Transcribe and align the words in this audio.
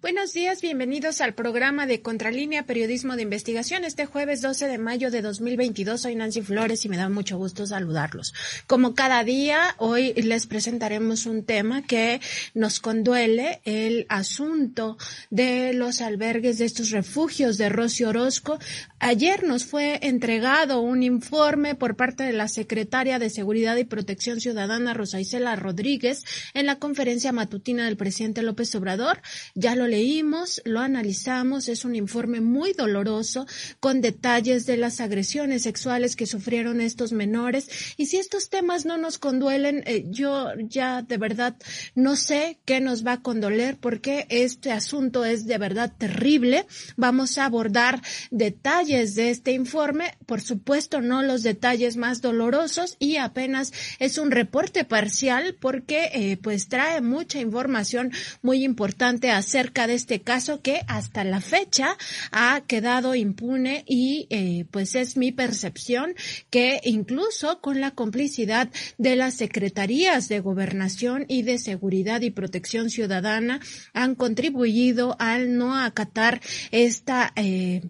Buenos 0.00 0.32
días, 0.32 0.62
bienvenidos 0.62 1.20
al 1.20 1.34
programa 1.34 1.84
de 1.84 2.02
Contralínea 2.02 2.62
Periodismo 2.62 3.16
de 3.16 3.22
Investigación. 3.22 3.82
Este 3.82 4.06
jueves 4.06 4.40
12 4.40 4.68
de 4.68 4.78
mayo 4.78 5.10
de 5.10 5.22
2022 5.22 6.02
soy 6.02 6.14
Nancy 6.14 6.40
Flores 6.40 6.84
y 6.84 6.88
me 6.88 6.96
da 6.96 7.08
mucho 7.08 7.36
gusto 7.36 7.66
saludarlos. 7.66 8.32
Como 8.68 8.94
cada 8.94 9.24
día, 9.24 9.74
hoy 9.78 10.12
les 10.12 10.46
presentaremos 10.46 11.26
un 11.26 11.42
tema 11.42 11.82
que 11.82 12.20
nos 12.54 12.78
conduele, 12.78 13.60
el 13.64 14.06
asunto 14.08 14.98
de 15.30 15.72
los 15.72 16.00
albergues 16.00 16.58
de 16.58 16.66
estos 16.66 16.90
refugios 16.90 17.58
de 17.58 17.68
Rocío 17.68 18.10
Orozco. 18.10 18.60
Ayer 19.00 19.42
nos 19.42 19.64
fue 19.64 19.98
entregado 20.02 20.80
un 20.80 21.02
informe 21.02 21.74
por 21.74 21.96
parte 21.96 22.22
de 22.22 22.32
la 22.32 22.46
secretaria 22.46 23.18
de 23.18 23.30
Seguridad 23.30 23.74
y 23.76 23.84
Protección 23.84 24.40
Ciudadana, 24.40 24.94
Rosa 24.94 25.20
Isela 25.20 25.56
Rodríguez, 25.56 26.24
en 26.54 26.66
la 26.66 26.78
conferencia 26.78 27.32
matutina 27.32 27.86
del 27.86 27.96
presidente 27.96 28.42
López 28.42 28.72
Obrador. 28.76 29.22
Ya 29.56 29.74
lo 29.74 29.87
leímos, 29.88 30.62
lo 30.64 30.80
analizamos, 30.80 31.68
es 31.68 31.84
un 31.84 31.96
informe 31.96 32.40
muy 32.40 32.72
doloroso 32.72 33.46
con 33.80 34.00
detalles 34.00 34.66
de 34.66 34.76
las 34.76 35.00
agresiones 35.00 35.62
sexuales 35.62 36.14
que 36.14 36.26
sufrieron 36.26 36.80
estos 36.80 37.12
menores 37.12 37.68
y 37.96 38.06
si 38.06 38.18
estos 38.18 38.50
temas 38.50 38.86
no 38.86 38.98
nos 38.98 39.18
conduelen, 39.18 39.82
eh, 39.86 40.04
yo 40.08 40.52
ya 40.58 41.02
de 41.02 41.16
verdad 41.16 41.56
no 41.94 42.14
sé 42.16 42.58
qué 42.64 42.80
nos 42.80 43.06
va 43.06 43.14
a 43.14 43.22
condoler 43.22 43.78
porque 43.78 44.26
este 44.28 44.72
asunto 44.72 45.24
es 45.24 45.46
de 45.46 45.58
verdad 45.58 45.92
terrible. 45.96 46.66
Vamos 46.96 47.38
a 47.38 47.46
abordar 47.46 48.02
detalles 48.30 49.14
de 49.14 49.30
este 49.30 49.52
informe, 49.52 50.16
por 50.26 50.40
supuesto 50.40 51.00
no 51.00 51.22
los 51.22 51.42
detalles 51.42 51.96
más 51.96 52.20
dolorosos 52.20 52.96
y 52.98 53.16
apenas 53.16 53.72
es 53.98 54.18
un 54.18 54.30
reporte 54.30 54.84
parcial 54.84 55.56
porque 55.60 56.10
eh, 56.12 56.36
pues 56.36 56.68
trae 56.68 57.00
mucha 57.00 57.40
información 57.40 58.12
muy 58.42 58.64
importante 58.64 59.30
acerca 59.30 59.77
de 59.86 59.94
este 59.94 60.20
caso 60.20 60.60
que 60.62 60.82
hasta 60.88 61.24
la 61.24 61.40
fecha 61.40 61.96
ha 62.32 62.62
quedado 62.66 63.14
impune 63.14 63.84
y 63.86 64.26
eh, 64.30 64.66
pues 64.70 64.94
es 64.94 65.16
mi 65.16 65.32
percepción 65.32 66.14
que 66.50 66.80
incluso 66.84 67.60
con 67.60 67.80
la 67.80 67.92
complicidad 67.92 68.70
de 68.96 69.16
las 69.16 69.34
secretarías 69.34 70.28
de 70.28 70.40
gobernación 70.40 71.24
y 71.28 71.42
de 71.42 71.58
seguridad 71.58 72.22
y 72.22 72.30
protección 72.30 72.90
ciudadana 72.90 73.60
han 73.92 74.14
contribuido 74.14 75.16
al 75.18 75.56
no 75.56 75.76
acatar 75.76 76.40
esta 76.70 77.32
eh, 77.36 77.82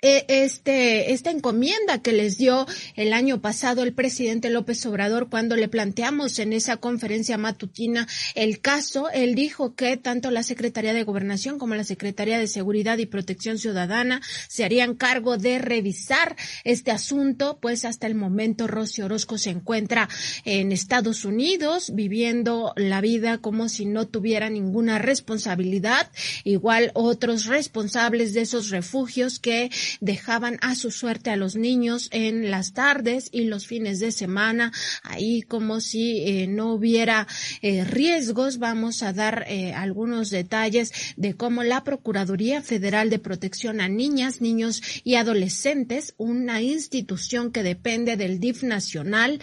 este, 0.00 1.12
esta 1.12 1.32
encomienda 1.32 2.02
que 2.02 2.12
les 2.12 2.38
dio 2.38 2.66
el 2.94 3.12
año 3.12 3.40
pasado 3.40 3.82
el 3.82 3.92
presidente 3.92 4.48
López 4.48 4.86
Obrador 4.86 5.28
cuando 5.28 5.56
le 5.56 5.66
planteamos 5.66 6.38
en 6.38 6.52
esa 6.52 6.76
conferencia 6.76 7.36
matutina 7.36 8.06
el 8.36 8.60
caso, 8.60 9.10
él 9.10 9.34
dijo 9.34 9.74
que 9.74 9.96
tanto 9.96 10.30
la 10.30 10.44
Secretaría 10.44 10.94
de 10.94 11.02
Gobernación 11.02 11.58
como 11.58 11.74
la 11.74 11.82
Secretaría 11.82 12.38
de 12.38 12.46
Seguridad 12.46 12.98
y 12.98 13.06
Protección 13.06 13.58
Ciudadana 13.58 14.22
se 14.46 14.64
harían 14.64 14.94
cargo 14.94 15.36
de 15.36 15.58
revisar 15.58 16.36
este 16.62 16.92
asunto, 16.92 17.58
pues 17.60 17.84
hasta 17.84 18.06
el 18.06 18.14
momento 18.14 18.68
Rocío 18.68 19.06
Orozco 19.06 19.36
se 19.36 19.50
encuentra 19.50 20.08
en 20.44 20.70
Estados 20.70 21.24
Unidos 21.24 21.92
viviendo 21.94 22.72
la 22.76 23.00
vida 23.00 23.38
como 23.38 23.68
si 23.68 23.84
no 23.84 24.06
tuviera 24.06 24.48
ninguna 24.48 24.98
responsabilidad, 24.98 26.10
igual 26.44 26.92
otros 26.94 27.46
responsables 27.46 28.32
de 28.32 28.42
esos 28.42 28.70
refugios 28.70 29.40
que 29.40 29.70
dejaban 30.00 30.58
a 30.60 30.74
su 30.74 30.90
suerte 30.90 31.30
a 31.30 31.36
los 31.36 31.56
niños 31.56 32.08
en 32.12 32.50
las 32.50 32.72
tardes 32.72 33.28
y 33.32 33.44
los 33.44 33.66
fines 33.66 34.00
de 34.00 34.12
semana, 34.12 34.72
ahí 35.02 35.42
como 35.42 35.80
si 35.80 36.20
eh, 36.20 36.46
no 36.46 36.72
hubiera 36.72 37.26
eh, 37.62 37.84
riesgos. 37.84 38.58
Vamos 38.58 39.02
a 39.02 39.12
dar 39.12 39.44
eh, 39.48 39.72
algunos 39.72 40.30
detalles 40.30 40.92
de 41.16 41.34
cómo 41.34 41.62
la 41.62 41.84
Procuraduría 41.84 42.62
Federal 42.62 43.10
de 43.10 43.18
Protección 43.18 43.80
a 43.80 43.88
Niñas, 43.88 44.40
Niños 44.40 44.82
y 45.04 45.14
Adolescentes, 45.14 46.14
una 46.18 46.60
institución 46.60 47.52
que 47.52 47.62
depende 47.62 48.16
del 48.16 48.40
DIF 48.40 48.62
nacional, 48.62 49.40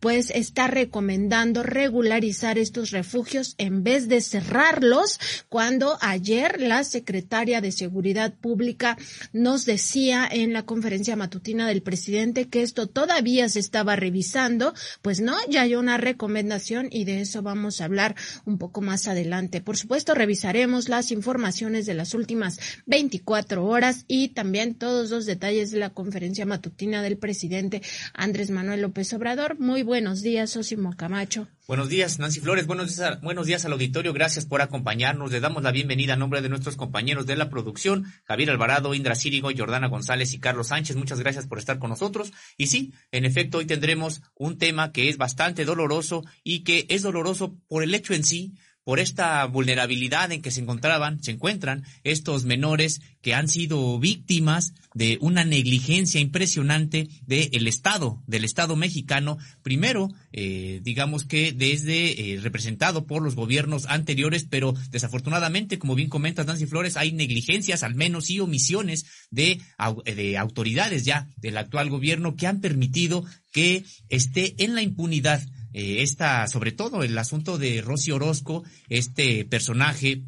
pues 0.00 0.30
está 0.30 0.68
recomendando 0.68 1.62
regularizar 1.62 2.58
estos 2.58 2.90
refugios 2.90 3.54
en 3.58 3.82
vez 3.82 4.08
de 4.08 4.20
cerrarlos, 4.20 5.18
cuando 5.48 5.98
ayer 6.00 6.60
la 6.60 6.84
secretaria 6.84 7.60
de 7.60 7.72
Seguridad 7.72 8.34
Pública 8.34 8.96
nos 9.32 9.65
decía 9.66 10.26
en 10.30 10.52
la 10.52 10.64
conferencia 10.64 11.16
matutina 11.16 11.68
del 11.68 11.82
presidente 11.82 12.48
que 12.48 12.62
esto 12.62 12.86
todavía 12.86 13.48
se 13.48 13.58
estaba 13.58 13.96
revisando, 13.96 14.72
pues 15.02 15.20
no, 15.20 15.36
ya 15.50 15.62
hay 15.62 15.74
una 15.74 15.98
recomendación 15.98 16.88
y 16.90 17.04
de 17.04 17.20
eso 17.20 17.42
vamos 17.42 17.80
a 17.80 17.84
hablar 17.84 18.14
un 18.46 18.56
poco 18.58 18.80
más 18.80 19.08
adelante. 19.08 19.60
Por 19.60 19.76
supuesto, 19.76 20.14
revisaremos 20.14 20.88
las 20.88 21.10
informaciones 21.10 21.84
de 21.84 21.94
las 21.94 22.14
últimas 22.14 22.58
24 22.86 23.66
horas 23.66 24.04
y 24.08 24.28
también 24.28 24.74
todos 24.74 25.10
los 25.10 25.26
detalles 25.26 25.70
de 25.70 25.78
la 25.78 25.90
conferencia 25.90 26.46
matutina 26.46 27.02
del 27.02 27.18
presidente 27.18 27.82
Andrés 28.14 28.50
Manuel 28.50 28.82
López 28.82 29.12
Obrador. 29.12 29.58
Muy 29.58 29.82
buenos 29.82 30.22
días, 30.22 30.56
Osimo 30.56 30.96
Camacho. 30.96 31.48
Buenos 31.68 31.88
días, 31.88 32.20
Nancy 32.20 32.38
Flores. 32.38 32.68
Buenos 32.68 32.94
días, 32.94 33.20
buenos 33.22 33.44
días 33.44 33.64
al 33.64 33.72
auditorio. 33.72 34.12
Gracias 34.12 34.46
por 34.46 34.62
acompañarnos. 34.62 35.32
Le 35.32 35.40
damos 35.40 35.64
la 35.64 35.72
bienvenida 35.72 36.12
a 36.12 36.16
nombre 36.16 36.40
de 36.40 36.48
nuestros 36.48 36.76
compañeros 36.76 37.26
de 37.26 37.34
la 37.34 37.50
producción, 37.50 38.04
Javier 38.22 38.50
Alvarado, 38.50 38.94
Indra 38.94 39.16
Círigo, 39.16 39.50
Jordana 39.56 39.88
González 39.88 40.32
y 40.32 40.38
Carlos 40.38 40.68
Sánchez. 40.68 40.94
Muchas 40.94 41.18
gracias 41.18 41.48
por 41.48 41.58
estar 41.58 41.80
con 41.80 41.90
nosotros. 41.90 42.32
Y 42.56 42.68
sí, 42.68 42.92
en 43.10 43.24
efecto, 43.24 43.58
hoy 43.58 43.66
tendremos 43.66 44.22
un 44.36 44.58
tema 44.58 44.92
que 44.92 45.08
es 45.08 45.16
bastante 45.16 45.64
doloroso 45.64 46.24
y 46.44 46.62
que 46.62 46.86
es 46.88 47.02
doloroso 47.02 47.56
por 47.66 47.82
el 47.82 47.96
hecho 47.96 48.14
en 48.14 48.22
sí, 48.22 48.52
por 48.86 49.00
esta 49.00 49.44
vulnerabilidad 49.46 50.30
en 50.30 50.42
que 50.42 50.52
se 50.52 50.60
encontraban, 50.60 51.20
se 51.20 51.32
encuentran 51.32 51.82
estos 52.04 52.44
menores 52.44 53.00
que 53.20 53.34
han 53.34 53.48
sido 53.48 53.98
víctimas 53.98 54.74
de 54.94 55.18
una 55.20 55.44
negligencia 55.44 56.20
impresionante 56.20 57.08
del 57.26 57.66
Estado, 57.66 58.22
del 58.28 58.44
Estado 58.44 58.76
mexicano, 58.76 59.38
primero, 59.64 60.10
eh, 60.30 60.78
digamos 60.84 61.24
que 61.24 61.50
desde 61.50 62.34
eh, 62.34 62.40
representado 62.40 63.08
por 63.08 63.22
los 63.22 63.34
gobiernos 63.34 63.86
anteriores, 63.86 64.46
pero 64.48 64.72
desafortunadamente, 64.92 65.80
como 65.80 65.96
bien 65.96 66.08
comenta 66.08 66.44
Nancy 66.44 66.66
Flores, 66.66 66.96
hay 66.96 67.10
negligencias, 67.10 67.82
al 67.82 67.96
menos 67.96 68.30
y 68.30 68.38
omisiones 68.38 69.04
de, 69.32 69.60
de 70.04 70.38
autoridades 70.38 71.04
ya 71.04 71.28
del 71.38 71.58
actual 71.58 71.90
gobierno 71.90 72.36
que 72.36 72.46
han 72.46 72.60
permitido 72.60 73.24
que 73.50 73.84
esté 74.10 74.54
en 74.62 74.76
la 74.76 74.82
impunidad 74.82 75.42
eh, 75.76 76.02
esta, 76.02 76.48
sobre 76.48 76.72
todo 76.72 77.02
el 77.02 77.18
asunto 77.18 77.58
de 77.58 77.82
Rosy 77.82 78.10
Orozco, 78.10 78.64
este 78.88 79.44
personaje 79.44 80.22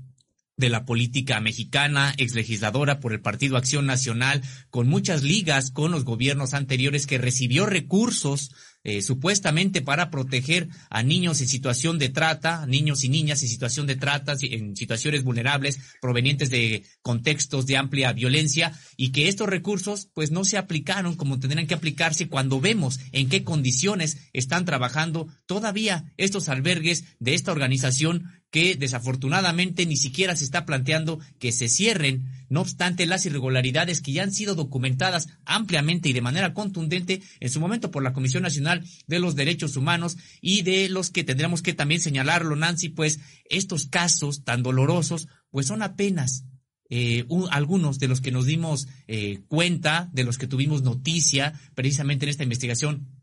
de 0.59 0.69
la 0.69 0.85
política 0.85 1.41
mexicana, 1.41 2.13
ex 2.19 2.35
legisladora 2.35 3.01
por 3.01 3.15
el 3.15 3.23
Partido 3.23 3.57
Acción 3.57 3.87
Nacional, 3.87 4.43
con 4.69 4.89
muchas 4.89 5.23
ligas 5.23 5.71
con 5.71 5.91
los 5.91 6.05
gobiernos 6.05 6.53
anteriores 6.53 7.07
que 7.07 7.17
recibió 7.17 7.65
recursos 7.65 8.51
eh, 8.89 9.03
supuestamente 9.03 9.83
para 9.83 10.11
proteger 10.11 10.67
a 10.89 11.03
niños 11.03 11.43
en 11.43 11.49
situación 11.49 11.99
de 11.99 12.09
trata, 12.09 12.65
niños 12.65 13.05
y 13.05 13.11
niñas 13.11 13.43
en 13.43 13.51
situación 13.51 13.87
de 13.87 13.97
trata, 13.97 14.35
en 14.41 14.77
situaciones 14.77 15.25
vulnerables 15.25 15.79
provenientes 16.01 16.49
de 16.49 16.85
contextos 17.03 17.67
de 17.67 17.77
amplia 17.77 18.15
violencia 18.15 18.73
y 18.97 19.11
que 19.11 19.29
estos 19.29 19.47
recursos 19.47 20.09
pues 20.15 20.31
no 20.31 20.43
se 20.43 20.57
aplicaron 20.57 21.17
como 21.17 21.39
tendrían 21.39 21.67
que 21.67 21.75
aplicarse 21.75 22.29
cuando 22.29 22.63
vemos 22.63 22.99
en 23.13 23.29
qué 23.29 23.45
condiciones 23.45 24.17
están 24.33 24.65
trabajando 24.65 25.29
todavía 25.45 26.11
estos 26.17 26.49
albergues 26.49 27.05
de 27.19 27.35
esta 27.35 27.53
organización 27.53 28.38
que 28.51 28.77
desafortunadamente 28.77 29.85
ni 29.87 29.97
siquiera 29.97 30.35
se 30.35 30.45
está 30.45 30.65
planteando 30.65 31.21
que 31.39 31.53
se 31.53 31.69
cierren, 31.69 32.25
no 32.49 32.63
obstante 32.63 33.07
las 33.07 33.27
irregularidades 33.27 34.01
que 34.01 34.13
ya 34.13 34.23
han 34.23 34.33
sido 34.33 34.55
documentadas 34.55 35.29
ampliamente 35.45 36.09
y 36.09 36.13
de 36.15 36.23
manera 36.23 36.55
contundente 36.55 37.21
en 37.41 37.51
su 37.51 37.61
momento 37.61 37.91
por 37.91 38.03
la 38.03 38.13
Comisión 38.13 38.43
Nacional 38.43 38.85
de 39.07 39.19
los 39.19 39.35
Derechos 39.35 39.77
Humanos 39.77 40.17
y 40.41 40.63
de 40.63 40.89
los 40.89 41.11
que 41.11 41.25
tendremos 41.25 41.61
que 41.61 41.75
también 41.75 42.01
señalarlo, 42.01 42.57
Nancy, 42.57 42.89
pues 42.89 43.21
estos 43.51 43.87
casos 43.87 44.45
tan 44.45 44.63
dolorosos, 44.63 45.29
pues 45.51 45.67
son 45.67 45.83
apenas 45.83 46.45
eh, 46.91 47.27
algunos 47.51 47.99
de 47.99 48.09
los 48.09 48.23
que 48.23 48.33
nos 48.33 48.47
dimos 48.47 48.89
eh, 49.09 49.41
cuenta, 49.49 50.09
de 50.13 50.25
los 50.25 50.39
que 50.39 50.47
tuvimos 50.47 50.83
noticia 50.83 51.53
precisamente 51.75 52.25
en 52.25 52.31
esta 52.31 52.45
investigación 52.45 53.18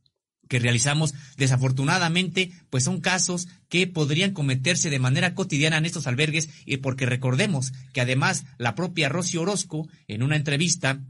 que 0.47 0.59
realizamos, 0.59 1.13
desafortunadamente, 1.37 2.51
pues 2.69 2.83
son 2.83 3.01
casos 3.01 3.47
que 3.69 3.87
podrían 3.87 4.31
cometerse 4.31 4.89
de 4.89 4.99
manera 4.99 5.33
cotidiana 5.33 5.77
en 5.77 5.85
estos 5.85 6.07
albergues, 6.07 6.49
y 6.65 6.77
porque 6.77 7.05
recordemos 7.05 7.73
que 7.93 8.01
además 8.01 8.45
la 8.57 8.75
propia 8.75 9.09
Rosy 9.09 9.37
Orozco, 9.37 9.87
en 10.07 10.23
una 10.23 10.35
entrevista, 10.35 11.01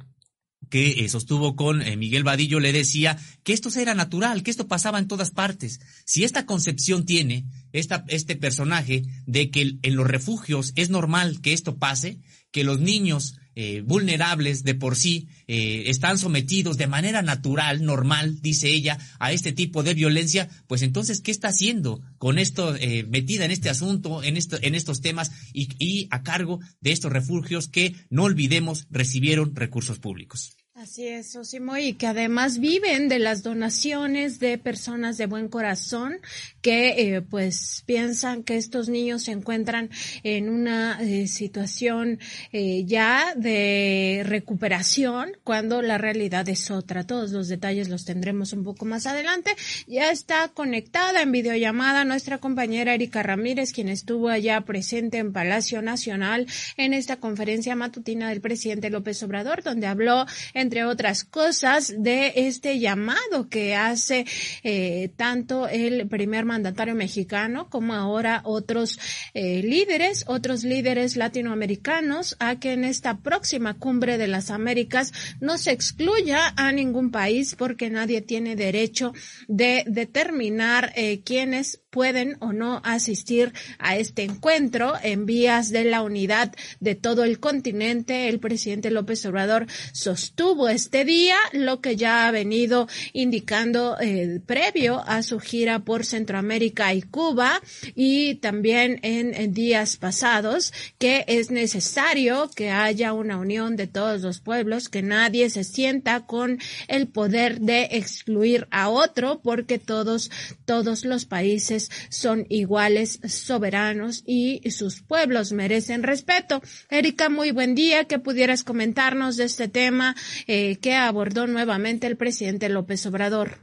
que 0.69 1.05
eh, 1.05 1.09
sostuvo 1.09 1.55
con 1.55 1.81
eh, 1.81 1.95
Miguel 1.95 2.23
Vadillo 2.23 2.59
le 2.59 2.73
decía 2.73 3.17
que 3.43 3.53
esto 3.53 3.69
era 3.79 3.93
natural, 3.93 4.43
que 4.43 4.51
esto 4.51 4.67
pasaba 4.67 4.99
en 4.99 5.07
todas 5.07 5.31
partes. 5.31 5.79
Si 6.05 6.23
esta 6.23 6.45
concepción 6.45 7.05
tiene 7.05 7.45
esta, 7.71 8.03
este 8.07 8.35
personaje 8.35 9.03
de 9.25 9.51
que 9.51 9.77
en 9.81 9.95
los 9.95 10.07
refugios 10.07 10.73
es 10.75 10.89
normal 10.89 11.41
que 11.41 11.53
esto 11.53 11.77
pase, 11.77 12.19
que 12.51 12.63
los 12.63 12.79
niños 12.79 13.35
eh, 13.55 13.81
vulnerables 13.81 14.63
de 14.63 14.75
por 14.75 14.95
sí, 14.95 15.27
eh, 15.47 15.83
están 15.87 16.17
sometidos 16.17 16.77
de 16.77 16.87
manera 16.87 17.21
natural, 17.21 17.83
normal, 17.83 18.41
dice 18.41 18.69
ella, 18.69 18.97
a 19.19 19.31
este 19.31 19.51
tipo 19.51 19.83
de 19.83 19.93
violencia, 19.93 20.49
pues 20.67 20.81
entonces, 20.81 21.21
¿qué 21.21 21.31
está 21.31 21.49
haciendo 21.49 22.01
con 22.17 22.37
esto, 22.37 22.75
eh, 22.75 23.05
metida 23.09 23.45
en 23.45 23.51
este 23.51 23.69
asunto, 23.69 24.23
en, 24.23 24.37
esto, 24.37 24.57
en 24.61 24.75
estos 24.75 25.01
temas 25.01 25.31
y, 25.53 25.69
y 25.79 26.07
a 26.11 26.23
cargo 26.23 26.59
de 26.81 26.91
estos 26.91 27.11
refugios 27.11 27.67
que, 27.67 27.95
no 28.09 28.23
olvidemos, 28.23 28.87
recibieron 28.89 29.55
recursos 29.55 29.99
públicos? 29.99 30.55
Así 30.77 31.07
es, 31.07 31.33
Osimo, 31.37 31.77
y 31.77 31.93
que 31.93 32.05
además 32.05 32.59
viven 32.59 33.07
de 33.07 33.17
las 33.17 33.43
donaciones 33.43 34.39
de 34.41 34.57
personas 34.57 35.17
de 35.17 35.25
buen 35.25 35.47
corazón 35.47 36.17
que 36.61 37.15
eh, 37.15 37.21
pues 37.21 37.83
piensan 37.85 38.43
que 38.43 38.57
estos 38.57 38.89
niños 38.89 39.23
se 39.23 39.31
encuentran 39.31 39.89
en 40.23 40.49
una 40.49 40.99
eh, 41.01 41.27
situación 41.27 42.19
eh, 42.51 42.83
ya 42.83 43.35
de 43.37 44.23
recuperación 44.25 45.37
cuando 45.45 45.81
la 45.81 45.97
realidad 45.97 46.49
es 46.49 46.69
otra. 46.69 47.07
Todos 47.07 47.31
los 47.31 47.47
detalles 47.47 47.87
los 47.87 48.03
tendremos 48.03 48.51
un 48.51 48.65
poco 48.65 48.83
más 48.83 49.05
adelante. 49.05 49.55
Ya 49.87 50.11
está 50.11 50.49
conectada 50.49 51.21
en 51.21 51.31
videollamada 51.31 52.03
nuestra 52.03 52.39
compañera 52.39 52.93
Erika 52.93 53.23
Ramírez, 53.23 53.71
quien 53.71 53.87
estuvo 53.87 54.27
allá 54.27 54.59
presente 54.65 55.19
en 55.19 55.31
Palacio 55.31 55.81
Nacional 55.81 56.47
en 56.75 56.93
esta 56.93 57.15
conferencia 57.15 57.77
matutina 57.77 58.27
del 58.27 58.41
presidente 58.41 58.89
López 58.89 59.23
Obrador, 59.23 59.63
donde 59.63 59.87
habló 59.87 60.25
entre 60.53 60.64
entre 60.65 60.83
otras 60.83 61.23
cosas, 61.23 61.93
de 61.95 62.33
este 62.35 62.79
llamado 62.79 63.49
que 63.49 63.75
hace 63.75 64.25
eh, 64.63 65.11
tanto 65.15 65.67
el 65.67 66.07
primer 66.07 66.43
mandatario 66.43 66.95
mexicano 66.95 67.69
como 67.69 67.93
ahora 67.93 68.41
otros 68.45 68.97
eh, 69.35 69.61
líderes, 69.61 70.23
otros 70.25 70.63
líderes 70.63 71.17
latinoamericanos, 71.17 72.35
a 72.39 72.55
que 72.59 72.73
en 72.73 72.83
esta 72.83 73.19
próxima 73.19 73.75
cumbre 73.75 74.17
de 74.17 74.27
las 74.27 74.49
Américas 74.49 75.13
no 75.39 75.59
se 75.59 75.71
excluya 75.71 76.51
a 76.57 76.71
ningún 76.71 77.11
país 77.11 77.53
porque 77.55 77.91
nadie 77.91 78.21
tiene 78.21 78.55
derecho 78.55 79.13
de 79.47 79.83
determinar 79.85 80.93
eh, 80.95 81.21
quiénes 81.23 81.79
pueden 81.95 82.35
o 82.41 82.51
no 82.51 82.81
asistir 82.83 83.53
a 83.79 83.95
este 83.95 84.23
encuentro 84.23 84.95
en 85.01 85.25
vías 85.25 85.69
de 85.69 85.85
la 85.85 86.01
unidad 86.01 86.53
de 86.81 86.95
todo 86.95 87.23
el 87.23 87.39
continente. 87.39 88.27
El 88.27 88.39
presidente 88.39 88.91
López 88.91 89.25
Obrador 89.25 89.67
sostuvo 89.93 90.54
este 90.69 91.03
día 91.03 91.35
lo 91.51 91.81
que 91.81 91.95
ya 91.95 92.27
ha 92.27 92.31
venido 92.31 92.87
indicando 93.13 93.97
eh, 93.99 94.39
previo 94.45 95.03
a 95.05 95.21
su 95.21 95.39
gira 95.39 95.79
por 95.79 96.05
Centroamérica 96.05 96.93
y 96.93 97.01
Cuba 97.01 97.61
y 97.95 98.35
también 98.35 98.99
en, 99.03 99.33
en 99.33 99.53
días 99.53 99.97
pasados 99.97 100.73
que 100.97 101.25
es 101.27 101.51
necesario 101.51 102.49
que 102.55 102.71
haya 102.71 103.13
una 103.13 103.37
unión 103.37 103.75
de 103.75 103.87
todos 103.87 104.21
los 104.21 104.39
pueblos, 104.39 104.87
que 104.87 105.01
nadie 105.01 105.49
se 105.49 105.63
sienta 105.63 106.25
con 106.25 106.59
el 106.87 107.07
poder 107.07 107.59
de 107.59 107.89
excluir 107.91 108.67
a 108.71 108.89
otro 108.89 109.41
porque 109.43 109.77
todos, 109.79 110.31
todos 110.65 111.03
los 111.03 111.25
países 111.25 111.91
son 112.09 112.45
iguales, 112.49 113.19
soberanos 113.27 114.23
y 114.25 114.61
sus 114.71 115.01
pueblos 115.01 115.51
merecen 115.51 116.03
respeto. 116.03 116.61
Erika, 116.89 117.29
muy 117.29 117.51
buen 117.51 117.75
día. 117.75 118.05
Que 118.05 118.19
pudieras 118.19 118.63
comentarnos 118.63 119.37
de 119.37 119.45
este 119.45 119.67
tema 119.67 120.15
eh, 120.47 120.77
que 120.77 120.95
abordó 120.95 121.47
nuevamente 121.47 122.07
el 122.07 122.17
presidente 122.17 122.69
López 122.69 123.05
Obrador. 123.05 123.57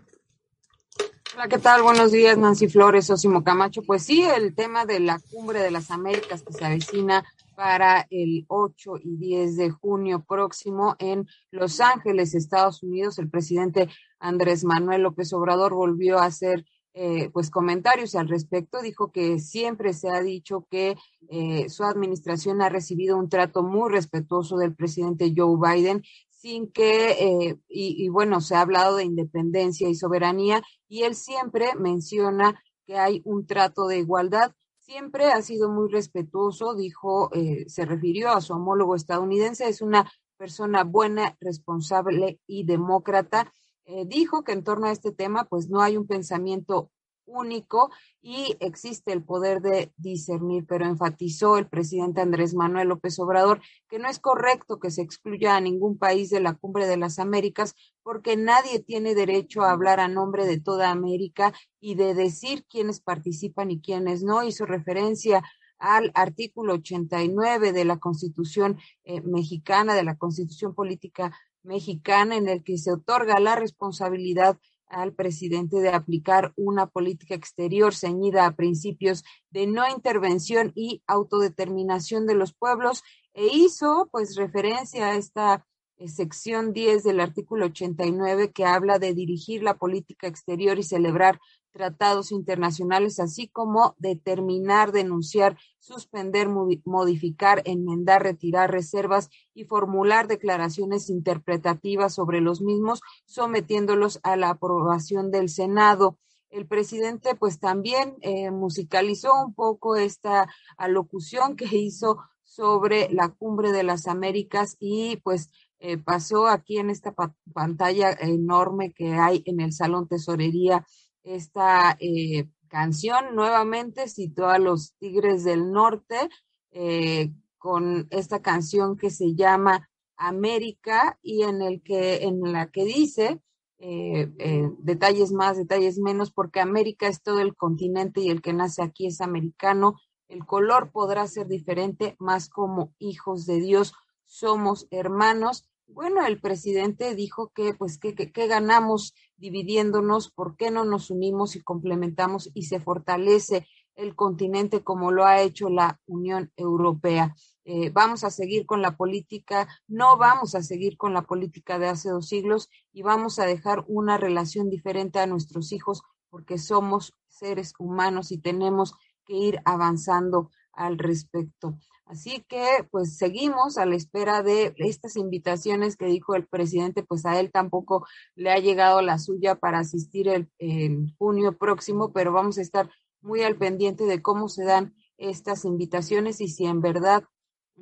Hola, 1.34 1.49
¿qué 1.49 1.58
tal? 1.58 1.82
Buenos 1.82 2.12
días, 2.12 2.37
Nancy 2.37 2.69
Flores, 2.69 3.08
Osimo 3.08 3.43
Camacho. 3.43 3.82
Pues 3.82 4.02
sí, 4.02 4.23
el 4.23 4.55
tema 4.55 4.84
de 4.84 5.00
la 5.00 5.19
cumbre 5.31 5.61
de 5.61 5.70
las 5.70 5.90
Américas 5.90 6.43
que 6.43 6.52
se 6.52 6.64
avecina 6.64 7.25
para 7.56 8.06
el 8.11 8.44
8 8.49 8.96
y 9.02 9.17
10 9.17 9.56
de 9.56 9.70
junio 9.70 10.25
próximo 10.29 10.94
en 10.99 11.26
Los 11.50 11.81
Ángeles, 11.81 12.34
Estados 12.34 12.82
Unidos. 12.82 13.19
El 13.19 13.31
presidente 13.31 13.88
Andrés 14.19 14.64
Manuel 14.64 15.02
López 15.02 15.32
Obrador 15.32 15.73
volvió 15.73 16.19
a 16.19 16.26
hacer 16.26 16.67
eh, 16.94 17.31
pues 17.32 17.50
comentarios 17.50 18.14
al 18.14 18.29
respecto. 18.29 18.82
Dijo 18.82 19.11
que 19.11 19.38
siempre 19.38 19.94
se 19.94 20.11
ha 20.11 20.20
dicho 20.20 20.67
que 20.70 20.96
eh, 21.31 21.70
su 21.70 21.84
administración 21.84 22.61
ha 22.61 22.69
recibido 22.69 23.17
un 23.17 23.31
trato 23.31 23.62
muy 23.62 23.90
respetuoso 23.90 24.58
del 24.58 24.75
presidente 24.75 25.32
Joe 25.34 25.56
Biden 25.56 26.02
sin 26.43 26.71
que, 26.73 27.12
eh, 27.12 27.56
y, 27.69 28.09
bueno, 28.09 28.41
se 28.41 28.56
ha 28.56 28.62
hablado 28.62 28.97
de 28.97 29.05
independencia 29.05 29.89
y 29.89 29.94
soberanía, 29.94 30.62
y 30.89 31.05
él 31.05 31.15
siempre 31.15 31.75
menciona 31.79 32.61
que 32.85 32.99
hay 32.99 33.23
un 33.25 33.47
trato 33.47 33.87
de 33.87 33.99
igualdad. 33.99 34.53
Siempre 34.79 35.31
ha 35.31 35.41
sido 35.41 35.71
muy 35.71 35.89
respetuoso, 35.89 36.75
dijo, 36.75 37.31
se 37.69 37.87
refirió 37.87 38.31
a 38.31 38.41
su 38.41 38.55
homólogo 38.55 38.97
estadounidense, 38.97 39.69
es 39.69 39.81
una 39.81 40.11
persona 40.37 40.83
buena, 40.83 41.37
responsable 41.41 42.41
y 42.49 42.65
demócrata 42.65 43.53
eh, 43.85 44.05
dijo 44.06 44.44
que 44.44 44.53
en 44.53 44.62
torno 44.65 44.87
a 44.87 44.93
este 44.93 45.12
tema, 45.12 45.44
pues 45.44 45.69
no 45.69 45.81
hay 45.83 45.97
un 45.97 46.06
pensamiento 46.06 46.91
único 47.26 47.90
y 48.20 48.56
existe 48.60 49.12
el 49.12 49.22
poder 49.22 49.60
de 49.60 49.92
discernir, 49.96 50.66
pero 50.66 50.84
enfatizó 50.84 51.58
el 51.58 51.69
presidente 51.69 52.20
Andrés 52.20 52.54
Manuel 52.54 52.88
López 52.88 53.19
Obrador 53.19 53.60
que 53.88 53.98
no 53.98 54.08
es 54.08 54.19
correcto 54.19 54.78
que 54.78 54.90
se 54.90 55.02
excluya 55.02 55.56
a 55.56 55.60
ningún 55.60 55.98
país 55.98 56.30
de 56.30 56.40
la 56.40 56.54
cumbre 56.54 56.86
de 56.86 56.96
las 56.96 57.19
Américas 57.19 57.74
porque 58.02 58.36
nadie 58.36 58.80
tiene 58.80 59.14
derecho 59.14 59.62
a 59.62 59.72
hablar 59.72 60.00
a 60.00 60.08
nombre 60.08 60.46
de 60.46 60.60
toda 60.60 60.90
América 60.90 61.52
y 61.80 61.94
de 61.94 62.14
decir 62.14 62.64
quiénes 62.69 63.00
participan 63.00 63.70
y 63.70 63.80
quiénes 63.80 64.22
no. 64.22 64.42
Hizo 64.42 64.66
referencia 64.66 65.42
al 65.78 66.12
artículo 66.14 66.74
89 66.74 67.72
de 67.72 67.84
la 67.84 67.98
Constitución 67.98 68.78
eh, 69.04 69.20
mexicana, 69.22 69.94
de 69.94 70.04
la 70.04 70.16
Constitución 70.16 70.74
Política 70.74 71.36
mexicana 71.64 72.36
en 72.36 72.48
el 72.48 72.62
que 72.62 72.78
se 72.78 72.92
otorga 72.92 73.38
la 73.40 73.56
responsabilidad 73.56 74.58
al 74.93 75.15
presidente 75.15 75.81
de 75.81 75.89
aplicar 75.89 76.53
una 76.56 76.87
política 76.87 77.35
exterior 77.35 77.94
ceñida 77.94 78.47
a 78.47 78.55
principios 78.55 79.25
de 79.50 79.67
no 79.67 79.89
intervención 79.89 80.73
y 80.75 81.03
autodeterminación 81.06 82.27
de 82.27 82.35
los 82.35 82.53
pueblos 82.53 83.03
e 83.35 83.47
hizo 83.47 84.09
pues 84.12 84.37
referencia 84.37 85.09
a 85.09 85.17
esta 85.17 85.67
eh, 85.97 86.09
sección 86.09 86.73
10 86.73 87.03
del 87.05 87.21
artículo 87.21 87.67
89 87.67 88.53
que 88.53 88.65
habla 88.65 88.99
de 88.99 89.15
dirigir 89.15 89.62
la 89.62 89.79
política 89.79 90.27
exterior 90.27 90.79
y 90.79 90.83
celebrar 90.83 91.41
tratados 91.72 92.32
internacionales, 92.32 93.19
así 93.19 93.48
como 93.48 93.94
determinar, 93.98 94.93
denunciar, 94.93 95.58
suspender, 95.79 96.48
modificar, 96.48 97.62
enmendar, 97.64 98.22
retirar 98.22 98.70
reservas 98.70 99.31
y 99.55 99.64
formular 99.64 100.29
declaraciones 100.29 101.10
interpretativas 101.10 102.14
sobre 102.14 102.41
los 102.41 102.60
mismos, 102.60 103.00
sometiéndolos 103.24 104.20
a 104.22 104.36
la 104.36 104.50
aprobación 104.50 105.31
del 105.31 105.48
Senado. 105.48 106.19
El 106.50 106.67
presidente 106.67 107.34
pues 107.34 107.58
también 107.58 108.17
eh, 108.20 108.50
musicalizó 108.50 109.31
un 109.43 109.55
poco 109.55 109.96
esta 109.96 110.48
alocución 110.76 111.56
que 111.56 111.76
hizo 111.76 112.19
sobre 112.44 113.08
la 113.10 113.31
cumbre 113.31 113.72
de 113.72 113.82
las 113.82 114.06
Américas 114.06 114.76
y 114.79 115.17
pues 115.24 115.50
eh, 115.84 115.96
pasó 115.96 116.46
aquí 116.46 116.79
en 116.79 116.91
esta 116.91 117.14
pantalla 117.52 118.12
enorme 118.12 118.93
que 118.93 119.14
hay 119.14 119.43
en 119.46 119.60
el 119.60 119.72
Salón 119.72 120.06
Tesorería 120.06 120.86
esta 121.22 121.96
eh, 122.00 122.48
canción. 122.69 123.34
Nuevamente 123.34 124.08
citó 124.08 124.48
a 124.48 124.58
los 124.58 124.94
Tigres 124.98 125.44
del 125.44 125.72
Norte 125.72 126.29
eh, 126.70 127.32
con 127.58 128.08
esta 128.10 128.43
canción 128.43 128.96
que 128.96 129.10
se 129.10 129.34
llama 129.34 129.91
América 130.17 131.19
y 131.22 131.43
en 131.43 131.62
el 131.62 131.82
que 131.82 132.24
en 132.24 132.52
la 132.52 132.70
que 132.70 132.84
dice 132.84 133.41
eh, 133.79 134.31
detalles 134.79 135.32
más, 135.32 135.56
detalles 135.56 135.98
menos, 135.98 136.31
porque 136.31 136.60
América 136.60 137.08
es 137.08 137.22
todo 137.22 137.41
el 137.41 137.56
continente 137.56 138.20
y 138.20 138.31
el 138.31 138.41
que 138.41 138.52
nace 138.52 138.82
aquí 138.82 139.06
es 139.06 139.20
americano. 139.20 139.96
El 140.29 140.46
color 140.46 140.93
podrá 140.93 141.26
ser 141.26 141.48
diferente, 141.48 142.14
más 142.19 142.48
como 142.48 142.94
hijos 142.98 143.44
de 143.44 143.60
Dios 143.60 143.93
somos 144.32 144.86
hermanos 144.91 145.69
bueno, 145.93 146.25
el 146.27 146.41
presidente 146.41 147.15
dijo 147.15 147.53
que, 147.55 147.75
pues, 147.75 147.99
que, 147.99 148.15
ganamos 148.46 149.15
dividiéndonos, 149.37 150.31
por 150.31 150.56
qué 150.56 150.70
no 150.70 150.84
nos 150.84 151.11
unimos 151.11 151.56
y 151.56 151.63
complementamos 151.63 152.51
y 152.55 152.65
se 152.65 152.81
fortalece 152.81 153.67
el 153.94 154.15
continente 154.15 154.82
como 154.82 155.11
lo 155.11 155.25
ha 155.25 155.43
hecho 155.43 155.69
la 155.69 156.01
Unión 156.06 156.51
Europea. 156.56 157.34
Eh, 157.65 157.91
vamos 157.91 158.25
a 158.25 158.31
seguir 158.31 158.67
con 158.67 158.82
la 158.82 158.96
política, 158.96 159.69
no 159.87 160.17
vamos 160.17 160.55
a 160.55 160.63
seguir 160.63 160.96
con 160.96 161.13
la 161.13 161.22
política 161.22 161.79
de 161.79 161.89
hace 161.89 162.11
dos 162.11 162.27
siglos 162.27 162.69
y 162.93 163.03
vamos 163.03 163.39
a 163.39 163.46
dejar 163.46 163.84
una 163.87 164.17
relación 164.17 164.70
diferente 164.70 165.19
a 165.19 165.27
nuestros 165.27 165.72
hijos 165.72 166.03
porque 166.31 166.58
somos 166.58 167.15
seres 167.29 167.75
humanos 167.79 168.32
y 168.32 168.39
tenemos 168.39 168.94
que 169.27 169.34
ir 169.34 169.61
avanzando 169.65 170.51
al 170.72 170.99
respecto. 170.99 171.79
Así 172.05 172.44
que 172.49 172.87
pues 172.91 173.17
seguimos 173.17 173.79
a 173.79 173.87
la 173.87 173.97
espera 173.97 174.43
de 174.43 174.75
estas 174.77 175.17
invitaciones 175.17 175.97
que 175.97 176.06
dijo 176.06 176.35
el 176.35 176.47
presidente, 176.47 177.03
pues 177.03 177.25
a 177.25 177.39
él 177.41 177.51
tampoco 177.51 178.06
le 178.35 178.51
ha 178.51 178.59
llegado 178.59 179.01
la 179.03 179.19
suya 179.19 179.55
para 179.55 179.79
asistir 179.79 180.29
el, 180.29 180.51
en 180.59 181.15
junio 181.17 181.56
próximo, 181.56 182.13
pero 182.13 182.32
vamos 182.32 182.59
a 182.59 182.63
estar 182.63 182.91
muy 183.21 183.43
al 183.43 183.56
pendiente 183.56 184.05
de 184.05 184.21
cómo 184.21 184.49
se 184.49 184.65
dan 184.65 184.94
estas 185.17 185.65
invitaciones 185.65 186.41
y 186.41 186.49
si 186.49 186.67
en 186.67 186.81
verdad 186.81 187.25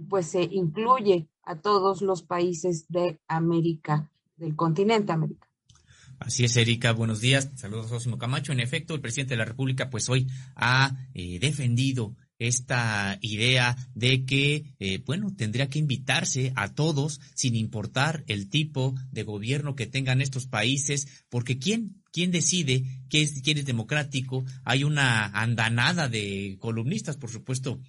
pues 0.09 0.27
se 0.27 0.43
incluye 0.43 1.29
a 1.43 1.57
todos 1.57 2.03
los 2.03 2.23
países 2.23 2.87
de 2.89 3.19
América, 3.27 4.11
del 4.37 4.55
continente 4.55 5.12
América. 5.12 5.49
Así 6.21 6.45
es, 6.45 6.57
Erika. 6.57 6.93
Buenos 6.93 7.21
días. 7.21 7.50
Saludos, 7.55 7.91
Osimo 7.91 8.19
Camacho. 8.19 8.53
En 8.53 8.61
efecto, 8.61 8.95
el 8.95 9.00
presidente 9.00 9.35
de 9.35 9.39
la 9.39 9.47
República, 9.47 9.89
pues 9.89 10.09
hoy 10.11 10.27
ha 10.55 11.09
eh, 11.15 11.39
defendido 11.39 12.15
esta 12.40 13.18
idea 13.20 13.76
de 13.94 14.25
que, 14.25 14.64
eh, 14.80 14.99
bueno, 15.04 15.32
tendría 15.37 15.68
que 15.68 15.78
invitarse 15.78 16.52
a 16.56 16.75
todos, 16.75 17.20
sin 17.35 17.54
importar 17.54 18.25
el 18.26 18.49
tipo 18.49 18.94
de 19.12 19.23
gobierno 19.23 19.76
que 19.76 19.87
tengan 19.87 20.20
estos 20.20 20.47
países, 20.47 21.06
porque 21.28 21.59
¿quién, 21.59 22.02
quién 22.12 22.32
decide 22.32 22.85
qué 23.09 23.23
es, 23.23 23.42
quién 23.42 23.59
es 23.59 23.66
democrático? 23.66 24.44
Hay 24.64 24.82
una 24.85 25.26
andanada 25.26 26.09
de 26.09 26.56
columnistas, 26.59 27.18
por 27.18 27.30
supuesto, 27.30 27.80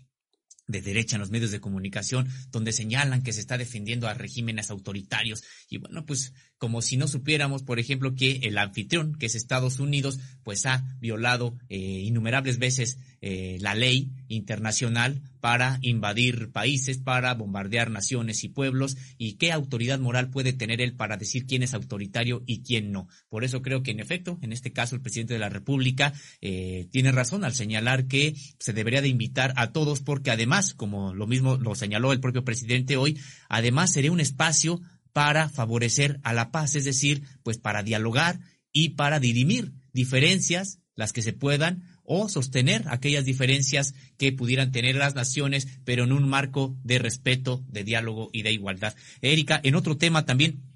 de 0.68 0.82
derecha 0.82 1.16
en 1.16 1.22
los 1.22 1.32
medios 1.32 1.52
de 1.52 1.62
comunicación, 1.62 2.28
donde 2.50 2.74
señalan 2.74 3.24
que 3.24 3.34
se 3.34 3.40
está 3.40 3.58
defendiendo 3.58 4.08
a 4.08 4.14
regímenes 4.14 4.70
autoritarios. 4.70 5.44
Y 5.70 5.78
bueno, 5.78 6.06
pues 6.06 6.34
como 6.62 6.84
si 6.84 6.96
no 6.96 7.08
supiéramos, 7.08 7.64
por 7.64 7.80
ejemplo, 7.80 8.14
que 8.14 8.42
el 8.44 8.56
anfitrión, 8.60 9.16
que 9.16 9.26
es 9.26 9.34
Estados 9.34 9.80
Unidos, 9.80 10.20
pues 10.44 10.68
ha 10.68 10.96
violado 11.00 11.58
eh, 11.70 11.80
innumerables 11.80 12.60
veces 12.60 13.00
eh, 13.22 13.58
la 13.62 13.74
ley 13.74 14.12
internacional 14.28 15.24
para 15.40 15.80
invadir 15.82 16.52
países, 16.52 17.00
para 17.00 17.34
bombardear 17.34 17.90
naciones 17.90 18.44
y 18.44 18.50
pueblos, 18.50 18.96
y 19.18 19.34
qué 19.38 19.52
autoridad 19.52 19.98
moral 19.98 20.30
puede 20.30 20.54
tener 20.54 20.82
él 20.82 20.94
para 20.94 21.18
decir 21.18 21.48
quién 21.48 21.64
es 21.64 21.74
autoritario 21.74 22.44
y 22.46 22.62
quién 22.62 22.92
no. 22.92 23.08
Por 23.28 23.44
eso 23.44 23.64
creo 23.64 23.82
que, 23.82 23.90
en 23.90 24.00
efecto, 24.00 24.38
en 24.44 24.54
este 24.54 24.72
caso, 24.72 24.94
el 24.94 25.02
presidente 25.02 25.34
de 25.34 25.40
la 25.40 25.50
República 25.50 26.14
eh, 26.42 26.88
tiene 26.92 27.12
razón 27.12 27.44
al 27.44 27.56
señalar 27.56 28.06
que 28.06 28.36
se 28.60 28.72
debería 28.72 29.02
de 29.02 29.08
invitar 29.08 29.52
a 29.56 29.72
todos, 29.72 30.02
porque 30.02 30.30
además, 30.30 30.76
como 30.76 31.16
lo 31.16 31.26
mismo 31.26 31.58
lo 31.58 31.74
señaló 31.74 32.14
el 32.14 32.20
propio 32.20 32.46
presidente 32.46 32.98
hoy, 32.98 33.20
además 33.50 33.92
sería 33.92 34.12
un 34.12 34.20
espacio 34.20 34.80
para 35.14 35.50
favorecer 35.50 36.20
a 36.24 36.34
la 36.34 36.52
paz, 36.52 36.76
es 36.76 36.86
decir, 36.86 37.24
pues 37.44 37.58
para 37.58 37.84
dialogar 37.84 38.40
y 38.72 38.90
para 38.90 39.20
dirimir 39.20 39.74
diferencias, 39.94 40.80
las 40.96 41.14
que 41.14 41.22
se 41.22 41.34
puedan, 41.34 41.84
o 42.04 42.30
sostener 42.30 42.84
aquellas 42.88 43.26
diferencias 43.26 43.94
que 44.18 44.32
pudieran 44.32 44.72
tener 44.72 44.96
las 44.96 45.16
naciones, 45.16 45.68
pero 45.86 46.04
en 46.04 46.12
un 46.12 46.28
marco 46.28 46.78
de 46.84 47.00
respeto, 47.00 47.64
de 47.70 47.84
diálogo 47.84 48.30
y 48.34 48.42
de 48.42 48.52
igualdad. 48.52 48.96
Erika, 49.22 49.60
en 49.64 49.76
otro 49.76 49.98
tema 49.98 50.26
también 50.26 50.71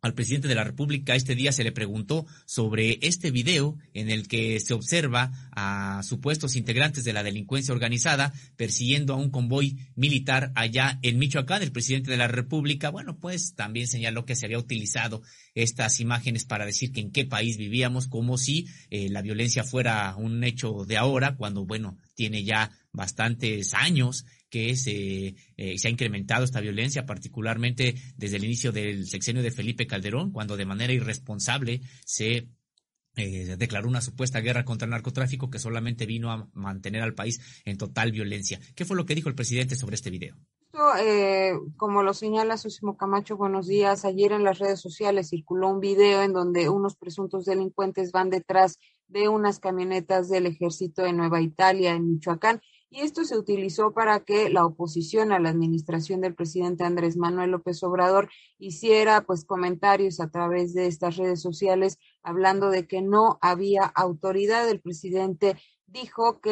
al 0.00 0.14
presidente 0.14 0.48
de 0.48 0.54
la 0.54 0.64
República 0.64 1.14
este 1.14 1.34
día 1.34 1.50
se 1.50 1.64
le 1.64 1.72
preguntó 1.72 2.26
sobre 2.46 2.98
este 3.02 3.30
video 3.30 3.76
en 3.94 4.10
el 4.10 4.28
que 4.28 4.60
se 4.60 4.74
observa 4.74 5.32
a 5.52 6.02
supuestos 6.04 6.54
integrantes 6.54 7.04
de 7.04 7.12
la 7.12 7.24
delincuencia 7.24 7.74
organizada 7.74 8.32
persiguiendo 8.56 9.14
a 9.14 9.16
un 9.16 9.30
convoy 9.30 9.76
militar 9.96 10.52
allá 10.54 10.98
en 11.02 11.18
Michoacán. 11.18 11.62
El 11.62 11.72
presidente 11.72 12.10
de 12.10 12.16
la 12.16 12.28
República, 12.28 12.90
bueno, 12.90 13.18
pues 13.18 13.54
también 13.54 13.88
señaló 13.88 14.24
que 14.24 14.36
se 14.36 14.46
había 14.46 14.58
utilizado 14.58 15.22
estas 15.54 15.98
imágenes 15.98 16.44
para 16.44 16.64
decir 16.64 16.92
que 16.92 17.00
en 17.00 17.10
qué 17.10 17.24
país 17.24 17.56
vivíamos, 17.56 18.06
como 18.06 18.38
si 18.38 18.66
eh, 18.90 19.08
la 19.08 19.22
violencia 19.22 19.64
fuera 19.64 20.14
un 20.16 20.44
hecho 20.44 20.84
de 20.86 20.96
ahora, 20.96 21.36
cuando, 21.36 21.64
bueno, 21.66 21.98
tiene 22.14 22.44
ya 22.44 22.70
bastantes 22.92 23.74
años 23.74 24.24
que 24.50 24.76
se, 24.76 25.34
eh, 25.56 25.78
se 25.78 25.88
ha 25.88 25.90
incrementado 25.90 26.44
esta 26.44 26.60
violencia, 26.60 27.06
particularmente 27.06 27.94
desde 28.16 28.36
el 28.36 28.44
inicio 28.44 28.72
del 28.72 29.06
sexenio 29.06 29.42
de 29.42 29.50
Felipe 29.50 29.86
Calderón, 29.86 30.32
cuando 30.32 30.56
de 30.56 30.66
manera 30.66 30.92
irresponsable 30.92 31.80
se 32.04 32.48
eh, 33.18 33.56
declaró 33.56 33.88
una 33.88 34.00
supuesta 34.00 34.40
guerra 34.40 34.64
contra 34.64 34.86
el 34.86 34.90
narcotráfico 34.90 35.50
que 35.50 35.58
solamente 35.58 36.06
vino 36.06 36.30
a 36.30 36.48
mantener 36.52 37.02
al 37.02 37.14
país 37.14 37.40
en 37.64 37.76
total 37.76 38.12
violencia. 38.12 38.60
¿Qué 38.76 38.84
fue 38.84 38.96
lo 38.96 39.06
que 39.06 39.16
dijo 39.16 39.28
el 39.28 39.34
presidente 39.34 39.74
sobre 39.74 39.96
este 39.96 40.10
video? 40.10 40.36
Eh, 41.00 41.52
como 41.76 42.04
lo 42.04 42.14
señala 42.14 42.56
Susimo 42.56 42.96
Camacho, 42.96 43.36
buenos 43.36 43.66
días. 43.66 44.04
Ayer 44.04 44.30
en 44.30 44.44
las 44.44 44.60
redes 44.60 44.80
sociales 44.80 45.30
circuló 45.30 45.68
un 45.68 45.80
video 45.80 46.22
en 46.22 46.32
donde 46.32 46.68
unos 46.68 46.94
presuntos 46.94 47.44
delincuentes 47.44 48.12
van 48.12 48.30
detrás 48.30 48.78
de 49.08 49.28
unas 49.28 49.58
camionetas 49.58 50.28
del 50.28 50.46
ejército 50.46 51.02
de 51.02 51.12
Nueva 51.12 51.40
Italia, 51.40 51.94
en 51.94 52.08
Michoacán, 52.08 52.60
y 52.90 53.00
esto 53.00 53.24
se 53.24 53.36
utilizó 53.36 53.92
para 53.92 54.20
que 54.20 54.48
la 54.48 54.64
oposición 54.64 55.32
a 55.32 55.38
la 55.38 55.50
administración 55.50 56.20
del 56.20 56.34
presidente 56.34 56.84
Andrés 56.84 57.16
Manuel 57.16 57.50
López 57.50 57.82
Obrador 57.82 58.30
hiciera 58.58 59.22
pues 59.22 59.44
comentarios 59.44 60.20
a 60.20 60.30
través 60.30 60.72
de 60.74 60.86
estas 60.86 61.16
redes 61.16 61.42
sociales 61.42 61.98
hablando 62.22 62.70
de 62.70 62.86
que 62.86 63.02
no 63.02 63.38
había 63.42 63.84
autoridad 63.84 64.66
del 64.66 64.80
presidente 64.80 65.56
dijo 65.88 66.40
que 66.40 66.50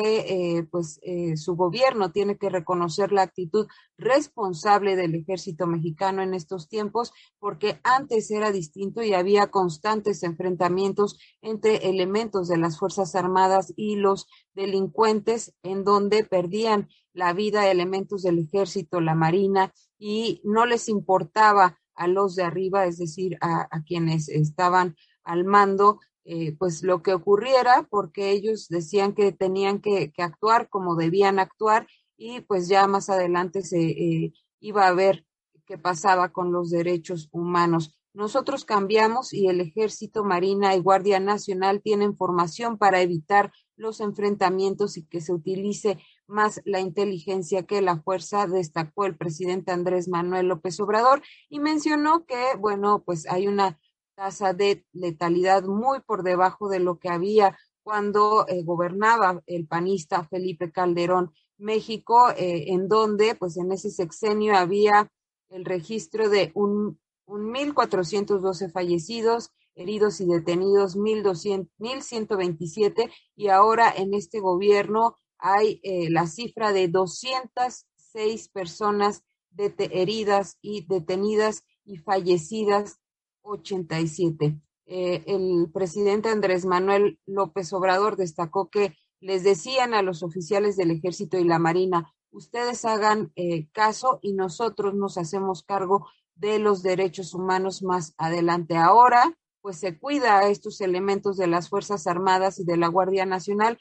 eh, 0.59 0.65
pues 0.65 0.99
eh, 1.03 1.37
su 1.37 1.57
gobierno 1.57 2.11
tiene 2.11 2.39
que 2.39 2.49
reconocer 2.49 3.13
la 3.13 3.23
actitud 3.23 3.67
responsable 3.99 4.97
del 4.97 5.15
ejército 5.15 5.67
mexicano 5.67 6.23
en 6.23 6.33
estos 6.33 6.69
tiempos 6.69 7.13
porque 7.39 7.79
antes 7.85 8.31
era 8.31 8.51
distinto 8.51 9.03
y 9.03 9.13
había 9.13 9.49
constantes 9.49 10.23
enfrentamientos 10.23 11.19
entre 11.43 11.89
elementos 11.89 12.49
de 12.49 12.57
las 12.57 12.79
fuerzas 12.79 13.15
armadas 13.15 13.73
y 13.77 13.97
los 13.97 14.27
delincuentes 14.55 15.55
en 15.63 15.85
donde 15.85 16.25
perdían 16.25 16.89
la 17.13 17.35
vida 17.35 17.71
elementos 17.71 18.23
del 18.23 18.39
ejército 18.39 19.01
la 19.01 19.15
marina 19.15 19.73
y 19.99 20.41
no 20.45 20.65
les 20.65 20.89
importaba 20.89 21.79
a 21.95 22.09
los 22.09 22.37
de 22.37 22.45
arriba 22.45 22.87
es 22.87 22.99
decir 22.99 23.37
a, 23.43 23.69
a 23.71 23.83
quienes 23.83 24.29
estaban 24.29 24.97
al 25.25 25.45
mando 25.45 26.01
eh, 26.29 26.57
pues 26.59 26.83
lo 26.83 27.05
que 27.05 27.15
ocurriera, 27.15 27.87
porque 27.89 28.33
ellos 28.33 28.67
decían 28.69 29.13
que 29.15 29.31
tenían 29.31 29.81
que, 29.81 30.13
actuar 30.19 30.69
como 30.69 30.97
debían 30.97 31.39
actuar 31.39 31.87
y 32.17 32.41
pues 32.41 32.67
ya 32.67 32.89
más 32.89 33.09
adelante 33.11 33.63
se 33.63 33.81
eh, 33.81 34.33
iba 34.59 34.89
a 34.89 34.93
ver 34.93 35.25
qué 35.67 35.79
pasaba 35.79 36.33
con 36.33 36.51
los 36.51 36.71
derechos 36.71 37.29
humanos. 37.31 37.97
Nosotros 38.13 38.65
cambiamos 38.65 39.33
y 39.33 39.47
el 39.47 39.61
Ejército, 39.61 40.25
Marina 40.25 40.75
y 40.75 40.81
Guardia 40.81 41.21
Nacional 41.21 41.81
tienen 41.81 42.17
formación 42.17 42.77
para 42.77 43.03
evitar 43.03 43.53
los 43.77 44.01
enfrentamientos 44.01 44.97
y 44.97 45.07
que 45.07 45.21
se 45.21 45.33
utilice 45.33 45.99
más 46.27 46.61
la 46.65 46.81
inteligencia 46.81 47.65
que 47.65 47.83
la 47.83 47.99
fuerza, 48.03 48.49
destacó 48.49 49.05
el 49.05 49.17
presidente 49.17 49.71
Andrés 49.71 50.09
Manuel 50.09 50.49
López 50.49 50.81
Obrador 50.81 51.23
y 51.49 51.61
mencionó 51.61 52.25
que, 52.27 52.57
bueno, 52.59 53.05
pues 53.05 53.29
hay 53.29 53.47
una 53.47 53.79
tasa 54.17 54.53
de 54.53 54.85
letalidad 54.93 55.63
muy 55.65 56.01
por 56.01 56.25
debajo 56.25 56.69
de 56.69 56.81
lo 56.81 56.99
que 56.99 57.11
había 57.11 57.57
cuando 57.85 58.49
eh, 58.49 58.65
gobernaba 58.65 59.41
el 59.47 59.69
panista 59.69 60.25
Felipe 60.25 60.73
Calderón. 60.73 61.33
México, 61.59 62.31
eh, 62.31 62.73
en 62.73 62.89
donde 62.89 63.35
pues 63.35 63.57
en 63.57 63.73
ese 63.73 63.91
sexenio 63.91 64.57
había 64.57 65.11
el 65.49 65.65
registro 65.65 66.29
de 66.29 66.53
un, 66.55 67.01
un 67.27 67.55
1.412 67.55 68.71
fallecidos, 68.71 69.51
heridos 69.75 70.21
y 70.21 70.27
detenidos 70.27 70.97
1.127 70.97 73.11
y 73.37 73.49
ahora 73.49 73.91
en 73.97 74.13
este 74.15 74.41
gobierno 74.41 75.17
hay 75.39 75.81
eh, 75.83 76.11
la 76.11 76.27
cifra 76.27 76.73
de 76.73 76.89
206 76.89 78.49
personas 78.49 79.23
heridas 79.57 80.59
y 80.61 80.87
detenidas 80.87 81.65
y 81.85 81.97
fallecidas 81.99 82.99
87. 83.47 84.61
Eh, 84.87 85.25
el 85.27 85.71
presidente 85.73 86.29
Andrés 86.29 86.65
Manuel 86.65 87.19
López 87.27 87.73
Obrador 87.73 88.17
destacó 88.17 88.71
que 88.71 88.95
les 89.21 89.43
decían 89.43 89.95
a 89.95 90.03
los 90.03 90.23
oficiales 90.23 90.77
del 90.77 90.91
ejército 90.91 91.39
y 91.39 91.45
la 91.45 91.59
marina, 91.59 92.15
ustedes 92.31 92.85
hagan 92.85 93.33
eh, 93.35 93.69
caso 93.73 94.19
y 94.23 94.35
nosotros 94.35 94.95
nos 94.95 95.19
hacemos 95.19 95.63
cargo 95.63 96.07
de 96.35 96.59
los 96.59 96.83
derechos 96.83 97.35
humanos 97.35 97.83
más 97.83 98.15
adelante. 98.19 98.77
Ahora, 98.77 99.37
pues 99.63 99.79
se 99.79 99.99
cuida 99.99 100.39
a 100.39 100.49
estos 100.49 100.81
elementos 100.81 101.37
de 101.37 101.47
las 101.47 101.69
Fuerzas 101.69 102.07
Armadas 102.07 102.61
y 102.61 102.65
de 102.65 102.77
la 102.77 102.89
Guardia 102.89 103.27
Nacional 103.27 103.79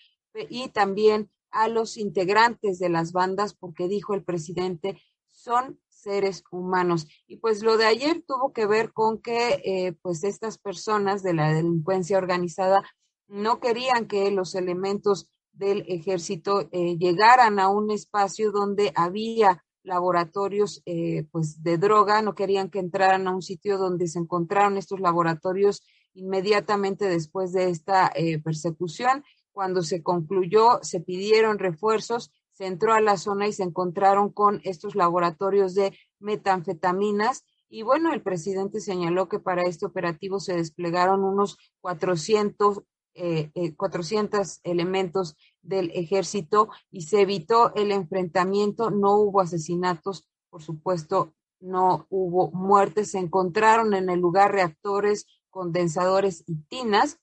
y 0.49 0.69
también 0.69 1.29
a 1.51 1.67
los 1.67 1.97
integrantes 1.97 2.79
de 2.79 2.89
las 2.89 3.11
bandas, 3.11 3.53
porque 3.53 3.87
dijo 3.87 4.13
el 4.13 4.23
presidente, 4.23 4.99
son 5.29 5.79
seres 6.05 6.43
humanos. 6.51 7.07
Y 7.27 7.37
pues 7.37 7.63
lo 7.63 7.77
de 7.77 7.85
ayer 7.85 8.23
tuvo 8.27 8.53
que 8.53 8.67
ver 8.67 8.93
con 8.93 9.19
que 9.19 9.61
eh, 9.65 9.93
pues 10.03 10.23
estas 10.23 10.59
personas 10.59 11.23
de 11.23 11.33
la 11.33 11.51
delincuencia 11.51 12.19
organizada 12.19 12.83
no 13.27 13.59
querían 13.59 14.07
que 14.07 14.29
los 14.29 14.53
elementos 14.53 15.27
del 15.51 15.83
ejército 15.87 16.69
eh, 16.71 16.95
llegaran 16.99 17.59
a 17.59 17.69
un 17.69 17.89
espacio 17.89 18.51
donde 18.51 18.91
había 18.95 19.63
laboratorios 19.81 20.83
eh, 20.85 21.25
pues 21.31 21.63
de 21.63 21.79
droga, 21.79 22.21
no 22.21 22.35
querían 22.35 22.69
que 22.69 22.79
entraran 22.79 23.27
a 23.27 23.33
un 23.33 23.41
sitio 23.41 23.79
donde 23.79 24.07
se 24.07 24.19
encontraron 24.19 24.77
estos 24.77 24.99
laboratorios 24.99 25.83
inmediatamente 26.13 27.07
después 27.07 27.51
de 27.51 27.69
esta 27.69 28.11
persecución. 28.43 29.23
Cuando 29.51 29.81
se 29.81 30.01
concluyó, 30.01 30.79
se 30.81 31.01
pidieron 31.01 31.59
refuerzos 31.59 32.31
se 32.55 32.65
entró 32.65 32.93
a 32.93 33.01
la 33.01 33.17
zona 33.17 33.47
y 33.47 33.53
se 33.53 33.63
encontraron 33.63 34.31
con 34.31 34.61
estos 34.63 34.95
laboratorios 34.95 35.75
de 35.75 35.93
metanfetaminas. 36.19 37.43
Y 37.69 37.83
bueno, 37.83 38.13
el 38.13 38.21
presidente 38.21 38.79
señaló 38.79 39.27
que 39.27 39.39
para 39.39 39.63
este 39.63 39.85
operativo 39.85 40.39
se 40.39 40.55
desplegaron 40.55 41.23
unos 41.23 41.57
400, 41.81 42.81
eh, 43.15 43.51
400 43.75 44.57
eh, 44.57 44.59
elementos 44.63 45.35
del 45.61 45.91
ejército 45.93 46.69
y 46.91 47.01
se 47.01 47.21
evitó 47.21 47.75
el 47.75 47.91
enfrentamiento, 47.91 48.89
no 48.89 49.17
hubo 49.17 49.41
asesinatos 49.41 50.29
por 50.55 50.63
supuesto, 50.63 51.33
no 51.59 52.07
hubo 52.09 52.49
muertes. 52.51 53.11
Se 53.11 53.19
encontraron 53.19 53.93
en 53.93 54.09
el 54.09 54.21
lugar 54.21 54.53
reactores, 54.53 55.25
condensadores 55.49 56.45
y 56.47 56.55
tinas 56.69 57.19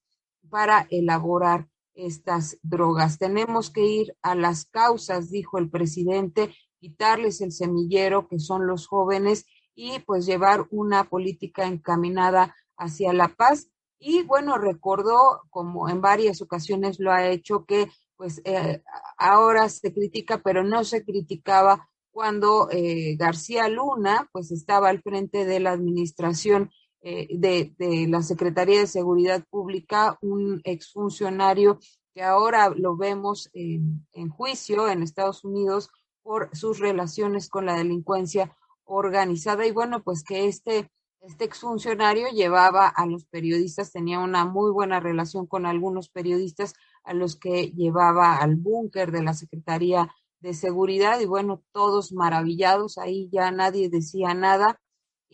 para 0.50 0.86
elaborar 0.90 1.70
estas 1.94 2.58
drogas. 2.62 3.18
Tenemos 3.18 3.70
que 3.70 3.84
ir 3.84 4.16
a 4.22 4.34
las 4.34 4.66
causas, 4.66 5.30
dijo 5.30 5.58
el 5.58 5.70
presidente, 5.70 6.54
quitarles 6.78 7.40
el 7.40 7.52
semillero 7.52 8.28
que 8.28 8.38
son 8.38 8.66
los 8.66 8.86
jóvenes 8.86 9.46
y 9.74 10.00
pues 10.00 10.26
llevar 10.26 10.66
una 10.70 11.04
política 11.04 11.66
encaminada 11.66 12.54
hacia 12.76 13.12
la 13.12 13.28
paz. 13.28 13.68
Y 13.98 14.22
bueno, 14.24 14.58
recordó, 14.58 15.42
como 15.50 15.88
en 15.88 16.00
varias 16.00 16.42
ocasiones 16.42 16.98
lo 16.98 17.12
ha 17.12 17.28
hecho, 17.28 17.64
que 17.64 17.88
pues 18.16 18.40
eh, 18.44 18.82
ahora 19.16 19.68
se 19.68 19.92
critica, 19.92 20.42
pero 20.42 20.64
no 20.64 20.84
se 20.84 21.04
criticaba 21.04 21.88
cuando 22.10 22.68
eh, 22.70 23.16
García 23.16 23.68
Luna 23.68 24.28
pues 24.32 24.52
estaba 24.52 24.90
al 24.90 25.02
frente 25.02 25.44
de 25.44 25.60
la 25.60 25.72
administración 25.72 26.70
eh, 27.02 27.28
de, 27.36 27.74
de, 27.78 28.06
la 28.08 28.22
Secretaría 28.22 28.78
de 28.80 28.86
Seguridad 28.86 29.44
Pública, 29.50 30.18
un 30.20 30.60
exfuncionario 30.64 31.78
que 32.14 32.22
ahora 32.22 32.70
lo 32.70 32.96
vemos 32.96 33.50
en, 33.54 34.06
en 34.12 34.28
juicio 34.28 34.88
en 34.88 35.02
Estados 35.02 35.44
Unidos 35.44 35.90
por 36.22 36.54
sus 36.56 36.78
relaciones 36.78 37.48
con 37.48 37.66
la 37.66 37.76
delincuencia 37.76 38.56
organizada 38.84 39.66
y 39.66 39.72
bueno, 39.72 40.02
pues 40.02 40.22
que 40.22 40.46
este, 40.46 40.90
este 41.20 41.44
exfuncionario 41.44 42.28
llevaba 42.28 42.88
a 42.88 43.06
los 43.06 43.24
periodistas, 43.24 43.92
tenía 43.92 44.18
una 44.18 44.44
muy 44.44 44.70
buena 44.70 45.00
relación 45.00 45.46
con 45.46 45.66
algunos 45.66 46.08
periodistas 46.08 46.74
a 47.04 47.14
los 47.14 47.36
que 47.36 47.72
llevaba 47.72 48.36
al 48.36 48.56
búnker 48.56 49.10
de 49.12 49.22
la 49.22 49.34
Secretaría 49.34 50.14
de 50.40 50.54
Seguridad 50.54 51.20
y 51.20 51.26
bueno, 51.26 51.62
todos 51.72 52.12
maravillados, 52.12 52.98
ahí 52.98 53.28
ya 53.32 53.50
nadie 53.50 53.88
decía 53.88 54.34
nada. 54.34 54.80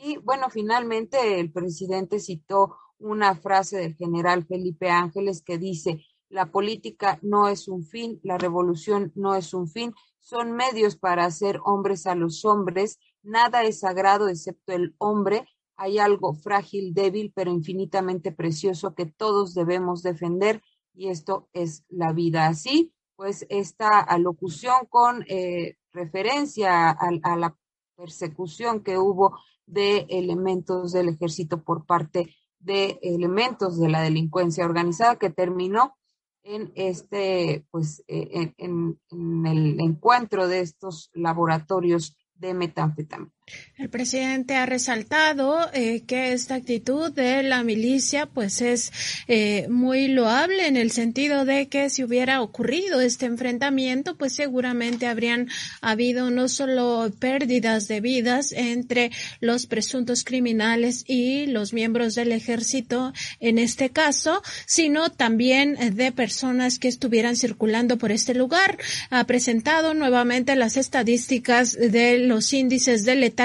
Y 0.00 0.16
bueno, 0.18 0.48
finalmente 0.48 1.40
el 1.40 1.50
presidente 1.50 2.20
citó 2.20 2.76
una 2.98 3.34
frase 3.34 3.78
del 3.78 3.94
general 3.94 4.46
Felipe 4.46 4.90
Ángeles 4.90 5.42
que 5.42 5.58
dice, 5.58 6.04
la 6.28 6.50
política 6.50 7.18
no 7.22 7.48
es 7.48 7.68
un 7.68 7.84
fin, 7.84 8.20
la 8.22 8.38
revolución 8.38 9.12
no 9.14 9.34
es 9.34 9.54
un 9.54 9.68
fin, 9.68 9.94
son 10.20 10.52
medios 10.52 10.96
para 10.96 11.24
hacer 11.24 11.58
hombres 11.64 12.06
a 12.06 12.14
los 12.14 12.44
hombres, 12.44 12.98
nada 13.22 13.64
es 13.64 13.80
sagrado 13.80 14.28
excepto 14.28 14.72
el 14.72 14.94
hombre, 14.98 15.46
hay 15.76 15.98
algo 15.98 16.34
frágil, 16.34 16.92
débil, 16.92 17.32
pero 17.34 17.50
infinitamente 17.50 18.32
precioso 18.32 18.94
que 18.94 19.06
todos 19.06 19.54
debemos 19.54 20.02
defender 20.02 20.62
y 20.92 21.08
esto 21.08 21.48
es 21.52 21.84
la 21.88 22.12
vida. 22.12 22.48
Así, 22.48 22.92
pues 23.16 23.46
esta 23.48 24.00
alocución 24.00 24.86
con 24.90 25.24
eh, 25.28 25.76
referencia 25.92 26.90
a, 26.90 27.10
a, 27.22 27.36
la 27.36 27.56
persecución 27.98 28.84
que 28.84 28.96
hubo 28.96 29.36
de 29.66 30.06
elementos 30.08 30.92
del 30.92 31.08
ejército 31.08 31.62
por 31.62 31.84
parte 31.84 32.32
de 32.60 32.98
elementos 33.02 33.78
de 33.78 33.88
la 33.88 34.00
delincuencia 34.00 34.64
organizada 34.64 35.16
que 35.16 35.30
terminó 35.30 35.96
en 36.44 36.72
este, 36.76 37.66
pues, 37.70 38.04
eh, 38.06 38.54
en, 38.56 38.98
en, 39.10 39.46
el 39.46 39.80
encuentro 39.80 40.46
de 40.46 40.60
estos 40.60 41.10
laboratorios 41.12 42.16
de 42.34 42.54
metanfetamina. 42.54 43.32
El 43.78 43.90
presidente 43.90 44.56
ha 44.56 44.66
resaltado 44.66 45.70
eh, 45.72 46.02
que 46.04 46.32
esta 46.32 46.56
actitud 46.56 47.12
de 47.12 47.44
la 47.44 47.62
milicia 47.62 48.26
pues 48.26 48.60
es 48.60 48.92
eh, 49.28 49.68
muy 49.68 50.08
loable 50.08 50.66
en 50.66 50.76
el 50.76 50.90
sentido 50.90 51.44
de 51.44 51.68
que 51.68 51.88
si 51.88 52.02
hubiera 52.02 52.42
ocurrido 52.42 53.00
este 53.00 53.26
enfrentamiento 53.26 54.16
pues 54.16 54.34
seguramente 54.34 55.06
habrían 55.06 55.48
habido 55.80 56.32
no 56.32 56.48
solo 56.48 57.12
pérdidas 57.20 57.86
de 57.86 58.00
vidas 58.00 58.50
entre 58.50 59.12
los 59.38 59.66
presuntos 59.66 60.24
criminales 60.24 61.04
y 61.06 61.46
los 61.46 61.72
miembros 61.72 62.16
del 62.16 62.32
ejército 62.32 63.12
en 63.38 63.58
este 63.58 63.90
caso, 63.90 64.42
sino 64.66 65.08
también 65.10 65.94
de 65.94 66.10
personas 66.10 66.80
que 66.80 66.88
estuvieran 66.88 67.36
circulando 67.36 67.96
por 67.96 68.10
este 68.10 68.34
lugar. 68.34 68.76
Ha 69.10 69.22
presentado 69.22 69.94
nuevamente 69.94 70.56
las 70.56 70.76
estadísticas 70.76 71.74
de 71.74 72.18
los 72.18 72.52
índices 72.52 73.04
de 73.04 73.14
letalidad 73.14 73.37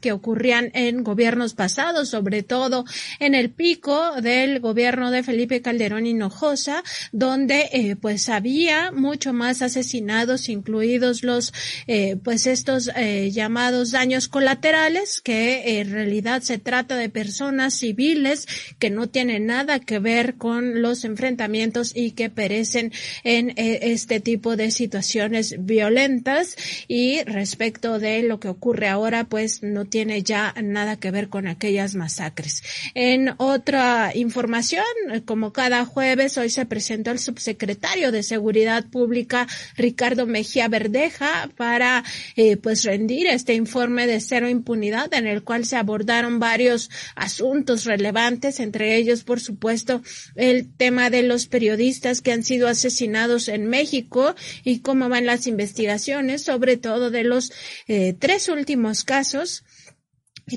que 0.00 0.12
ocurrían 0.12 0.70
en 0.74 1.02
gobiernos 1.02 1.54
pasados, 1.54 2.10
sobre 2.10 2.42
todo 2.42 2.84
en 3.20 3.34
el 3.34 3.50
pico 3.50 4.20
del 4.20 4.60
gobierno 4.60 5.10
de 5.10 5.22
Felipe 5.22 5.62
Calderón 5.62 6.06
Hinojosa, 6.06 6.84
donde 7.12 7.70
eh, 7.72 7.96
pues 7.96 8.28
había 8.28 8.92
mucho 8.92 9.32
más 9.32 9.62
asesinados, 9.62 10.50
incluidos 10.50 11.22
los 11.22 11.54
eh, 11.86 12.16
pues 12.22 12.46
estos 12.46 12.90
eh, 12.94 13.30
llamados 13.30 13.92
daños 13.92 14.28
colaterales, 14.28 15.22
que 15.22 15.80
en 15.80 15.90
realidad 15.90 16.42
se 16.42 16.58
trata 16.58 16.96
de 16.96 17.08
personas 17.08 17.72
civiles 17.72 18.46
que 18.78 18.90
no 18.90 19.08
tienen 19.08 19.46
nada 19.46 19.80
que 19.80 20.00
ver 20.00 20.34
con 20.34 20.82
los 20.82 21.04
enfrentamientos 21.04 21.92
y 21.96 22.10
que 22.10 22.28
perecen 22.28 22.92
en 23.24 23.54
este 23.56 24.20
tipo 24.20 24.56
de 24.56 24.70
situaciones 24.70 25.56
violentas. 25.60 26.56
Y 26.88 27.22
respecto 27.24 27.98
de 27.98 28.22
lo 28.22 28.38
que 28.38 28.48
ocurre 28.48 28.88
ahora 28.88 29.29
pues 29.30 29.62
no 29.62 29.86
tiene 29.86 30.22
ya 30.22 30.52
nada 30.60 30.96
que 30.96 31.10
ver 31.10 31.28
con 31.28 31.46
aquellas 31.46 31.94
masacres. 31.94 32.62
En 32.94 33.32
otra 33.38 34.10
información, 34.14 34.84
como 35.24 35.52
cada 35.52 35.86
jueves, 35.86 36.36
hoy 36.36 36.50
se 36.50 36.66
presentó 36.66 37.12
el 37.12 37.20
subsecretario 37.20 38.10
de 38.12 38.24
Seguridad 38.24 38.84
Pública, 38.86 39.46
Ricardo 39.76 40.26
Mejía 40.26 40.68
Verdeja, 40.68 41.48
para 41.56 42.04
eh, 42.36 42.56
pues 42.56 42.82
rendir 42.82 43.28
este 43.28 43.54
informe 43.54 44.08
de 44.08 44.20
cero 44.20 44.48
impunidad 44.48 45.14
en 45.14 45.28
el 45.28 45.44
cual 45.44 45.64
se 45.64 45.76
abordaron 45.76 46.40
varios 46.40 46.90
asuntos 47.14 47.84
relevantes, 47.84 48.58
entre 48.58 48.96
ellos, 48.96 49.22
por 49.22 49.38
supuesto, 49.38 50.02
el 50.34 50.68
tema 50.68 51.08
de 51.08 51.22
los 51.22 51.46
periodistas 51.46 52.20
que 52.20 52.32
han 52.32 52.42
sido 52.42 52.66
asesinados 52.66 53.46
en 53.46 53.68
México 53.68 54.34
y 54.64 54.80
cómo 54.80 55.08
van 55.08 55.26
las 55.26 55.46
investigaciones, 55.46 56.42
sobre 56.42 56.76
todo 56.76 57.10
de 57.10 57.22
los 57.22 57.52
eh, 57.86 58.16
tres 58.18 58.48
últimos 58.48 59.04
casos 59.04 59.19
casos 59.20 59.62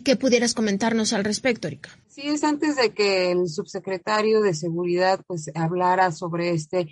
¿Qué 0.03 0.15
pudieras 0.15 0.53
comentarnos 0.55 1.13
al 1.13 1.23
respecto, 1.23 1.67
Erika? 1.67 1.89
Sí, 2.07 2.23
es 2.23 2.43
antes 2.43 2.75
de 2.75 2.93
que 2.93 3.31
el 3.31 3.47
subsecretario 3.47 4.41
de 4.41 4.55
Seguridad 4.55 5.21
pues 5.27 5.51
hablara 5.53 6.11
sobre 6.11 6.51
este 6.51 6.87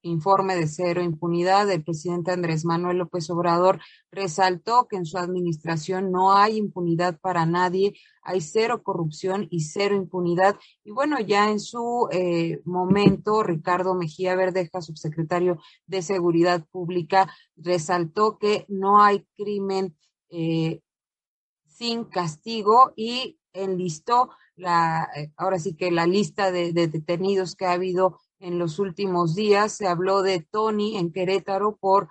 informe 0.00 0.56
de 0.56 0.66
cero 0.66 1.02
impunidad, 1.02 1.70
el 1.70 1.84
presidente 1.84 2.30
Andrés 2.30 2.64
Manuel 2.64 2.96
López 2.96 3.28
Obrador 3.28 3.78
resaltó 4.10 4.86
que 4.88 4.96
en 4.96 5.04
su 5.04 5.18
administración 5.18 6.10
no 6.10 6.32
hay 6.32 6.56
impunidad 6.56 7.18
para 7.20 7.44
nadie, 7.44 7.92
hay 8.22 8.40
cero 8.40 8.82
corrupción 8.82 9.46
y 9.50 9.60
cero 9.64 9.94
impunidad. 9.94 10.56
Y 10.82 10.92
bueno, 10.92 11.20
ya 11.20 11.50
en 11.50 11.60
su 11.60 12.08
eh, 12.10 12.60
momento, 12.64 13.42
Ricardo 13.42 13.94
Mejía 13.94 14.34
Verdeja, 14.34 14.80
subsecretario 14.80 15.58
de 15.86 16.00
Seguridad 16.00 16.64
Pública, 16.70 17.30
resaltó 17.56 18.38
que 18.38 18.64
no 18.68 19.02
hay 19.02 19.26
crimen 19.36 19.94
eh, 20.30 20.80
sin 21.80 22.04
castigo 22.04 22.92
y 22.94 23.38
enlistó 23.54 24.28
la, 24.54 25.08
eh, 25.16 25.32
ahora 25.38 25.58
sí 25.58 25.74
que 25.74 25.90
la 25.90 26.06
lista 26.06 26.52
de, 26.52 26.74
de, 26.74 26.88
detenidos 26.88 27.56
que 27.56 27.64
ha 27.64 27.72
habido 27.72 28.20
en 28.38 28.58
los 28.58 28.78
últimos 28.78 29.34
días. 29.34 29.72
Se 29.72 29.86
habló 29.88 30.20
de 30.20 30.40
Tony 30.40 30.98
en 30.98 31.10
Querétaro 31.10 31.78
por 31.80 32.08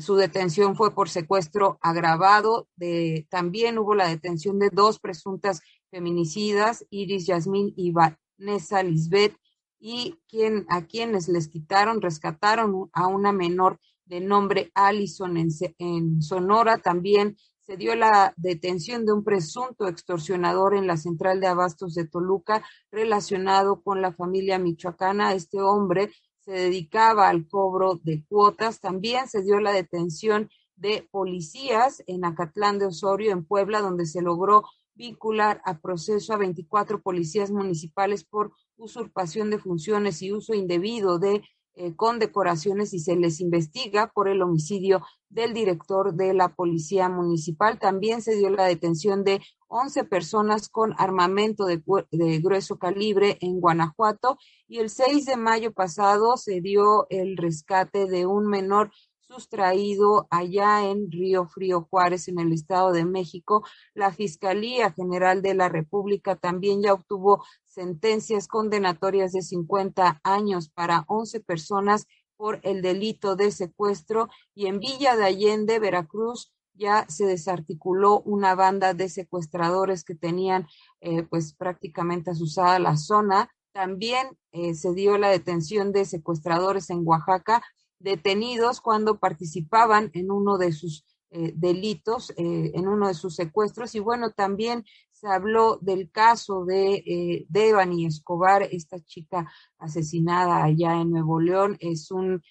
su 0.00 0.16
detención 0.16 0.74
fue 0.74 0.92
por 0.92 1.08
secuestro 1.08 1.78
agravado. 1.82 2.68
De, 2.74 3.28
también 3.30 3.78
hubo 3.78 3.94
la 3.94 4.08
detención 4.08 4.58
de 4.58 4.70
dos 4.70 4.98
presuntas 4.98 5.60
feminicidas, 5.88 6.84
Iris 6.90 7.26
Yasmín 7.26 7.72
y 7.76 7.92
Vanessa 7.92 8.82
Lisbeth, 8.82 9.36
y 9.78 10.18
quien, 10.28 10.66
a 10.68 10.84
quienes 10.86 11.28
les 11.28 11.46
quitaron, 11.46 12.02
rescataron 12.02 12.90
a 12.92 13.06
una 13.06 13.30
menor 13.30 13.78
de 14.04 14.20
nombre 14.20 14.72
Allison 14.74 15.36
en, 15.36 15.48
en 15.78 16.22
Sonora. 16.22 16.78
También 16.78 17.36
se 17.66 17.76
dio 17.76 17.96
la 17.96 18.32
detención 18.36 19.04
de 19.04 19.12
un 19.12 19.24
presunto 19.24 19.88
extorsionador 19.88 20.76
en 20.76 20.86
la 20.86 20.96
central 20.96 21.40
de 21.40 21.48
abastos 21.48 21.94
de 21.94 22.06
Toluca 22.06 22.64
relacionado 22.92 23.82
con 23.82 24.00
la 24.00 24.12
familia 24.12 24.58
michoacana. 24.58 25.34
Este 25.34 25.60
hombre 25.60 26.12
se 26.38 26.52
dedicaba 26.52 27.28
al 27.28 27.48
cobro 27.48 27.98
de 28.04 28.24
cuotas. 28.28 28.80
También 28.80 29.26
se 29.26 29.42
dio 29.42 29.58
la 29.58 29.72
detención 29.72 30.48
de 30.76 31.08
policías 31.10 32.04
en 32.06 32.24
Acatlán 32.24 32.78
de 32.78 32.86
Osorio, 32.86 33.32
en 33.32 33.44
Puebla, 33.44 33.80
donde 33.80 34.06
se 34.06 34.22
logró 34.22 34.62
vincular 34.94 35.60
a 35.64 35.78
proceso 35.80 36.34
a 36.34 36.38
24 36.38 37.02
policías 37.02 37.50
municipales 37.50 38.24
por 38.24 38.52
usurpación 38.76 39.50
de 39.50 39.58
funciones 39.58 40.22
y 40.22 40.32
uso 40.32 40.54
indebido 40.54 41.18
de 41.18 41.42
eh, 41.78 41.94
condecoraciones 41.94 42.94
y 42.94 43.00
se 43.00 43.16
les 43.16 43.38
investiga 43.40 44.10
por 44.14 44.28
el 44.28 44.40
homicidio 44.40 45.02
del 45.28 45.52
director 45.52 46.14
de 46.14 46.32
la 46.32 46.54
Policía 46.54 47.10
Municipal. 47.10 47.78
También 47.78 48.22
se 48.22 48.34
dio 48.34 48.48
la 48.48 48.64
detención 48.64 49.24
de 49.24 49.42
11 49.68 50.04
personas 50.04 50.70
con 50.70 50.94
armamento 50.96 51.66
de, 51.66 51.82
de, 52.10 52.38
grueso 52.38 52.78
calibre 52.78 53.36
en 53.42 53.60
Guanajuato 53.60 54.38
y 54.66 54.78
el 54.78 54.88
6 54.88 55.26
de 55.26 55.36
mayo 55.36 55.70
pasado 55.72 56.38
se 56.38 56.62
dio 56.62 57.06
el 57.10 57.36
rescate 57.36 58.06
de 58.06 58.24
un 58.24 58.46
menor 58.46 58.90
sustraído 59.28 60.26
allá 60.30 60.88
en 60.88 61.10
Río 61.10 61.46
Frío 61.46 61.86
Juárez, 61.90 62.28
en 62.28 62.38
el 62.38 62.52
Estado 62.52 62.92
de 62.92 63.04
México. 63.04 63.64
La 63.94 64.12
Fiscalía 64.12 64.92
General 64.92 65.42
de 65.42 65.54
la 65.54 65.68
República 65.68 66.36
también 66.36 66.82
ya 66.82 66.92
obtuvo 66.92 67.44
sentencias 67.64 68.48
condenatorias 68.48 69.32
de 69.32 69.42
50 69.42 70.20
años 70.22 70.68
para 70.68 71.04
11 71.08 71.40
personas 71.40 72.06
por 72.36 72.60
el 72.62 72.82
delito 72.82 73.36
de 73.36 73.50
secuestro 73.50 74.28
y 74.54 74.66
en 74.66 74.78
Villa 74.78 75.16
de 75.16 75.24
Allende, 75.24 75.78
Veracruz, 75.78 76.52
ya 76.74 77.06
se 77.08 77.24
desarticuló 77.24 78.20
una 78.20 78.54
banda 78.54 78.92
de 78.92 79.08
secuestradores 79.08 80.04
que 80.04 80.14
tenían 80.14 80.66
eh, 81.00 81.22
pues 81.22 81.54
prácticamente 81.54 82.30
asusada 82.30 82.78
la 82.78 82.96
zona. 82.98 83.50
También 83.72 84.38
eh, 84.52 84.74
se 84.74 84.92
dio 84.92 85.16
la 85.16 85.30
detención 85.30 85.92
de 85.92 86.04
secuestradores 86.04 86.90
en 86.90 87.00
Oaxaca, 87.06 87.62
detenidos 88.06 88.80
cuando 88.80 89.18
participaban 89.18 90.10
en 90.14 90.30
uno 90.30 90.56
de 90.56 90.72
sus 90.72 91.04
eh, 91.30 91.52
delitos, 91.56 92.32
en 92.36 92.86
uno 92.86 93.08
de 93.08 93.14
sus 93.14 93.34
secuestros. 93.34 93.94
Y 93.94 94.00
bueno, 94.00 94.30
también 94.30 94.84
se 95.10 95.26
habló 95.28 95.78
del 95.82 96.10
caso 96.10 96.64
de 96.64 97.44
Devani 97.48 98.06
Escobar, 98.06 98.62
esta 98.62 99.00
chica 99.00 99.50
asesinada 99.78 100.62
allá 100.62 101.00
en 101.00 101.10
Nuevo 101.10 101.40
León. 101.40 101.76
Es 101.80 102.10
un 102.10 102.42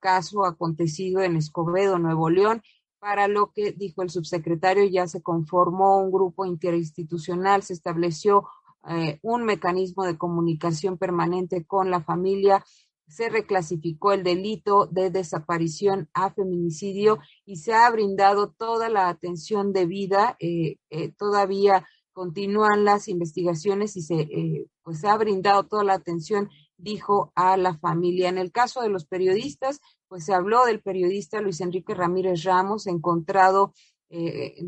caso 0.00 0.44
acontecido 0.44 1.22
en 1.22 1.36
Escobedo, 1.36 1.98
Nuevo 1.98 2.28
León 2.28 2.62
para 3.02 3.26
lo 3.26 3.50
que 3.50 3.72
dijo 3.72 4.02
el 4.02 4.10
subsecretario, 4.10 4.84
ya 4.84 5.08
se 5.08 5.22
conformó 5.22 5.98
un 5.98 6.12
grupo 6.12 6.46
interinstitucional, 6.46 7.64
se 7.64 7.72
estableció 7.72 8.46
eh, 8.88 9.18
un 9.22 9.42
mecanismo 9.42 10.04
de 10.04 10.16
comunicación 10.16 10.98
permanente 10.98 11.64
con 11.64 11.90
la 11.90 12.00
familia, 12.00 12.64
se 13.08 13.28
reclasificó 13.28 14.12
el 14.12 14.22
delito 14.22 14.86
de 14.86 15.10
desaparición 15.10 16.08
a 16.14 16.30
feminicidio 16.30 17.18
y 17.44 17.56
se 17.56 17.74
ha 17.74 17.90
brindado 17.90 18.50
toda 18.50 18.88
la 18.88 19.08
atención 19.08 19.72
debida. 19.72 20.36
Eh, 20.40 20.76
eh, 20.90 21.12
todavía 21.12 21.86
continúan 22.12 22.84
las 22.84 23.08
investigaciones 23.08 23.96
y 23.96 24.02
se, 24.02 24.66
pues 24.82 25.00
se 25.00 25.08
ha 25.08 25.16
brindado 25.16 25.64
toda 25.64 25.82
la 25.82 25.94
atención, 25.94 26.50
dijo 26.76 27.32
a 27.34 27.56
la 27.56 27.78
familia. 27.78 28.28
En 28.28 28.38
el 28.38 28.52
caso 28.52 28.82
de 28.82 28.90
los 28.90 29.06
periodistas, 29.06 29.80
pues 30.08 30.26
se 30.26 30.34
habló 30.34 30.66
del 30.66 30.82
periodista 30.82 31.40
Luis 31.40 31.62
Enrique 31.62 31.94
Ramírez 31.94 32.44
Ramos, 32.44 32.86
encontrado, 32.86 33.72
eh, 34.10 34.62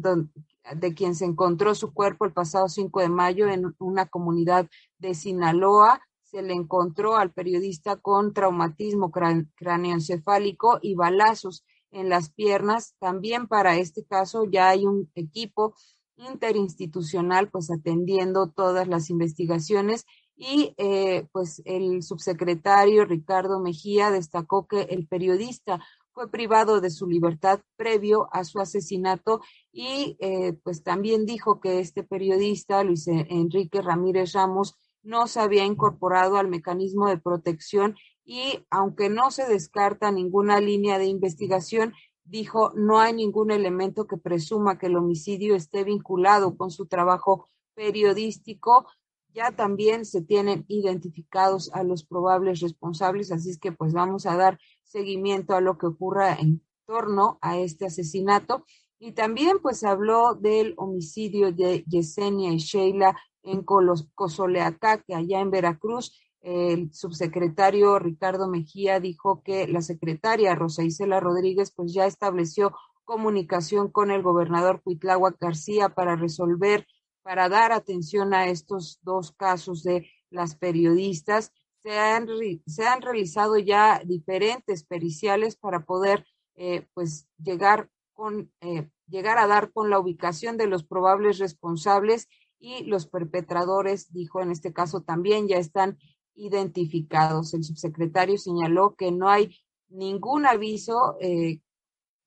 de 0.74 0.94
quien 0.94 1.14
se 1.14 1.26
encontró 1.26 1.74
su 1.74 1.92
cuerpo 1.92 2.24
el 2.24 2.32
pasado 2.32 2.66
5 2.66 3.00
de 3.00 3.10
mayo 3.10 3.46
en 3.48 3.74
una 3.78 4.06
comunidad 4.06 4.70
de 4.98 5.14
Sinaloa. 5.14 6.00
Se 6.34 6.42
le 6.42 6.52
encontró 6.52 7.14
al 7.14 7.32
periodista 7.32 7.94
con 7.94 8.32
traumatismo 8.32 9.12
cráneoencefálico 9.12 10.80
y 10.82 10.96
balazos 10.96 11.64
en 11.92 12.08
las 12.08 12.32
piernas. 12.32 12.96
También 12.98 13.46
para 13.46 13.76
este 13.76 14.04
caso 14.04 14.42
ya 14.42 14.70
hay 14.70 14.84
un 14.84 15.08
equipo 15.14 15.76
interinstitucional 16.16 17.50
pues 17.50 17.70
atendiendo 17.70 18.50
todas 18.50 18.88
las 18.88 19.10
investigaciones 19.10 20.06
y 20.34 20.74
eh, 20.76 21.28
pues 21.30 21.62
el 21.66 22.02
subsecretario 22.02 23.04
Ricardo 23.04 23.60
Mejía 23.60 24.10
destacó 24.10 24.66
que 24.66 24.82
el 24.90 25.06
periodista 25.06 25.80
fue 26.10 26.28
privado 26.32 26.80
de 26.80 26.90
su 26.90 27.06
libertad 27.06 27.60
previo 27.76 28.28
a 28.32 28.42
su 28.42 28.58
asesinato 28.58 29.40
y 29.70 30.16
eh, 30.18 30.54
pues 30.64 30.82
también 30.82 31.26
dijo 31.26 31.60
que 31.60 31.78
este 31.78 32.02
periodista, 32.02 32.82
Luis 32.82 33.06
Enrique 33.06 33.80
Ramírez 33.80 34.32
Ramos, 34.32 34.76
no 35.04 35.28
se 35.28 35.38
había 35.38 35.64
incorporado 35.64 36.36
al 36.36 36.48
mecanismo 36.48 37.08
de 37.08 37.18
protección 37.18 37.96
y 38.24 38.64
aunque 38.70 39.08
no 39.08 39.30
se 39.30 39.46
descarta 39.46 40.10
ninguna 40.10 40.60
línea 40.60 40.98
de 40.98 41.06
investigación, 41.06 41.94
dijo 42.24 42.72
no 42.74 42.98
hay 42.98 43.12
ningún 43.12 43.52
elemento 43.52 44.06
que 44.06 44.16
presuma 44.16 44.78
que 44.78 44.86
el 44.86 44.96
homicidio 44.96 45.54
esté 45.54 45.84
vinculado 45.84 46.56
con 46.56 46.70
su 46.70 46.86
trabajo 46.86 47.48
periodístico 47.74 48.86
ya 49.34 49.50
también 49.50 50.04
se 50.04 50.22
tienen 50.22 50.64
identificados 50.68 51.70
a 51.74 51.82
los 51.82 52.04
probables 52.04 52.60
responsables, 52.60 53.32
así 53.32 53.50
es 53.50 53.58
que 53.58 53.72
pues 53.72 53.92
vamos 53.92 54.26
a 54.26 54.36
dar 54.36 54.58
seguimiento 54.84 55.54
a 55.54 55.60
lo 55.60 55.76
que 55.76 55.86
ocurra 55.86 56.34
en 56.34 56.62
torno 56.86 57.38
a 57.42 57.58
este 57.58 57.86
asesinato. 57.86 58.64
Y 59.00 59.12
también 59.12 59.58
pues 59.60 59.82
habló 59.82 60.34
del 60.34 60.74
homicidio 60.76 61.52
de 61.52 61.84
Yesenia 61.88 62.52
y 62.52 62.58
Sheila 62.58 63.16
en 63.44 63.62
Cozoleacá, 63.62 64.98
que 65.02 65.14
allá 65.14 65.40
en 65.40 65.50
Veracruz. 65.50 66.20
El 66.40 66.92
subsecretario 66.92 67.98
Ricardo 67.98 68.48
Mejía 68.48 69.00
dijo 69.00 69.42
que 69.42 69.66
la 69.66 69.80
secretaria 69.80 70.54
Rosa 70.54 70.83
Isela 70.83 71.20
Rodríguez 71.20 71.72
pues 71.74 71.94
ya 71.94 72.07
estableció 72.07 72.74
comunicación 73.04 73.90
con 73.90 74.11
el 74.11 74.22
gobernador 74.22 74.83
Cuitláhuac 74.83 75.38
García 75.38 75.90
para 75.90 76.16
resolver 76.16 76.87
para 77.22 77.48
dar 77.48 77.72
atención 77.72 78.35
a 78.35 78.48
estos 78.48 79.00
dos 79.02 79.33
casos 79.33 79.83
de 79.83 80.07
las 80.30 80.57
periodistas. 80.57 81.52
Se 81.83 81.98
han, 81.98 82.28
se 82.66 82.87
han 82.87 83.00
realizado 83.00 83.57
ya 83.57 84.02
diferentes 84.04 84.85
periciales 84.85 85.57
para 85.57 85.87
poder 85.87 86.26
eh, 86.57 86.87
pues 86.92 87.26
llegar 87.38 87.88
con 88.12 88.52
eh, 88.61 88.88
llegar 89.07 89.38
a 89.38 89.46
dar 89.46 89.72
con 89.72 89.90
la 89.90 89.98
ubicación 89.98 90.57
de 90.57 90.66
los 90.66 90.85
probables 90.85 91.38
responsables 91.38 92.28
y 92.64 92.85
los 92.85 93.07
perpetradores, 93.07 94.11
dijo 94.11 94.40
en 94.40 94.50
este 94.50 94.72
caso 94.72 95.03
también 95.03 95.48
ya 95.48 95.59
están 95.59 95.98
identificados. 96.35 97.53
El 97.53 97.62
subsecretario 97.62 98.38
señaló 98.38 98.94
que 98.96 99.12
no 99.12 99.29
hay 99.29 99.55
ningún 99.88 100.46
aviso 100.46 101.16
eh, 101.20 101.61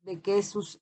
de 0.02 0.21
que 0.21 0.43
sus 0.43 0.80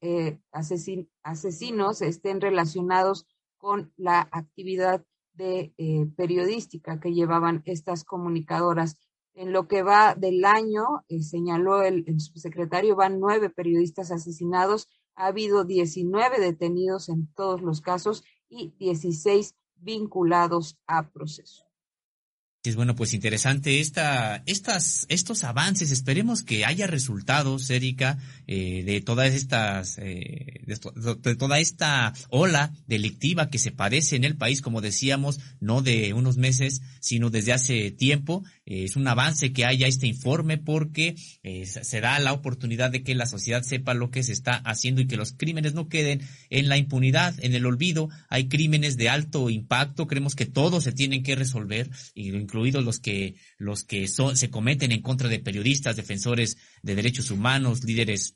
asesinos 1.23 2.01
estén 2.01 2.41
relacionados 2.41 3.25
con 3.57 3.93
la 3.95 4.27
actividad 4.31 5.05
de 5.33 5.73
eh, 5.77 6.05
periodística 6.17 6.99
que 6.99 7.13
llevaban 7.13 7.61
estas 7.65 8.03
comunicadoras. 8.03 8.97
En 9.33 9.51
lo 9.51 9.67
que 9.67 9.83
va 9.83 10.15
del 10.15 10.43
año, 10.45 11.03
eh, 11.07 11.21
señaló 11.21 11.81
el, 11.81 12.03
el, 12.07 12.19
subsecretario, 12.19 12.95
van 12.95 13.19
nueve 13.19 13.49
periodistas 13.49 14.11
asesinados, 14.11 14.87
ha 15.15 15.27
habido 15.27 15.63
19 15.63 16.39
detenidos 16.39 17.09
en 17.09 17.27
todos 17.33 17.61
los 17.61 17.81
casos 17.81 18.23
y 18.49 18.73
16 18.79 19.55
vinculados 19.75 20.77
a 20.87 21.09
proceso. 21.11 21.65
Es 22.69 22.75
bueno, 22.75 22.95
pues 22.95 23.13
interesante 23.13 23.79
esta, 23.79 24.41
estas, 24.47 25.05
estos 25.09 25.43
avances. 25.43 25.91
Esperemos 25.91 26.41
que 26.41 26.65
haya 26.65 26.87
resultados, 26.87 27.69
Erika, 27.69 28.17
eh, 28.47 28.83
de 28.83 29.01
todas 29.01 29.33
estas, 29.35 29.97
eh, 29.99 30.63
de, 30.65 31.35
toda 31.35 31.59
esta 31.59 32.13
ola 32.29 32.73
delictiva 32.87 33.49
que 33.49 33.59
se 33.59 33.71
padece 33.71 34.15
en 34.15 34.23
el 34.23 34.35
país, 34.35 34.61
como 34.61 34.81
decíamos, 34.81 35.39
no 35.59 35.81
de 35.83 36.13
unos 36.13 36.37
meses, 36.37 36.81
sino 36.99 37.29
desde 37.29 37.53
hace 37.53 37.91
tiempo. 37.91 38.43
Eh, 38.65 38.83
es 38.83 38.95
un 38.95 39.07
avance 39.07 39.53
que 39.53 39.65
haya 39.65 39.87
este 39.87 40.07
informe 40.07 40.57
porque 40.57 41.15
eh, 41.43 41.65
se 41.65 42.01
da 42.01 42.19
la 42.19 42.33
oportunidad 42.33 42.91
de 42.91 43.03
que 43.03 43.15
la 43.15 43.25
sociedad 43.25 43.63
sepa 43.63 43.93
lo 43.93 44.09
que 44.09 44.23
se 44.23 44.31
está 44.31 44.55
haciendo 44.55 45.01
y 45.01 45.07
que 45.07 45.17
los 45.17 45.33
crímenes 45.33 45.73
no 45.73 45.87
queden 45.87 46.21
en 46.49 46.69
la 46.69 46.77
impunidad, 46.77 47.35
en 47.43 47.53
el 47.53 47.65
olvido. 47.65 48.09
Hay 48.29 48.47
crímenes 48.47 48.97
de 48.97 49.09
alto 49.09 49.49
impacto. 49.49 50.07
Creemos 50.07 50.35
que 50.35 50.45
todos 50.45 50.83
se 50.83 50.91
tienen 50.91 51.23
que 51.23 51.35
resolver, 51.35 51.89
incluidos 52.15 52.83
los 52.83 52.99
que, 52.99 53.35
los 53.57 53.83
que 53.83 54.07
son, 54.07 54.37
se 54.37 54.49
cometen 54.49 54.91
en 54.91 55.01
contra 55.01 55.29
de 55.29 55.39
periodistas, 55.39 55.95
defensores 55.95 56.57
de 56.81 56.95
derechos 56.95 57.31
humanos, 57.31 57.83
líderes 57.83 58.35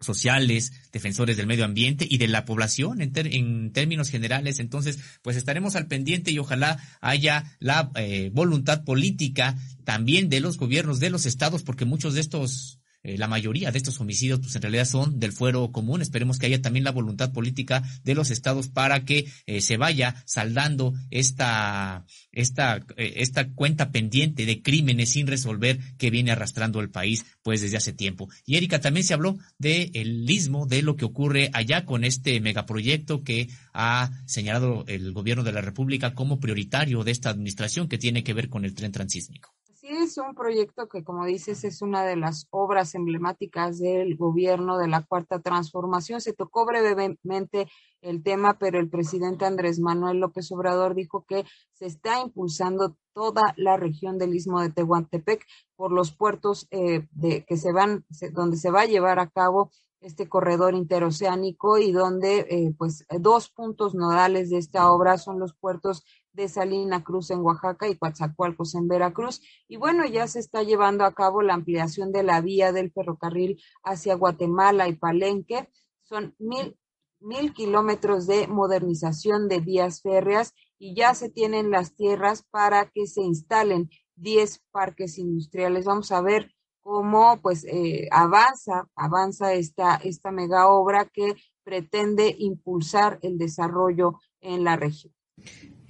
sociales, 0.00 0.72
defensores 0.92 1.36
del 1.36 1.46
medio 1.46 1.64
ambiente 1.64 2.06
y 2.08 2.18
de 2.18 2.28
la 2.28 2.44
población 2.44 3.02
en, 3.02 3.12
en, 3.14 3.72
términos 3.72 4.08
generales. 4.08 4.58
Entonces, 4.58 4.98
pues 5.22 5.36
estaremos 5.36 5.76
al 5.76 5.86
pendiente 5.86 6.30
y 6.30 6.38
ojalá 6.38 6.78
haya 7.00 7.56
la 7.58 7.90
eh, 7.96 8.30
voluntad 8.32 8.84
política 8.84 9.56
también 9.84 10.28
de 10.28 10.40
los 10.40 10.56
gobiernos 10.56 11.00
de 11.00 11.10
los 11.10 11.26
estados, 11.26 11.62
porque 11.62 11.84
muchos 11.84 12.14
de 12.14 12.20
estos 12.20 12.80
eh, 13.02 13.16
la 13.16 13.28
mayoría 13.28 13.70
de 13.70 13.78
estos 13.78 14.00
homicidios 14.00 14.40
pues 14.40 14.54
en 14.56 14.62
realidad 14.62 14.84
son 14.84 15.18
del 15.18 15.32
fuero 15.32 15.72
común. 15.72 16.02
Esperemos 16.02 16.38
que 16.38 16.46
haya 16.46 16.60
también 16.60 16.84
la 16.84 16.92
voluntad 16.92 17.32
política 17.32 17.82
de 18.04 18.14
los 18.14 18.30
estados 18.30 18.68
para 18.68 19.04
que 19.04 19.26
eh, 19.46 19.60
se 19.60 19.76
vaya 19.76 20.22
saldando 20.26 20.94
esta, 21.10 22.04
esta, 22.32 22.76
eh, 22.96 23.14
esta 23.16 23.50
cuenta 23.52 23.90
pendiente 23.90 24.46
de 24.46 24.62
crímenes 24.62 25.10
sin 25.10 25.26
resolver 25.26 25.78
que 25.96 26.10
viene 26.10 26.32
arrastrando 26.32 26.80
el 26.80 26.90
país 26.90 27.24
pues 27.42 27.62
desde 27.62 27.78
hace 27.78 27.92
tiempo. 27.92 28.28
Y 28.44 28.56
Erika 28.56 28.80
también 28.80 29.04
se 29.04 29.14
habló 29.14 29.38
del 29.58 29.90
el 29.94 30.30
istmo, 30.30 30.66
de 30.66 30.82
lo 30.82 30.96
que 30.96 31.04
ocurre 31.04 31.50
allá 31.52 31.84
con 31.84 32.04
este 32.04 32.40
megaproyecto 32.40 33.22
que 33.22 33.48
ha 33.72 34.10
señalado 34.26 34.84
el 34.88 35.12
gobierno 35.12 35.44
de 35.44 35.52
la 35.52 35.60
República 35.60 36.14
como 36.14 36.40
prioritario 36.40 37.02
de 37.04 37.12
esta 37.12 37.30
administración 37.30 37.88
que 37.88 37.98
tiene 37.98 38.24
que 38.24 38.34
ver 38.34 38.48
con 38.48 38.64
el 38.64 38.74
tren 38.74 38.92
transísmico 38.92 39.59
es 39.90 40.16
un 40.18 40.34
proyecto 40.34 40.88
que, 40.88 41.02
como 41.02 41.24
dices, 41.24 41.64
es 41.64 41.82
una 41.82 42.04
de 42.04 42.16
las 42.16 42.46
obras 42.50 42.94
emblemáticas 42.94 43.78
del 43.78 44.16
gobierno 44.16 44.78
de 44.78 44.86
la 44.86 45.02
Cuarta 45.02 45.40
Transformación. 45.40 46.20
Se 46.20 46.32
tocó 46.32 46.64
brevemente 46.64 47.68
el 48.00 48.22
tema, 48.22 48.58
pero 48.58 48.78
el 48.78 48.88
presidente 48.88 49.44
Andrés 49.44 49.80
Manuel 49.80 50.18
López 50.18 50.50
Obrador 50.52 50.94
dijo 50.94 51.24
que 51.26 51.44
se 51.72 51.86
está 51.86 52.20
impulsando 52.20 52.96
toda 53.12 53.52
la 53.56 53.76
región 53.76 54.16
del 54.16 54.34
Istmo 54.34 54.60
de 54.60 54.70
Tehuantepec 54.70 55.44
por 55.74 55.90
los 55.90 56.12
puertos 56.12 56.68
eh, 56.70 57.06
de, 57.10 57.44
que 57.44 57.56
se 57.56 57.72
van, 57.72 58.04
donde 58.32 58.56
se 58.56 58.70
va 58.70 58.82
a 58.82 58.86
llevar 58.86 59.18
a 59.18 59.28
cabo 59.28 59.70
este 60.00 60.28
corredor 60.28 60.74
interoceánico 60.74 61.78
y 61.78 61.92
donde 61.92 62.46
eh, 62.48 62.74
pues 62.78 63.04
dos 63.18 63.50
puntos 63.50 63.94
nodales 63.94 64.48
de 64.48 64.58
esta 64.58 64.90
obra 64.90 65.18
son 65.18 65.38
los 65.38 65.54
puertos 65.54 66.04
de 66.32 66.48
Salina 66.48 67.02
Cruz 67.02 67.30
en 67.30 67.40
Oaxaca 67.40 67.88
y 67.88 67.96
Coatzacoalcos 67.96 68.74
en 68.74 68.88
Veracruz. 68.88 69.42
Y 69.68 69.76
bueno, 69.76 70.04
ya 70.06 70.26
se 70.26 70.38
está 70.38 70.62
llevando 70.62 71.04
a 71.04 71.12
cabo 71.12 71.42
la 71.42 71.54
ampliación 71.54 72.12
de 72.12 72.22
la 72.22 72.40
vía 72.40 72.72
del 72.72 72.92
ferrocarril 72.92 73.60
hacia 73.82 74.14
Guatemala 74.14 74.88
y 74.88 74.96
Palenque. 74.96 75.68
Son 76.02 76.34
mil, 76.38 76.76
mil 77.20 77.52
kilómetros 77.52 78.26
de 78.26 78.46
modernización 78.46 79.48
de 79.48 79.60
vías 79.60 80.02
férreas 80.02 80.54
y 80.78 80.94
ya 80.94 81.14
se 81.14 81.28
tienen 81.28 81.70
las 81.70 81.94
tierras 81.94 82.44
para 82.50 82.90
que 82.90 83.06
se 83.06 83.20
instalen 83.22 83.90
10 84.16 84.62
parques 84.70 85.18
industriales. 85.18 85.84
Vamos 85.84 86.12
a 86.12 86.22
ver 86.22 86.52
cómo 86.80 87.38
pues 87.42 87.64
eh, 87.64 88.08
avanza, 88.10 88.88
avanza 88.94 89.52
esta, 89.52 89.96
esta 89.96 90.30
mega 90.30 90.68
obra 90.68 91.04
que 91.06 91.34
pretende 91.62 92.34
impulsar 92.38 93.18
el 93.22 93.38
desarrollo 93.38 94.18
en 94.40 94.64
la 94.64 94.76
región. 94.76 95.14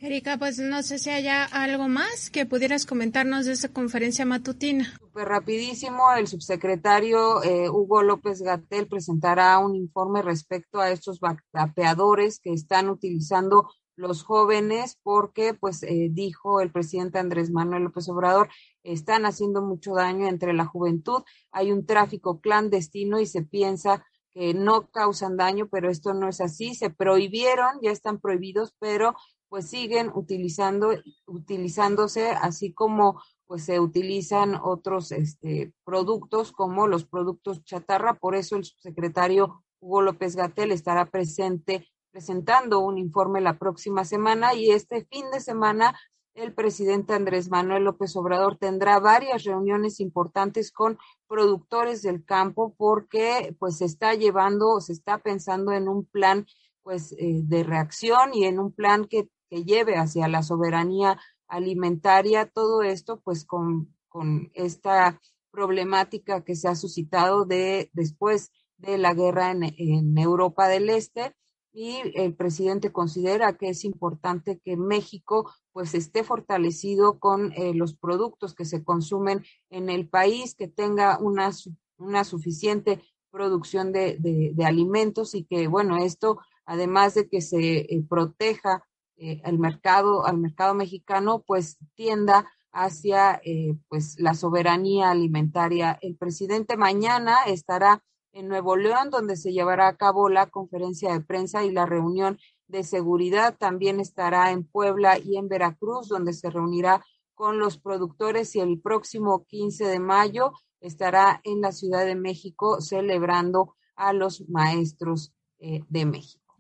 Erika, 0.03 0.39
pues 0.39 0.59
no 0.59 0.83
sé 0.83 0.99
si 0.99 1.11
haya 1.11 1.45
algo 1.45 1.87
más 1.87 2.31
que 2.31 2.47
pudieras 2.47 2.87
comentarnos 2.87 3.45
de 3.45 3.53
esa 3.53 3.69
conferencia 3.69 4.25
matutina. 4.25 4.97
Súper 4.99 5.29
rapidísimo, 5.29 6.11
el 6.17 6.27
subsecretario 6.27 7.43
eh, 7.43 7.69
Hugo 7.69 8.03
López 8.03 8.41
Gatel 8.41 8.89
presentará 8.89 9.59
un 9.59 9.77
informe 9.77 10.23
respecto 10.23 10.81
a 10.81 10.91
estos 10.91 11.21
vapeadores 11.53 12.41
que 12.41 12.55
están 12.55 12.89
utilizando 12.89 13.69
los 13.95 14.23
jóvenes 14.23 14.99
porque, 15.03 15.53
pues, 15.53 15.83
eh, 15.83 16.09
dijo 16.11 16.63
el 16.63 16.73
presidente 16.73 17.19
Andrés 17.19 17.51
Manuel 17.51 17.85
López 17.85 18.09
Obrador, 18.09 18.49
están 18.83 19.27
haciendo 19.27 19.61
mucho 19.61 19.93
daño 19.93 20.27
entre 20.29 20.55
la 20.55 20.65
juventud, 20.65 21.23
hay 21.53 21.73
un 21.73 21.85
tráfico 21.85 22.41
clandestino 22.41 23.21
y 23.21 23.27
se 23.27 23.43
piensa 23.43 24.07
que 24.31 24.55
no 24.55 24.89
causan 24.91 25.37
daño, 25.37 25.69
pero 25.71 25.91
esto 25.91 26.15
no 26.15 26.29
es 26.29 26.41
así, 26.41 26.75
se 26.75 26.89
prohibieron, 26.89 27.81
ya 27.83 27.91
están 27.91 28.19
prohibidos, 28.19 28.75
pero 28.79 29.15
pues 29.51 29.69
siguen 29.69 30.11
utilizando, 30.15 30.95
utilizándose, 31.27 32.31
así 32.31 32.73
como 32.73 33.21
pues 33.47 33.65
se 33.65 33.81
utilizan 33.81 34.55
otros 34.55 35.11
este, 35.11 35.73
productos 35.85 36.53
como 36.53 36.87
los 36.87 37.05
productos 37.05 37.65
chatarra. 37.65 38.15
Por 38.15 38.37
eso 38.37 38.57
el 38.57 38.65
subsecretario 38.65 39.65
Hugo 39.81 40.03
López 40.03 40.37
Gatel 40.37 40.71
estará 40.71 41.11
presente 41.11 41.89
presentando 42.13 42.81
un 42.81 42.97
informe 42.97 43.41
la 43.41 43.59
próxima 43.59 44.05
semana 44.05 44.55
y 44.55 44.71
este 44.71 45.05
fin 45.07 45.31
de 45.33 45.41
semana 45.41 45.99
el 46.35 46.55
presidente 46.55 47.13
Andrés 47.13 47.51
Manuel 47.51 47.85
López 47.85 48.15
Obrador 48.17 48.57
tendrá 48.57 49.01
varias 49.01 49.43
reuniones 49.45 49.99
importantes 50.01 50.71
con 50.71 50.99
productores 51.27 52.03
del 52.03 52.25
campo 52.25 52.75
porque 52.77 53.55
pues 53.59 53.79
se 53.79 53.85
está 53.85 54.15
llevando, 54.15 54.81
se 54.81 54.93
está 54.93 55.19
pensando 55.19 55.73
en 55.73 55.89
un 55.89 56.05
plan 56.05 56.47
pues 56.83 57.13
eh, 57.19 57.41
de 57.43 57.65
reacción 57.65 58.33
y 58.33 58.45
en 58.45 58.59
un 58.59 58.73
plan 58.73 59.07
que 59.07 59.29
que 59.51 59.65
lleve 59.65 59.97
hacia 59.97 60.29
la 60.29 60.43
soberanía 60.43 61.21
alimentaria, 61.49 62.47
todo 62.47 62.83
esto 62.83 63.21
pues 63.21 63.45
con, 63.45 63.95
con 64.09 64.51
esta 64.55 65.21
problemática 65.51 66.45
que 66.45 66.55
se 66.55 66.69
ha 66.69 66.77
suscitado 66.77 67.45
de 67.45 67.91
después 67.93 68.53
de 68.79 68.97
la 68.97 69.13
guerra 69.13 69.51
en, 69.51 69.65
en, 69.65 70.17
Europa 70.17 70.69
del 70.69 70.89
Este 70.89 71.35
y 71.73 72.01
el 72.15 72.35
presidente 72.35 72.93
considera 72.93 73.57
que 73.57 73.69
es 73.69 73.85
importante 73.85 74.61
que 74.65 74.77
México 74.77 75.53
pues 75.73 75.95
esté 75.95 76.25
fortalecido 76.25 77.19
con 77.19 77.53
eh, 77.53 77.75
los 77.75 77.95
productos 77.95 78.55
que 78.55 78.65
se 78.65 78.83
consumen 78.83 79.45
en 79.69 79.91
el 79.91 80.09
país, 80.09 80.55
que 80.55 80.69
tenga 80.69 81.19
una, 81.19 81.51
una 81.99 82.25
suficiente 82.25 83.03
producción 83.31 83.93
de, 83.93 84.17
de, 84.19 84.65
alimentos 84.65 85.35
y 85.35 85.45
que 85.45 85.69
bueno, 85.69 85.99
esto 85.99 86.39
además 86.65 87.15
de 87.15 87.29
que 87.29 87.41
se 87.41 87.79
eh, 87.79 88.05
proteja 88.09 88.85
eh, 89.23 89.43
el 89.45 89.59
mercado, 89.59 90.25
al 90.25 90.39
mercado 90.39 90.73
mexicano, 90.73 91.45
pues 91.47 91.77
tienda 91.95 92.51
hacia 92.73 93.39
eh, 93.45 93.77
pues 93.89 94.19
la 94.19 94.33
soberanía 94.33 95.11
alimentaria. 95.11 95.99
El 96.01 96.17
presidente 96.17 96.79
mañana 96.79 97.37
estará 97.47 98.03
en 98.33 98.49
Nuevo 98.49 98.77
León, 98.77 99.11
donde 99.11 99.37
se 99.37 99.53
llevará 99.53 99.89
a 99.89 99.97
cabo 99.99 100.31
la 100.31 100.47
conferencia 100.47 101.13
de 101.13 101.21
prensa 101.21 101.65
y 101.67 101.71
la 101.71 101.85
reunión 101.85 102.39
de 102.67 102.83
seguridad. 102.83 103.59
También 103.59 104.01
estará 104.01 104.53
en 104.53 104.65
Puebla 104.65 105.19
y 105.19 105.37
en 105.37 105.49
Veracruz, 105.49 106.09
donde 106.09 106.33
se 106.33 106.49
reunirá 106.49 107.05
con 107.35 107.59
los 107.59 107.77
productores 107.77 108.57
y 108.57 108.61
el 108.61 108.81
próximo 108.81 109.45
15 109.45 109.85
de 109.85 110.01
mayo 110.01 110.53
estará 110.81 111.43
en 111.45 111.61
la 111.61 111.73
Ciudad 111.73 112.07
de 112.07 112.15
México 112.15 112.81
celebrando 112.81 113.77
a 113.97 114.15
los 114.15 114.49
maestros 114.49 115.35
eh, 115.59 115.81
de 115.91 116.07
México. 116.07 116.57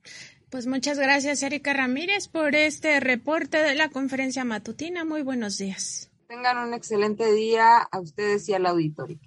Pues 0.51 0.67
muchas 0.67 0.99
gracias, 0.99 1.45
Erika 1.45 1.73
Ramírez, 1.73 2.27
por 2.27 2.57
este 2.57 2.99
reporte 2.99 3.59
de 3.59 3.77
la 3.77 3.89
conferencia 3.89 4.45
matutina. 4.45 5.05
Muy 5.05 5.23
buenos 5.23 5.59
días. 5.59 6.11
Tengan 6.27 6.59
un 6.59 6.75
excelente 6.75 7.33
día 7.33 7.79
a 7.79 8.01
ustedes 8.01 8.49
y 8.49 8.55
al 8.55 8.67
auditorio. 8.67 9.19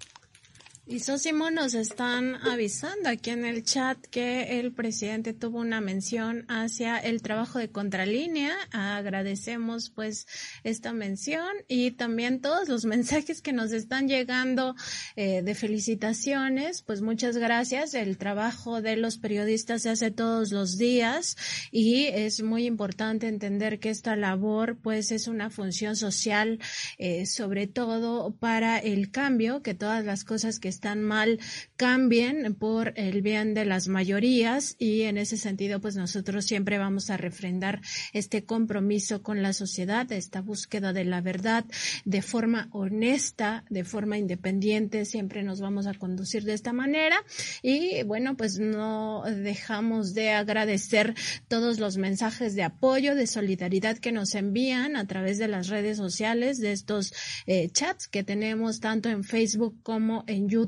Y 0.86 1.00
Sosimo 1.00 1.50
nos 1.50 1.72
están 1.72 2.34
avisando 2.46 3.08
aquí 3.08 3.30
en 3.30 3.46
el 3.46 3.64
chat 3.64 3.96
que 4.10 4.60
el 4.60 4.70
presidente 4.70 5.32
tuvo 5.32 5.60
una 5.60 5.80
mención 5.80 6.44
hacia 6.48 6.98
el 6.98 7.22
trabajo 7.22 7.58
de 7.58 7.70
contralínea. 7.70 8.54
Agradecemos 8.70 9.88
pues 9.88 10.26
esta 10.62 10.92
mención 10.92 11.48
y 11.68 11.92
también 11.92 12.42
todos 12.42 12.68
los 12.68 12.84
mensajes 12.94 13.40
que 13.40 13.54
nos 13.54 13.72
están 13.72 14.08
llegando 14.08 14.76
eh, 15.16 15.40
de 15.40 15.54
felicitaciones. 15.54 16.82
Pues 16.82 17.00
muchas 17.00 17.38
gracias. 17.38 17.94
El 17.94 18.18
trabajo 18.18 18.82
de 18.82 18.96
los 18.96 19.16
periodistas 19.16 19.80
se 19.82 19.88
hace 19.88 20.10
todos 20.10 20.52
los 20.52 20.76
días 20.76 21.38
y 21.70 22.08
es 22.08 22.42
muy 22.42 22.66
importante 22.66 23.26
entender 23.28 23.80
que 23.80 23.88
esta 23.88 24.16
labor 24.16 24.76
pues 24.82 25.12
es 25.12 25.28
una 25.28 25.48
función 25.48 25.96
social 25.96 26.60
eh, 26.98 27.24
sobre 27.24 27.68
todo 27.68 28.34
para 28.34 28.78
el 28.78 29.10
cambio, 29.10 29.62
que 29.62 29.72
todas 29.72 30.04
las 30.04 30.24
cosas 30.24 30.60
que 30.60 30.73
están 30.74 31.02
mal 31.02 31.38
cambien 31.76 32.54
por 32.54 32.92
el 32.96 33.22
bien 33.22 33.54
de 33.54 33.64
las 33.64 33.86
mayorías 33.86 34.74
y 34.78 35.02
en 35.02 35.18
ese 35.18 35.36
sentido 35.36 35.80
pues 35.80 35.94
nosotros 35.96 36.44
siempre 36.44 36.78
vamos 36.78 37.10
a 37.10 37.16
refrendar 37.16 37.80
este 38.12 38.44
compromiso 38.44 39.22
con 39.22 39.40
la 39.40 39.52
sociedad, 39.52 40.10
esta 40.10 40.40
búsqueda 40.40 40.92
de 40.92 41.04
la 41.04 41.20
verdad 41.20 41.64
de 42.04 42.22
forma 42.22 42.68
honesta, 42.72 43.64
de 43.70 43.84
forma 43.84 44.18
independiente, 44.18 45.04
siempre 45.04 45.42
nos 45.44 45.60
vamos 45.60 45.86
a 45.86 45.94
conducir 45.94 46.42
de 46.44 46.54
esta 46.54 46.72
manera 46.72 47.16
y 47.62 48.02
bueno 48.02 48.36
pues 48.36 48.58
no 48.58 49.22
dejamos 49.24 50.12
de 50.14 50.30
agradecer 50.30 51.14
todos 51.46 51.78
los 51.78 51.96
mensajes 51.96 52.56
de 52.56 52.64
apoyo, 52.64 53.14
de 53.14 53.28
solidaridad 53.28 53.98
que 53.98 54.10
nos 54.10 54.34
envían 54.34 54.96
a 54.96 55.06
través 55.06 55.38
de 55.38 55.48
las 55.48 55.68
redes 55.68 55.96
sociales, 55.98 56.58
de 56.58 56.72
estos 56.72 57.14
eh, 57.46 57.68
chats 57.70 58.08
que 58.08 58.24
tenemos 58.24 58.80
tanto 58.80 59.08
en 59.08 59.22
Facebook 59.22 59.76
como 59.82 60.24
en 60.26 60.48
YouTube 60.48 60.63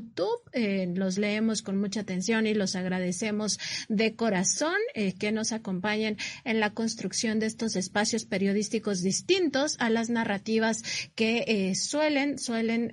eh, 0.53 0.91
los 0.95 1.17
leemos 1.17 1.61
con 1.61 1.77
mucha 1.77 2.01
atención 2.01 2.47
y 2.47 2.53
los 2.53 2.75
agradecemos 2.75 3.59
de 3.89 4.15
corazón 4.15 4.75
eh, 4.93 5.13
que 5.13 5.31
nos 5.31 5.51
acompañen 5.51 6.17
en 6.45 6.59
la 6.59 6.73
construcción 6.73 7.39
de 7.39 7.45
estos 7.45 7.75
espacios 7.75 8.25
periodísticos 8.25 9.01
distintos 9.01 9.75
a 9.79 9.89
las 9.89 10.09
narrativas 10.09 10.83
que 11.15 11.45
eh, 11.47 11.75
suelen, 11.75 12.39
suelen 12.39 12.89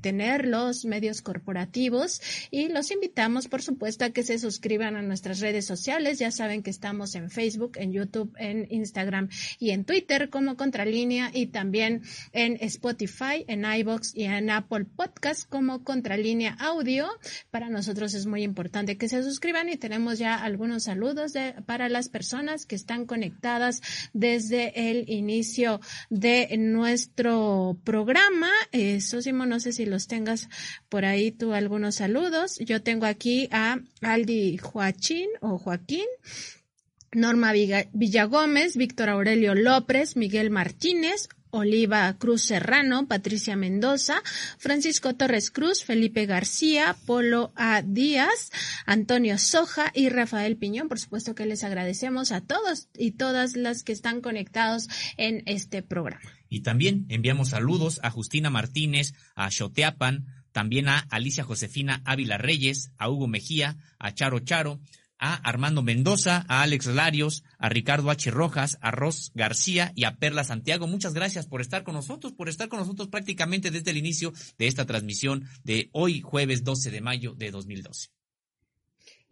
tener 0.00 0.46
los 0.46 0.84
medios 0.84 1.22
corporativos 1.22 2.20
y 2.50 2.68
los 2.68 2.90
invitamos, 2.90 3.48
por 3.48 3.62
supuesto, 3.62 4.04
a 4.04 4.10
que 4.10 4.22
se 4.22 4.38
suscriban 4.38 4.96
a 4.96 5.02
nuestras 5.02 5.40
redes 5.40 5.66
sociales. 5.66 6.18
Ya 6.18 6.30
saben 6.30 6.62
que 6.62 6.70
estamos 6.70 7.14
en 7.14 7.30
Facebook, 7.30 7.72
en 7.76 7.92
YouTube, 7.92 8.34
en 8.38 8.66
Instagram 8.70 9.28
y 9.58 9.70
en 9.70 9.84
Twitter 9.84 10.30
como 10.30 10.56
Contralínea 10.56 11.30
y 11.32 11.46
también 11.46 12.02
en 12.32 12.58
Spotify, 12.60 13.44
en 13.48 13.64
iBox 13.64 14.14
y 14.14 14.24
en 14.24 14.50
Apple 14.50 14.84
Podcast 14.84 15.48
como 15.48 15.84
Contralínea 15.84 16.21
audio. 16.58 17.08
Para 17.50 17.68
nosotros 17.68 18.14
es 18.14 18.26
muy 18.26 18.42
importante 18.42 18.96
que 18.96 19.08
se 19.08 19.22
suscriban 19.22 19.68
y 19.68 19.76
tenemos 19.76 20.18
ya 20.18 20.36
algunos 20.36 20.84
saludos 20.84 21.32
de, 21.32 21.54
para 21.66 21.88
las 21.88 22.08
personas 22.08 22.66
que 22.66 22.74
están 22.74 23.06
conectadas 23.06 23.82
desde 24.12 24.90
el 24.90 25.08
inicio 25.08 25.80
de 26.10 26.56
nuestro 26.58 27.78
programa. 27.84 28.50
Eh, 28.72 29.00
Sosimo, 29.00 29.46
no 29.46 29.60
sé 29.60 29.72
si 29.72 29.86
los 29.86 30.06
tengas 30.06 30.48
por 30.88 31.04
ahí 31.04 31.32
tú 31.32 31.52
algunos 31.52 31.96
saludos. 31.96 32.58
Yo 32.58 32.82
tengo 32.82 33.06
aquí 33.06 33.48
a 33.50 33.78
Aldi 34.00 34.58
Joachín 34.58 35.28
o 35.40 35.58
Joaquín. 35.58 36.06
Norma 37.14 37.52
Villagómez, 37.92 38.76
Víctor 38.78 39.10
Aurelio 39.10 39.54
López, 39.54 40.16
Miguel 40.16 40.48
Martínez, 40.48 41.28
Oliva 41.52 42.16
Cruz 42.18 42.42
Serrano, 42.42 43.06
Patricia 43.06 43.56
Mendoza, 43.56 44.22
Francisco 44.58 45.14
Torres 45.14 45.50
Cruz, 45.50 45.84
Felipe 45.84 46.24
García, 46.24 46.96
Polo 47.06 47.52
A. 47.56 47.82
Díaz, 47.82 48.50
Antonio 48.86 49.36
Soja 49.36 49.92
y 49.94 50.08
Rafael 50.08 50.56
Piñón. 50.56 50.88
Por 50.88 50.98
supuesto 50.98 51.34
que 51.34 51.44
les 51.44 51.62
agradecemos 51.62 52.32
a 52.32 52.40
todos 52.40 52.88
y 52.96 53.12
todas 53.12 53.54
las 53.54 53.84
que 53.84 53.92
están 53.92 54.22
conectados 54.22 54.88
en 55.18 55.42
este 55.44 55.82
programa. 55.82 56.32
Y 56.48 56.60
también 56.60 57.04
enviamos 57.10 57.50
saludos 57.50 58.00
a 58.02 58.10
Justina 58.10 58.48
Martínez, 58.48 59.12
a 59.34 59.50
Xoteapan, 59.50 60.26
también 60.52 60.88
a 60.88 60.98
Alicia 61.10 61.44
Josefina 61.44 62.02
Ávila 62.04 62.38
Reyes, 62.38 62.92
a 62.96 63.10
Hugo 63.10 63.26
Mejía, 63.26 63.76
a 63.98 64.14
Charo 64.14 64.40
Charo, 64.40 64.80
a 65.22 65.34
Armando 65.36 65.82
Mendoza, 65.82 66.44
a 66.48 66.62
Alex 66.62 66.86
Larios, 66.86 67.44
a 67.56 67.68
Ricardo 67.68 68.10
H. 68.10 68.30
Rojas, 68.32 68.76
a 68.80 68.90
Ros 68.90 69.30
García 69.34 69.92
y 69.94 70.02
a 70.04 70.16
Perla 70.16 70.42
Santiago. 70.42 70.88
Muchas 70.88 71.14
gracias 71.14 71.46
por 71.46 71.60
estar 71.60 71.84
con 71.84 71.94
nosotros, 71.94 72.32
por 72.32 72.48
estar 72.48 72.68
con 72.68 72.80
nosotros 72.80 73.08
prácticamente 73.08 73.70
desde 73.70 73.92
el 73.92 73.98
inicio 73.98 74.32
de 74.58 74.66
esta 74.66 74.84
transmisión 74.84 75.44
de 75.62 75.90
hoy, 75.92 76.20
jueves 76.20 76.64
12 76.64 76.90
de 76.90 77.00
mayo 77.00 77.34
de 77.34 77.52
2012. 77.52 78.21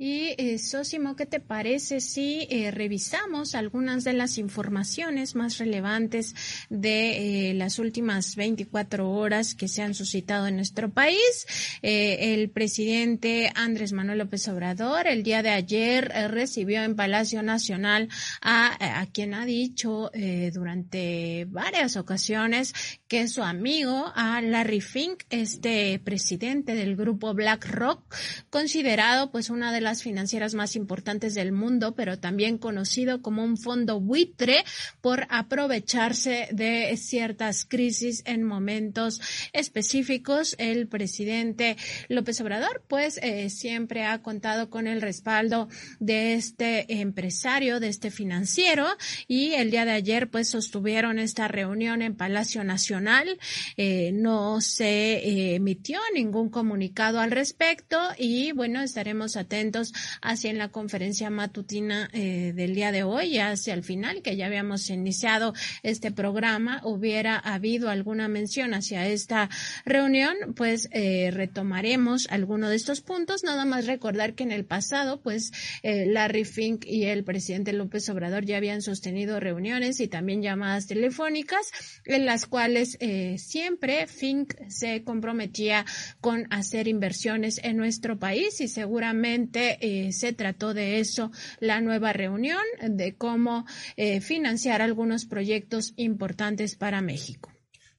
Y 0.03 0.35
eh, 0.39 0.57
Sosimo, 0.57 1.15
¿qué 1.15 1.27
te 1.27 1.41
parece 1.41 2.01
si 2.01 2.47
eh, 2.49 2.71
revisamos 2.71 3.55
algunas 3.55 4.03
de 4.03 4.15
las 4.15 4.39
informaciones 4.39 5.35
más 5.35 5.59
relevantes 5.59 6.35
de 6.71 7.51
eh, 7.51 7.53
las 7.55 7.79
últimas 7.79 8.35
24 8.35 9.11
horas 9.11 9.55
que 9.55 9.69
se 9.69 9.83
han 9.83 9.93
suscitado 9.93 10.47
en 10.47 10.57
nuestro 10.57 10.89
país? 10.89 11.47
Eh, 11.83 12.33
el 12.33 12.49
presidente 12.49 13.53
Andrés 13.55 13.93
Manuel 13.93 14.21
López 14.21 14.49
Obrador 14.49 15.07
el 15.07 15.23
día 15.23 15.43
de 15.43 15.51
ayer 15.51 16.11
recibió 16.31 16.83
en 16.83 16.97
Palacio 16.97 17.43
Nacional 17.43 18.09
a, 18.41 19.07
quien 19.13 19.35
ha 19.35 19.45
dicho 19.45 20.11
durante 20.55 21.45
varias 21.51 21.99
ocasiones 21.99 22.73
que 23.07 23.29
su 23.29 23.43
amigo, 23.43 24.11
a 24.15 24.41
Larry 24.41 24.81
Fink, 24.81 25.25
este 25.29 25.99
presidente 25.99 26.75
del 26.75 26.97
grupo 26.97 27.35
BlackRock, 27.35 28.15
considerado 28.49 29.31
pues 29.31 29.51
una 29.51 29.73
de 29.73 29.83
las 29.83 29.90
financieras 29.99 30.55
más 30.55 30.77
importantes 30.77 31.35
del 31.35 31.53
mundo, 31.53 31.95
pero 31.95 32.19
también 32.19 32.57
conocido 32.57 33.21
como 33.23 33.45
un 33.45 33.57
fondo 33.57 34.01
buitre 34.01 34.65
por 35.01 35.27
aprovecharse 35.29 36.49
de 36.53 36.97
ciertas 36.97 37.65
crisis 37.65 38.23
en 38.27 38.45
momentos 38.45 39.21
específicos. 39.53 40.55
El 40.59 40.87
presidente 40.87 41.77
López 42.09 42.41
Obrador, 42.41 42.85
pues, 42.89 43.19
eh, 43.23 43.51
siempre 43.51 44.05
ha 44.05 44.23
contado 44.23 44.71
con 44.71 44.87
el 44.87 45.01
respaldo 45.01 45.69
de 45.99 46.35
este 46.35 47.01
empresario, 47.01 47.81
de 47.81 47.89
este 47.89 48.11
financiero, 48.11 48.87
y 49.27 49.53
el 49.55 49.71
día 49.71 49.85
de 49.85 49.93
ayer, 49.93 50.31
pues, 50.31 50.49
sostuvieron 50.49 51.19
esta 51.19 51.49
reunión 51.49 52.03
en 52.03 52.15
Palacio 52.15 52.65
Nacional. 52.65 53.39
Eh, 53.77 54.13
no 54.13 54.61
se 54.61 55.15
eh, 55.15 55.55
emitió 55.55 55.99
ningún 56.15 56.51
comunicado 56.51 57.21
al 57.21 57.31
respecto 57.31 57.99
y, 58.19 58.53
bueno, 58.53 58.83
estaremos 58.83 59.37
atentos 59.37 59.80
hacia 60.23 60.51
en 60.51 60.59
la 60.59 60.69
conferencia 60.69 61.31
matutina 61.31 62.09
eh, 62.13 62.53
del 62.55 62.75
día 62.75 62.93
de 62.93 63.03
hoy, 63.03 63.39
hacia 63.39 63.75
el 63.75 63.83
final, 63.83 64.23
que 64.23 64.37
ya 64.37 64.47
habíamos 64.47 64.89
iniciado 64.91 65.55
este 65.83 66.11
programa, 66.11 66.81
hubiera 66.85 67.37
habido 67.39 67.91
alguna 67.91 68.29
mención 68.29 68.75
hacia 68.75 69.07
esta 69.07 69.49
reunión, 69.85 70.37
pues 70.57 70.89
eh, 70.93 71.31
retomaremos 71.33 72.27
alguno 72.31 72.69
de 72.69 72.77
estos 72.77 73.01
puntos. 73.01 73.45
Nada 73.45 73.65
más 73.65 73.87
recordar 73.87 74.35
que 74.35 74.45
en 74.45 74.53
el 74.53 74.65
pasado, 74.65 75.21
pues 75.21 75.53
eh, 75.83 76.07
Larry 76.07 76.45
Fink 76.45 76.85
y 76.87 77.05
el 77.05 77.25
presidente 77.25 77.73
López 77.73 78.09
Obrador 78.09 78.45
ya 78.45 78.57
habían 78.57 78.83
sostenido 78.83 79.41
reuniones 79.41 80.01
y 80.01 80.09
también 80.09 80.43
llamadas 80.43 80.87
telefónicas 80.87 81.71
en 82.05 82.27
las 82.27 82.47
cuales 82.47 82.97
eh, 83.01 83.37
siempre 83.39 84.07
Fink 84.07 84.55
se 84.69 85.03
comprometía 85.05 85.85
con 86.21 86.47
hacer 86.51 86.89
inversiones 86.89 87.61
en 87.63 87.77
nuestro 87.77 88.19
país 88.19 88.61
y 88.61 88.69
seguramente 88.69 89.70
eh, 89.81 90.13
se 90.13 90.33
trató 90.33 90.75
de 90.75 91.01
eso 91.01 91.31
la 91.61 91.81
nueva 91.81 92.13
reunión, 92.13 92.63
de 92.89 93.15
cómo 93.15 93.67
eh, 93.97 94.21
financiar 94.21 94.83
algunos 94.83 95.25
proyectos 95.25 95.93
importantes 95.97 96.77
para 96.77 97.01
México. 97.01 97.53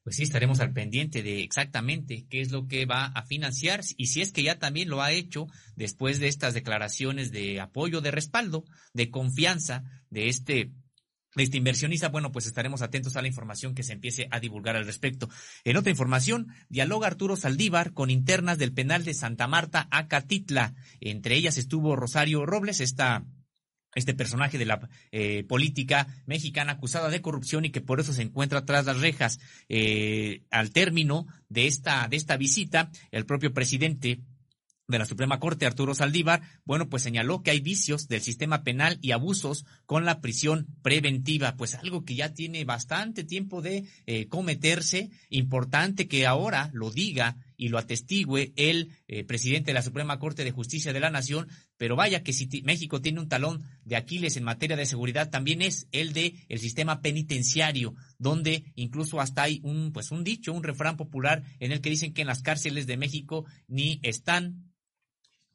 Pues 0.03 0.15
sí, 0.15 0.23
estaremos 0.23 0.59
al 0.59 0.73
pendiente 0.73 1.21
de 1.21 1.43
exactamente 1.43 2.25
qué 2.27 2.41
es 2.41 2.51
lo 2.51 2.67
que 2.67 2.87
va 2.87 3.05
a 3.05 3.23
financiar 3.23 3.81
y 3.97 4.07
si 4.07 4.21
es 4.21 4.31
que 4.31 4.41
ya 4.41 4.57
también 4.57 4.89
lo 4.89 5.03
ha 5.03 5.11
hecho 5.11 5.47
después 5.75 6.19
de 6.19 6.27
estas 6.27 6.55
declaraciones 6.55 7.31
de 7.31 7.59
apoyo, 7.59 8.01
de 8.01 8.09
respaldo, 8.09 8.65
de 8.93 9.11
confianza 9.11 9.83
de 10.09 10.27
este 10.27 10.71
este 11.35 11.57
inversionista, 11.57 12.09
bueno, 12.09 12.31
pues 12.31 12.45
estaremos 12.45 12.81
atentos 12.81 13.15
a 13.15 13.21
la 13.21 13.27
información 13.27 13.73
que 13.73 13.83
se 13.83 13.93
empiece 13.93 14.27
a 14.31 14.39
divulgar 14.39 14.75
al 14.75 14.85
respecto. 14.85 15.29
En 15.63 15.77
otra 15.77 15.91
información, 15.91 16.47
dialoga 16.69 17.07
Arturo 17.07 17.37
Saldívar 17.37 17.93
con 17.93 18.09
internas 18.09 18.57
del 18.57 18.73
penal 18.73 19.05
de 19.05 19.13
Santa 19.13 19.47
Marta 19.47 19.87
a 19.91 20.07
Catitla. 20.07 20.73
Entre 20.99 21.35
ellas 21.35 21.57
estuvo 21.57 21.95
Rosario 21.95 22.45
Robles, 22.45 22.81
esta 22.81 23.25
este 23.95 24.13
personaje 24.13 24.57
de 24.57 24.65
la 24.65 24.89
eh, 25.11 25.43
política 25.43 26.07
mexicana 26.25 26.73
acusada 26.73 27.09
de 27.09 27.21
corrupción 27.21 27.65
y 27.65 27.71
que 27.71 27.81
por 27.81 27.99
eso 27.99 28.13
se 28.13 28.21
encuentra 28.21 28.65
tras 28.65 28.85
las 28.85 29.01
rejas. 29.01 29.39
Eh, 29.67 30.43
al 30.49 30.71
término 30.71 31.27
de 31.49 31.67
esta, 31.67 32.07
de 32.07 32.15
esta 32.15 32.37
visita, 32.37 32.89
el 33.11 33.25
propio 33.25 33.53
presidente 33.53 34.21
de 34.87 34.99
la 34.99 35.05
Suprema 35.05 35.39
Corte, 35.39 35.65
Arturo 35.65 35.95
Saldívar, 35.95 36.41
bueno, 36.65 36.89
pues 36.89 37.03
señaló 37.03 37.43
que 37.43 37.51
hay 37.51 37.59
vicios 37.59 38.07
del 38.07 38.21
sistema 38.21 38.63
penal 38.63 38.97
y 39.01 39.11
abusos 39.11 39.65
con 39.85 40.05
la 40.05 40.21
prisión 40.21 40.67
preventiva, 40.81 41.55
pues 41.55 41.75
algo 41.75 42.03
que 42.03 42.15
ya 42.15 42.33
tiene 42.33 42.65
bastante 42.65 43.23
tiempo 43.23 43.61
de 43.61 43.85
eh, 44.05 44.27
cometerse, 44.27 45.09
importante 45.29 46.07
que 46.07 46.27
ahora 46.27 46.69
lo 46.73 46.91
diga 46.91 47.37
y 47.61 47.69
lo 47.69 47.77
atestigue 47.77 48.53
el 48.55 48.89
eh, 49.07 49.23
presidente 49.23 49.69
de 49.69 49.75
la 49.75 49.83
Suprema 49.83 50.17
Corte 50.17 50.43
de 50.43 50.49
Justicia 50.49 50.93
de 50.93 50.99
la 50.99 51.11
Nación, 51.11 51.47
pero 51.77 51.95
vaya 51.95 52.23
que 52.23 52.33
si 52.33 52.49
México 52.63 53.01
tiene 53.01 53.19
un 53.19 53.29
talón 53.29 53.63
de 53.85 53.97
Aquiles 53.97 54.35
en 54.35 54.43
materia 54.43 54.75
de 54.75 54.87
seguridad, 54.87 55.29
también 55.29 55.61
es 55.61 55.87
el 55.91 56.11
de 56.11 56.33
el 56.49 56.57
sistema 56.57 57.01
penitenciario, 57.01 57.93
donde 58.17 58.73
incluso 58.73 59.21
hasta 59.21 59.43
hay 59.43 59.59
un 59.61 59.91
pues 59.93 60.09
un 60.09 60.23
dicho, 60.23 60.53
un 60.53 60.63
refrán 60.63 60.97
popular 60.97 61.43
en 61.59 61.71
el 61.71 61.81
que 61.81 61.91
dicen 61.91 62.13
que 62.15 62.21
en 62.21 62.27
las 62.27 62.41
cárceles 62.41 62.87
de 62.87 62.97
México 62.97 63.45
ni 63.67 63.99
están 64.01 64.71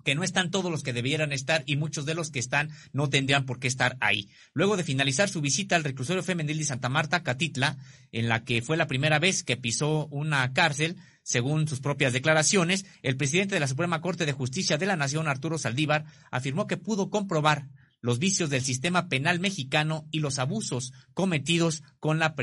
que 0.05 0.15
no 0.15 0.23
están 0.23 0.53
todos 0.53 0.71
los 0.71 0.85
que 0.85 0.93
debieran 0.93 1.33
estar 1.33 1.65
y 1.67 1.75
muchos 1.75 2.07
de 2.07 2.15
los 2.15 2.31
que 2.31 2.39
están 2.39 2.71
no 2.93 3.11
tendrían 3.11 3.45
por 3.45 3.59
qué 3.59 3.67
estar 3.67 3.97
ahí. 3.99 4.29
Luego 4.55 4.77
de 4.77 4.85
finalizar 4.85 5.29
su 5.29 5.41
visita 5.41 5.75
al 5.75 5.83
reclusorio 5.83 6.23
femenil 6.23 6.59
de 6.59 6.65
Santa 6.65 6.89
Marta, 6.89 7.25
Catitla, 7.25 7.77
en 8.13 8.29
la 8.29 8.45
que 8.45 8.63
fue 8.63 8.77
la 8.77 8.87
primera 8.87 9.19
vez 9.19 9.43
que 9.43 9.57
pisó 9.57 10.07
una 10.13 10.53
cárcel, 10.53 10.97
según 11.27 11.67
sus 11.67 11.81
propias 11.81 12.13
declaraciones, 12.13 12.87
el 13.03 13.17
presidente 13.17 13.57
de 13.57 13.61
la 13.61 13.67
Suprema 13.67 14.01
Corte 14.01 14.27
de 14.27 14.33
Justicia 14.33 14.79
de 14.79 14.87
la 14.87 14.95
Nación, 14.95 15.27
Arturo 15.27 15.59
Saldívar, 15.59 16.05
afirmó 16.31 16.69
que 16.69 16.77
pudo 16.77 17.11
comprobar 17.11 17.67
los 18.01 18.21
vicios 18.21 18.49
del 18.49 18.63
sistema 18.63 19.09
penal 19.09 19.41
mexicano 19.41 20.07
y 20.13 20.21
los 20.21 20.39
abusos 20.39 20.93
cometidos 21.15 21.83
con 21.99 22.21
la, 22.21 22.37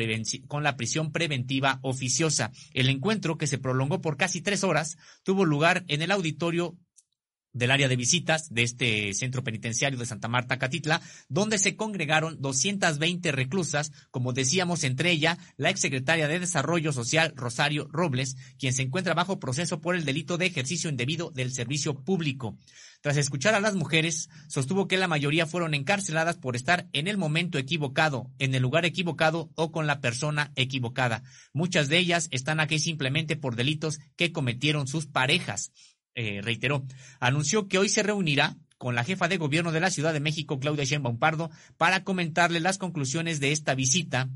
con 0.48 0.64
la 0.64 0.76
prisión 0.76 1.14
preventiva 1.14 1.80
oficiosa. 1.82 2.52
El 2.74 2.90
encuentro, 2.90 3.38
que 3.38 3.48
se 3.48 3.58
prolongó 3.58 4.02
por 4.02 4.18
casi 4.18 4.42
tres 4.42 4.66
horas, 4.66 4.98
tuvo 5.24 5.46
lugar 5.46 5.86
en 5.88 6.02
el 6.02 6.12
auditorio 6.12 6.78
del 7.54 7.72
área 7.72 7.88
de 7.88 7.96
visitas 7.96 8.54
de 8.54 8.64
este 8.64 9.14
centro 9.14 9.44
penitenciario 9.44 9.98
de 9.98 10.06
Santa 10.06 10.28
Marta, 10.28 10.58
Catitla, 10.58 11.02
donde 11.30 11.58
se 11.58 11.76
congregaron 11.76 12.42
220 12.42 13.32
reclusas, 13.32 13.92
como 14.12 14.34
decíamos, 14.34 14.84
entre 14.84 15.12
ella 15.12 15.38
la 15.58 15.70
exsecretaria 15.70 16.28
de 16.28 16.40
Desarrollo 16.40 16.92
Social, 16.92 17.34
Rosario 17.36 17.88
Robles, 17.92 18.36
quien 18.58 18.74
se 18.74 18.82
encuentra 18.82 19.14
bajo 19.14 19.40
proceso 19.40 19.82
por 19.82 19.96
el 19.96 20.06
delito 20.06 20.38
de 20.38 20.48
ejercicio 20.48 20.90
indebido 20.90 21.32
del 21.32 21.54
servicio 21.54 21.96
público. 22.04 22.58
Tras 23.02 23.18
escuchar 23.18 23.54
a 23.54 23.60
las 23.60 23.76
mujeres, 23.76 24.30
sostuvo 24.48 24.88
que 24.88 24.96
la 24.96 25.10
mayoría 25.10 25.46
fueron 25.46 25.74
encarceladas 25.74 26.38
por 26.38 26.56
estar 26.56 26.88
en 26.94 27.10
el 27.10 27.18
momento 27.18 27.58
equivocado, 27.58 28.32
en 28.40 28.56
el 28.56 28.62
lugar 28.62 28.86
equivocado 28.86 29.52
o 29.56 29.74
con 29.74 29.88
la 29.88 30.00
persona 30.00 30.54
equivocada. 30.56 31.22
Muchas 31.52 31.90
de 31.90 31.98
ellas 31.98 32.30
están 32.32 32.62
aquí 32.62 32.80
simplemente 32.80 33.36
por 33.36 33.58
delitos 33.58 34.00
que 34.16 34.32
cometieron 34.32 34.88
sus 34.88 35.06
parejas 35.06 35.74
eh, 36.16 36.42
reiteró, 36.44 36.86
anunció 37.20 37.68
que 37.68 37.78
hoy 37.78 37.90
se 37.90 38.04
reunirá 38.04 38.56
con 38.78 38.96
la 38.96 39.04
jefa 39.04 39.28
de 39.28 39.38
gobierno 39.38 39.72
de 39.72 39.80
la 39.80 39.90
Ciudad 39.90 40.14
de 40.14 40.20
México, 40.20 40.60
Claudia 40.60 40.84
Sheinbaum 40.84 41.18
Pardo, 41.18 41.50
para 41.78 42.04
comentarle 42.04 42.60
las 42.60 42.78
conclusiones 42.78 43.40
de 43.40 43.52
esta 43.52 43.76
visita 43.76 44.30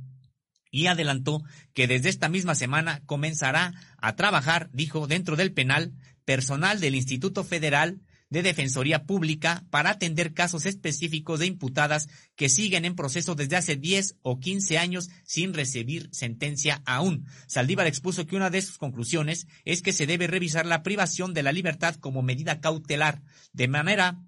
y 0.72 0.88
adelantó 0.88 1.44
que 1.74 1.88
desde 1.88 2.10
esta 2.10 2.30
misma 2.30 2.56
semana 2.56 3.02
comenzará 3.06 3.74
a 3.98 4.16
trabajar, 4.16 4.70
dijo, 4.72 5.08
dentro 5.08 5.36
del 5.36 5.54
penal, 5.54 5.94
personal 6.26 6.80
del 6.80 6.96
Instituto 6.96 7.44
Federal 7.44 8.02
de 8.30 8.44
Defensoría 8.44 9.06
Pública 9.06 9.66
para 9.70 9.92
atender 9.92 10.34
casos 10.34 10.66
específicos 10.66 11.40
de 11.40 11.46
imputadas 11.46 12.10
que 12.36 12.50
siguen 12.50 12.86
en 12.86 12.96
proceso 12.96 13.36
desde 13.36 13.56
hace 13.56 13.76
10 13.76 14.18
o 14.22 14.40
15 14.40 14.78
años 14.78 15.10
sin 15.24 15.54
recibir 15.54 16.10
sentencia 16.12 16.82
aún. 16.86 17.26
Saldívar 17.48 17.88
expuso 17.88 18.28
que 18.28 18.36
una 18.36 18.50
de 18.50 18.62
sus 18.62 18.78
conclusiones 18.78 19.48
es 19.66 19.82
que 19.82 19.94
se 19.94 20.08
debe 20.08 20.28
revisar 20.28 20.66
la 20.66 20.84
privación 20.84 21.34
de 21.34 21.44
la 21.44 21.52
libertad 21.52 21.96
como 21.96 22.22
medida 22.22 22.60
cautelar. 22.60 23.22
De 23.54 23.68
manera 23.68 24.20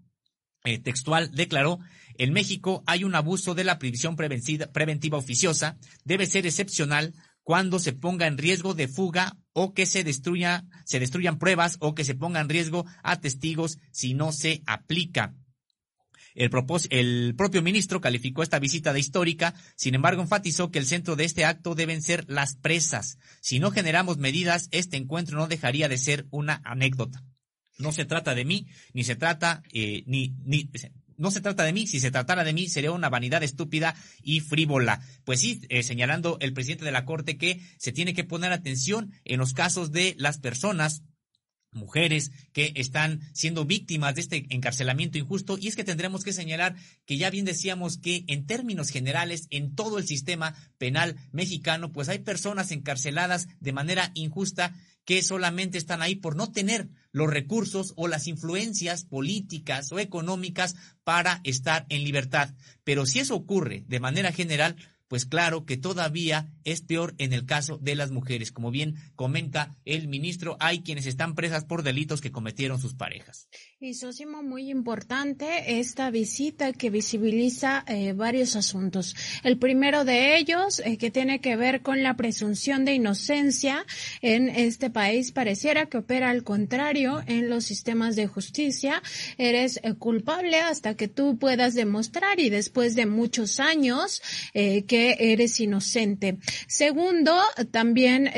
eh, 0.64 0.80
textual 0.80 1.32
declaró 1.34 1.80
en 2.20 2.34
México 2.34 2.84
hay 2.86 3.06
un 3.06 3.16
abuso 3.16 3.56
de 3.56 3.64
la 3.64 3.80
prisión 3.80 4.18
preventiva 4.18 5.18
oficiosa, 5.18 5.78
debe 6.04 6.28
ser 6.28 6.46
excepcional 6.46 7.14
cuando 7.50 7.80
se 7.80 7.94
ponga 7.94 8.28
en 8.28 8.38
riesgo 8.38 8.76
de 8.76 8.88
fuga 8.88 9.36
o 9.54 9.74
que 9.74 9.88
se 9.88 10.04
destruya, 10.04 10.68
se 10.86 11.00
destruyan 11.00 11.40
pruebas 11.40 11.78
o 11.80 11.96
que 11.96 12.06
se 12.06 12.14
ponga 12.14 12.42
en 12.42 12.48
riesgo 12.48 12.86
a 13.02 13.22
testigos 13.22 13.80
si 13.92 14.14
no 14.14 14.32
se 14.32 14.62
aplica. 14.68 15.34
El, 16.36 16.52
propio 17.36 17.64
ministro 17.64 18.02
calificó 18.02 18.44
esta 18.44 18.60
visita 18.60 18.94
de 18.94 19.00
histórica, 19.00 19.56
sin 19.76 19.96
embargo 19.96 20.22
enfatizó 20.22 20.70
que 20.70 20.78
el 20.78 20.86
centro 20.86 21.16
de 21.16 21.24
este 21.24 21.44
acto 21.44 21.74
deben 21.74 22.04
ser 22.04 22.24
las 22.30 22.56
presas. 22.56 23.18
Si 23.42 23.58
no 23.58 23.72
generamos 23.72 24.20
medidas, 24.20 24.68
este 24.70 24.98
encuentro 24.98 25.36
no 25.36 25.48
dejaría 25.48 25.90
de 25.90 25.98
ser 25.98 26.28
una 26.30 26.62
anécdota. 26.64 27.24
No 27.80 27.92
se 27.92 28.06
trata 28.06 28.36
de 28.36 28.46
mí, 28.46 28.68
ni 28.94 29.04
se 29.04 29.16
trata, 29.16 29.64
eh, 29.74 30.04
ni, 30.06 30.36
ni, 30.46 30.70
no 31.20 31.32
se 31.32 31.42
trata 31.42 31.64
de 31.64 31.74
mí, 31.74 31.86
si 31.86 32.00
se 32.00 32.12
tratara 32.12 32.44
de 32.44 32.54
mí 32.54 32.68
sería 32.68 32.92
una 32.92 33.10
vanidad 33.10 33.44
estúpida 33.44 33.96
y 34.24 34.40
frívola. 34.40 35.02
Pues 35.26 35.42
sí, 35.42 35.62
eh, 35.70 35.84
señalando 35.84 36.38
el 36.40 36.54
presidente 36.54 36.86
de 36.86 36.92
la 36.92 37.06
Corte 37.06 37.38
que 37.38 37.62
se 37.78 37.92
tiene 37.92 38.14
que 38.14 38.24
poner 38.24 38.52
atención 38.52 39.12
en 39.26 39.40
los 39.40 39.54
casos 39.54 39.92
de 39.92 40.16
las 40.18 40.40
personas 40.40 41.04
mujeres 41.72 42.32
que 42.52 42.74
están 42.76 43.22
siendo 43.34 43.66
víctimas 43.66 44.16
de 44.16 44.22
este 44.22 44.46
encarcelamiento 44.50 45.18
injusto 45.18 45.58
y 45.60 45.68
es 45.68 45.76
que 45.76 45.84
tendremos 45.84 46.24
que 46.24 46.34
señalar 46.34 46.76
que 47.06 47.18
ya 47.18 47.30
bien 47.30 47.46
decíamos 47.46 48.00
que 48.00 48.24
en 48.28 48.48
términos 48.48 48.90
generales 48.90 49.46
en 49.52 49.76
todo 49.76 50.00
el 50.00 50.08
sistema 50.08 50.56
penal 50.78 51.16
mexicano 51.32 51.92
pues 51.92 52.10
hay 52.10 52.20
personas 52.20 52.72
encarceladas 52.72 53.48
de 53.60 53.74
manera 53.74 54.12
injusta 54.16 54.74
que 55.06 55.22
solamente 55.24 55.78
están 55.78 56.02
ahí 56.02 56.16
por 56.16 56.36
no 56.36 56.52
tener 56.52 56.90
los 57.12 57.30
recursos 57.30 57.94
o 57.96 58.08
las 58.08 58.28
influencias 58.28 59.06
políticas 59.06 59.92
o 59.92 60.00
económicas 60.00 60.76
para 61.04 61.42
estar 61.44 61.86
en 61.90 62.04
libertad. 62.04 62.54
Pero 62.84 63.06
si 63.06 63.20
eso 63.20 63.36
ocurre 63.36 63.84
de 63.88 64.00
manera 64.00 64.32
general, 64.32 64.76
pues 65.10 65.26
claro 65.26 65.66
que 65.66 65.76
todavía 65.76 66.48
es 66.64 66.82
peor 66.82 67.16
en 67.18 67.34
el 67.34 67.46
caso 67.46 67.78
de 67.82 67.96
las 67.96 68.12
mujeres. 68.12 68.52
Como 68.52 68.72
bien 68.72 68.96
comenta 69.16 69.76
el 69.84 70.08
ministro, 70.08 70.56
hay 70.60 70.82
quienes 70.82 71.08
están 71.08 71.36
presas 71.36 71.66
por 71.66 71.84
delitos 71.84 72.22
que 72.22 72.32
cometieron 72.32 72.80
sus 72.80 72.94
parejas. 72.94 73.50
Y 73.82 73.96
Sosimo, 73.96 74.44
muy 74.44 74.70
importante 74.70 75.80
esta 75.80 76.12
visita 76.12 76.74
que 76.74 76.90
visibiliza 76.90 77.84
eh, 77.88 78.14
varios 78.14 78.56
asuntos. 78.56 79.16
El 79.44 79.58
primero 79.58 80.06
de 80.06 80.38
ellos, 80.38 80.80
eh, 80.86 80.98
que 80.98 81.10
tiene 81.10 81.42
que 81.42 81.56
ver 81.56 81.82
con 81.82 82.04
la 82.04 82.16
presunción 82.16 82.86
de 82.86 82.94
inocencia 82.94 83.86
en 84.22 84.50
este 84.50 84.90
país, 84.90 85.32
pareciera 85.32 85.88
que 85.88 85.98
opera 85.98 86.30
al 86.30 86.44
contrario 86.44 87.24
en 87.26 87.50
los 87.50 87.64
sistemas 87.64 88.16
de 88.16 88.28
justicia. 88.28 89.02
Eres 89.38 89.80
eh, 89.82 89.94
culpable 89.96 90.60
hasta 90.60 90.96
que 90.96 91.08
tú 91.08 91.40
puedas 91.40 91.74
demostrar 91.74 92.40
y 92.40 92.50
después 92.50 92.96
de 92.96 93.08
muchos 93.08 93.60
años 93.60 94.22
que 94.54 94.99
eres 95.20 95.60
inocente. 95.60 96.38
Segundo, 96.68 97.36
también 97.72 98.30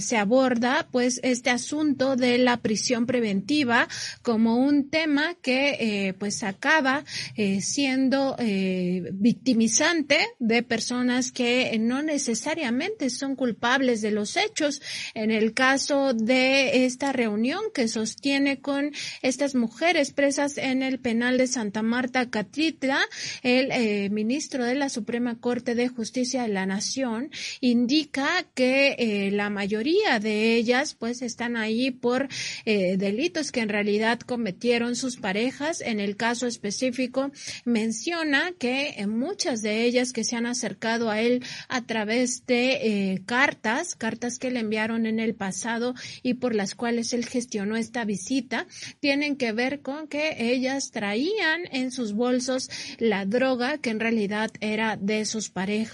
se 0.00 0.16
aborda 0.16 0.88
pues 0.90 1.20
este 1.22 1.50
asunto 1.50 2.16
de 2.16 2.38
la 2.38 2.58
prisión 2.58 3.06
preventiva 3.06 3.88
como 4.22 4.56
un 4.56 4.88
tema 4.90 5.34
que 5.42 5.76
eh, 5.78 6.14
pues 6.14 6.42
acaba 6.42 7.04
eh, 7.36 7.60
siendo 7.60 8.36
eh, 8.38 9.10
victimizante 9.12 10.18
de 10.38 10.62
personas 10.62 11.32
que 11.32 11.76
no 11.78 12.02
necesariamente 12.02 13.10
son 13.10 13.36
culpables 13.36 14.00
de 14.02 14.10
los 14.10 14.36
hechos. 14.36 14.82
En 15.14 15.30
el 15.30 15.54
caso 15.54 16.14
de 16.14 16.86
esta 16.86 17.12
reunión 17.12 17.60
que 17.74 17.88
sostiene 17.88 18.60
con 18.60 18.92
estas 19.22 19.54
mujeres 19.54 20.12
presas 20.12 20.58
en 20.58 20.82
el 20.82 20.98
penal 20.98 21.38
de 21.38 21.46
Santa 21.46 21.82
Marta 21.82 22.30
Catitla, 22.30 23.00
el 23.42 24.10
ministro 24.10 24.64
de 24.64 24.74
la 24.74 24.88
Suprema 24.88 25.38
Corte 25.38 25.74
de 25.74 25.88
Justicia 25.96 26.42
de 26.42 26.48
la 26.48 26.66
Nación 26.66 27.30
indica 27.60 28.44
que 28.54 29.30
la 29.32 29.50
mayoría 29.50 30.20
de 30.20 30.54
ellas 30.54 30.94
pues 30.94 31.22
están 31.22 31.56
ahí 31.56 31.90
por 31.90 32.28
delitos 32.64 33.52
que 33.52 33.60
en 33.60 33.68
realidad 33.68 34.20
cometieron 34.20 34.96
sus 34.96 35.16
parejas. 35.16 35.80
En 35.80 36.00
el 36.00 36.16
caso 36.16 36.46
específico 36.46 37.30
menciona 37.64 38.52
que 38.58 39.04
muchas 39.08 39.62
de 39.62 39.84
ellas 39.84 40.12
que 40.12 40.24
se 40.24 40.36
han 40.36 40.46
acercado 40.46 41.10
a 41.10 41.20
él 41.20 41.42
a 41.68 41.82
través 41.86 42.46
de 42.46 43.12
eh, 43.12 43.22
cartas, 43.26 43.94
cartas 43.94 44.38
que 44.38 44.50
le 44.50 44.60
enviaron 44.60 45.06
en 45.06 45.20
el 45.20 45.34
pasado 45.34 45.94
y 46.22 46.34
por 46.34 46.54
las 46.54 46.74
cuales 46.74 47.12
él 47.12 47.24
gestionó 47.24 47.76
esta 47.76 48.04
visita, 48.04 48.66
tienen 49.00 49.36
que 49.36 49.52
ver 49.52 49.80
con 49.80 50.08
que 50.08 50.36
ellas 50.38 50.90
traían 50.90 51.62
en 51.72 51.90
sus 51.90 52.12
bolsos 52.12 52.70
la 52.98 53.24
droga 53.24 53.78
que 53.78 53.90
en 53.90 54.00
realidad 54.00 54.50
era 54.60 54.96
de 54.96 55.24
sus 55.24 55.48
parejas 55.50 55.85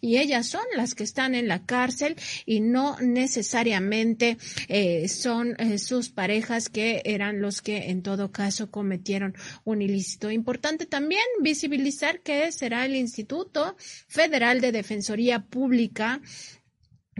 y 0.00 0.18
ellas 0.18 0.46
son 0.46 0.64
las 0.76 0.94
que 0.94 1.04
están 1.04 1.34
en 1.34 1.48
la 1.48 1.64
cárcel 1.64 2.16
y 2.44 2.60
no 2.60 2.98
necesariamente 3.00 4.36
eh, 4.68 5.08
son 5.08 5.54
eh, 5.58 5.78
sus 5.78 6.10
parejas 6.10 6.68
que 6.68 7.00
eran 7.04 7.40
los 7.40 7.62
que 7.62 7.90
entonces 7.90 8.10
todo 8.10 8.32
caso 8.32 8.72
cometieron 8.72 9.36
un 9.62 9.82
ilícito. 9.82 10.32
Importante 10.32 10.84
también 10.84 11.22
visibilizar 11.40 12.22
que 12.22 12.50
será 12.50 12.84
el 12.84 12.96
Instituto 12.96 13.76
Federal 14.08 14.60
de 14.60 14.72
Defensoría 14.72 15.44
Pública 15.44 16.20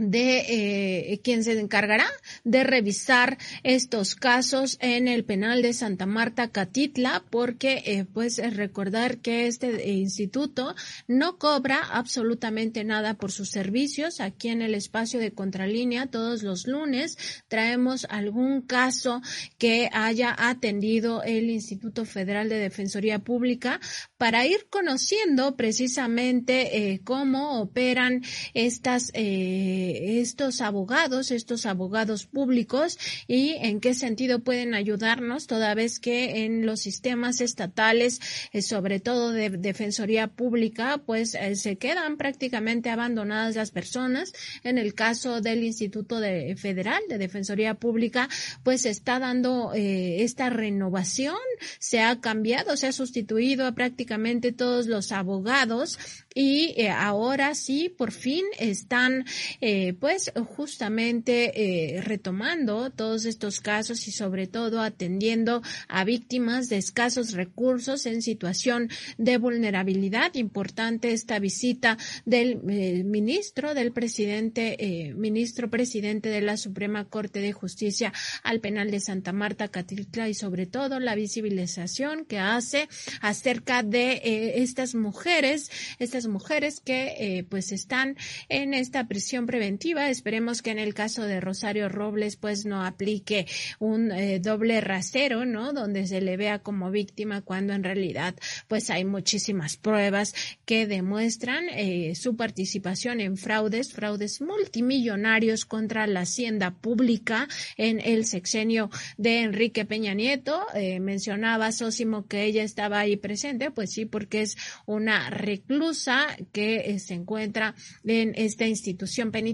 de 0.01 1.13
eh, 1.13 1.21
quien 1.23 1.43
se 1.43 1.59
encargará 1.59 2.07
de 2.43 2.63
revisar 2.63 3.37
estos 3.61 4.15
casos 4.15 4.77
en 4.81 5.07
el 5.07 5.23
penal 5.23 5.61
de 5.61 5.73
Santa 5.73 6.07
Marta 6.07 6.49
Catitla 6.49 7.23
porque 7.29 7.83
eh, 7.85 8.05
pues 8.11 8.37
recordar 8.55 9.19
que 9.19 9.45
este 9.45 9.89
eh, 9.89 9.93
instituto 9.93 10.75
no 11.07 11.37
cobra 11.37 11.79
absolutamente 11.91 12.83
nada 12.83 13.13
por 13.13 13.31
sus 13.31 13.49
servicios. 13.49 14.19
Aquí 14.19 14.49
en 14.49 14.63
el 14.63 14.73
espacio 14.73 15.19
de 15.19 15.33
contralínea 15.33 16.07
todos 16.07 16.41
los 16.41 16.65
lunes 16.65 17.17
traemos 17.47 18.07
algún 18.09 18.61
caso 18.61 19.21
que 19.59 19.89
haya 19.93 20.35
atendido 20.37 21.21
el 21.23 21.49
Instituto 21.49 22.05
Federal 22.05 22.49
de 22.49 22.57
Defensoría 22.57 23.19
Pública 23.19 23.79
para 24.17 24.47
ir 24.47 24.67
conociendo 24.69 25.55
precisamente 25.55 26.93
eh, 26.93 27.01
cómo 27.03 27.61
operan 27.61 28.23
estas 28.53 29.11
eh, 29.13 29.90
estos 30.19 30.61
abogados, 30.61 31.31
estos 31.31 31.65
abogados 31.65 32.25
públicos 32.25 32.97
y 33.27 33.51
en 33.61 33.79
qué 33.79 33.93
sentido 33.93 34.39
pueden 34.39 34.73
ayudarnos 34.73 35.47
toda 35.47 35.73
vez 35.75 35.99
que 35.99 36.45
en 36.45 36.65
los 36.65 36.79
sistemas 36.81 37.41
estatales, 37.41 38.19
eh, 38.53 38.61
sobre 38.61 38.99
todo 38.99 39.31
de 39.31 39.49
defensoría 39.49 40.27
pública, 40.27 41.01
pues 41.05 41.35
eh, 41.35 41.55
se 41.55 41.77
quedan 41.77 42.17
prácticamente 42.17 42.89
abandonadas 42.89 43.55
las 43.55 43.71
personas. 43.71 44.33
En 44.63 44.77
el 44.77 44.93
caso 44.93 45.41
del 45.41 45.63
Instituto 45.63 46.19
de, 46.19 46.55
Federal 46.55 47.01
de 47.09 47.17
Defensoría 47.17 47.75
Pública, 47.75 48.29
pues 48.63 48.85
está 48.85 49.19
dando 49.19 49.73
eh, 49.73 50.23
esta 50.23 50.49
renovación, 50.49 51.35
se 51.79 52.01
ha 52.01 52.19
cambiado, 52.19 52.77
se 52.77 52.87
ha 52.87 52.91
sustituido 52.91 53.65
a 53.65 53.73
prácticamente 53.73 54.51
todos 54.51 54.87
los 54.87 55.11
abogados 55.11 55.97
y 56.33 56.73
eh, 56.77 56.89
ahora 56.89 57.55
sí 57.55 57.89
por 57.89 58.11
fin 58.11 58.45
están 58.57 59.25
eh, 59.59 59.70
pues 59.99 60.31
justamente 60.55 61.95
eh, 61.95 62.01
retomando 62.01 62.89
todos 62.89 63.25
estos 63.25 63.59
casos 63.59 64.07
y 64.07 64.11
sobre 64.11 64.47
todo 64.47 64.81
atendiendo 64.81 65.61
a 65.87 66.03
víctimas 66.03 66.69
de 66.69 66.77
escasos 66.77 67.33
recursos 67.33 68.05
en 68.05 68.21
situación 68.21 68.89
de 69.17 69.37
vulnerabilidad 69.37 70.35
importante 70.35 71.11
esta 71.11 71.39
visita 71.39 71.97
del 72.25 72.57
ministro 72.63 73.73
del 73.73 73.91
presidente 73.91 75.13
ministro 75.15 75.69
presidente 75.69 76.29
de 76.29 76.41
la 76.41 76.57
Suprema 76.57 77.05
Corte 77.05 77.39
de 77.39 77.53
Justicia 77.53 78.13
al 78.43 78.59
penal 78.59 78.91
de 78.91 78.99
Santa 78.99 79.33
Marta 79.33 79.67
Catitla 79.67 80.29
y 80.29 80.33
sobre 80.33 80.65
todo 80.65 80.99
la 80.99 81.15
visibilización 81.15 82.25
que 82.25 82.39
hace 82.39 82.89
acerca 83.21 83.83
de 83.83 84.61
estas 84.61 84.95
mujeres 84.95 85.69
estas 85.99 86.27
mujeres 86.27 86.79
que 86.79 87.15
eh, 87.17 87.43
pues 87.47 87.71
están 87.71 88.17
en 88.49 88.73
esta 88.73 89.07
prisión 89.07 89.45
preventiva. 89.45 89.60
Esperemos 90.09 90.61
que 90.61 90.71
en 90.71 90.79
el 90.79 90.93
caso 90.93 91.23
de 91.23 91.39
Rosario 91.39 91.89
Robles 91.89 92.35
pues 92.35 92.65
no 92.65 92.85
aplique 92.85 93.47
un 93.79 94.11
eh, 94.11 94.39
doble 94.39 94.81
rasero, 94.81 95.45
¿no? 95.45 95.73
Donde 95.73 96.07
se 96.07 96.21
le 96.21 96.37
vea 96.37 96.59
como 96.59 96.91
víctima 96.91 97.41
cuando 97.41 97.73
en 97.73 97.83
realidad 97.83 98.35
pues 98.67 98.89
hay 98.89 99.05
muchísimas 99.05 99.77
pruebas 99.77 100.33
que 100.65 100.87
demuestran 100.87 101.65
eh, 101.69 102.13
su 102.15 102.35
participación 102.35 103.19
en 103.19 103.37
fraudes, 103.37 103.93
fraudes 103.93 104.41
multimillonarios 104.41 105.65
contra 105.65 106.07
la 106.07 106.21
hacienda 106.21 106.71
pública 106.71 107.47
en 107.77 107.99
el 107.99 108.25
sexenio 108.25 108.89
de 109.17 109.41
Enrique 109.41 109.85
Peña 109.85 110.13
Nieto. 110.13 110.65
mencionaba 110.99 111.71
Sósimo 111.71 112.27
que 112.27 112.43
ella 112.43 112.63
estaba 112.63 112.99
ahí 112.99 113.17
presente, 113.17 113.71
pues 113.71 113.91
sí, 113.91 114.05
porque 114.05 114.41
es 114.41 114.57
una 114.85 115.29
reclusa 115.29 116.27
que 116.51 116.77
eh, 116.77 116.99
se 116.99 117.13
encuentra 117.13 117.75
en 118.03 118.33
esta 118.35 118.67
institución 118.67 119.31
penitenciaria, 119.31 119.50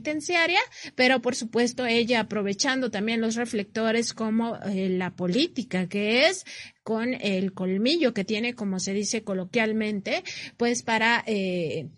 pero 0.96 1.22
por 1.22 1.36
supuesto 1.36 1.86
ella 1.86 2.22
aprovechando 2.22 2.92
también 2.92 3.22
los 3.22 3.36
reflectores 3.36 4.14
como 4.14 4.58
eh, 4.58 4.90
la 4.90 5.16
política 5.16 5.88
que 5.88 6.28
es 6.28 6.46
con 6.84 7.14
el 7.14 7.54
colmillo 7.54 8.14
que 8.14 8.24
tiene, 8.24 8.54
como 8.54 8.80
se 8.80 8.94
dice 8.94 9.24
coloquialmente, 9.24 10.24
pues 10.56 10.84
para 10.84 11.24
eh, 11.28 11.90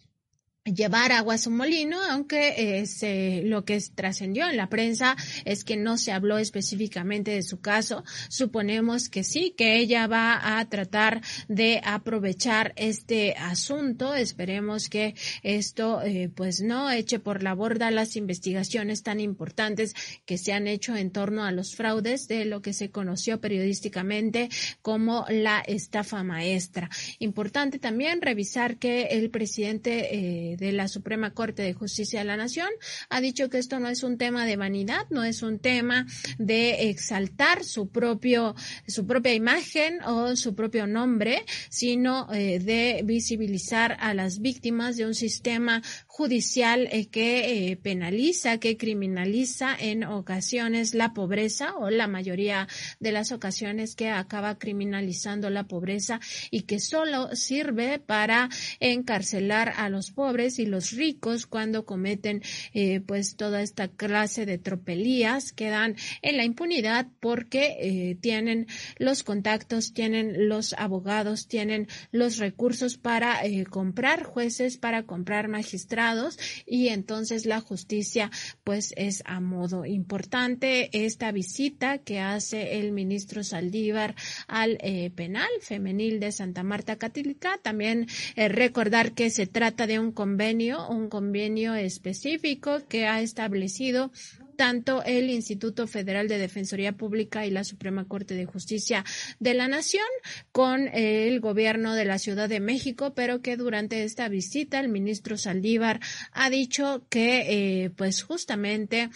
llevar 0.66 1.12
agua 1.12 1.36
a 1.36 1.38
su 1.38 1.52
molino, 1.52 2.00
aunque 2.10 2.82
eh, 2.82 3.42
lo 3.46 3.66
que 3.66 3.80
trascendió 3.96 4.50
en 4.50 4.58
la 4.58 4.70
prensa 4.70 5.16
es 5.46 5.64
que 5.64 5.78
no 5.78 5.98
se 5.98 6.12
habló 6.12 6.38
específicamente 6.38 7.32
de 7.32 7.44
su 7.44 7.62
caso. 7.62 8.04
Suponemos 8.30 9.10
que 9.10 9.24
sí, 9.24 9.54
que 9.58 9.78
ella 9.78 10.08
va 10.08 10.60
a 10.60 10.70
tratar 10.70 11.22
de 11.48 11.82
aprovechar 11.84 12.74
este 12.76 13.36
asunto. 13.38 14.14
Esperemos 14.14 14.90
que 14.90 15.16
esto 15.44 16.02
eh, 16.02 16.30
pues 16.34 16.62
no 16.62 16.92
eche 16.92 17.20
por 17.20 17.42
la 17.42 17.54
borda 17.54 17.92
las 17.92 18.16
investigaciones 18.16 19.04
tan 19.04 19.20
importantes 19.20 19.96
que 20.26 20.38
se 20.38 20.54
han 20.54 20.68
hecho 20.68 20.96
en 20.96 21.12
torno 21.12 21.44
a 21.44 21.52
los 21.52 21.76
fraudes 21.76 22.28
de 22.28 22.46
lo 22.46 22.62
que 22.62 22.74
se 22.74 22.92
conoció 22.92 23.40
periodísticamente 23.40 24.50
como 24.82 25.26
la 25.30 25.62
estafa 25.62 26.24
maestra. 26.24 26.90
Importante 27.20 27.80
también 27.80 28.22
revisar 28.22 28.78
que 28.78 29.04
el 29.04 29.30
presidente 29.30 30.16
eh, 30.16 30.49
de 30.58 30.72
la 30.72 30.88
Suprema 30.88 31.34
Corte 31.34 31.64
de 31.64 31.74
Justicia 31.74 32.20
de 32.20 32.26
la 32.26 32.38
Nación 32.38 32.70
ha 33.10 33.22
dicho 33.22 33.50
que 33.50 33.58
esto 33.58 33.80
no 33.80 33.90
es 33.90 34.04
un 34.04 34.18
tema 34.18 34.46
de 34.46 34.56
vanidad, 34.56 35.06
no 35.10 35.24
es 35.24 35.42
un 35.42 35.60
tema 35.60 36.06
de 36.38 36.90
exaltar 36.90 37.64
su 37.64 37.90
propio, 37.90 38.56
su 38.88 39.06
propia 39.06 39.34
imagen 39.34 40.02
o 40.04 40.36
su 40.36 40.56
propio 40.56 40.88
nombre, 40.88 41.46
sino 41.70 42.32
eh, 42.34 42.60
de 42.60 43.02
visibilizar 43.04 43.98
a 44.00 44.14
las 44.14 44.40
víctimas 44.40 44.98
de 44.98 45.06
un 45.06 45.16
sistema 45.16 45.82
judicial 46.08 46.88
eh, 46.92 47.08
que 47.08 47.72
eh, 47.72 47.78
penaliza, 47.78 48.60
que 48.60 48.78
criminaliza 48.78 49.76
en 49.80 50.04
ocasiones 50.04 50.94
la 50.94 51.14
pobreza 51.14 51.76
o 51.76 51.90
la 51.90 52.08
mayoría 52.08 52.68
de 53.00 53.12
las 53.12 53.32
ocasiones 53.32 53.96
que 53.96 54.10
acaba 54.10 54.58
criminalizando 54.58 55.50
la 55.50 55.68
pobreza 55.68 56.20
y 56.52 56.62
que 56.62 56.80
solo 56.80 57.36
sirve 57.36 58.00
para 58.00 58.50
encarcelar 58.80 59.74
a 59.78 59.90
los 59.90 60.12
pobres 60.12 60.39
y 60.40 60.66
los 60.66 60.92
ricos 60.92 61.46
cuando 61.46 61.86
cometen 61.86 62.42
eh, 62.74 63.02
pues 63.02 63.36
toda 63.36 63.62
esta 63.62 63.88
clase 63.88 64.46
de 64.46 64.58
tropelías 64.58 65.52
quedan 65.52 65.96
en 66.22 66.38
la 66.38 66.46
impunidad 66.46 67.08
porque 67.20 68.18
tienen 68.22 68.68
los 68.98 69.24
contactos, 69.24 69.94
tienen 69.94 70.48
los 70.48 70.74
abogados, 70.74 71.48
tienen 71.48 71.88
los 72.12 72.38
recursos 72.38 72.98
para 72.98 73.42
comprar 73.70 74.24
jueces, 74.24 74.78
para 74.78 75.04
comprar 75.04 75.48
magistrados 75.48 76.38
y 76.66 76.90
entonces 76.90 77.46
la 77.46 77.60
justicia 77.60 78.32
pues 78.64 78.94
es 78.96 79.22
a 79.26 79.40
modo 79.40 79.86
importante 79.86 80.90
esta 81.06 81.32
visita 81.32 82.00
que 82.00 82.20
hace 82.20 82.80
el 82.80 82.92
ministro 82.92 83.44
Saldívar 83.44 84.16
al 84.48 84.78
eh, 84.82 85.12
penal 85.16 85.50
femenil 85.62 86.20
de 86.20 86.32
Santa 86.32 86.64
Marta 86.64 86.98
Católica. 86.98 87.60
También 87.62 88.08
eh, 88.36 88.48
recordar 88.48 89.14
que 89.14 89.30
se 89.30 89.48
trata 89.48 89.88
de 89.88 90.00
un 90.00 90.12
convenio, 90.30 90.88
un 90.90 91.10
convenio 91.10 91.74
específico 91.74 92.88
que 92.88 93.08
ha 93.08 93.20
establecido 93.20 94.12
tanto 94.58 95.02
el 95.04 95.28
Instituto 95.32 95.88
Federal 95.88 96.28
de 96.28 96.38
Defensoría 96.38 96.92
Pública 96.92 97.48
y 97.48 97.50
la 97.50 97.64
Suprema 97.64 98.08
Corte 98.08 98.36
de 98.36 98.46
Justicia 98.46 99.04
de 99.40 99.56
la 99.56 99.68
Nación 99.68 100.06
con 100.52 100.88
el 100.90 101.40
gobierno 101.40 101.96
de 101.96 102.06
la 102.06 102.20
Ciudad 102.20 102.48
de 102.48 102.60
México, 102.60 103.14
pero 103.16 103.42
que 103.42 103.58
durante 103.58 104.04
esta 104.04 104.30
visita 104.30 104.80
el 104.80 104.90
ministro 104.90 105.36
Saldívar 105.36 106.00
ha 106.32 106.52
dicho 106.52 107.04
que, 107.10 107.86
eh, 107.86 107.90
pues 107.90 108.22
justamente, 108.22 109.10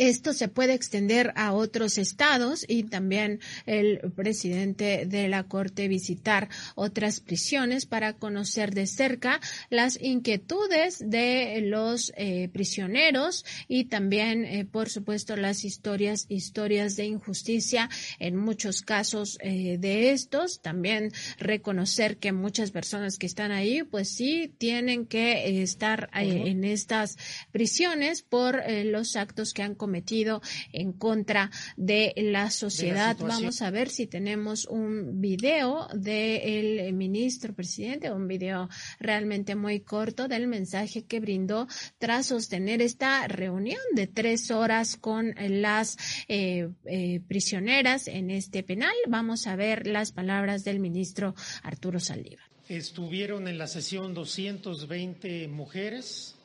esto 0.00 0.32
se 0.32 0.48
puede 0.48 0.72
extender 0.72 1.30
a 1.36 1.52
otros 1.52 1.98
estados 1.98 2.64
y 2.66 2.84
también 2.84 3.38
el 3.66 4.00
presidente 4.16 5.04
de 5.04 5.28
la 5.28 5.44
Corte 5.44 5.88
visitar 5.88 6.48
otras 6.74 7.20
prisiones 7.20 7.84
para 7.84 8.14
conocer 8.14 8.72
de 8.72 8.86
cerca 8.86 9.40
las 9.68 10.00
inquietudes 10.00 10.98
de 11.04 11.60
los 11.66 12.14
eh, 12.16 12.48
prisioneros 12.50 13.44
y 13.68 13.84
también, 13.84 14.46
eh, 14.46 14.64
por 14.64 14.88
supuesto, 14.88 15.36
las 15.36 15.64
historias, 15.66 16.24
historias 16.30 16.96
de 16.96 17.04
injusticia 17.04 17.90
en 18.18 18.36
muchos 18.36 18.80
casos 18.80 19.36
eh, 19.42 19.76
de 19.78 20.12
estos. 20.12 20.62
También 20.62 21.12
reconocer 21.38 22.16
que 22.16 22.32
muchas 22.32 22.70
personas 22.70 23.18
que 23.18 23.26
están 23.26 23.52
ahí, 23.52 23.82
pues 23.82 24.08
sí, 24.08 24.50
tienen 24.56 25.04
que 25.04 25.62
estar 25.62 26.08
en 26.14 26.64
estas 26.64 27.18
prisiones 27.52 28.22
por 28.22 28.62
los 28.84 29.16
actos 29.16 29.52
que 29.52 29.62
han 29.62 29.74
cometido 29.74 29.89
cometido 29.90 30.40
en 30.72 30.92
contra 30.92 31.50
de 31.76 32.12
la 32.16 32.50
sociedad. 32.50 33.16
Vamos 33.18 33.60
a 33.60 33.70
ver 33.70 33.88
si 33.88 34.06
tenemos 34.06 34.66
un 34.66 35.20
video 35.20 35.88
del 35.92 36.92
ministro 36.92 37.52
presidente, 37.52 38.12
un 38.12 38.28
video 38.28 38.68
realmente 39.00 39.56
muy 39.56 39.80
corto 39.80 40.28
del 40.28 40.46
mensaje 40.46 41.02
que 41.02 41.18
brindó 41.18 41.66
tras 41.98 42.26
sostener 42.26 42.82
esta 42.82 43.26
reunión 43.26 43.80
de 43.96 44.06
tres 44.06 44.52
horas 44.52 44.96
con 44.96 45.34
las 45.36 45.96
eh, 46.28 46.68
eh, 46.84 47.20
prisioneras 47.26 48.06
en 48.06 48.30
este 48.30 48.62
penal. 48.62 48.94
Vamos 49.08 49.48
a 49.48 49.56
ver 49.56 49.88
las 49.88 50.12
palabras 50.12 50.62
del 50.62 50.78
ministro 50.78 51.34
Arturo 51.64 51.98
Saldívar. 51.98 52.44
Estuvieron 52.68 53.48
en 53.48 53.58
la 53.58 53.66
sesión 53.66 54.14
220 54.14 55.48
mujeres 55.48 56.36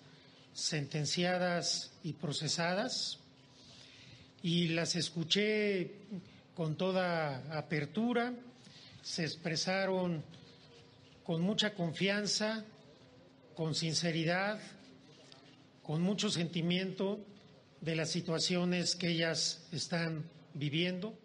sentenciadas 0.56 1.92
y 2.02 2.14
procesadas 2.14 3.20
y 4.46 4.68
las 4.68 4.96
escuché 4.96 5.90
con 6.54 6.76
toda 6.78 7.58
apertura, 7.58 8.32
se 9.02 9.24
expresaron 9.24 10.24
con 11.24 11.42
mucha 11.42 11.74
confianza, 11.74 12.64
con 13.56 13.74
sinceridad, 13.74 14.60
con 15.82 16.04
mucho 16.04 16.30
sentimiento 16.30 17.26
de 17.82 17.96
las 17.96 18.12
situaciones 18.12 18.96
que 18.96 19.10
ellas 19.10 19.66
están 19.72 20.30
viviendo. 20.54 21.18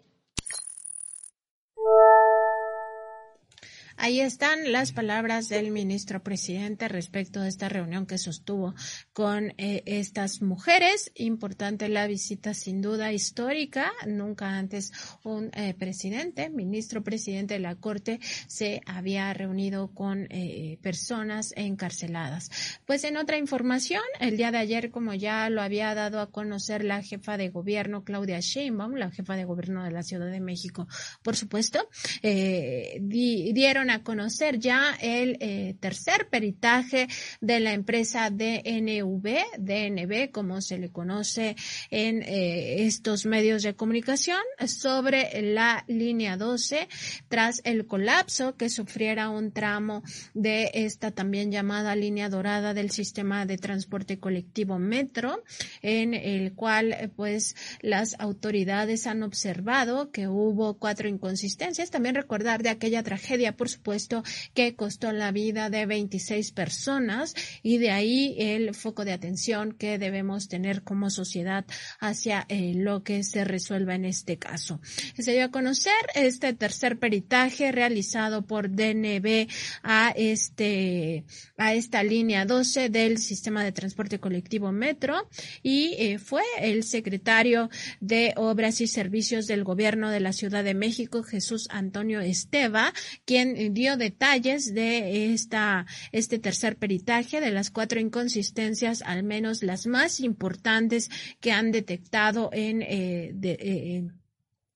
Ahí 3.97 4.21
están 4.21 4.71
las 4.71 4.93
palabras 4.93 5.49
del 5.49 5.71
ministro 5.71 6.23
presidente 6.23 6.87
respecto 6.87 7.41
de 7.41 7.49
esta 7.49 7.69
reunión 7.69 8.05
que 8.05 8.17
sostuvo 8.17 8.73
con 9.13 9.53
eh, 9.57 9.83
estas 9.85 10.41
mujeres. 10.41 11.11
Importante 11.15 11.89
la 11.89 12.07
visita, 12.07 12.53
sin 12.53 12.81
duda 12.81 13.11
histórica. 13.11 13.91
Nunca 14.07 14.57
antes 14.57 14.91
un 15.23 15.51
eh, 15.53 15.73
presidente, 15.73 16.49
ministro 16.49 17.03
presidente 17.03 17.55
de 17.55 17.59
la 17.59 17.75
Corte, 17.75 18.19
se 18.47 18.81
había 18.85 19.33
reunido 19.33 19.93
con 19.93 20.27
eh, 20.29 20.77
personas 20.81 21.53
encarceladas. 21.55 22.49
Pues 22.85 23.03
en 23.03 23.17
otra 23.17 23.37
información, 23.37 24.03
el 24.19 24.37
día 24.37 24.51
de 24.51 24.57
ayer, 24.57 24.91
como 24.91 25.13
ya 25.13 25.49
lo 25.49 25.61
había 25.61 25.93
dado 25.95 26.21
a 26.21 26.31
conocer 26.31 26.83
la 26.83 27.03
jefa 27.03 27.37
de 27.37 27.49
gobierno, 27.49 28.03
Claudia 28.03 28.39
Sheinbaum, 28.39 28.95
la 28.95 29.11
jefa 29.11 29.35
de 29.35 29.45
gobierno 29.45 29.83
de 29.83 29.91
la 29.91 30.03
Ciudad 30.03 30.31
de 30.31 30.39
México, 30.39 30.87
por 31.23 31.35
supuesto, 31.35 31.89
dieron 32.21 33.80
a 33.89 34.03
conocer 34.03 34.59
ya 34.59 34.95
el 35.01 35.37
eh, 35.39 35.75
tercer 35.79 36.27
peritaje 36.29 37.07
de 37.39 37.59
la 37.59 37.73
empresa 37.73 38.29
DNV, 38.29 39.57
DNB, 39.57 40.31
como 40.31 40.61
se 40.61 40.77
le 40.77 40.89
conoce 40.89 41.55
en 41.89 42.21
eh, 42.21 42.85
estos 42.85 43.25
medios 43.25 43.63
de 43.63 43.75
comunicación, 43.75 44.41
sobre 44.65 45.41
la 45.41 45.83
línea 45.87 46.37
12 46.37 46.87
tras 47.27 47.61
el 47.63 47.87
colapso 47.87 48.55
que 48.55 48.69
sufriera 48.69 49.29
un 49.29 49.51
tramo 49.51 50.03
de 50.33 50.71
esta 50.73 51.11
también 51.11 51.51
llamada 51.51 51.95
línea 51.95 52.29
dorada 52.29 52.73
del 52.73 52.91
sistema 52.91 53.45
de 53.45 53.57
transporte 53.57 54.19
colectivo 54.19 54.79
Metro, 54.79 55.43
en 55.81 56.13
el 56.13 56.53
cual 56.53 57.11
pues 57.15 57.55
las 57.81 58.15
autoridades 58.19 59.07
han 59.07 59.23
observado 59.23 60.11
que 60.11 60.27
hubo 60.27 60.75
cuatro 60.77 61.07
inconsistencias. 61.07 61.91
También 61.91 62.15
recordar 62.15 62.63
de 62.63 62.69
aquella 62.69 63.03
tragedia, 63.03 63.55
por 63.55 63.69
supuesto, 63.71 63.91
puesto 63.91 64.23
que 64.53 64.75
costó 64.75 65.11
la 65.11 65.33
vida 65.33 65.69
de 65.69 65.85
26 65.85 66.53
personas 66.53 67.35
y 67.61 67.77
de 67.77 67.91
ahí 67.91 68.35
el 68.37 68.73
foco 68.73 69.03
de 69.03 69.11
atención 69.11 69.73
que 69.73 69.97
debemos 69.97 70.47
tener 70.47 70.83
como 70.83 71.09
sociedad 71.09 71.65
hacia 71.99 72.45
eh, 72.47 72.73
lo 72.75 73.03
que 73.03 73.23
se 73.23 73.43
resuelva 73.43 73.95
en 73.95 74.05
este 74.05 74.37
caso. 74.37 74.79
Se 75.17 75.33
dio 75.33 75.43
a 75.43 75.51
conocer 75.51 75.91
este 76.15 76.53
tercer 76.53 76.99
peritaje 76.99 77.71
realizado 77.73 78.43
por 78.43 78.69
DNB 78.69 79.49
a 79.83 80.13
este 80.15 81.25
a 81.57 81.73
esta 81.73 82.01
línea 82.01 82.45
12 82.45 82.89
del 82.89 83.17
sistema 83.17 83.63
de 83.63 83.71
transporte 83.71 84.19
colectivo 84.19 84.71
Metro 84.71 85.27
y 85.63 85.95
eh, 85.97 86.17
fue 86.17 86.43
el 86.59 86.83
secretario 86.83 87.69
de 87.99 88.33
Obras 88.37 88.79
y 88.81 88.87
Servicios 88.87 89.47
del 89.47 89.63
Gobierno 89.63 90.09
de 90.09 90.19
la 90.21 90.33
Ciudad 90.33 90.63
de 90.63 90.73
México, 90.73 91.23
Jesús 91.23 91.67
Antonio 91.71 92.21
Esteva, 92.21 92.93
quien 93.25 93.55
dio 93.69 93.97
detalles 93.97 94.73
de 94.73 95.33
esta, 95.33 95.85
este 96.11 96.39
tercer 96.39 96.77
peritaje, 96.77 97.41
de 97.41 97.51
las 97.51 97.69
cuatro 97.71 97.99
inconsistencias, 97.99 99.01
al 99.01 99.23
menos 99.23 99.63
las 99.63 99.87
más 99.87 100.19
importantes 100.19 101.09
que 101.39 101.51
han 101.51 101.71
detectado 101.71 102.49
en, 102.53 102.81
eh, 102.81 103.31
de, 103.33 103.51
eh, 103.59 104.03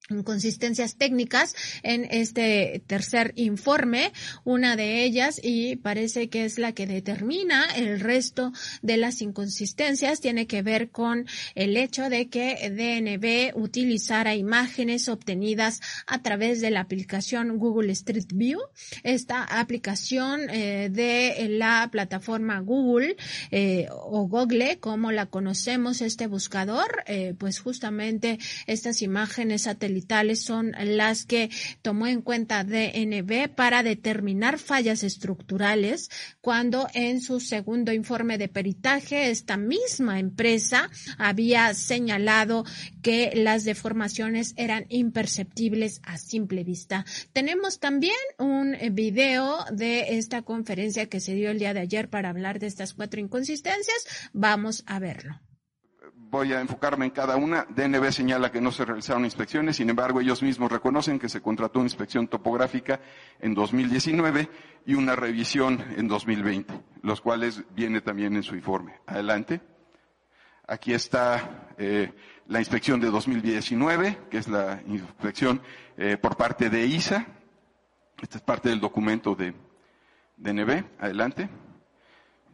inconsistencias 0.09 0.97
técnicas 0.97 1.55
en 1.81 2.05
este 2.11 2.83
tercer 2.85 3.33
informe, 3.35 4.11
una 4.43 4.75
de 4.75 5.03
ellas, 5.03 5.39
y 5.41 5.77
parece 5.77 6.29
que 6.29 6.45
es 6.45 6.59
la 6.59 6.73
que 6.73 6.85
determina 6.85 7.65
el 7.75 7.99
resto 7.99 8.51
de 8.83 8.97
las 8.97 9.21
inconsistencias, 9.21 10.21
tiene 10.21 10.45
que 10.45 10.61
ver 10.61 10.89
con 10.89 11.25
el 11.55 11.75
hecho 11.75 12.09
de 12.09 12.29
que 12.29 12.69
DNB 12.69 13.59
utilizara 13.59 14.35
imágenes 14.35 15.09
obtenidas 15.09 15.81
a 16.05 16.21
través 16.21 16.61
de 16.61 16.69
la 16.69 16.81
aplicación 16.81 17.57
Google 17.57 17.91
Street 17.93 18.27
View. 18.33 18.59
Esta 19.03 19.43
aplicación 19.43 20.49
eh, 20.49 20.89
de 20.91 21.47
la 21.49 21.89
plataforma 21.91 22.59
Google 22.59 23.15
eh, 23.49 23.87
o 23.89 24.27
Google, 24.27 24.77
como 24.79 25.11
la 25.11 25.25
conocemos, 25.25 26.01
este 26.01 26.27
buscador, 26.27 27.03
eh, 27.07 27.33
pues 27.37 27.59
justamente 27.59 28.37
estas 28.67 29.01
imágenes 29.01 29.63
satelitales 29.63 29.94
son 30.35 30.73
las 30.77 31.25
que 31.25 31.49
tomó 31.81 32.07
en 32.07 32.21
cuenta 32.21 32.63
DNB 32.63 33.49
para 33.53 33.83
determinar 33.83 34.59
fallas 34.59 35.03
estructurales 35.03 36.09
cuando 36.41 36.87
en 36.93 37.21
su 37.21 37.39
segundo 37.39 37.91
informe 37.91 38.37
de 38.37 38.47
peritaje 38.47 39.29
esta 39.29 39.57
misma 39.57 40.19
empresa 40.19 40.89
había 41.17 41.73
señalado 41.73 42.65
que 43.01 43.31
las 43.35 43.63
deformaciones 43.63 44.53
eran 44.57 44.85
imperceptibles 44.89 46.01
a 46.03 46.17
simple 46.17 46.63
vista. 46.63 47.05
Tenemos 47.33 47.79
también 47.79 48.15
un 48.37 48.75
video 48.91 49.65
de 49.71 50.17
esta 50.17 50.41
conferencia 50.41 51.07
que 51.07 51.19
se 51.19 51.35
dio 51.35 51.51
el 51.51 51.59
día 51.59 51.73
de 51.73 51.81
ayer 51.81 52.09
para 52.09 52.29
hablar 52.29 52.59
de 52.59 52.67
estas 52.67 52.93
cuatro 52.93 53.19
inconsistencias. 53.19 54.05
Vamos 54.33 54.83
a 54.87 54.99
verlo 54.99 55.39
voy 56.35 56.51
a 56.51 56.59
enfocarme 56.59 57.05
en 57.05 57.11
cada 57.11 57.37
una. 57.37 57.65
DNB 57.69 58.11
señala 58.11 58.51
que 58.51 58.59
no 58.59 58.69
se 58.69 58.83
realizaron 58.83 59.23
inspecciones, 59.23 59.77
sin 59.77 59.89
embargo 59.89 60.19
ellos 60.19 60.43
mismos 60.43 60.69
reconocen 60.69 61.17
que 61.17 61.29
se 61.29 61.41
contrató 61.41 61.79
una 61.79 61.85
inspección 61.85 62.27
topográfica 62.27 62.99
en 63.39 63.53
2019 63.53 64.49
y 64.85 64.95
una 64.95 65.15
revisión 65.15 65.81
en 65.95 66.09
2020, 66.09 66.73
los 67.03 67.21
cuales 67.21 67.63
viene 67.73 68.01
también 68.01 68.35
en 68.35 68.43
su 68.43 68.53
informe. 68.53 68.99
Adelante. 69.07 69.61
Aquí 70.67 70.93
está 70.93 71.69
eh, 71.77 72.11
la 72.47 72.59
inspección 72.59 72.99
de 72.99 73.11
2019, 73.11 74.17
que 74.29 74.39
es 74.39 74.49
la 74.49 74.81
inspección 74.87 75.61
eh, 75.95 76.17
por 76.17 76.35
parte 76.35 76.69
de 76.69 76.85
ISA. 76.85 77.25
Esta 78.21 78.39
es 78.39 78.43
parte 78.43 78.67
del 78.67 78.81
documento 78.81 79.35
de 79.35 79.53
DNB. 80.37 80.83
Adelante 80.99 81.49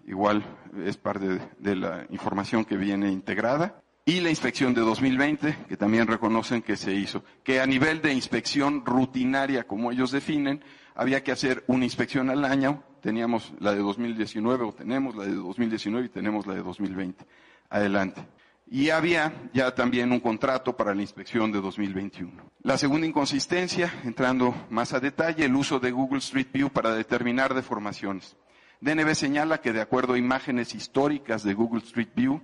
igual 0.07 0.43
es 0.85 0.97
parte 0.97 1.39
de 1.57 1.75
la 1.75 2.05
información 2.09 2.65
que 2.65 2.77
viene 2.77 3.11
integrada. 3.11 3.81
Y 4.03 4.19
la 4.19 4.31
inspección 4.31 4.73
de 4.73 4.81
2020, 4.81 5.65
que 5.69 5.77
también 5.77 6.07
reconocen 6.07 6.63
que 6.63 6.75
se 6.75 6.93
hizo, 6.93 7.23
que 7.43 7.61
a 7.61 7.67
nivel 7.67 8.01
de 8.01 8.13
inspección 8.13 8.83
rutinaria, 8.83 9.63
como 9.65 9.91
ellos 9.91 10.11
definen, 10.11 10.63
había 10.95 11.23
que 11.23 11.31
hacer 11.31 11.63
una 11.67 11.85
inspección 11.85 12.29
al 12.29 12.43
año. 12.43 12.83
Teníamos 13.01 13.53
la 13.59 13.73
de 13.73 13.79
2019 13.79 14.65
o 14.65 14.73
tenemos 14.73 15.15
la 15.15 15.25
de 15.25 15.35
2019 15.35 16.07
y 16.07 16.09
tenemos 16.09 16.47
la 16.47 16.55
de 16.55 16.63
2020. 16.63 17.25
Adelante. 17.69 18.25
Y 18.67 18.89
había 18.89 19.33
ya 19.53 19.75
también 19.75 20.11
un 20.11 20.19
contrato 20.19 20.75
para 20.77 20.95
la 20.95 21.01
inspección 21.01 21.51
de 21.51 21.59
2021. 21.59 22.31
La 22.63 22.77
segunda 22.77 23.05
inconsistencia, 23.05 23.93
entrando 24.03 24.55
más 24.69 24.93
a 24.93 24.99
detalle, 24.99 25.45
el 25.45 25.55
uso 25.55 25.79
de 25.79 25.91
Google 25.91 26.19
Street 26.19 26.47
View 26.53 26.69
para 26.69 26.93
determinar 26.93 27.53
deformaciones. 27.53 28.37
DNB 28.81 29.13
señala 29.13 29.61
que 29.61 29.73
de 29.73 29.81
acuerdo 29.81 30.13
a 30.13 30.17
imágenes 30.17 30.73
históricas 30.73 31.43
de 31.43 31.53
Google 31.53 31.83
Street 31.83 32.09
View, 32.15 32.41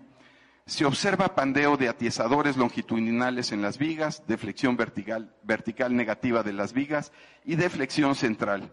se 0.67 0.85
observa 0.85 1.33
pandeo 1.33 1.77
de 1.77 1.89
atiesadores 1.89 2.57
longitudinales 2.57 3.51
en 3.51 3.63
las 3.63 3.79
vigas, 3.79 4.21
deflexión 4.27 4.77
vertical, 4.77 5.33
vertical 5.41 5.95
negativa 5.95 6.43
de 6.43 6.53
las 6.53 6.73
vigas 6.73 7.11
y 7.43 7.55
deflexión 7.55 8.13
central. 8.15 8.71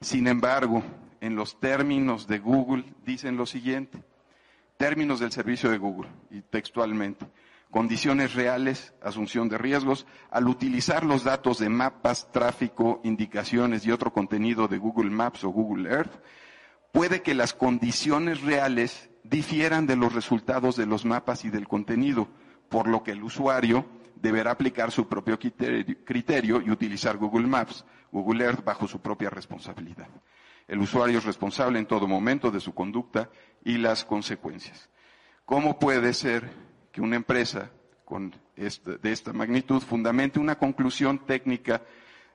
Sin 0.00 0.26
embargo, 0.26 0.82
en 1.20 1.36
los 1.36 1.60
términos 1.60 2.26
de 2.26 2.38
Google 2.38 2.84
dicen 3.04 3.36
lo 3.36 3.44
siguiente, 3.44 4.02
términos 4.78 5.20
del 5.20 5.32
servicio 5.32 5.68
de 5.68 5.78
Google 5.78 6.08
y 6.30 6.40
textualmente, 6.40 7.26
condiciones 7.70 8.34
reales, 8.34 8.94
asunción 9.02 9.48
de 9.48 9.58
riesgos, 9.58 10.06
al 10.30 10.48
utilizar 10.48 11.04
los 11.04 11.24
datos 11.24 11.58
de 11.58 11.68
mapas, 11.68 12.32
tráfico, 12.32 13.00
indicaciones 13.04 13.84
y 13.84 13.90
otro 13.90 14.12
contenido 14.12 14.66
de 14.66 14.78
Google 14.78 15.10
Maps 15.10 15.44
o 15.44 15.50
Google 15.50 15.90
Earth, 15.90 16.22
puede 16.92 17.22
que 17.22 17.34
las 17.34 17.54
condiciones 17.54 18.42
reales 18.42 19.10
difieran 19.24 19.86
de 19.86 19.96
los 19.96 20.12
resultados 20.12 20.76
de 20.76 20.86
los 20.86 21.04
mapas 21.04 21.44
y 21.44 21.50
del 21.50 21.66
contenido, 21.66 22.28
por 22.68 22.86
lo 22.86 23.02
que 23.02 23.12
el 23.12 23.22
usuario 23.22 23.86
deberá 24.16 24.52
aplicar 24.52 24.92
su 24.92 25.08
propio 25.08 25.38
criterio 25.38 26.60
y 26.60 26.70
utilizar 26.70 27.16
Google 27.16 27.48
Maps, 27.48 27.84
Google 28.12 28.44
Earth 28.44 28.64
bajo 28.64 28.86
su 28.86 29.00
propia 29.00 29.30
responsabilidad. 29.30 30.08
El 30.68 30.78
usuario 30.78 31.18
es 31.18 31.24
responsable 31.24 31.78
en 31.78 31.86
todo 31.86 32.06
momento 32.06 32.50
de 32.50 32.60
su 32.60 32.72
conducta 32.72 33.30
y 33.64 33.78
las 33.78 34.04
consecuencias. 34.04 34.88
¿Cómo 35.44 35.78
puede 35.78 36.14
ser 36.14 36.50
que 36.92 37.00
una 37.00 37.16
empresa 37.16 37.70
de 38.56 39.12
esta 39.12 39.32
magnitud 39.32 39.80
fundamente 39.80 40.38
una 40.38 40.56
conclusión 40.58 41.26
técnica 41.26 41.82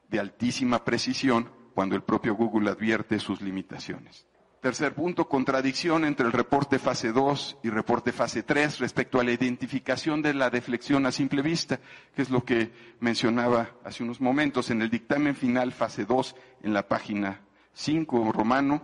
de 0.09 0.19
altísima 0.19 0.83
precisión 0.83 1.49
cuando 1.73 1.95
el 1.95 2.01
propio 2.01 2.35
Google 2.35 2.69
advierte 2.69 3.19
sus 3.19 3.41
limitaciones? 3.41 4.25
Tercer 4.61 4.95
punto, 4.95 5.29
contradicción 5.29 6.03
entre 6.03 6.25
el 6.25 6.31
reporte 6.31 6.79
fase 6.79 7.11
2 7.11 7.59
y 7.63 7.69
reporte 7.69 8.11
fase 8.11 8.41
3 8.41 8.79
respecto 8.79 9.19
a 9.19 9.23
la 9.23 9.31
identificación 9.31 10.23
de 10.23 10.33
la 10.33 10.49
deflexión 10.49 11.05
a 11.05 11.11
simple 11.11 11.43
vista, 11.43 11.79
que 12.15 12.23
es 12.23 12.31
lo 12.31 12.43
que 12.43 12.71
mencionaba 12.99 13.69
hace 13.83 14.03
unos 14.03 14.19
momentos. 14.19 14.71
En 14.71 14.81
el 14.81 14.89
dictamen 14.89 15.35
final 15.35 15.73
fase 15.73 16.05
2, 16.05 16.35
en 16.63 16.73
la 16.73 16.87
página 16.87 17.41
5 17.73 18.31
romano, 18.31 18.81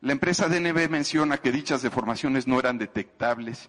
la 0.00 0.12
empresa 0.12 0.48
DNB 0.48 0.88
menciona 0.88 1.36
que 1.36 1.52
dichas 1.52 1.82
deformaciones 1.82 2.46
no 2.46 2.58
eran 2.58 2.78
detectables 2.78 3.68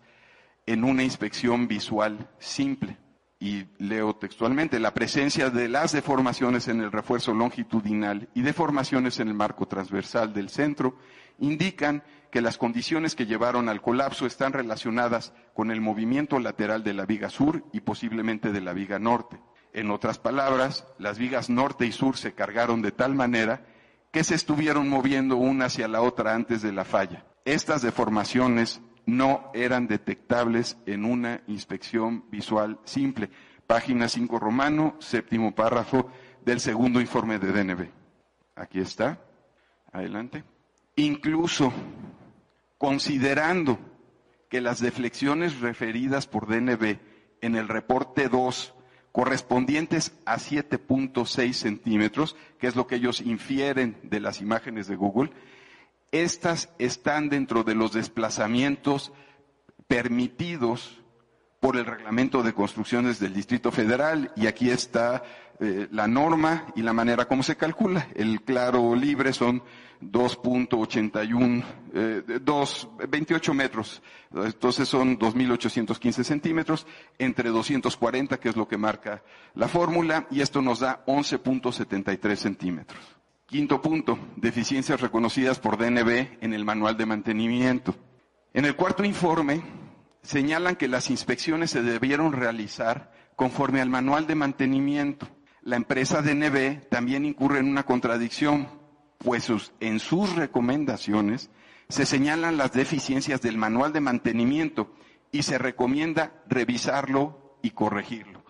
en 0.65 0.85
una 0.85 1.03
inspección 1.03 1.67
visual 1.67 2.29
simple. 2.39 2.97
Y 3.41 3.65
leo 3.79 4.15
textualmente, 4.15 4.79
la 4.79 4.93
presencia 4.93 5.49
de 5.49 5.67
las 5.67 5.91
deformaciones 5.91 6.67
en 6.69 6.79
el 6.79 6.91
refuerzo 6.91 7.33
longitudinal 7.33 8.29
y 8.35 8.41
deformaciones 8.43 9.19
en 9.19 9.27
el 9.27 9.33
marco 9.33 9.67
transversal 9.67 10.31
del 10.31 10.49
centro 10.49 10.95
indican 11.41 12.03
que 12.31 12.41
las 12.41 12.57
condiciones 12.57 13.15
que 13.15 13.25
llevaron 13.25 13.67
al 13.67 13.81
colapso 13.81 14.25
están 14.25 14.53
relacionadas 14.53 15.33
con 15.53 15.69
el 15.69 15.81
movimiento 15.81 16.39
lateral 16.39 16.83
de 16.83 16.93
la 16.93 17.05
viga 17.05 17.29
sur 17.29 17.65
y 17.73 17.81
posiblemente 17.81 18.53
de 18.53 18.61
la 18.61 18.71
viga 18.71 18.99
norte. 18.99 19.41
En 19.73 19.91
otras 19.91 20.17
palabras, 20.17 20.87
las 20.97 21.17
vigas 21.17 21.49
norte 21.49 21.85
y 21.85 21.91
sur 21.91 22.17
se 22.17 22.33
cargaron 22.33 22.81
de 22.81 22.91
tal 22.91 23.15
manera 23.15 23.65
que 24.11 24.23
se 24.23 24.35
estuvieron 24.35 24.87
moviendo 24.87 25.35
una 25.37 25.65
hacia 25.65 25.87
la 25.87 26.01
otra 26.01 26.33
antes 26.33 26.61
de 26.61 26.71
la 26.71 26.85
falla. 26.85 27.25
Estas 27.43 27.81
deformaciones 27.81 28.81
no 29.05 29.51
eran 29.53 29.87
detectables 29.87 30.77
en 30.85 31.05
una 31.05 31.41
inspección 31.47 32.25
visual 32.29 32.79
simple. 32.83 33.29
Página 33.67 34.07
5 34.07 34.39
romano, 34.39 34.95
séptimo 34.99 35.55
párrafo 35.55 36.09
del 36.45 36.59
segundo 36.59 37.01
informe 37.01 37.39
de 37.39 37.51
DNB. 37.51 37.89
Aquí 38.55 38.79
está. 38.79 39.19
Adelante 39.91 40.43
incluso 40.95 41.73
considerando 42.77 43.79
que 44.49 44.61
las 44.61 44.79
deflexiones 44.81 45.59
referidas 45.59 46.27
por 46.27 46.47
DNB 46.47 46.97
en 47.41 47.55
el 47.55 47.67
reporte 47.67 48.27
2 48.27 48.73
correspondientes 49.11 50.13
a 50.25 50.37
7.6 50.37 51.53
centímetros, 51.53 52.35
que 52.59 52.67
es 52.67 52.75
lo 52.75 52.87
que 52.87 52.95
ellos 52.95 53.21
infieren 53.21 53.97
de 54.03 54.19
las 54.19 54.41
imágenes 54.41 54.87
de 54.87 54.95
Google, 54.95 55.31
estas 56.11 56.69
están 56.77 57.29
dentro 57.29 57.63
de 57.63 57.75
los 57.75 57.93
desplazamientos 57.93 59.13
permitidos 59.87 61.01
por 61.59 61.77
el 61.77 61.85
reglamento 61.85 62.43
de 62.43 62.53
construcciones 62.53 63.19
del 63.19 63.33
Distrito 63.33 63.71
Federal 63.71 64.31
y 64.35 64.47
aquí 64.47 64.69
está 64.69 65.23
eh, 65.63 65.87
la 65.91 66.07
norma 66.07 66.65
y 66.75 66.81
la 66.81 66.91
manera 66.91 67.27
como 67.27 67.43
se 67.43 67.55
calcula. 67.55 68.07
El 68.15 68.41
claro 68.41 68.95
libre 68.95 69.31
son 69.31 69.61
2.81, 70.01 71.63
eh, 71.93 72.23
28 73.07 73.53
metros. 73.53 74.01
Entonces 74.33 74.87
son 74.87 75.19
2.815 75.19 76.23
centímetros 76.23 76.87
entre 77.19 77.49
240, 77.51 78.39
que 78.39 78.49
es 78.49 78.55
lo 78.55 78.67
que 78.67 78.77
marca 78.77 79.23
la 79.53 79.67
fórmula, 79.67 80.25
y 80.31 80.41
esto 80.41 80.63
nos 80.63 80.79
da 80.79 81.05
11.73 81.05 82.35
centímetros. 82.37 82.99
Quinto 83.45 83.83
punto, 83.83 84.17
deficiencias 84.37 84.99
reconocidas 84.99 85.59
por 85.59 85.77
DNB 85.77 86.39
en 86.41 86.53
el 86.55 86.65
manual 86.65 86.97
de 86.97 87.05
mantenimiento. 87.05 87.93
En 88.55 88.65
el 88.65 88.75
cuarto 88.75 89.03
informe 89.03 89.61
señalan 90.23 90.75
que 90.75 90.87
las 90.87 91.11
inspecciones 91.11 91.69
se 91.69 91.83
debieron 91.83 92.33
realizar 92.33 93.11
conforme 93.35 93.79
al 93.79 93.89
manual 93.89 94.25
de 94.25 94.33
mantenimiento 94.33 95.27
la 95.63 95.75
empresa 95.75 96.21
DNB 96.21 96.87
también 96.89 97.25
incurre 97.25 97.59
en 97.59 97.67
una 97.67 97.83
contradicción, 97.83 98.67
pues 99.19 99.51
en 99.79 99.99
sus 99.99 100.35
recomendaciones 100.35 101.49
se 101.89 102.05
señalan 102.05 102.57
las 102.57 102.71
deficiencias 102.71 103.41
del 103.41 103.57
manual 103.57 103.93
de 103.93 103.99
mantenimiento 103.99 104.95
y 105.31 105.43
se 105.43 105.57
recomienda 105.57 106.31
revisarlo 106.47 107.57
y 107.61 107.71
corregirlo. 107.71 108.43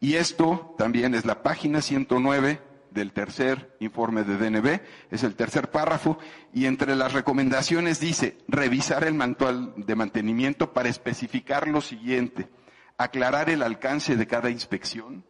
Y 0.00 0.14
esto 0.14 0.74
también 0.78 1.14
es 1.14 1.24
la 1.24 1.42
página 1.42 1.80
109 1.80 2.60
del 2.90 3.12
tercer 3.12 3.76
informe 3.80 4.22
de 4.22 4.36
DNB, 4.36 4.80
es 5.10 5.24
el 5.24 5.34
tercer 5.34 5.70
párrafo, 5.70 6.16
y 6.52 6.66
entre 6.66 6.94
las 6.94 7.12
recomendaciones 7.12 8.00
dice 8.00 8.38
revisar 8.46 9.04
el 9.04 9.14
manual 9.14 9.74
de 9.76 9.96
mantenimiento 9.96 10.72
para 10.72 10.88
especificar 10.88 11.66
lo 11.66 11.80
siguiente, 11.80 12.48
aclarar 12.96 13.50
el 13.50 13.62
alcance 13.62 14.16
de 14.16 14.26
cada 14.26 14.50
inspección, 14.50 15.24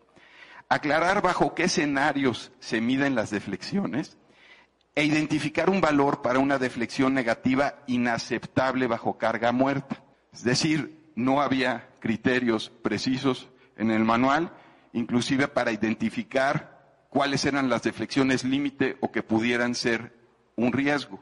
aclarar 0.68 1.22
bajo 1.22 1.54
qué 1.54 1.64
escenarios 1.64 2.52
se 2.60 2.80
miden 2.80 3.14
las 3.14 3.30
deflexiones 3.30 4.16
e 4.94 5.04
identificar 5.04 5.70
un 5.70 5.80
valor 5.80 6.22
para 6.22 6.38
una 6.38 6.58
deflexión 6.58 7.14
negativa 7.14 7.82
inaceptable 7.86 8.86
bajo 8.86 9.18
carga 9.18 9.52
muerta. 9.52 10.02
Es 10.32 10.44
decir, 10.44 11.10
no 11.16 11.40
había 11.40 11.88
criterios 12.00 12.70
precisos 12.82 13.48
en 13.76 13.90
el 13.90 14.04
manual, 14.04 14.52
inclusive 14.92 15.48
para 15.48 15.72
identificar 15.72 17.04
cuáles 17.10 17.44
eran 17.44 17.68
las 17.68 17.82
deflexiones 17.82 18.44
límite 18.44 18.96
o 19.00 19.10
que 19.10 19.22
pudieran 19.22 19.74
ser 19.74 20.12
un 20.56 20.72
riesgo. 20.72 21.20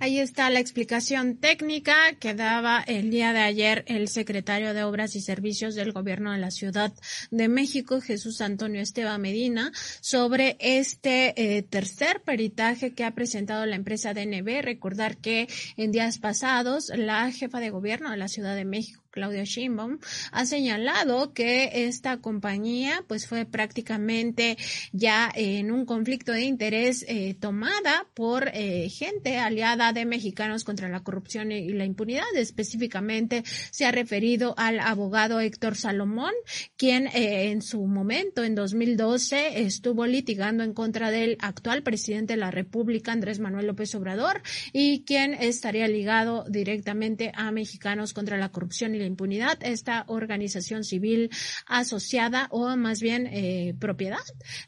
Ahí 0.00 0.18
está 0.18 0.50
la 0.50 0.60
explicación 0.60 1.36
técnica 1.36 2.14
que 2.18 2.34
daba 2.34 2.82
el 2.86 3.10
día 3.10 3.32
de 3.32 3.40
ayer 3.40 3.84
el 3.86 4.08
secretario 4.08 4.74
de 4.74 4.84
Obras 4.84 5.16
y 5.16 5.20
Servicios 5.20 5.74
del 5.74 5.92
Gobierno 5.92 6.32
de 6.32 6.38
la 6.38 6.50
Ciudad 6.50 6.92
de 7.30 7.48
México, 7.48 8.00
Jesús 8.00 8.40
Antonio 8.40 8.80
Esteban 8.80 9.20
Medina, 9.20 9.72
sobre 10.00 10.56
este 10.60 11.34
eh, 11.36 11.62
tercer 11.62 12.22
peritaje 12.22 12.94
que 12.94 13.04
ha 13.04 13.14
presentado 13.14 13.66
la 13.66 13.76
empresa 13.76 14.14
DNB. 14.14 14.62
Recordar 14.62 15.16
que 15.16 15.48
en 15.76 15.92
días 15.92 16.18
pasados 16.18 16.90
la 16.94 17.30
jefa 17.32 17.60
de 17.60 17.70
gobierno 17.70 18.10
de 18.10 18.16
la 18.16 18.28
Ciudad 18.28 18.54
de 18.54 18.64
México, 18.64 19.02
Claudia 19.10 19.44
Sheinbaum, 19.44 19.98
ha 20.32 20.46
señalado 20.46 21.32
que 21.32 21.86
esta 21.86 22.18
compañía 22.18 23.04
pues 23.06 23.26
fue 23.26 23.46
prácticamente 23.46 24.56
ya 24.92 25.30
en 25.34 25.70
un 25.70 25.86
conflicto 25.86 26.32
de 26.32 26.42
interés 26.42 27.04
eh, 27.08 27.34
tomada 27.38 28.06
por 28.14 28.50
eh, 28.52 28.88
gente 28.90 29.38
aliada 29.38 29.92
de 29.92 30.04
mexicanos 30.04 30.64
contra 30.64 30.88
la 30.88 31.00
corrupción 31.00 31.52
y 31.52 31.70
la 31.70 31.84
impunidad. 31.84 32.24
Específicamente 32.34 33.44
se 33.70 33.86
ha 33.86 33.92
referido 33.92 34.54
al 34.56 34.80
abogado 34.80 35.40
Héctor 35.40 35.76
Salomón, 35.76 36.32
quien 36.76 37.06
eh, 37.08 37.50
en 37.50 37.62
su 37.62 37.86
momento, 37.86 38.44
en 38.44 38.54
2012, 38.54 39.62
estuvo 39.62 40.06
litigando 40.06 40.64
en 40.64 40.74
contra 40.74 41.10
del 41.10 41.36
actual 41.40 41.82
presidente 41.82 42.34
de 42.34 42.38
la 42.40 42.50
República, 42.50 43.12
Andrés 43.12 43.40
Manuel 43.40 43.66
López 43.66 43.94
Obrador, 43.94 44.42
y 44.72 45.04
quien 45.04 45.34
estaría 45.34 45.88
ligado 45.88 46.44
directamente 46.48 47.32
a 47.34 47.50
mexicanos 47.50 48.12
contra 48.12 48.36
la 48.36 48.50
corrupción 48.50 48.94
y 48.94 48.97
la 48.98 49.06
impunidad, 49.06 49.58
esta 49.62 50.04
organización 50.08 50.84
civil 50.84 51.30
asociada 51.66 52.48
o 52.50 52.76
más 52.76 53.00
bien 53.00 53.26
eh, 53.26 53.74
propiedad 53.78 54.18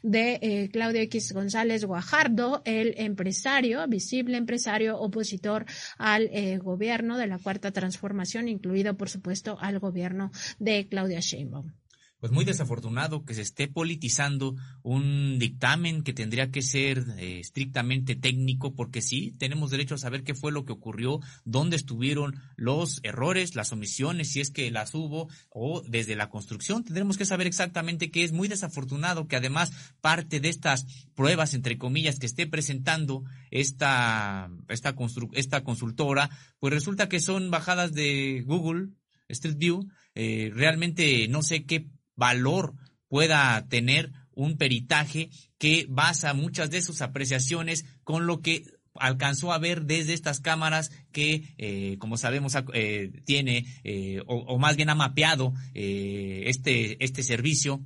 de 0.01 0.39
eh, 0.41 0.69
Claudio 0.71 1.01
X 1.01 1.33
González 1.33 1.85
Guajardo, 1.85 2.61
el 2.65 2.95
empresario, 2.97 3.87
visible 3.87 4.37
empresario 4.37 4.99
opositor 4.99 5.65
al 5.97 6.29
eh, 6.31 6.57
gobierno 6.57 7.17
de 7.17 7.27
la 7.27 7.37
Cuarta 7.37 7.71
Transformación, 7.71 8.47
incluido 8.47 8.95
por 8.95 9.09
supuesto 9.09 9.57
al 9.59 9.79
gobierno 9.79 10.31
de 10.59 10.87
Claudia 10.87 11.19
Sheinbaum 11.19 11.80
pues 12.21 12.31
muy 12.31 12.45
desafortunado 12.45 13.25
que 13.25 13.33
se 13.33 13.41
esté 13.41 13.67
politizando 13.67 14.55
un 14.83 15.39
dictamen 15.39 16.03
que 16.03 16.13
tendría 16.13 16.51
que 16.51 16.61
ser 16.61 17.03
eh, 17.17 17.39
estrictamente 17.39 18.15
técnico, 18.15 18.75
porque 18.75 19.01
sí, 19.01 19.35
tenemos 19.39 19.71
derecho 19.71 19.95
a 19.95 19.97
saber 19.97 20.23
qué 20.23 20.35
fue 20.35 20.51
lo 20.51 20.63
que 20.63 20.71
ocurrió, 20.71 21.19
dónde 21.45 21.77
estuvieron 21.77 22.39
los 22.55 22.99
errores, 23.01 23.55
las 23.55 23.71
omisiones, 23.71 24.31
si 24.31 24.39
es 24.39 24.51
que 24.51 24.69
las 24.69 24.93
hubo, 24.93 25.29
o 25.49 25.81
desde 25.81 26.15
la 26.15 26.29
construcción, 26.29 26.83
tendremos 26.83 27.17
que 27.17 27.25
saber 27.25 27.47
exactamente 27.47 28.11
qué 28.11 28.23
es. 28.23 28.31
Muy 28.31 28.47
desafortunado 28.47 29.27
que 29.27 29.35
además 29.35 29.71
parte 29.99 30.39
de 30.39 30.49
estas 30.49 30.85
pruebas, 31.15 31.55
entre 31.55 31.79
comillas, 31.79 32.19
que 32.19 32.27
esté 32.27 32.45
presentando 32.45 33.23
esta, 33.49 34.51
esta, 34.69 34.95
esta 35.33 35.63
consultora, 35.63 36.29
pues 36.59 36.71
resulta 36.71 37.09
que 37.09 37.19
son 37.19 37.49
bajadas 37.49 37.93
de 37.93 38.43
Google, 38.45 38.89
Street 39.27 39.57
View, 39.57 39.87
eh, 40.13 40.51
realmente 40.53 41.27
no 41.27 41.41
sé 41.41 41.65
qué 41.65 41.87
valor 42.21 42.75
pueda 43.07 43.67
tener 43.67 44.11
un 44.33 44.57
peritaje 44.57 45.31
que 45.57 45.87
basa 45.89 46.35
muchas 46.35 46.69
de 46.69 46.83
sus 46.83 47.01
apreciaciones 47.01 47.85
con 48.03 48.27
lo 48.27 48.41
que 48.41 48.63
alcanzó 48.93 49.51
a 49.51 49.57
ver 49.57 49.85
desde 49.85 50.13
estas 50.13 50.39
cámaras 50.39 50.91
que, 51.11 51.55
eh, 51.57 51.97
como 51.97 52.17
sabemos, 52.17 52.55
eh, 52.73 53.11
tiene 53.25 53.65
eh, 53.83 54.21
o, 54.27 54.59
más 54.59 54.75
bien 54.75 54.89
ha 54.89 54.95
mapeado 54.95 55.53
este, 55.73 57.03
este 57.03 57.23
servicio 57.23 57.83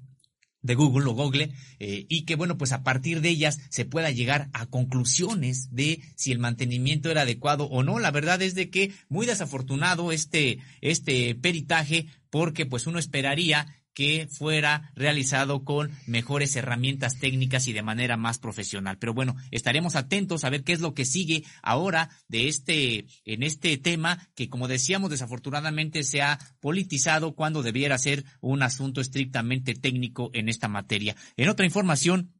de 0.61 0.75
Google 0.75 1.09
o 1.11 1.13
Google 1.13 1.53
y 1.79 2.25
que 2.25 2.35
bueno 2.35 2.57
pues 2.57 2.71
a 2.71 2.83
partir 2.83 3.21
de 3.21 3.29
ellas 3.29 3.59
se 3.69 3.85
pueda 3.85 4.09
llegar 4.09 4.49
a 4.51 4.65
conclusiones 4.65 5.69
de 5.71 6.01
si 6.15 6.31
el 6.31 6.39
mantenimiento 6.39 7.09
era 7.11 7.21
adecuado 7.21 7.65
o 7.65 7.83
no. 7.83 7.99
La 7.99 8.09
verdad 8.09 8.41
es 8.41 8.55
de 8.55 8.71
que 8.71 8.91
muy 9.07 9.27
desafortunado 9.27 10.11
este 10.11 10.57
este 10.81 11.35
peritaje 11.35 12.07
porque 12.31 12.65
pues 12.65 12.87
uno 12.87 12.97
esperaría 12.97 13.84
que 13.95 14.27
fuera 14.29 14.91
realizado 14.93 15.63
con 15.63 15.89
mejores 16.05 16.55
herramientas 16.55 17.17
técnicas 17.17 17.67
y 17.67 17.73
de 17.73 17.81
manera 17.81 18.17
más 18.17 18.37
profesional. 18.37 18.97
Pero 18.99 19.13
bueno, 19.15 19.35
estaremos 19.49 19.95
atentos 19.95 20.43
a 20.43 20.49
ver 20.49 20.63
qué 20.63 20.73
es 20.73 20.81
lo 20.81 20.93
que 20.93 21.05
sigue 21.05 21.43
ahora 21.63 22.09
de 22.27 22.49
este, 22.49 23.07
en 23.23 23.41
este 23.41 23.77
tema 23.77 24.29
que 24.35 24.49
como 24.49 24.67
decíamos 24.67 25.09
desafortunadamente 25.09 26.03
se 26.03 26.21
ha 26.21 26.37
politizado 26.59 27.35
cuando 27.35 27.63
debiera 27.63 27.97
ser 27.97 28.25
un 28.41 28.61
asunto 28.61 28.99
estrictamente 28.99 29.73
técnico 29.73 30.29
en 30.33 30.49
esta 30.49 30.67
materia. 30.67 31.15
En 31.37 31.47
otra 31.47 31.65
información, 31.65 32.33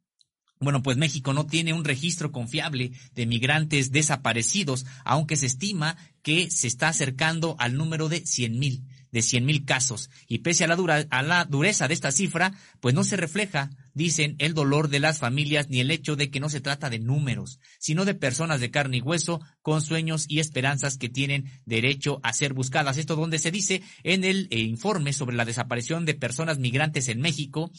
bueno, 0.60 0.84
pues 0.84 0.98
México 0.98 1.32
no 1.34 1.46
tiene 1.46 1.74
un 1.74 1.86
registro 1.86 2.34
confiable 2.34 2.92
de 3.14 3.26
migrantes 3.26 3.92
desaparecidos, 3.92 4.86
aunque 5.06 5.38
se 5.38 5.46
estima 5.46 5.96
que 6.22 6.52
se 6.52 6.68
está 6.68 6.90
acercando 6.90 7.56
al 7.60 7.76
número 7.76 8.10
de 8.10 8.26
100 8.26 8.60
mil 8.60 8.84
de 9.16 9.22
100.000 9.22 9.64
casos. 9.64 10.10
Y 10.28 10.40
pese 10.40 10.66
a 10.66 10.68
la, 10.68 10.76
dura, 10.76 11.06
a 11.10 11.24
la 11.24 11.46
dureza 11.46 11.88
de 11.88 11.94
esta 11.94 12.12
cifra, 12.12 12.52
pues 12.82 12.94
no 12.94 13.06
se 13.06 13.16
refleja, 13.16 13.70
dicen, 13.94 14.36
el 14.40 14.54
dolor 14.54 14.90
de 14.90 15.00
las 15.00 15.20
familias 15.20 15.70
ni 15.70 15.80
el 15.80 15.90
hecho 15.90 16.18
de 16.18 16.30
que 16.30 16.42
no 16.42 16.50
se 16.50 16.60
trata 16.60 16.90
de 16.90 17.00
números, 17.00 17.62
sino 17.80 18.04
de 18.04 18.14
personas 18.14 18.60
de 18.60 18.72
carne 18.72 18.98
y 18.98 19.02
hueso 19.02 19.40
con 19.62 19.82
sueños 19.82 20.26
y 20.28 20.40
esperanzas 20.40 20.98
que 20.98 21.08
tienen 21.08 21.50
derecho 21.66 22.20
a 22.24 22.34
ser 22.34 22.54
buscadas. 22.54 22.98
Esto 22.98 23.16
donde 23.16 23.40
se 23.40 23.52
dice 23.52 23.82
en 24.04 24.26
el 24.26 24.50
eh, 24.52 24.60
informe 24.60 25.14
sobre 25.14 25.38
la 25.38 25.46
desaparición 25.46 26.04
de 26.04 26.14
personas 26.14 26.60
migrantes 26.60 27.08
en 27.08 27.22
México, 27.22 27.72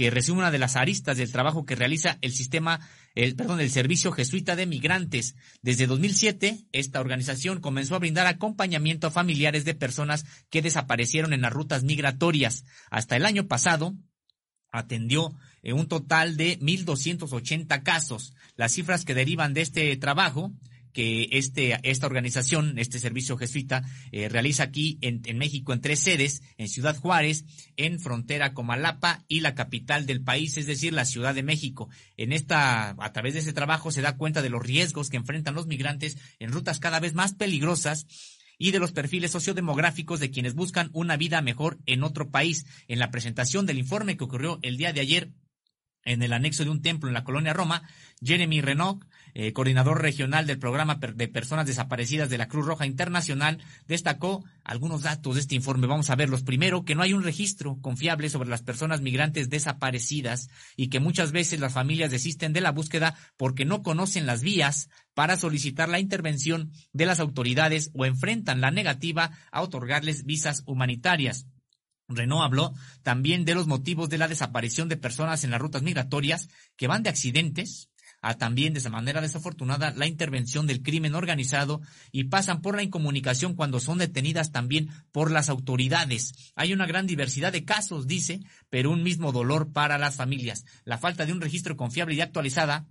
que 0.00 0.08
resume 0.08 0.38
una 0.38 0.50
de 0.50 0.58
las 0.58 0.76
aristas 0.76 1.18
del 1.18 1.30
trabajo 1.30 1.66
que 1.66 1.76
realiza 1.76 2.16
el 2.22 2.32
sistema, 2.32 2.80
el, 3.14 3.36
perdón, 3.36 3.60
el 3.60 3.68
Servicio 3.68 4.12
Jesuita 4.12 4.56
de 4.56 4.64
Migrantes. 4.64 5.36
Desde 5.60 5.86
2007, 5.86 6.56
esta 6.72 7.00
organización 7.00 7.60
comenzó 7.60 7.96
a 7.96 7.98
brindar 7.98 8.26
acompañamiento 8.26 9.06
a 9.06 9.10
familiares 9.10 9.66
de 9.66 9.74
personas 9.74 10.24
que 10.48 10.62
desaparecieron 10.62 11.34
en 11.34 11.42
las 11.42 11.52
rutas 11.52 11.84
migratorias. 11.84 12.64
Hasta 12.90 13.14
el 13.14 13.26
año 13.26 13.46
pasado, 13.46 13.94
atendió 14.72 15.34
en 15.62 15.76
un 15.76 15.86
total 15.86 16.38
de 16.38 16.58
1.280 16.60 17.82
casos. 17.82 18.32
Las 18.56 18.72
cifras 18.72 19.04
que 19.04 19.12
derivan 19.12 19.52
de 19.52 19.60
este 19.60 19.94
trabajo 19.98 20.50
que 20.92 21.28
este, 21.32 21.78
esta 21.82 22.06
organización, 22.06 22.78
este 22.78 22.98
servicio 22.98 23.36
jesuita, 23.36 23.82
eh, 24.12 24.28
realiza 24.28 24.64
aquí 24.64 24.98
en, 25.00 25.22
en, 25.24 25.38
México 25.38 25.72
en 25.72 25.80
tres 25.80 26.00
sedes, 26.00 26.42
en 26.58 26.68
Ciudad 26.68 26.96
Juárez, 26.96 27.44
en 27.76 28.00
frontera 28.00 28.54
con 28.54 28.66
Malapa 28.66 29.24
y 29.28 29.40
la 29.40 29.54
capital 29.54 30.06
del 30.06 30.22
país, 30.22 30.56
es 30.56 30.66
decir, 30.66 30.92
la 30.92 31.04
Ciudad 31.04 31.34
de 31.34 31.42
México. 31.42 31.88
En 32.16 32.32
esta, 32.32 32.90
a 32.98 33.12
través 33.12 33.34
de 33.34 33.40
este 33.40 33.52
trabajo 33.52 33.90
se 33.90 34.02
da 34.02 34.16
cuenta 34.16 34.42
de 34.42 34.50
los 34.50 34.62
riesgos 34.62 35.10
que 35.10 35.16
enfrentan 35.16 35.54
los 35.54 35.66
migrantes 35.66 36.18
en 36.38 36.52
rutas 36.52 36.80
cada 36.80 37.00
vez 37.00 37.14
más 37.14 37.34
peligrosas 37.34 38.06
y 38.58 38.72
de 38.72 38.78
los 38.78 38.92
perfiles 38.92 39.30
sociodemográficos 39.30 40.20
de 40.20 40.30
quienes 40.30 40.54
buscan 40.54 40.90
una 40.92 41.16
vida 41.16 41.40
mejor 41.40 41.78
en 41.86 42.04
otro 42.04 42.30
país. 42.30 42.66
En 42.88 42.98
la 42.98 43.10
presentación 43.10 43.64
del 43.64 43.78
informe 43.78 44.18
que 44.18 44.24
ocurrió 44.24 44.58
el 44.62 44.76
día 44.76 44.92
de 44.92 45.00
ayer 45.00 45.32
en 46.04 46.22
el 46.22 46.32
anexo 46.32 46.64
de 46.64 46.70
un 46.70 46.82
templo 46.82 47.08
en 47.08 47.14
la 47.14 47.24
colonia 47.24 47.52
Roma, 47.52 47.82
Jeremy 48.22 48.60
Renault, 48.60 49.04
eh, 49.34 49.52
coordinador 49.52 50.02
regional 50.02 50.46
del 50.46 50.58
programa 50.58 50.96
de 50.96 51.28
personas 51.28 51.66
desaparecidas 51.66 52.30
de 52.30 52.38
la 52.38 52.48
Cruz 52.48 52.66
Roja 52.66 52.86
Internacional, 52.86 53.58
destacó 53.86 54.44
algunos 54.64 55.02
datos 55.02 55.34
de 55.34 55.40
este 55.40 55.54
informe. 55.54 55.86
Vamos 55.86 56.10
a 56.10 56.16
verlos. 56.16 56.42
Primero, 56.42 56.84
que 56.84 56.94
no 56.94 57.02
hay 57.02 57.12
un 57.12 57.22
registro 57.22 57.78
confiable 57.80 58.28
sobre 58.28 58.48
las 58.48 58.62
personas 58.62 59.00
migrantes 59.00 59.48
desaparecidas 59.48 60.48
y 60.76 60.88
que 60.88 61.00
muchas 61.00 61.32
veces 61.32 61.60
las 61.60 61.72
familias 61.72 62.10
desisten 62.10 62.52
de 62.52 62.60
la 62.60 62.72
búsqueda 62.72 63.14
porque 63.36 63.64
no 63.64 63.82
conocen 63.82 64.26
las 64.26 64.42
vías 64.42 64.88
para 65.14 65.36
solicitar 65.36 65.88
la 65.88 66.00
intervención 66.00 66.72
de 66.92 67.06
las 67.06 67.20
autoridades 67.20 67.90
o 67.94 68.04
enfrentan 68.04 68.60
la 68.60 68.70
negativa 68.70 69.30
a 69.52 69.62
otorgarles 69.62 70.24
visas 70.24 70.62
humanitarias. 70.66 71.46
Renault 72.10 72.44
habló 72.44 72.74
también 73.02 73.44
de 73.44 73.54
los 73.54 73.66
motivos 73.66 74.08
de 74.08 74.18
la 74.18 74.28
desaparición 74.28 74.88
de 74.88 74.96
personas 74.96 75.44
en 75.44 75.50
las 75.50 75.60
rutas 75.60 75.82
migratorias 75.82 76.48
que 76.76 76.86
van 76.86 77.02
de 77.02 77.10
accidentes 77.10 77.90
a 78.22 78.34
también 78.34 78.74
de 78.74 78.80
esa 78.80 78.90
manera 78.90 79.20
desafortunada 79.20 79.92
la 79.96 80.06
intervención 80.06 80.66
del 80.66 80.82
crimen 80.82 81.14
organizado 81.14 81.80
y 82.12 82.24
pasan 82.24 82.60
por 82.60 82.76
la 82.76 82.82
incomunicación 82.82 83.54
cuando 83.54 83.80
son 83.80 83.98
detenidas 83.98 84.52
también 84.52 84.90
por 85.12 85.30
las 85.30 85.48
autoridades. 85.48 86.32
Hay 86.54 86.72
una 86.72 86.86
gran 86.86 87.06
diversidad 87.06 87.52
de 87.52 87.64
casos, 87.64 88.06
dice, 88.06 88.40
pero 88.68 88.90
un 88.90 89.02
mismo 89.02 89.32
dolor 89.32 89.72
para 89.72 89.98
las 89.98 90.16
familias. 90.16 90.64
La 90.84 90.98
falta 90.98 91.24
de 91.24 91.32
un 91.32 91.40
registro 91.40 91.76
confiable 91.76 92.14
y 92.14 92.20
actualizada 92.20 92.86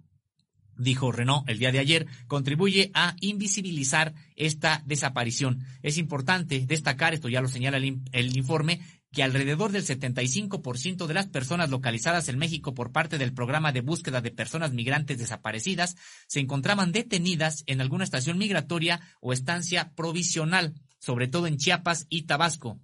dijo 0.79 1.11
Renault 1.11 1.47
el 1.49 1.59
día 1.59 1.71
de 1.71 1.79
ayer, 1.79 2.07
contribuye 2.27 2.89
a 2.93 3.15
invisibilizar 3.19 4.13
esta 4.35 4.81
desaparición. 4.85 5.65
Es 5.83 5.97
importante 5.97 6.65
destacar, 6.65 7.13
esto 7.13 7.29
ya 7.29 7.41
lo 7.41 7.49
señala 7.49 7.77
el, 7.77 8.01
el 8.13 8.37
informe, 8.37 8.79
que 9.11 9.23
alrededor 9.23 9.71
del 9.71 9.85
75% 9.85 11.07
de 11.07 11.13
las 11.13 11.27
personas 11.27 11.69
localizadas 11.69 12.29
en 12.29 12.37
México 12.37 12.73
por 12.73 12.91
parte 12.91 13.17
del 13.17 13.33
programa 13.33 13.71
de 13.71 13.81
búsqueda 13.81 14.21
de 14.21 14.31
personas 14.31 14.71
migrantes 14.71 15.17
desaparecidas 15.17 15.95
se 16.27 16.39
encontraban 16.39 16.91
detenidas 16.91 17.63
en 17.65 17.81
alguna 17.81 18.03
estación 18.03 18.37
migratoria 18.37 19.01
o 19.19 19.33
estancia 19.33 19.93
provisional, 19.95 20.75
sobre 20.99 21.27
todo 21.27 21.47
en 21.47 21.57
Chiapas 21.57 22.05
y 22.09 22.23
Tabasco. 22.23 22.79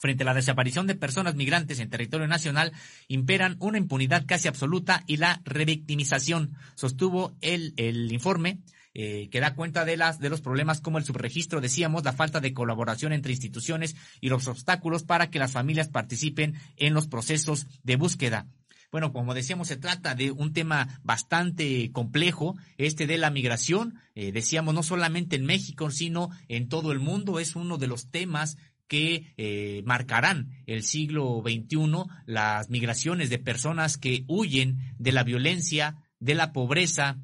Frente 0.00 0.22
a 0.22 0.26
la 0.26 0.34
desaparición 0.34 0.86
de 0.86 0.94
personas 0.94 1.34
migrantes 1.34 1.80
en 1.80 1.90
territorio 1.90 2.28
nacional, 2.28 2.72
imperan 3.08 3.56
una 3.58 3.78
impunidad 3.78 4.26
casi 4.26 4.46
absoluta 4.46 5.02
y 5.08 5.16
la 5.16 5.42
revictimización, 5.44 6.56
sostuvo 6.76 7.36
el, 7.40 7.74
el 7.76 8.12
informe 8.12 8.60
eh, 9.00 9.28
que 9.30 9.38
da 9.38 9.54
cuenta 9.54 9.84
de, 9.84 9.96
las, 9.96 10.18
de 10.18 10.28
los 10.28 10.40
problemas 10.40 10.80
como 10.80 10.98
el 10.98 11.04
subregistro, 11.04 11.60
decíamos, 11.60 12.02
la 12.02 12.12
falta 12.12 12.40
de 12.40 12.52
colaboración 12.52 13.12
entre 13.12 13.30
instituciones 13.30 13.94
y 14.20 14.28
los 14.28 14.48
obstáculos 14.48 15.04
para 15.04 15.30
que 15.30 15.38
las 15.38 15.52
familias 15.52 15.86
participen 15.86 16.56
en 16.76 16.94
los 16.94 17.06
procesos 17.06 17.68
de 17.84 17.94
búsqueda. 17.94 18.48
Bueno, 18.90 19.12
como 19.12 19.34
decíamos, 19.34 19.68
se 19.68 19.76
trata 19.76 20.16
de 20.16 20.32
un 20.32 20.52
tema 20.52 20.98
bastante 21.04 21.92
complejo, 21.92 22.56
este 22.76 23.06
de 23.06 23.18
la 23.18 23.30
migración. 23.30 24.00
Eh, 24.16 24.32
decíamos, 24.32 24.74
no 24.74 24.82
solamente 24.82 25.36
en 25.36 25.46
México, 25.46 25.92
sino 25.92 26.30
en 26.48 26.68
todo 26.68 26.90
el 26.90 26.98
mundo. 26.98 27.38
Es 27.38 27.54
uno 27.54 27.78
de 27.78 27.86
los 27.86 28.10
temas 28.10 28.56
que 28.88 29.32
eh, 29.36 29.82
marcarán 29.84 30.50
el 30.66 30.82
siglo 30.82 31.40
XXI, 31.46 32.02
las 32.26 32.68
migraciones 32.68 33.30
de 33.30 33.38
personas 33.38 33.96
que 33.96 34.24
huyen 34.26 34.78
de 34.98 35.12
la 35.12 35.22
violencia, 35.22 35.94
de 36.18 36.34
la 36.34 36.52
pobreza, 36.52 37.18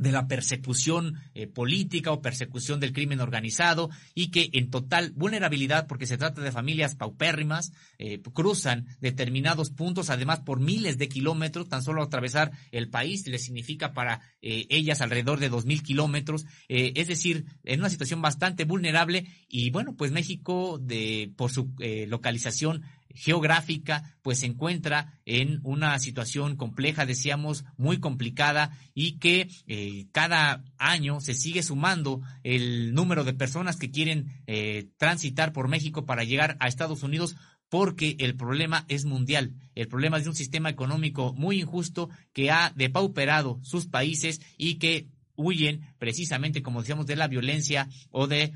de 0.00 0.12
la 0.12 0.26
persecución 0.26 1.16
eh, 1.34 1.46
política 1.46 2.10
o 2.10 2.22
persecución 2.22 2.80
del 2.80 2.94
crimen 2.94 3.20
organizado 3.20 3.90
y 4.14 4.30
que 4.30 4.48
en 4.54 4.70
total 4.70 5.12
vulnerabilidad, 5.14 5.86
porque 5.86 6.06
se 6.06 6.16
trata 6.16 6.40
de 6.40 6.50
familias 6.50 6.94
paupérrimas, 6.94 7.72
eh, 7.98 8.20
cruzan 8.32 8.86
determinados 9.00 9.70
puntos, 9.70 10.08
además 10.08 10.40
por 10.40 10.58
miles 10.58 10.96
de 10.96 11.10
kilómetros, 11.10 11.68
tan 11.68 11.82
solo 11.82 12.02
atravesar 12.02 12.50
el 12.72 12.88
país 12.88 13.26
les 13.26 13.44
significa 13.44 13.92
para 13.92 14.22
eh, 14.40 14.66
ellas 14.70 15.02
alrededor 15.02 15.38
de 15.38 15.50
dos 15.50 15.66
mil 15.66 15.82
kilómetros, 15.82 16.46
es 16.68 17.08
decir, 17.08 17.44
en 17.64 17.80
una 17.80 17.90
situación 17.90 18.22
bastante 18.22 18.64
vulnerable 18.64 19.26
y 19.48 19.70
bueno, 19.70 19.94
pues 19.96 20.12
México 20.12 20.78
de 20.78 21.32
por 21.36 21.50
su 21.50 21.72
localización 22.06 22.82
geográfica, 23.14 24.16
pues 24.22 24.40
se 24.40 24.46
encuentra 24.46 25.20
en 25.24 25.60
una 25.62 25.98
situación 25.98 26.56
compleja, 26.56 27.06
decíamos, 27.06 27.64
muy 27.76 27.98
complicada 27.98 28.76
y 28.94 29.18
que 29.18 29.48
eh, 29.66 30.06
cada 30.12 30.64
año 30.78 31.20
se 31.20 31.34
sigue 31.34 31.62
sumando 31.62 32.20
el 32.42 32.94
número 32.94 33.24
de 33.24 33.34
personas 33.34 33.76
que 33.76 33.90
quieren 33.90 34.42
eh, 34.46 34.88
transitar 34.96 35.52
por 35.52 35.68
México 35.68 36.06
para 36.06 36.24
llegar 36.24 36.56
a 36.60 36.68
Estados 36.68 37.02
Unidos 37.02 37.36
porque 37.68 38.16
el 38.18 38.36
problema 38.36 38.84
es 38.88 39.04
mundial. 39.04 39.54
El 39.74 39.88
problema 39.88 40.18
es 40.18 40.24
de 40.24 40.30
un 40.30 40.36
sistema 40.36 40.68
económico 40.68 41.32
muy 41.34 41.60
injusto 41.60 42.10
que 42.32 42.50
ha 42.50 42.72
depauperado 42.74 43.60
sus 43.62 43.86
países 43.86 44.40
y 44.58 44.74
que 44.74 45.08
huyen 45.36 45.94
precisamente, 45.98 46.62
como 46.62 46.80
decíamos, 46.80 47.06
de 47.06 47.16
la 47.16 47.28
violencia 47.28 47.88
o 48.10 48.26
de 48.26 48.52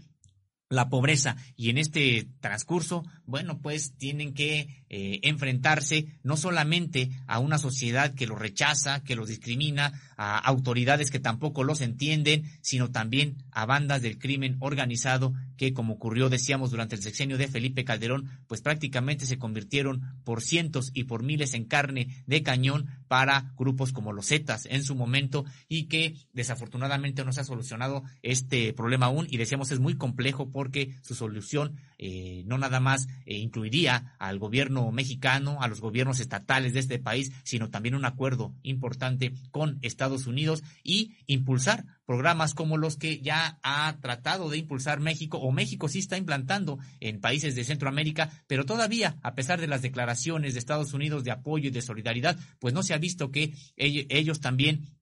la 0.69 0.89
pobreza. 0.89 1.37
Y 1.57 1.71
en 1.71 1.79
este 1.79 2.29
transcurso, 2.41 3.05
bueno, 3.27 3.61
pues 3.61 3.97
tienen 3.97 4.35
que 4.35 4.84
eh, 4.97 5.19
enfrentarse 5.25 6.07
no 6.23 6.37
solamente 6.37 7.11
a 7.27 7.41
una 7.41 7.59
sociedad 7.59 8.15
que 8.15 8.29
los 8.29 8.39
rechaza, 8.39 9.03
que 9.03 9.17
los 9.17 9.27
discrimina, 9.27 10.01
a 10.17 10.39
autoridades 10.39 11.11
que 11.11 11.19
tampoco 11.19 11.65
los 11.65 11.81
entienden, 11.81 12.45
sino 12.61 12.93
también 12.93 13.43
a 13.51 13.67
bandas 13.67 14.03
del 14.03 14.21
crimen 14.21 14.57
organizado 14.61 15.35
que, 15.57 15.73
como 15.73 15.95
ocurrió, 15.95 16.29
decíamos, 16.29 16.71
durante 16.71 16.95
el 16.95 17.03
sexenio 17.03 17.39
de 17.39 17.49
Felipe 17.49 17.85
Calderón, 17.85 18.31
pues 18.47 18.61
prácticamente 18.61 19.27
se 19.27 19.37
convirtieron 19.37 20.03
por 20.23 20.43
cientos 20.43 20.93
y 20.95 21.05
por 21.05 21.25
miles 21.25 21.55
en 21.55 21.65
carne 21.65 22.23
de 22.27 22.45
cañón 22.45 22.87
para 23.09 23.53
grupos 23.57 23.91
como 23.91 24.13
los 24.13 24.27
Zetas 24.27 24.67
en 24.67 24.85
su 24.85 24.95
momento 24.95 25.45
y 25.69 25.85
que 25.85 26.15
desafortunadamente 26.33 27.25
no 27.25 27.33
se 27.33 27.41
ha 27.41 27.45
solucionado 27.45 28.05
este 28.23 28.73
problema 28.73 29.07
aún. 29.07 29.27
Y 29.29 29.39
decíamos 29.39 29.73
es 29.73 29.81
muy 29.81 29.97
complejo 29.97 30.51
porque 30.51 30.95
su 31.03 31.17
solución 31.17 31.81
eh, 31.99 32.43
no 32.47 32.59
nada 32.59 32.81
más 32.81 33.09
eh, 33.27 33.37
incluiría 33.37 34.15
al 34.19 34.39
gobierno 34.39 34.84
mexicano, 34.93 35.59
a 35.61 35.69
los 35.69 35.81
gobiernos 35.81 36.21
estatales 36.21 36.73
de 36.73 36.81
este 36.81 36.99
país, 36.99 37.33
sino 37.45 37.71
también 37.71 37.95
un 37.95 38.05
acuerdo 38.05 38.55
importante 38.63 39.33
con 39.51 39.79
Estados 39.83 40.27
Unidos 40.27 40.63
y 40.83 41.15
impulsar 41.27 41.85
programas 42.07 42.55
como 42.55 42.77
los 42.77 42.97
que 42.97 43.21
ya 43.21 43.59
ha 43.63 43.97
tratado 44.01 44.51
de 44.51 44.59
impulsar 44.59 45.01
México 45.01 45.39
o 45.39 45.53
México 45.53 45.89
sí 45.89 46.01
está 46.01 46.17
implantando 46.17 46.79
en 47.01 47.21
países 47.21 47.55
de 47.55 47.65
Centroamérica, 47.65 48.31
pero 48.47 48.65
todavía, 48.65 49.17
a 49.23 49.35
pesar 49.35 49.61
de 49.61 49.67
las 49.67 49.83
declaraciones 49.83 50.53
de 50.53 50.59
Estados 50.59 50.93
Unidos 50.93 51.25
de 51.25 51.31
apoyo 51.31 51.69
y 51.69 51.73
de 51.73 51.83
solidaridad, 51.83 52.39
pues 52.59 52.75
no 52.75 52.83
se 52.83 52.95
ha 52.95 52.99
visto 52.99 53.31
que 53.31 53.55
ellos 53.77 54.41
también 54.41 54.99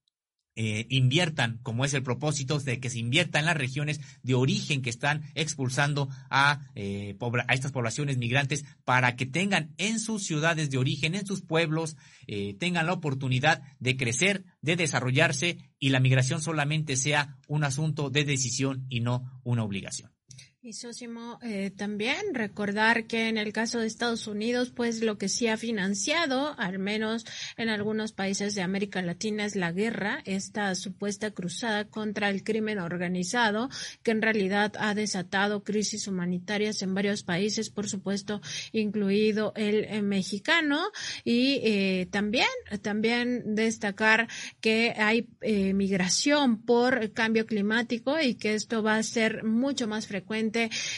eh, 0.54 0.86
inviertan, 0.90 1.58
como 1.62 1.84
es 1.84 1.94
el 1.94 2.02
propósito, 2.02 2.58
de 2.58 2.78
que 2.78 2.90
se 2.90 2.98
invierta 2.98 3.38
en 3.38 3.46
las 3.46 3.56
regiones 3.56 4.00
de 4.22 4.34
origen 4.34 4.82
que 4.82 4.90
están 4.90 5.22
expulsando 5.34 6.08
a, 6.28 6.60
eh, 6.74 7.16
a 7.48 7.54
estas 7.54 7.72
poblaciones 7.72 8.18
migrantes 8.18 8.64
para 8.84 9.16
que 9.16 9.26
tengan 9.26 9.74
en 9.78 9.98
sus 9.98 10.24
ciudades 10.24 10.70
de 10.70 10.78
origen, 10.78 11.14
en 11.14 11.26
sus 11.26 11.42
pueblos, 11.42 11.96
eh, 12.26 12.54
tengan 12.58 12.86
la 12.86 12.92
oportunidad 12.92 13.62
de 13.80 13.96
crecer, 13.96 14.44
de 14.60 14.76
desarrollarse 14.76 15.58
y 15.78 15.88
la 15.88 16.00
migración 16.00 16.42
solamente 16.42 16.96
sea 16.96 17.38
un 17.48 17.64
asunto 17.64 18.10
de 18.10 18.24
decisión 18.24 18.84
y 18.88 19.00
no 19.00 19.40
una 19.44 19.64
obligación. 19.64 20.11
Y 20.64 20.74
Sosimo, 20.74 21.40
eh, 21.42 21.72
también 21.76 22.34
recordar 22.34 23.08
que 23.08 23.26
en 23.26 23.36
el 23.36 23.52
caso 23.52 23.80
de 23.80 23.88
Estados 23.88 24.28
Unidos, 24.28 24.70
pues 24.70 25.02
lo 25.02 25.18
que 25.18 25.28
sí 25.28 25.48
ha 25.48 25.56
financiado, 25.56 26.54
al 26.56 26.78
menos 26.78 27.26
en 27.56 27.68
algunos 27.68 28.12
países 28.12 28.54
de 28.54 28.62
América 28.62 29.02
Latina, 29.02 29.44
es 29.44 29.56
la 29.56 29.72
guerra, 29.72 30.22
esta 30.24 30.72
supuesta 30.76 31.32
cruzada 31.32 31.86
contra 31.86 32.30
el 32.30 32.44
crimen 32.44 32.78
organizado, 32.78 33.70
que 34.04 34.12
en 34.12 34.22
realidad 34.22 34.74
ha 34.78 34.94
desatado 34.94 35.64
crisis 35.64 36.06
humanitarias 36.06 36.80
en 36.82 36.94
varios 36.94 37.24
países, 37.24 37.68
por 37.68 37.88
supuesto, 37.88 38.40
incluido 38.70 39.52
el, 39.56 39.84
eh, 39.86 40.00
mexicano. 40.00 40.92
Y 41.24 41.60
eh, 41.64 42.06
también, 42.12 42.46
también 42.82 43.56
destacar 43.56 44.28
que 44.60 44.94
hay 44.96 45.26
eh, 45.40 45.74
migración 45.74 46.62
por 46.62 47.12
cambio 47.14 47.46
climático 47.46 48.20
y 48.20 48.36
que 48.36 48.54
esto 48.54 48.84
va 48.84 48.94
a 48.94 49.02
ser 49.02 49.42
mucho 49.42 49.88
más 49.88 50.06
frecuente 50.06 50.51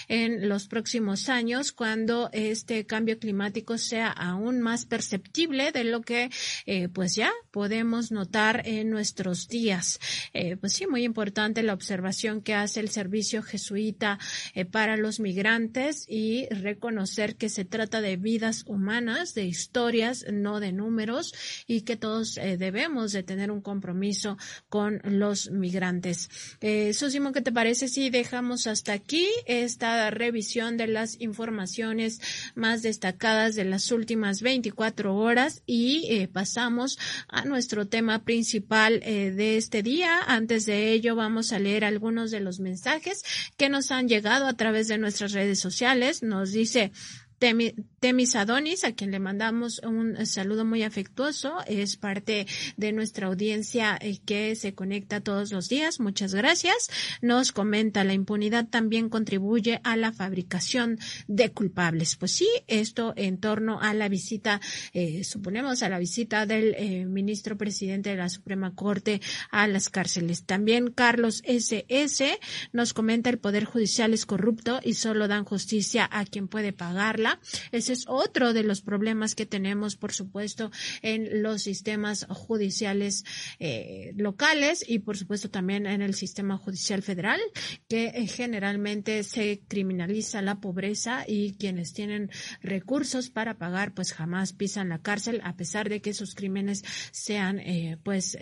en 0.08 0.48
los 0.48 0.68
próximos 0.68 1.28
años 1.28 1.72
cuando 1.72 2.30
este 2.32 2.86
cambio 2.86 3.18
climático 3.18 3.78
sea 3.78 4.08
aún 4.08 4.60
más 4.60 4.86
perceptible 4.86 5.72
de 5.72 5.84
lo 5.84 6.02
que 6.02 6.30
eh, 6.66 6.88
pues 6.88 7.14
ya 7.14 7.30
podemos 7.50 8.10
notar 8.10 8.62
en 8.66 8.90
nuestros 8.90 9.48
días. 9.48 9.98
Eh, 10.32 10.56
pues 10.56 10.74
sí, 10.74 10.86
muy 10.86 11.04
importante 11.04 11.62
la 11.62 11.74
observación 11.74 12.42
que 12.42 12.54
hace 12.54 12.80
el 12.80 12.90
servicio 12.90 13.42
jesuita 13.42 14.18
eh, 14.54 14.64
para 14.64 14.96
los 14.96 15.20
migrantes 15.20 16.04
y 16.08 16.46
reconocer 16.48 17.36
que 17.36 17.48
se 17.48 17.64
trata 17.64 18.00
de 18.00 18.16
vidas 18.16 18.64
humanas, 18.66 19.34
de 19.34 19.44
historias, 19.44 20.24
no 20.32 20.60
de 20.60 20.72
números 20.72 21.34
y 21.66 21.82
que 21.82 21.96
todos 21.96 22.34
debemos 22.34 23.12
de 23.12 23.22
tener 23.22 23.50
un 23.50 23.60
compromiso 23.60 24.36
con 24.68 25.00
los 25.04 25.50
migrantes. 25.50 26.28
Eh, 26.60 26.92
Susimo, 26.94 27.32
¿qué 27.32 27.40
te 27.40 27.52
parece 27.52 27.88
si 27.88 28.10
dejamos 28.10 28.66
hasta 28.66 28.92
aquí 28.92 29.28
esta 29.46 30.10
revisión 30.10 30.76
de 30.76 30.86
las 30.86 31.20
informaciones 31.20 32.20
más 32.54 32.82
destacadas 32.82 33.54
de 33.54 33.64
las 33.64 33.90
últimas 33.90 34.42
24 34.42 35.14
horas 35.14 35.62
y 35.66 36.06
eh, 36.08 36.28
pasamos 36.28 36.98
a 37.28 37.44
nuestro 37.44 37.86
tema 37.86 38.24
principal 38.24 39.00
eh, 39.02 39.30
de 39.30 39.56
este 39.56 39.82
día. 39.82 40.20
Antes 40.26 40.66
de 40.66 40.92
ello 40.92 41.16
vamos 41.16 41.52
a 41.52 41.58
leer 41.58 41.84
algunos 41.84 42.30
de 42.30 42.40
los 42.40 42.60
mensajes 42.60 43.22
que 43.56 43.68
nos 43.68 43.90
han 43.90 44.08
llegado 44.08 44.46
a 44.46 44.54
través 44.54 44.88
de 44.88 44.98
nuestras 44.98 45.32
redes 45.32 45.60
sociales. 45.60 46.22
Nos 46.22 46.52
dice 46.52 46.92
Temis 47.38 48.36
Adonis, 48.36 48.84
a 48.84 48.92
quien 48.92 49.10
le 49.10 49.18
mandamos 49.18 49.80
un 49.84 50.24
saludo 50.26 50.64
muy 50.64 50.82
afectuoso. 50.82 51.58
Es 51.66 51.96
parte 51.96 52.46
de 52.76 52.92
nuestra 52.92 53.28
audiencia 53.28 53.98
eh, 54.00 54.18
que 54.24 54.54
se 54.56 54.74
conecta 54.74 55.20
todos 55.20 55.52
los 55.52 55.68
días. 55.68 56.00
Muchas 56.00 56.34
gracias. 56.34 56.90
Nos 57.22 57.52
comenta, 57.52 58.04
la 58.04 58.14
impunidad 58.14 58.66
también 58.68 59.08
contribuye 59.08 59.80
a 59.84 59.96
la 59.96 60.12
fabricación 60.12 60.98
de 61.28 61.50
culpables. 61.52 62.16
Pues 62.16 62.32
sí, 62.32 62.48
esto 62.66 63.14
en 63.16 63.38
torno 63.38 63.80
a 63.80 63.94
la 63.94 64.08
visita, 64.08 64.60
eh, 64.92 65.24
suponemos, 65.24 65.82
a 65.82 65.88
la 65.88 65.98
visita 65.98 66.46
del 66.46 66.74
eh, 66.76 67.04
ministro 67.06 67.56
presidente 67.56 68.10
de 68.10 68.16
la 68.16 68.28
Suprema 68.28 68.74
Corte 68.74 69.20
a 69.50 69.66
las 69.66 69.88
cárceles. 69.88 70.44
También 70.44 70.90
Carlos 70.90 71.42
S.S. 71.44 72.38
nos 72.72 72.92
comenta 72.92 73.30
el 73.30 73.38
Poder 73.38 73.64
Judicial 73.64 74.14
es 74.14 74.26
corrupto 74.26 74.80
y 74.82 74.94
solo 74.94 75.28
dan 75.28 75.44
justicia 75.44 76.08
a 76.10 76.24
quien 76.24 76.48
puede 76.48 76.72
pagarla. 76.72 77.23
Ese 77.72 77.92
es 77.92 78.04
otro 78.06 78.52
de 78.52 78.62
los 78.62 78.82
problemas 78.82 79.34
que 79.34 79.46
tenemos, 79.46 79.96
por 79.96 80.12
supuesto, 80.12 80.70
en 81.02 81.42
los 81.42 81.62
sistemas 81.62 82.26
judiciales 82.28 83.24
eh, 83.58 84.12
locales 84.16 84.84
y, 84.86 85.00
por 85.00 85.16
supuesto, 85.16 85.50
también 85.50 85.86
en 85.86 86.02
el 86.02 86.14
sistema 86.14 86.56
judicial 86.56 87.02
federal, 87.02 87.40
que 87.88 88.06
eh, 88.06 88.26
generalmente 88.26 89.22
se 89.22 89.62
criminaliza 89.68 90.42
la 90.42 90.60
pobreza 90.60 91.24
y 91.26 91.54
quienes 91.54 91.92
tienen 91.92 92.30
recursos 92.62 93.30
para 93.30 93.58
pagar, 93.58 93.94
pues 93.94 94.12
jamás 94.12 94.52
pisan 94.52 94.88
la 94.88 95.00
cárcel, 95.00 95.40
a 95.44 95.56
pesar 95.56 95.88
de 95.88 96.00
que 96.00 96.14
sus 96.14 96.34
crímenes 96.34 96.84
sean, 97.12 97.58
eh, 97.58 97.98
pues, 98.02 98.36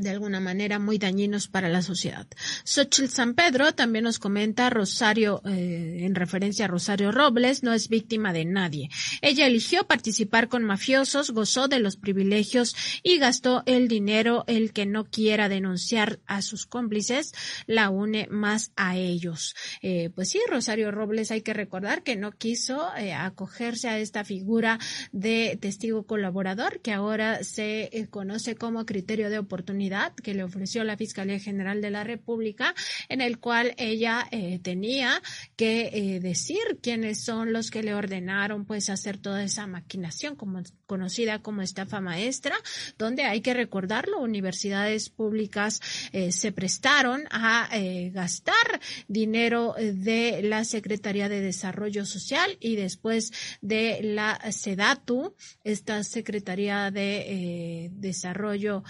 de 0.00 0.10
alguna 0.10 0.40
manera 0.40 0.78
muy 0.78 0.98
dañinos 0.98 1.48
para 1.48 1.68
la 1.68 1.82
sociedad. 1.82 2.26
Xochitl 2.64 3.08
San 3.08 3.34
Pedro 3.34 3.72
también 3.72 4.04
nos 4.04 4.18
comenta 4.18 4.70
Rosario, 4.70 5.42
eh, 5.44 6.00
en 6.00 6.14
referencia 6.14 6.64
a 6.64 6.68
Rosario 6.68 7.12
Robles, 7.12 7.62
no 7.62 7.72
es 7.72 7.88
víctima 7.88 8.32
de 8.32 8.44
nadie. 8.44 8.90
Ella 9.20 9.46
eligió 9.46 9.86
participar 9.86 10.48
con 10.48 10.64
mafiosos, 10.64 11.30
gozó 11.30 11.68
de 11.68 11.80
los 11.80 11.96
privilegios 11.96 12.74
y 13.02 13.18
gastó 13.18 13.62
el 13.66 13.88
dinero. 13.88 14.44
El 14.46 14.72
que 14.72 14.86
no 14.86 15.04
quiera 15.04 15.48
denunciar 15.48 16.20
a 16.26 16.42
sus 16.42 16.66
cómplices 16.66 17.32
la 17.66 17.90
une 17.90 18.26
más 18.30 18.72
a 18.76 18.96
ellos. 18.96 19.54
Eh, 19.82 20.10
pues 20.14 20.30
sí, 20.30 20.40
Rosario 20.48 20.90
Robles 20.90 21.30
hay 21.30 21.42
que 21.42 21.54
recordar 21.54 22.02
que 22.02 22.16
no 22.16 22.32
quiso 22.32 22.94
eh, 22.96 23.12
acogerse 23.12 23.88
a 23.88 23.98
esta 23.98 24.24
figura 24.24 24.78
de 25.12 25.58
testigo 25.60 26.04
colaborador 26.04 26.80
que 26.80 26.92
ahora 26.92 27.42
se 27.44 27.90
eh, 27.92 28.06
conoce 28.08 28.54
como 28.54 28.86
criterio 28.86 29.30
de 29.30 29.38
oportunidad 29.38 29.89
que 30.22 30.34
le 30.34 30.44
ofreció 30.44 30.84
la 30.84 30.96
Fiscalía 30.96 31.38
General 31.38 31.80
de 31.80 31.90
la 31.90 32.04
República, 32.04 32.74
en 33.08 33.20
el 33.20 33.38
cual 33.38 33.74
ella 33.76 34.26
eh, 34.30 34.60
tenía 34.62 35.20
que 35.56 35.90
eh, 35.92 36.20
decir 36.20 36.60
quiénes 36.82 37.24
son 37.24 37.52
los 37.52 37.70
que 37.70 37.82
le 37.82 37.94
ordenaron 37.94 38.64
pues 38.64 38.90
hacer 38.90 39.18
toda 39.18 39.42
esa 39.42 39.66
maquinación 39.66 40.36
como, 40.36 40.62
conocida 40.86 41.40
como 41.40 41.62
estafa 41.62 42.00
maestra, 42.00 42.54
donde 42.98 43.24
hay 43.24 43.40
que 43.40 43.54
recordarlo, 43.54 44.20
universidades 44.20 45.10
públicas 45.10 45.80
eh, 46.12 46.32
se 46.32 46.52
prestaron 46.52 47.24
a 47.30 47.68
gastar 48.12 48.80
dinero 49.08 49.74
de 49.78 50.40
la 50.42 50.64
Secretaría 50.64 51.28
de 51.28 51.40
Desarrollo 51.40 52.04
Social 52.04 52.56
y 52.60 52.76
después 52.76 53.32
de 53.60 54.00
la 54.02 54.38
SEDATU, 54.50 55.34
esta 55.64 56.02
Secretaría 56.04 56.90
de 56.90 57.90
Desarrollo 57.92 58.82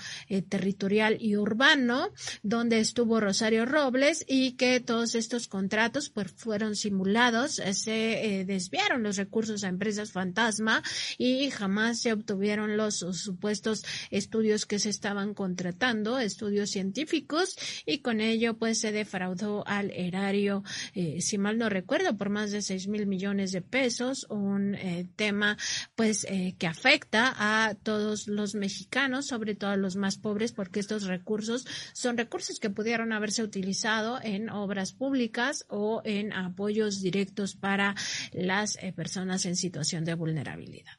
Territorial 0.49 0.80
y 1.19 1.37
urbano, 1.37 2.11
donde 2.43 2.81
estuvo 2.81 3.21
Rosario 3.21 3.67
Robles 3.67 4.25
y 4.27 4.53
que 4.53 4.81
todos 4.81 5.15
estos 5.15 5.47
contratos 5.47 6.09
pues, 6.09 6.33
fueron 6.33 6.75
simulados, 6.75 7.59
eh, 7.59 7.75
se 7.75 8.41
eh, 8.41 8.45
desviaron 8.47 9.03
los 9.03 9.17
recursos 9.17 9.63
a 9.63 9.69
empresas 9.69 10.11
fantasma 10.11 10.83
y 11.19 11.51
jamás 11.51 12.01
se 12.01 12.13
obtuvieron 12.13 12.77
los 12.77 12.99
supuestos 12.99 13.85
estudios 14.11 14.65
que 14.65 14.79
se 14.79 14.89
estaban 14.89 15.35
contratando, 15.35 16.19
estudios 16.19 16.71
científicos 16.71 17.57
y 17.85 17.99
con 17.99 18.21
ello 18.21 18.57
pues 18.57 18.81
se 18.81 18.91
defraudó 18.91 19.67
al 19.67 19.91
erario, 19.91 20.65
eh, 20.95 21.21
si 21.21 21.37
mal 21.37 21.59
no 21.59 21.69
recuerdo, 21.69 22.17
por 22.17 22.31
más 22.31 22.53
de 22.53 22.63
seis 22.63 22.89
mil 22.89 23.07
millones 23.07 23.53
de 23.53 23.61
pesos, 23.61 24.27
un 24.31 24.77
tema 25.17 25.59
pues 25.95 26.27
que 26.59 26.67
afecta 26.67 27.35
a 27.37 27.75
todos 27.75 28.29
los 28.29 28.55
mexicanos, 28.55 29.27
sobre 29.27 29.55
todo 29.55 29.71
a 29.71 29.77
los 29.77 29.97
más 29.97 30.17
pobres, 30.17 30.53
porque 30.71 30.79
estos 30.79 31.03
recursos 31.03 31.67
son 31.93 32.17
recursos 32.17 32.61
que 32.61 32.71
pudieron 32.71 33.13
haberse 33.13 33.43
utilizado 33.43 34.21
en 34.23 34.51
obras 34.51 34.93
públicas 34.93 35.67
o 35.69 36.01
en 36.05 36.33
apoyos 36.33 37.03
directos 37.03 37.57
para 37.57 37.97
las 38.33 38.77
eh, 38.77 38.93
personas 38.93 39.47
en 39.47 39.57
situación 39.57 40.05
de 40.05 40.15
vulnerabilidad. 40.15 40.93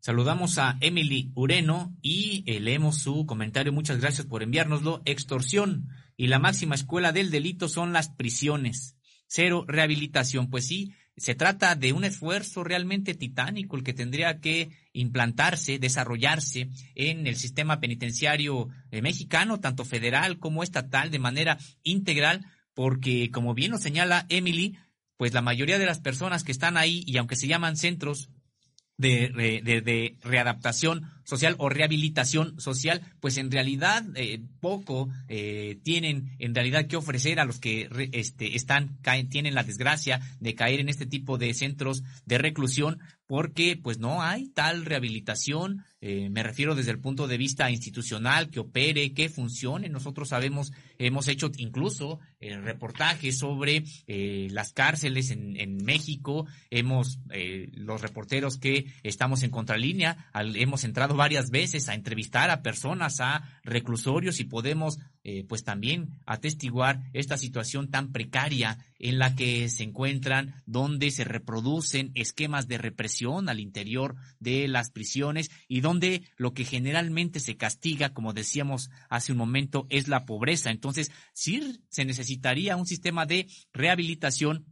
Saludamos 0.00 0.58
a 0.58 0.78
Emily 0.80 1.30
Ureno 1.36 1.96
y 2.02 2.42
eh, 2.48 2.58
leemos 2.58 2.98
su 2.98 3.24
comentario. 3.24 3.72
Muchas 3.72 4.00
gracias 4.00 4.26
por 4.26 4.42
enviárnoslo. 4.42 5.00
Extorsión 5.04 5.86
y 6.16 6.26
la 6.26 6.40
máxima 6.40 6.74
escuela 6.74 7.12
del 7.12 7.30
delito 7.30 7.68
son 7.68 7.92
las 7.92 8.08
prisiones. 8.08 8.96
Cero 9.28 9.64
rehabilitación. 9.68 10.50
Pues 10.50 10.66
sí, 10.66 10.92
se 11.16 11.34
trata 11.34 11.74
de 11.74 11.92
un 11.92 12.04
esfuerzo 12.04 12.64
realmente 12.64 13.14
titánico 13.14 13.76
el 13.76 13.84
que 13.84 13.92
tendría 13.92 14.40
que 14.40 14.70
implantarse, 14.92 15.78
desarrollarse 15.78 16.70
en 16.94 17.26
el 17.26 17.36
sistema 17.36 17.80
penitenciario 17.80 18.68
eh, 18.90 19.02
mexicano, 19.02 19.60
tanto 19.60 19.84
federal 19.84 20.38
como 20.38 20.62
estatal, 20.62 21.10
de 21.10 21.18
manera 21.18 21.58
integral, 21.82 22.46
porque 22.74 23.30
como 23.30 23.54
bien 23.54 23.72
nos 23.72 23.82
señala 23.82 24.26
Emily, 24.28 24.78
pues 25.16 25.34
la 25.34 25.42
mayoría 25.42 25.78
de 25.78 25.86
las 25.86 26.00
personas 26.00 26.44
que 26.44 26.52
están 26.52 26.76
ahí, 26.76 27.04
y 27.06 27.18
aunque 27.18 27.36
se 27.36 27.46
llaman 27.46 27.76
centros 27.76 28.30
de, 28.96 29.28
de, 29.62 30.16
readaptación 30.22 31.11
social 31.32 31.54
o 31.56 31.70
rehabilitación 31.70 32.60
social, 32.60 33.00
pues 33.20 33.38
en 33.38 33.50
realidad 33.50 34.04
eh, 34.16 34.42
poco 34.60 35.08
eh, 35.28 35.78
tienen 35.82 36.36
en 36.38 36.54
realidad 36.54 36.88
que 36.88 36.98
ofrecer 36.98 37.40
a 37.40 37.46
los 37.46 37.58
que 37.58 37.88
este, 38.12 38.54
están 38.54 38.98
caen, 39.00 39.30
tienen 39.30 39.54
la 39.54 39.64
desgracia 39.64 40.20
de 40.40 40.54
caer 40.54 40.80
en 40.80 40.90
este 40.90 41.06
tipo 41.06 41.38
de 41.38 41.54
centros 41.54 42.02
de 42.26 42.36
reclusión, 42.36 42.98
porque 43.26 43.80
pues 43.82 43.98
no 43.98 44.20
hay 44.20 44.50
tal 44.50 44.84
rehabilitación, 44.84 45.86
eh, 46.04 46.28
me 46.30 46.42
refiero 46.42 46.74
desde 46.74 46.90
el 46.90 46.98
punto 46.98 47.28
de 47.28 47.38
vista 47.38 47.70
institucional, 47.70 48.50
que 48.50 48.58
opere, 48.58 49.14
que 49.14 49.28
funcione. 49.28 49.88
Nosotros 49.88 50.30
sabemos, 50.30 50.72
hemos 50.98 51.28
hecho 51.28 51.52
incluso 51.58 52.18
eh, 52.40 52.58
reportajes 52.58 53.38
sobre 53.38 53.84
eh, 54.08 54.48
las 54.50 54.72
cárceles 54.72 55.30
en, 55.30 55.56
en 55.60 55.76
México, 55.76 56.46
hemos, 56.70 57.20
los 57.72 58.00
reporteros 58.00 58.58
que 58.58 58.86
estamos 59.04 59.44
en 59.44 59.50
contralínea, 59.50 60.28
hemos 60.34 60.82
entrado 60.82 61.14
varias 61.14 61.50
veces 61.50 61.88
a 61.88 61.94
entrevistar 61.94 62.50
a 62.50 62.62
personas, 62.62 63.20
a 63.20 63.60
reclusorios 63.62 64.40
y 64.40 64.44
podemos 64.44 64.98
eh, 65.24 65.44
pues 65.48 65.62
también 65.62 66.18
atestiguar 66.26 67.00
esta 67.12 67.36
situación 67.36 67.90
tan 67.90 68.10
precaria 68.10 68.78
en 68.98 69.18
la 69.18 69.36
que 69.36 69.68
se 69.68 69.84
encuentran, 69.84 70.62
donde 70.66 71.12
se 71.12 71.22
reproducen 71.22 72.10
esquemas 72.14 72.66
de 72.66 72.78
represión 72.78 73.48
al 73.48 73.60
interior 73.60 74.16
de 74.40 74.66
las 74.66 74.90
prisiones 74.90 75.50
y 75.68 75.80
donde 75.80 76.22
lo 76.36 76.54
que 76.54 76.64
generalmente 76.64 77.38
se 77.38 77.56
castiga, 77.56 78.12
como 78.12 78.32
decíamos 78.32 78.90
hace 79.08 79.30
un 79.30 79.38
momento, 79.38 79.86
es 79.90 80.08
la 80.08 80.24
pobreza. 80.24 80.70
Entonces, 80.70 81.12
sí 81.32 81.80
se 81.88 82.04
necesitaría 82.04 82.76
un 82.76 82.86
sistema 82.86 83.24
de 83.24 83.46
rehabilitación 83.72 84.66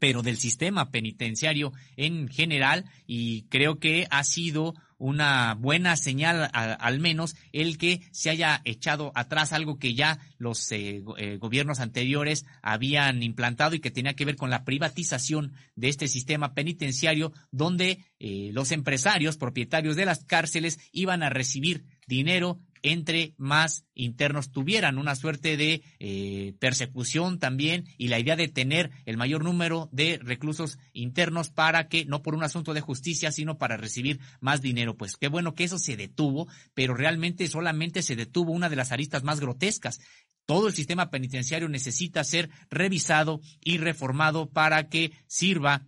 pero 0.00 0.22
del 0.22 0.36
sistema 0.36 0.90
penitenciario 0.90 1.72
en 1.96 2.26
general 2.28 2.86
y 3.06 3.42
creo 3.42 3.78
que 3.78 4.06
ha 4.10 4.24
sido 4.24 4.74
una 5.02 5.54
buena 5.54 5.96
señal, 5.96 6.48
al 6.52 7.00
menos, 7.00 7.34
el 7.50 7.76
que 7.76 8.02
se 8.12 8.30
haya 8.30 8.62
echado 8.64 9.10
atrás 9.16 9.52
algo 9.52 9.76
que 9.76 9.94
ya 9.94 10.20
los 10.38 10.70
eh, 10.70 11.02
eh, 11.18 11.38
gobiernos 11.38 11.80
anteriores 11.80 12.46
habían 12.62 13.20
implantado 13.24 13.74
y 13.74 13.80
que 13.80 13.90
tenía 13.90 14.14
que 14.14 14.24
ver 14.24 14.36
con 14.36 14.48
la 14.48 14.64
privatización 14.64 15.54
de 15.74 15.88
este 15.88 16.06
sistema 16.06 16.54
penitenciario, 16.54 17.32
donde 17.50 17.98
eh, 18.20 18.50
los 18.52 18.70
empresarios, 18.70 19.36
propietarios 19.36 19.96
de 19.96 20.06
las 20.06 20.24
cárceles, 20.24 20.78
iban 20.92 21.24
a 21.24 21.30
recibir 21.30 21.84
dinero 22.06 22.60
entre 22.82 23.34
más 23.36 23.84
internos 23.94 24.50
tuvieran 24.50 24.98
una 24.98 25.14
suerte 25.14 25.56
de 25.56 25.82
eh, 25.98 26.54
persecución 26.58 27.38
también 27.38 27.86
y 27.96 28.08
la 28.08 28.18
idea 28.18 28.36
de 28.36 28.48
tener 28.48 28.90
el 29.06 29.16
mayor 29.16 29.44
número 29.44 29.88
de 29.92 30.18
reclusos 30.22 30.78
internos 30.92 31.50
para 31.50 31.88
que, 31.88 32.04
no 32.04 32.22
por 32.22 32.34
un 32.34 32.42
asunto 32.42 32.74
de 32.74 32.80
justicia, 32.80 33.32
sino 33.32 33.58
para 33.58 33.76
recibir 33.76 34.20
más 34.40 34.60
dinero. 34.60 34.96
Pues 34.96 35.16
qué 35.16 35.28
bueno 35.28 35.54
que 35.54 35.64
eso 35.64 35.78
se 35.78 35.96
detuvo, 35.96 36.48
pero 36.74 36.94
realmente 36.94 37.46
solamente 37.48 38.02
se 38.02 38.16
detuvo 38.16 38.52
una 38.52 38.68
de 38.68 38.76
las 38.76 38.92
aristas 38.92 39.22
más 39.22 39.40
grotescas. 39.40 40.00
Todo 40.44 40.66
el 40.66 40.74
sistema 40.74 41.10
penitenciario 41.10 41.68
necesita 41.68 42.24
ser 42.24 42.50
revisado 42.68 43.40
y 43.60 43.78
reformado 43.78 44.50
para 44.50 44.88
que 44.88 45.12
sirva 45.26 45.86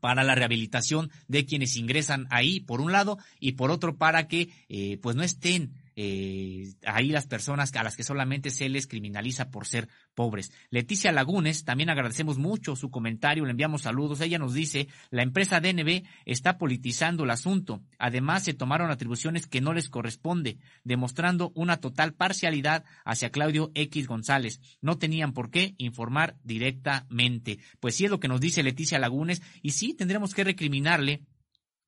para 0.00 0.24
la 0.24 0.34
rehabilitación 0.34 1.10
de 1.28 1.46
quienes 1.46 1.76
ingresan 1.76 2.26
ahí, 2.30 2.60
por 2.60 2.80
un 2.80 2.92
lado, 2.92 3.18
y 3.40 3.52
por 3.52 3.70
otro, 3.70 3.96
para 3.96 4.28
que 4.28 4.50
eh, 4.68 4.98
pues 4.98 5.16
no 5.16 5.22
estén 5.22 5.72
eh, 5.98 6.74
ahí 6.84 7.08
las 7.08 7.26
personas 7.26 7.74
a 7.74 7.82
las 7.82 7.96
que 7.96 8.02
solamente 8.02 8.50
se 8.50 8.68
les 8.68 8.86
criminaliza 8.86 9.50
por 9.50 9.66
ser 9.66 9.88
pobres. 10.14 10.52
Leticia 10.68 11.10
Lagunes, 11.10 11.64
también 11.64 11.88
agradecemos 11.88 12.36
mucho 12.36 12.76
su 12.76 12.90
comentario, 12.90 13.46
le 13.46 13.52
enviamos 13.52 13.82
saludos. 13.82 14.20
Ella 14.20 14.38
nos 14.38 14.52
dice, 14.52 14.88
la 15.10 15.22
empresa 15.22 15.58
DNB 15.58 16.02
está 16.26 16.58
politizando 16.58 17.24
el 17.24 17.30
asunto. 17.30 17.82
Además, 17.98 18.44
se 18.44 18.52
tomaron 18.52 18.90
atribuciones 18.90 19.46
que 19.46 19.62
no 19.62 19.72
les 19.72 19.88
corresponde, 19.88 20.58
demostrando 20.84 21.50
una 21.54 21.78
total 21.78 22.12
parcialidad 22.12 22.84
hacia 23.06 23.30
Claudio 23.30 23.72
X 23.74 24.06
González. 24.06 24.60
No 24.82 24.98
tenían 24.98 25.32
por 25.32 25.50
qué 25.50 25.74
informar 25.78 26.36
directamente. 26.44 27.58
Pues 27.80 27.96
sí 27.96 28.04
es 28.04 28.10
lo 28.10 28.20
que 28.20 28.28
nos 28.28 28.42
dice 28.42 28.62
Leticia 28.62 28.98
Lagunes 28.98 29.40
y 29.62 29.70
sí 29.70 29.94
tendremos 29.94 30.34
que 30.34 30.44
recriminarle 30.44 31.22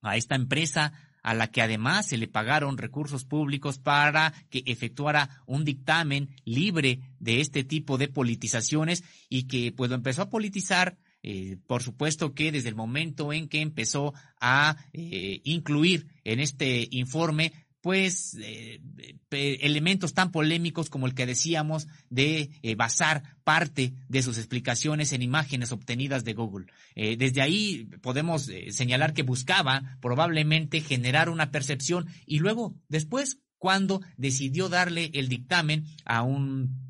a 0.01 0.17
esta 0.17 0.35
empresa 0.35 0.93
a 1.23 1.35
la 1.35 1.49
que 1.49 1.63
además 1.63 2.07
se 2.07 2.19
le 2.19 2.29
pagaron 2.29 2.79
recursos 2.79 3.25
públicos 3.25 3.79
para 3.79 4.33
que 4.51 4.63
efectuara 4.67 5.43
un 5.47 5.65
dictamen 5.65 6.29
libre 6.45 7.01
de 7.19 7.41
este 7.41 7.65
tipo 7.65 7.99
de 7.99 8.09
politizaciones 8.09 9.05
y 9.29 9.45
que 9.45 9.73
pues 9.73 9.91
lo 9.91 9.97
empezó 9.97 10.23
a 10.23 10.31
politizar 10.31 10.97
eh, 11.23 11.57
por 11.67 11.83
supuesto 11.83 12.33
que 12.33 12.53
desde 12.53 12.69
el 12.69 12.77
momento 12.77 13.33
en 13.33 13.49
que 13.49 13.61
empezó 13.61 14.15
a 14.41 14.77
eh, 14.93 15.41
incluir 15.45 16.07
en 16.23 16.39
este 16.39 16.87
informe 16.93 17.53
pues 17.89 18.37
eh, 18.43 18.83
elementos 19.31 20.13
tan 20.13 20.31
polémicos 20.31 20.91
como 20.91 21.07
el 21.07 21.15
que 21.15 21.25
decíamos 21.25 21.87
de 22.11 22.51
eh, 22.61 22.75
basar 22.75 23.23
parte 23.45 23.95
de 24.11 24.23
sus 24.23 24.37
explicaciones 24.37 25.15
en 25.15 25.23
imágenes 25.23 25.73
obtenidas 25.73 26.23
de 26.23 26.35
Google. 26.35 26.67
Eh, 26.95 27.17
desde 27.17 27.41
ahí 27.41 27.89
podemos 28.03 28.51
señalar 28.69 29.15
que 29.15 29.23
buscaba 29.23 29.97
probablemente 30.03 30.83
generar 30.83 31.31
una 31.31 31.51
percepción 31.51 32.09
y 32.27 32.41
luego 32.41 32.75
después 32.91 33.39
cuando 33.57 34.03
decidió 34.19 34.69
darle 34.69 35.11
el 35.15 35.31
dictamen 35.31 35.87
a 36.05 36.21
un 36.21 36.88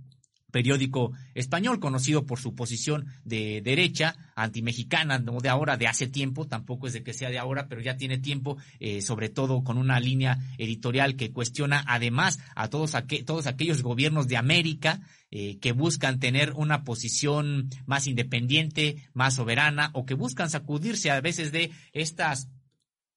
periódico 0.50 1.12
español 1.34 1.80
conocido 1.80 2.26
por 2.26 2.38
su 2.38 2.54
posición 2.54 3.06
de 3.24 3.60
derecha, 3.62 4.16
antimexicana, 4.34 5.18
no 5.18 5.38
de 5.40 5.48
ahora, 5.48 5.76
de 5.76 5.86
hace 5.86 6.06
tiempo, 6.06 6.46
tampoco 6.46 6.86
es 6.86 6.92
de 6.92 7.02
que 7.02 7.12
sea 7.12 7.30
de 7.30 7.38
ahora, 7.38 7.68
pero 7.68 7.80
ya 7.80 7.96
tiene 7.96 8.18
tiempo, 8.18 8.56
eh, 8.80 9.02
sobre 9.02 9.28
todo 9.28 9.62
con 9.62 9.78
una 9.78 10.00
línea 10.00 10.38
editorial 10.58 11.16
que 11.16 11.32
cuestiona 11.32 11.84
además 11.86 12.38
a 12.54 12.68
todos, 12.68 12.96
todos 13.26 13.46
aquellos 13.46 13.82
gobiernos 13.82 14.28
de 14.28 14.36
América 14.36 15.00
eh, 15.30 15.58
que 15.58 15.72
buscan 15.72 16.20
tener 16.20 16.52
una 16.54 16.84
posición 16.84 17.68
más 17.84 18.06
independiente, 18.06 18.96
más 19.12 19.34
soberana, 19.34 19.90
o 19.92 20.06
que 20.06 20.14
buscan 20.14 20.48
sacudirse 20.48 21.10
a 21.10 21.20
veces 21.20 21.52
de 21.52 21.70
estas 21.92 22.48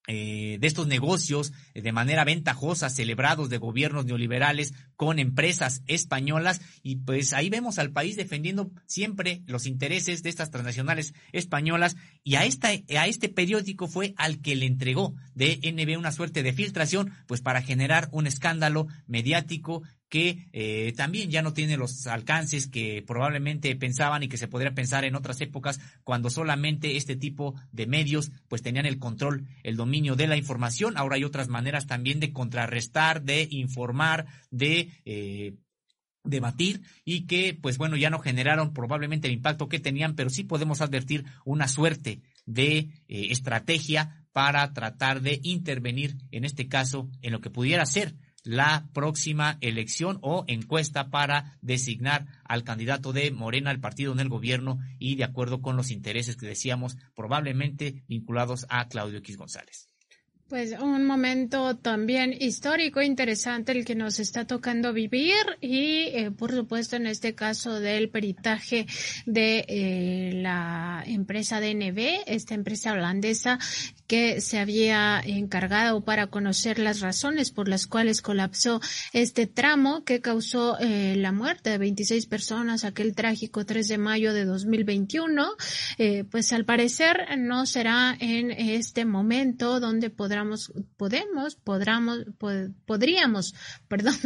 eh, 0.08 0.58
de 0.60 0.68
estos 0.68 0.88
negocios 0.88 1.54
eh, 1.74 1.82
de 1.82 1.91
manera 1.91 2.24
ventajosa 2.26 2.89
celebrados 2.89 3.49
de 3.49 3.60
gobiernos 3.60 4.06
neoliberales 4.06 4.74
con 4.95 5.20
empresas 5.20 5.84
españolas. 5.88 6.62
Y 6.82 6.97
pues 6.97 7.34
ahí 7.34 7.49
vemos 7.49 7.78
al 7.78 7.91
país 7.91 8.16
defendiendo 8.16 8.72
siempre 8.88 9.43
los 9.45 9.68
intereses 9.68 10.24
de 10.24 10.30
estas 10.30 10.49
transnacionales 10.49 11.14
españolas. 11.32 11.97
Y 12.24 12.36
a 12.36 12.45
esta 12.45 12.70
a 12.70 13.08
este 13.08 13.30
periódico 13.30 13.88
fue 13.88 14.14
al 14.18 14.41
que 14.41 14.56
le 14.56 14.66
entregó 14.66 15.14
DNB 15.36 15.97
una 15.97 16.12
suerte 16.12 16.43
de 16.43 16.54
filtración 16.54 17.14
pues 17.28 17.41
para 17.41 17.62
generar 17.62 18.10
un 18.12 18.28
escándalo 18.28 18.88
mediático 19.08 19.84
que 20.12 20.49
eh, 20.51 20.93
también 20.97 21.32
ya 21.32 21.41
no 21.41 21.53
tiene 21.53 21.78
los 21.78 22.05
alcances 22.05 22.68
que 22.68 23.01
probablemente 23.01 23.74
pensaban 23.78 24.22
y 24.22 24.28
que 24.28 24.36
se 24.36 24.49
podría 24.49 24.74
pensar 24.74 25.05
en 25.05 25.16
otras 25.16 25.39
épocas 25.39 25.80
cuando 26.03 26.30
solamente 26.30 26.97
este 26.97 27.16
tipo 27.16 27.55
de 27.72 27.88
medios 27.88 28.30
pues 28.49 28.62
tenían 28.62 28.86
el 28.86 28.99
control, 28.99 29.47
el 29.64 29.78
dominio 29.78 30.18
de 30.18 30.28
la 30.28 30.36
información. 30.36 30.97
Ahora 30.97 31.16
hay 31.16 31.24
otras 31.24 31.47
maneras 31.47 31.88
también 31.88 32.20
de 32.20 32.34
contrarrestar, 32.34 33.24
de 33.24 33.47
informar, 33.51 34.26
de 34.49 34.89
eh, 35.05 35.53
debatir 36.26 36.82
y 37.05 37.26
que 37.26 37.57
pues 37.59 37.78
bueno 37.78 37.95
ya 37.95 38.09
no 38.09 38.20
generaron 38.20 38.74
probablemente 38.74 39.30
el 39.30 39.34
impacto 39.36 39.70
que 39.70 39.80
tenían, 39.80 40.16
pero 40.16 40.30
sí 40.30 40.43
podemos 40.43 40.82
advertir 40.82 41.24
una 41.45 41.70
suerte 41.70 42.22
de 42.45 42.78
eh, 42.80 42.88
estrategia 43.07 44.28
para 44.34 44.74
tratar 44.74 45.22
de 45.22 45.39
intervenir 45.41 46.18
en 46.32 46.43
este 46.43 46.68
caso 46.68 47.09
en 47.22 47.32
lo 47.32 47.39
que 47.39 47.49
pudiera 47.49 47.86
ser 47.86 48.14
la 48.44 48.88
próxima 48.94 49.58
elección 49.62 50.18
o 50.22 50.44
encuesta 50.48 51.10
para 51.10 51.58
designar 51.62 52.26
al 52.44 52.64
candidato 52.64 53.14
de 53.14 53.32
Morena 53.32 53.70
al 53.70 53.80
partido 53.80 54.14
en 54.14 54.20
el 54.20 54.30
gobierno 54.30 54.80
y 55.00 55.16
de 55.16 55.24
acuerdo 55.24 55.62
con 55.62 55.78
los 55.78 55.92
intereses 55.92 56.36
que 56.36 56.48
decíamos 56.48 56.98
probablemente 57.16 58.04
vinculados 58.08 58.66
a 58.70 58.88
Claudio 58.88 59.20
X 59.20 59.38
González. 59.38 59.92
Pues 60.52 60.74
un 60.78 61.06
momento 61.06 61.78
también 61.78 62.36
histórico 62.38 63.02
interesante 63.02 63.72
el 63.72 63.86
que 63.86 63.96
nos 63.96 64.20
está 64.20 64.46
tocando 64.46 64.92
vivir 64.92 65.38
y 65.62 66.08
eh, 66.08 66.30
por 66.38 66.52
supuesto 66.52 66.98
en 66.98 67.08
este 67.08 67.34
caso 67.36 67.80
del 67.80 68.10
peritaje 68.10 68.86
de 69.26 69.64
eh, 69.70 70.32
la 70.34 71.06
empresa 71.08 71.62
DNB, 71.62 72.24
esta 72.28 72.54
empresa 72.54 72.92
holandesa 72.92 73.60
que 74.12 74.41
se 74.41 74.59
había 74.59 75.22
encargado 75.24 76.01
para 76.01 76.28
conocer 76.28 76.80
las 76.80 76.99
razones 76.99 77.49
por 77.49 77.70
las 77.70 77.88
cuales 77.88 78.22
colapsó 78.22 78.82
este 79.14 79.47
tramo 79.47 80.03
que 80.03 80.20
causó 80.20 80.78
eh, 80.82 81.16
la 81.16 81.32
muerte 81.32 81.70
de 81.70 81.78
26 81.78 82.26
personas 82.26 82.84
aquel 82.84 83.16
trágico 83.16 83.66
3 83.66 83.88
de 83.88 83.97
mayo 83.97 84.34
de 84.34 84.43
2021. 84.43 85.51
Eh, 85.97 86.26
pues 86.30 86.51
al 86.51 86.66
parecer 86.66 87.26
no 87.38 87.66
será 87.66 88.18
en 88.20 88.51
este 88.51 89.05
momento 89.05 89.80
donde 89.80 90.09
podamos, 90.09 90.74
podemos, 90.97 91.55
podramos, 91.55 92.26
podríamos, 92.86 93.55
perdón, 93.88 94.18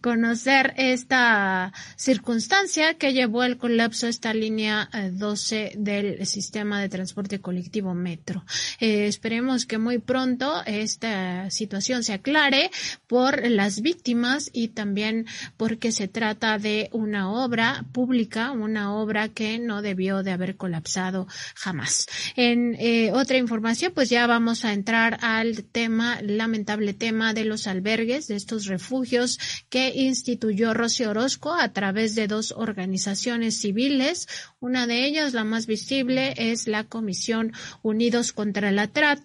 conocer 0.00 0.72
esta 0.78 1.70
circunstancia 1.96 2.94
que 2.94 3.12
llevó 3.12 3.42
al 3.42 3.58
colapso 3.58 4.06
esta 4.06 4.32
línea 4.32 4.88
12 5.12 5.66
eh, 5.66 5.72
del 5.76 6.26
sistema 6.26 6.80
de 6.80 6.88
transporte 6.88 7.42
colectivo 7.42 7.92
metro. 7.92 8.42
Eh, 8.80 9.06
Esperemos 9.06 9.33
que 9.66 9.78
muy 9.78 9.98
pronto 9.98 10.62
esta 10.64 11.50
situación 11.50 12.04
se 12.04 12.12
aclare 12.12 12.70
por 13.08 13.48
las 13.50 13.80
víctimas 13.80 14.48
y 14.52 14.68
también 14.68 15.26
porque 15.56 15.90
se 15.90 16.06
trata 16.06 16.58
de 16.58 16.88
una 16.92 17.30
obra 17.30 17.84
pública, 17.92 18.52
una 18.52 18.94
obra 18.94 19.28
que 19.28 19.58
no 19.58 19.82
debió 19.82 20.22
de 20.22 20.30
haber 20.30 20.56
colapsado 20.56 21.26
jamás. 21.56 22.06
En 22.36 22.76
eh, 22.78 23.10
otra 23.12 23.36
información, 23.36 23.92
pues 23.92 24.08
ya 24.08 24.26
vamos 24.26 24.64
a 24.64 24.72
entrar 24.72 25.18
al 25.20 25.64
tema, 25.64 26.20
lamentable 26.22 26.94
tema 26.94 27.34
de 27.34 27.44
los 27.44 27.66
albergues, 27.66 28.28
de 28.28 28.36
estos 28.36 28.66
refugios 28.66 29.38
que 29.68 29.92
instituyó 29.94 30.74
Rocío 30.74 31.10
Orozco 31.10 31.52
a 31.52 31.72
través 31.72 32.14
de 32.14 32.28
dos 32.28 32.54
organizaciones 32.56 33.58
civiles. 33.58 34.28
Una 34.60 34.86
de 34.86 35.04
ellas, 35.06 35.34
la 35.34 35.44
más 35.44 35.66
visible, 35.66 36.34
es 36.36 36.68
la 36.68 36.84
Comisión 36.84 37.52
Unidos 37.82 38.32
contra 38.32 38.70
la 38.70 38.88
Trata 38.88 39.23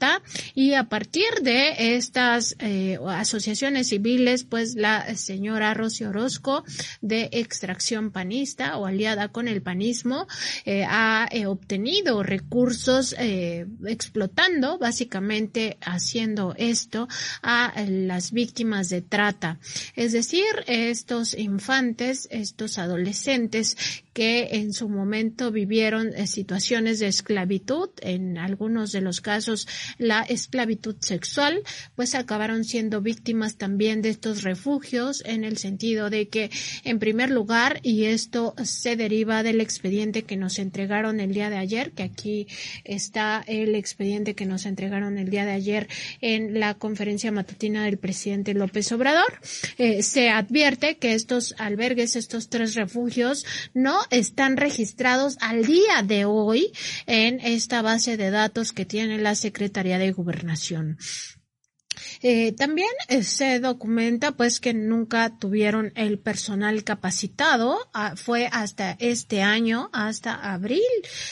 y 0.56 0.74
a 0.74 0.86
partir 0.86 1.26
de 1.42 1.96
estas 1.96 2.56
eh, 2.60 2.98
asociaciones 3.08 3.90
civiles, 3.90 4.44
pues 4.44 4.76
la 4.76 5.16
señora 5.16 5.74
Rosy 5.74 6.06
Orozco 6.06 6.64
de 7.02 7.30
extracción 7.34 8.12
panista 8.12 8.78
o 8.78 8.86
aliada 8.86 9.30
con 9.30 9.48
el 9.48 9.62
panismo 9.62 10.28
eh, 10.66 10.86
ha 10.88 11.28
eh, 11.32 11.46
obtenido 11.48 12.24
recursos 12.24 13.16
explotando, 13.86 14.78
básicamente 14.78 15.78
haciendo 15.82 16.54
esto 16.58 17.08
a 17.42 17.74
las 17.88 18.32
víctimas 18.32 18.90
de 18.90 19.02
trata. 19.02 19.60
Es 19.96 20.14
decir, 20.14 20.46
estos 20.68 21.34
infantes, 21.38 22.28
estos 22.32 22.78
adolescentes 22.78 23.76
que 24.14 24.50
en 24.52 24.74
su 24.74 24.90
momento 24.90 25.52
vivieron 25.52 26.12
situaciones 26.28 27.00
de 27.00 27.08
esclavitud, 27.08 27.90
en 28.02 28.38
algunos 28.38 28.92
de 28.92 29.02
los 29.02 29.22
casos 29.22 29.68
la 29.98 30.22
esclavitud 30.22 30.96
sexual, 31.00 31.62
pues 31.96 32.16
acabaron 32.16 32.64
siendo 32.64 33.02
víctimas 33.02 33.56
también 33.56 34.02
de 34.02 34.10
estos 34.10 34.44
refugios 34.44 35.24
en 35.26 35.44
el 35.44 35.58
sentido 35.58 36.10
de 36.10 36.28
que, 36.28 36.52
en 36.84 37.00
primer 37.00 37.30
lugar, 37.30 37.80
y 37.84 38.06
esto 38.06 38.54
se 38.64 38.96
deriva 38.96 39.44
del 39.44 39.62
expediente 39.62 40.24
que 40.24 40.38
nos 40.38 40.60
entregaron 40.60 41.20
el 41.20 41.34
día 41.34 41.50
de 41.50 41.58
ayer, 41.58 41.92
que 41.92 42.04
aquí 42.04 42.48
está 42.84 43.44
el 43.48 43.76
expediente 43.76 44.36
que 44.36 44.46
nos 44.46 44.66
entregaron 44.66 45.18
el 45.18 45.30
día 45.30 45.46
de 45.46 45.52
ayer 45.52 45.88
en 46.22 46.60
la 46.60 46.74
conferencia 46.76 47.32
matutina 47.32 47.86
del 47.86 47.98
presidente 47.98 48.54
López 48.54 48.92
Obrador, 48.92 49.40
eh, 49.78 50.04
se 50.04 50.30
advierte 50.30 50.98
que 50.98 51.14
estos 51.14 51.56
albergues, 51.58 52.16
estos 52.16 52.50
tres 52.50 52.76
refugios, 52.76 53.46
no 53.74 54.00
están 54.12 54.58
registrados 54.58 55.38
al 55.40 55.66
día 55.66 56.04
de 56.04 56.26
hoy 56.26 56.72
en 57.08 57.40
esta 57.40 57.82
base 57.82 58.18
de 58.18 58.30
datos 58.30 58.74
que 58.74 58.86
tiene 58.86 59.18
la 59.20 59.36
Secretaría 59.36 59.69
de 59.98 60.12
Gobernación. 60.12 60.98
Eh, 62.22 62.54
también 62.54 62.90
eh, 63.08 63.24
se 63.24 63.60
documenta 63.60 64.32
pues 64.34 64.60
que 64.60 64.74
nunca 64.74 65.38
tuvieron 65.38 65.92
el 65.96 66.20
personal 66.20 66.84
capacitado. 66.84 67.78
Ah, 67.94 68.14
fue 68.16 68.48
hasta 68.52 68.96
este 69.00 69.42
año, 69.42 69.90
hasta 69.94 70.34
abril, 70.36 70.82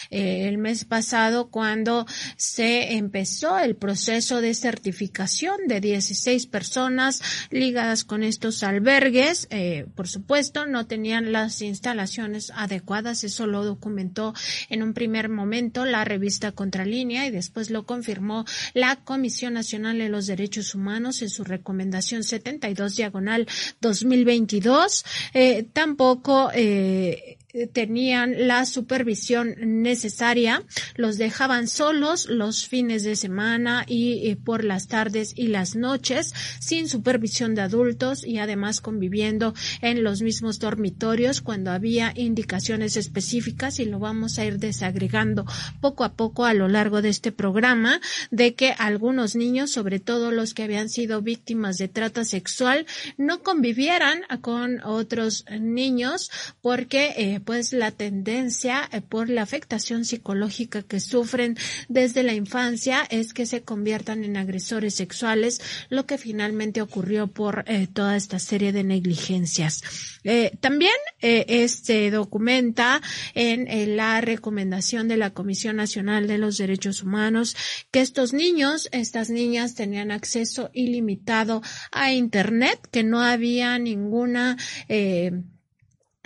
eh, 0.10 0.48
el 0.48 0.58
mes 0.58 0.86
pasado, 0.86 1.50
cuando 1.50 2.06
se 2.36 2.94
empezó 2.94 3.60
el 3.60 3.76
proceso 3.76 4.42
de 4.42 4.54
certificación 4.54 5.68
de 5.68 5.82
16 5.82 6.48
personas 6.48 7.22
ligadas 7.52 8.04
con 8.04 8.24
estos 8.24 8.64
albergues. 8.64 9.48
por 9.96 10.08
supuesto, 10.08 10.66
no 10.66 10.88
tenían 10.88 11.32
las 11.32 11.62
instalaciones 11.62 12.52
adecuadas. 12.56 13.24
Eso 13.24 13.48
lo 13.48 13.64
documentó 13.64 14.34
en 14.70 14.84
un 14.84 14.94
primer 14.94 15.30
momento 15.30 15.86
la 15.86 16.06
revista 16.06 16.52
Contralínea 16.52 17.26
y 17.26 17.32
después 17.32 17.70
lo 17.70 17.86
confirmó 17.86 18.46
la 18.74 18.98
Comisión 18.98 19.54
Nacional 19.54 19.98
de 19.98 20.10
los 20.10 20.28
Derechos 20.28 20.57
Humanos 20.76 21.22
en 21.22 21.30
su 21.30 21.44
recomendación 21.44 22.24
72 22.24 22.96
diagonal 22.96 23.48
2022. 23.82 25.06
Eh, 25.34 25.68
tampoco 25.74 26.50
eh, 26.54 27.37
tenían 27.66 28.48
la 28.48 28.66
supervisión 28.66 29.56
necesaria, 29.82 30.64
los 30.96 31.18
dejaban 31.18 31.68
solos 31.68 32.28
los 32.30 32.68
fines 32.68 33.04
de 33.04 33.16
semana 33.16 33.86
y 33.88 34.30
eh, 34.30 34.36
por 34.36 34.64
las 34.64 34.88
tardes 34.88 35.34
y 35.36 35.48
las 35.48 35.76
noches, 35.76 36.34
sin 36.60 36.88
supervisión 36.88 37.56
de 37.56 37.62
adultos 37.62 38.24
y 38.24 38.38
además 38.38 38.82
conviviendo 38.82 39.56
en 39.82 40.04
los 40.04 40.22
mismos 40.22 40.60
dormitorios 40.60 41.42
cuando 41.42 41.72
había 41.72 42.14
indicaciones 42.16 42.98
específicas 42.98 43.80
y 43.80 43.86
lo 43.86 44.00
vamos 44.00 44.38
a 44.38 44.46
ir 44.46 44.60
desagregando 44.60 45.46
poco 45.82 46.04
a 46.04 46.14
poco 46.14 46.46
a 46.46 46.54
lo 46.54 46.68
largo 46.68 47.02
de 47.02 47.10
este 47.10 47.32
programa 47.32 48.00
de 48.32 48.54
que 48.56 48.74
algunos 48.78 49.36
niños, 49.36 49.72
sobre 49.72 50.00
todo 50.00 50.32
los 50.32 50.54
que 50.54 50.64
habían 50.64 50.90
sido 50.90 51.22
víctimas 51.22 51.78
de 51.78 51.88
trata 51.88 52.26
sexual, 52.26 52.86
no 53.18 53.42
convivieran 53.42 54.22
con 54.42 54.84
otros 54.84 55.46
niños 55.60 56.30
porque 56.62 57.14
eh, 57.18 57.40
pues 57.48 57.72
la 57.72 57.92
tendencia 57.92 58.90
eh, 58.92 59.00
por 59.00 59.30
la 59.30 59.42
afectación 59.42 60.04
psicológica 60.04 60.84
que 60.84 61.00
sufren 61.00 61.58
desde 61.88 62.22
la 62.22 62.34
infancia 62.34 63.08
es 63.10 63.34
que 63.34 63.46
se 63.46 63.62
conviertan 63.62 64.26
en 64.26 64.36
agresores 64.36 64.96
sexuales, 64.96 65.62
lo 65.88 66.06
que 66.06 66.18
finalmente 66.18 66.82
ocurrió 66.82 67.28
por 67.28 67.64
eh, 67.66 67.88
toda 67.88 68.18
esta 68.18 68.38
serie 68.38 68.74
de 68.74 68.84
negligencias. 68.84 69.82
Eh, 70.26 70.58
también 70.60 70.92
este 71.22 72.12
documenta 72.12 73.02
en 73.34 73.96
la 73.96 74.20
recomendación 74.20 75.08
de 75.08 75.16
la 75.16 75.30
Comisión 75.30 75.78
Nacional 75.78 76.28
de 76.28 76.38
los 76.38 76.58
Derechos 76.58 77.02
Humanos 77.02 77.56
que 77.92 78.02
estos 78.02 78.34
niños, 78.34 78.90
estas 78.92 79.30
niñas 79.30 79.74
tenían 79.74 80.12
acceso 80.12 80.70
ilimitado 80.74 81.62
a 81.94 82.12
Internet, 82.12 82.80
que 82.92 83.04
no 83.04 83.22
había 83.22 83.80
ninguna 83.80 84.58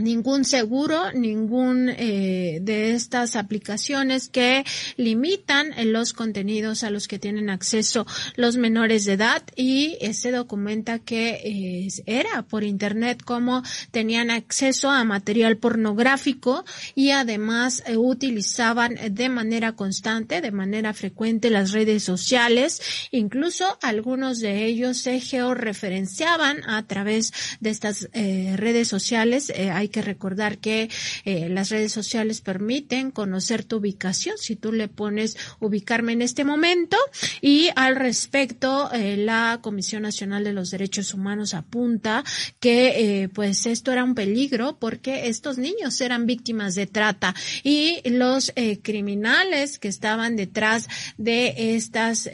ningún 0.01 0.45
seguro, 0.45 1.11
ningún 1.13 1.89
eh, 1.89 2.59
de 2.61 2.93
estas 2.93 3.35
aplicaciones 3.35 4.29
que 4.29 4.63
limitan 4.97 5.71
los 5.91 6.13
contenidos 6.13 6.83
a 6.83 6.89
los 6.89 7.07
que 7.07 7.19
tienen 7.19 7.49
acceso 7.49 8.05
los 8.35 8.57
menores 8.57 9.05
de 9.05 9.13
edad 9.13 9.43
y 9.55 9.97
se 10.13 10.31
documenta 10.31 10.99
que 10.99 11.41
eh, 11.43 11.87
era 12.05 12.43
por 12.43 12.63
internet 12.63 13.21
como 13.23 13.63
tenían 13.91 14.31
acceso 14.31 14.89
a 14.89 15.03
material 15.03 15.57
pornográfico 15.57 16.65
y 16.95 17.11
además 17.11 17.83
eh, 17.85 17.97
utilizaban 17.97 18.95
de 19.11 19.29
manera 19.29 19.73
constante, 19.73 20.41
de 20.41 20.51
manera 20.51 20.93
frecuente 20.93 21.49
las 21.49 21.71
redes 21.71 22.03
sociales, 22.03 22.81
incluso 23.11 23.77
algunos 23.81 24.39
de 24.39 24.65
ellos 24.65 24.97
se 24.97 25.19
georreferenciaban 25.19 26.67
a 26.67 26.83
través 26.83 27.33
de 27.59 27.69
estas 27.69 28.09
redes 28.13 28.87
sociales. 28.87 29.51
hay 29.71 29.89
que 29.91 30.01
recordar 30.01 30.57
que 30.57 30.89
eh, 31.25 31.49
las 31.49 31.69
redes 31.69 31.91
sociales 31.91 32.41
permiten 32.41 33.11
conocer 33.11 33.63
tu 33.63 33.77
ubicación. 33.77 34.37
Si 34.37 34.55
tú 34.55 34.71
le 34.71 34.87
pones 34.87 35.37
ubicarme 35.59 36.13
en 36.13 36.21
este 36.21 36.43
momento 36.43 36.97
y 37.41 37.69
al 37.75 37.95
respecto 37.95 38.91
eh, 38.91 39.17
la 39.17 39.59
Comisión 39.61 40.03
Nacional 40.03 40.43
de 40.43 40.53
los 40.53 40.71
Derechos 40.71 41.13
Humanos 41.13 41.53
apunta 41.53 42.23
que 42.59 43.21
eh, 43.23 43.29
pues 43.29 43.65
esto 43.65 43.91
era 43.91 44.03
un 44.03 44.15
peligro 44.15 44.77
porque 44.79 45.27
estos 45.27 45.57
niños 45.57 45.99
eran 46.01 46.25
víctimas 46.25 46.75
de 46.75 46.87
trata 46.87 47.35
y 47.63 48.01
los 48.09 48.53
criminales 48.81 49.79
que 49.79 49.87
estaban 49.87 50.35
detrás 50.35 50.87
de 51.17 51.75
estas 51.75 52.29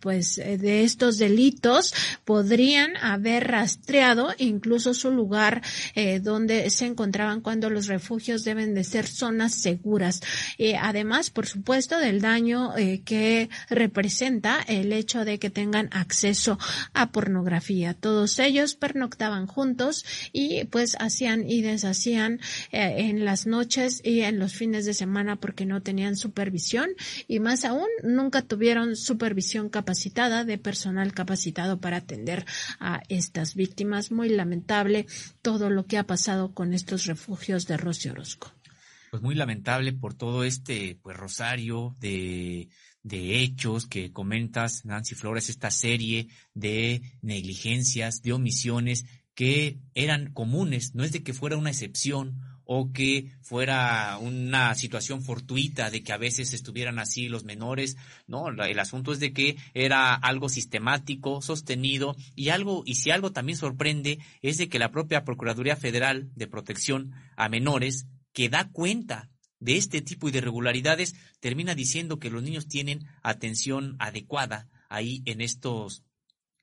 pues 0.00 0.36
de 0.36 0.84
estos 0.84 1.18
delitos 1.18 1.94
podrían 2.24 2.96
haber 2.98 3.48
rastreado 3.48 4.34
incluso 4.38 4.94
su 4.94 5.10
lugar 5.10 5.62
donde 6.22 6.70
se 6.80 6.86
encontraban 6.86 7.42
cuando 7.42 7.68
los 7.68 7.88
refugios 7.88 8.42
deben 8.42 8.74
de 8.74 8.84
ser 8.84 9.06
zonas 9.06 9.52
seguras. 9.52 10.22
Eh, 10.56 10.76
además, 10.80 11.28
por 11.28 11.46
supuesto, 11.46 11.98
del 11.98 12.22
daño 12.22 12.74
eh, 12.78 13.02
que 13.04 13.50
representa 13.68 14.62
el 14.66 14.94
hecho 14.94 15.26
de 15.26 15.38
que 15.38 15.50
tengan 15.50 15.90
acceso 15.92 16.58
a 16.94 17.12
pornografía. 17.12 17.92
Todos 17.92 18.38
ellos 18.38 18.76
pernoctaban 18.76 19.46
juntos 19.46 20.06
y 20.32 20.64
pues 20.64 20.96
hacían 20.98 21.46
y 21.46 21.60
deshacían 21.60 22.40
eh, 22.72 22.94
en 23.10 23.26
las 23.26 23.46
noches 23.46 24.00
y 24.02 24.20
en 24.20 24.38
los 24.38 24.54
fines 24.54 24.86
de 24.86 24.94
semana 24.94 25.36
porque 25.36 25.66
no 25.66 25.82
tenían 25.82 26.16
supervisión 26.16 26.88
y 27.28 27.40
más 27.40 27.66
aún 27.66 27.88
nunca 28.02 28.40
tuvieron 28.40 28.96
supervisión 28.96 29.68
capacitada 29.68 30.46
de 30.46 30.56
personal 30.56 31.12
capacitado 31.12 31.78
para 31.78 31.98
atender 31.98 32.46
a 32.78 33.02
estas 33.10 33.54
víctimas. 33.54 34.12
Muy 34.12 34.30
lamentable 34.30 35.04
todo 35.42 35.68
lo 35.68 35.84
que 35.84 35.98
ha 35.98 36.04
pasado 36.04 36.54
con 36.54 36.69
estos 36.74 37.06
refugios 37.06 37.66
de 37.66 37.76
Rocío 37.76 38.12
Orozco. 38.12 38.52
Pues 39.10 39.22
muy 39.22 39.34
lamentable 39.34 39.92
por 39.92 40.14
todo 40.14 40.44
este 40.44 40.98
pues 41.02 41.16
rosario 41.16 41.96
de, 41.98 42.68
de 43.02 43.40
hechos 43.40 43.86
que 43.86 44.12
comentas, 44.12 44.84
Nancy 44.84 45.14
Flores, 45.14 45.48
esta 45.48 45.70
serie 45.70 46.28
de 46.54 47.02
negligencias, 47.20 48.22
de 48.22 48.32
omisiones 48.32 49.04
que 49.34 49.80
eran 49.94 50.32
comunes, 50.32 50.94
no 50.94 51.02
es 51.02 51.12
de 51.12 51.22
que 51.22 51.32
fuera 51.32 51.56
una 51.56 51.70
excepción 51.70 52.40
o 52.72 52.92
que 52.92 53.32
fuera 53.42 54.16
una 54.18 54.76
situación 54.76 55.24
fortuita 55.24 55.90
de 55.90 56.04
que 56.04 56.12
a 56.12 56.18
veces 56.18 56.52
estuvieran 56.52 57.00
así 57.00 57.28
los 57.28 57.42
menores. 57.42 57.96
No, 58.28 58.48
el 58.48 58.78
asunto 58.78 59.12
es 59.12 59.18
de 59.18 59.32
que 59.32 59.56
era 59.74 60.14
algo 60.14 60.48
sistemático, 60.48 61.42
sostenido 61.42 62.14
y 62.36 62.50
algo, 62.50 62.84
y 62.86 62.94
si 62.94 63.10
algo 63.10 63.32
también 63.32 63.58
sorprende 63.58 64.20
es 64.40 64.56
de 64.56 64.68
que 64.68 64.78
la 64.78 64.92
propia 64.92 65.24
Procuraduría 65.24 65.74
Federal 65.74 66.30
de 66.36 66.46
Protección 66.46 67.10
a 67.34 67.48
Menores, 67.48 68.06
que 68.32 68.48
da 68.48 68.70
cuenta 68.70 69.30
de 69.58 69.76
este 69.76 70.00
tipo 70.00 70.30
de 70.30 70.38
irregularidades, 70.38 71.16
termina 71.40 71.74
diciendo 71.74 72.20
que 72.20 72.30
los 72.30 72.40
niños 72.40 72.68
tienen 72.68 73.04
atención 73.24 73.96
adecuada 73.98 74.68
ahí 74.88 75.22
en 75.24 75.40
estos 75.40 76.04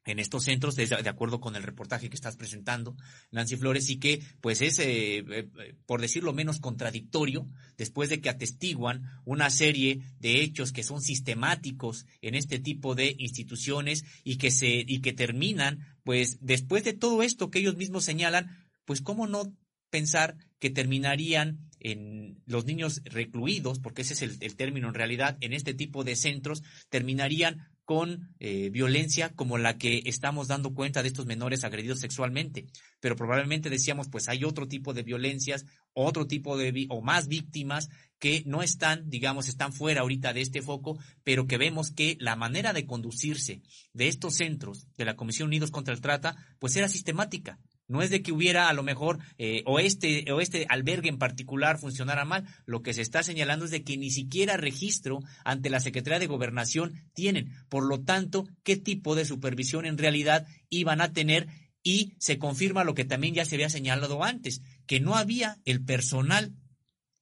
en 0.07 0.19
estos 0.19 0.43
centros, 0.43 0.75
de, 0.75 0.87
acuerdo 1.09 1.39
con 1.39 1.55
el 1.55 1.63
reportaje 1.63 2.09
que 2.09 2.15
estás 2.15 2.37
presentando, 2.37 2.95
Nancy 3.31 3.57
Flores, 3.57 3.89
y 3.89 3.97
que 3.97 4.21
pues 4.41 4.61
es, 4.61 4.79
eh, 4.79 5.17
eh, 5.17 5.75
por 5.85 6.01
decirlo 6.01 6.33
menos, 6.33 6.59
contradictorio, 6.59 7.47
después 7.77 8.09
de 8.09 8.21
que 8.21 8.29
atestiguan 8.29 9.03
una 9.25 9.49
serie 9.49 10.01
de 10.19 10.41
hechos 10.41 10.71
que 10.71 10.83
son 10.83 11.01
sistemáticos 11.01 12.05
en 12.21 12.35
este 12.35 12.59
tipo 12.59 12.95
de 12.95 13.15
instituciones 13.17 14.05
y 14.23 14.37
que 14.37 14.51
se, 14.51 14.83
y 14.87 15.01
que 15.01 15.13
terminan, 15.13 15.97
pues 16.03 16.37
después 16.41 16.83
de 16.83 16.93
todo 16.93 17.23
esto 17.23 17.49
que 17.49 17.59
ellos 17.59 17.77
mismos 17.77 18.05
señalan, 18.05 18.65
pues 18.85 19.01
cómo 19.01 19.27
no 19.27 19.53
pensar 19.89 20.37
que 20.59 20.69
terminarían 20.69 21.67
en 21.79 22.41
los 22.45 22.65
niños 22.65 23.01
recluidos, 23.05 23.79
porque 23.79 24.01
ese 24.01 24.13
es 24.13 24.21
el, 24.41 24.55
término 24.55 24.87
en 24.87 24.93
realidad, 24.93 25.37
en 25.41 25.53
este 25.53 25.73
tipo 25.73 26.03
de 26.03 26.15
centros, 26.15 26.63
terminarían 26.89 27.69
con 27.87 28.35
eh, 28.41 28.69
violencia 28.69 29.33
como 29.33 29.57
la 29.57 29.77
que 29.77 30.01
estamos 30.07 30.49
dando 30.49 30.73
cuenta 30.73 31.01
de 31.01 31.07
estos 31.07 31.25
menores 31.25 31.63
agredidos 31.63 32.01
sexualmente. 32.01 32.65
Pero 32.99 33.15
probablemente 33.15 33.69
decíamos, 33.69 34.09
pues 34.09 34.27
hay 34.27 34.43
otro 34.43 34.67
tipo 34.67 34.93
de 34.93 35.03
violencias, 35.03 35.65
otro 35.93 36.27
tipo 36.27 36.57
de, 36.57 36.85
o 36.89 37.01
más 37.01 37.29
víctimas 37.29 37.87
que 38.19 38.43
no 38.45 38.61
están, 38.61 39.09
digamos, 39.09 39.47
están 39.47 39.71
fuera 39.71 40.01
ahorita 40.01 40.33
de 40.33 40.41
este 40.41 40.61
foco, 40.61 40.99
pero 41.23 41.47
que 41.47 41.57
vemos 41.57 41.91
que 41.91 42.17
la 42.19 42.35
manera 42.35 42.73
de 42.73 42.85
conducirse 42.85 43.61
de 43.93 44.09
estos 44.09 44.35
centros 44.35 44.87
de 44.97 45.05
la 45.05 45.15
Comisión 45.15 45.47
Unidos 45.47 45.71
contra 45.71 45.93
el 45.93 46.01
Trata, 46.01 46.35
pues 46.59 46.75
era 46.75 46.89
sistemática. 46.89 47.57
No 47.87 48.01
es 48.01 48.09
de 48.09 48.21
que 48.21 48.33
hubiera 48.33 48.67
a 48.67 48.73
lo 48.73 48.83
mejor 48.83 49.19
eh, 49.37 49.63
o 49.65 49.79
este 49.79 50.29
o 50.31 50.41
este 50.41 50.65
albergue 50.69 51.09
en 51.09 51.17
particular 51.17 51.79
funcionara 51.79 52.25
mal. 52.25 52.45
Lo 52.65 52.81
que 52.81 52.93
se 52.93 53.01
está 53.01 53.23
señalando 53.23 53.65
es 53.65 53.71
de 53.71 53.83
que 53.83 53.97
ni 53.97 54.11
siquiera 54.11 54.57
registro 54.57 55.19
ante 55.45 55.69
la 55.69 55.79
Secretaría 55.79 56.19
de 56.19 56.27
Gobernación 56.27 57.09
tienen. 57.13 57.53
Por 57.69 57.85
lo 57.85 58.01
tanto, 58.01 58.47
¿qué 58.63 58.75
tipo 58.75 59.15
de 59.15 59.25
supervisión 59.25 59.85
en 59.85 59.97
realidad 59.97 60.47
iban 60.69 60.99
a 61.01 61.13
tener? 61.13 61.47
Y 61.81 62.15
se 62.19 62.37
confirma 62.37 62.83
lo 62.83 62.93
que 62.93 63.05
también 63.05 63.33
ya 63.33 63.45
se 63.45 63.55
había 63.55 63.69
señalado 63.69 64.23
antes, 64.23 64.61
que 64.85 64.99
no 64.99 65.15
había 65.15 65.57
el 65.63 65.85
personal 65.85 66.53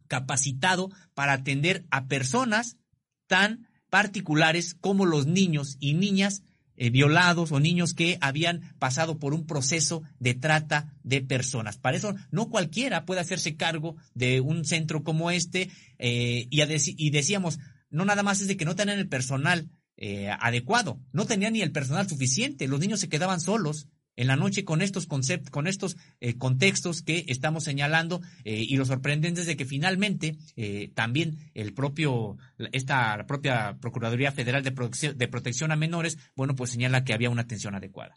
capacitado 0.08 0.90
para 1.14 1.34
atender 1.34 1.86
a 1.92 2.08
personas 2.08 2.78
tan 3.28 3.68
particulares 3.90 4.74
como 4.74 5.06
los 5.06 5.28
niños 5.28 5.78
y 5.80 5.94
niñas 5.94 6.44
eh, 6.78 6.90
violados 6.90 7.52
o 7.52 7.60
niños 7.60 7.94
que 7.94 8.18
habían 8.22 8.76
pasado 8.80 9.18
por 9.18 9.34
un 9.34 9.46
proceso 9.46 10.04
de 10.20 10.34
trata 10.34 10.94
de 11.04 11.22
personas. 11.22 11.78
Para 11.78 11.98
eso 11.98 12.16
no 12.32 12.50
cualquiera 12.50 13.06
puede 13.06 13.22
hacerse 13.22 13.56
cargo 13.56 13.96
de 14.14 14.42
un 14.42 14.66
centro 14.66 15.04
como 15.04 15.32
este 15.32 15.70
eh, 16.00 16.48
y, 16.50 17.10
decíamos, 17.12 17.60
no 17.90 18.06
nada 18.06 18.24
más 18.24 18.42
es 18.42 18.48
de 18.48 18.58
que 18.58 18.66
no 18.66 18.76
tenían 18.76 19.00
el 19.00 19.08
personal 19.08 19.70
eh, 19.98 20.30
adecuado, 20.40 21.00
no 21.14 21.26
tenían 21.26 21.54
ni 21.54 21.62
el 21.62 21.72
personal 21.72 22.10
suficiente, 22.10 22.68
los 22.68 22.80
niños 22.80 23.00
se 23.00 23.10
quedaban 23.10 23.40
solos, 23.40 23.88
en 24.16 24.28
la 24.28 24.36
noche 24.36 24.66
con 24.66 24.82
estos 24.82 25.06
conceptos, 25.08 25.52
con 25.52 25.68
estos 25.68 25.98
eh, 26.20 26.38
contextos 26.38 27.02
que 27.02 27.26
estamos 27.28 27.64
señalando 27.64 28.22
eh, 28.44 28.66
y 28.68 28.76
lo 28.78 28.86
sorprendente 28.86 29.42
es 29.42 29.48
de 29.48 29.58
que 29.58 29.66
finalmente 29.66 30.38
eh, 30.56 30.92
también 30.94 31.38
el 31.54 31.74
propio 31.74 32.38
esta 32.72 33.26
propia 33.28 33.78
Procuraduría 33.80 34.32
Federal 34.32 34.64
de 34.64 34.72
Protección, 34.72 35.18
de 35.18 35.28
Protección 35.28 35.72
a 35.72 35.76
Menores, 35.76 36.18
bueno, 36.36 36.56
pues 36.56 36.72
señala 36.72 37.04
que 37.04 37.14
había 37.14 37.30
una 37.30 37.42
atención 37.44 37.76
adecuada. 37.76 38.16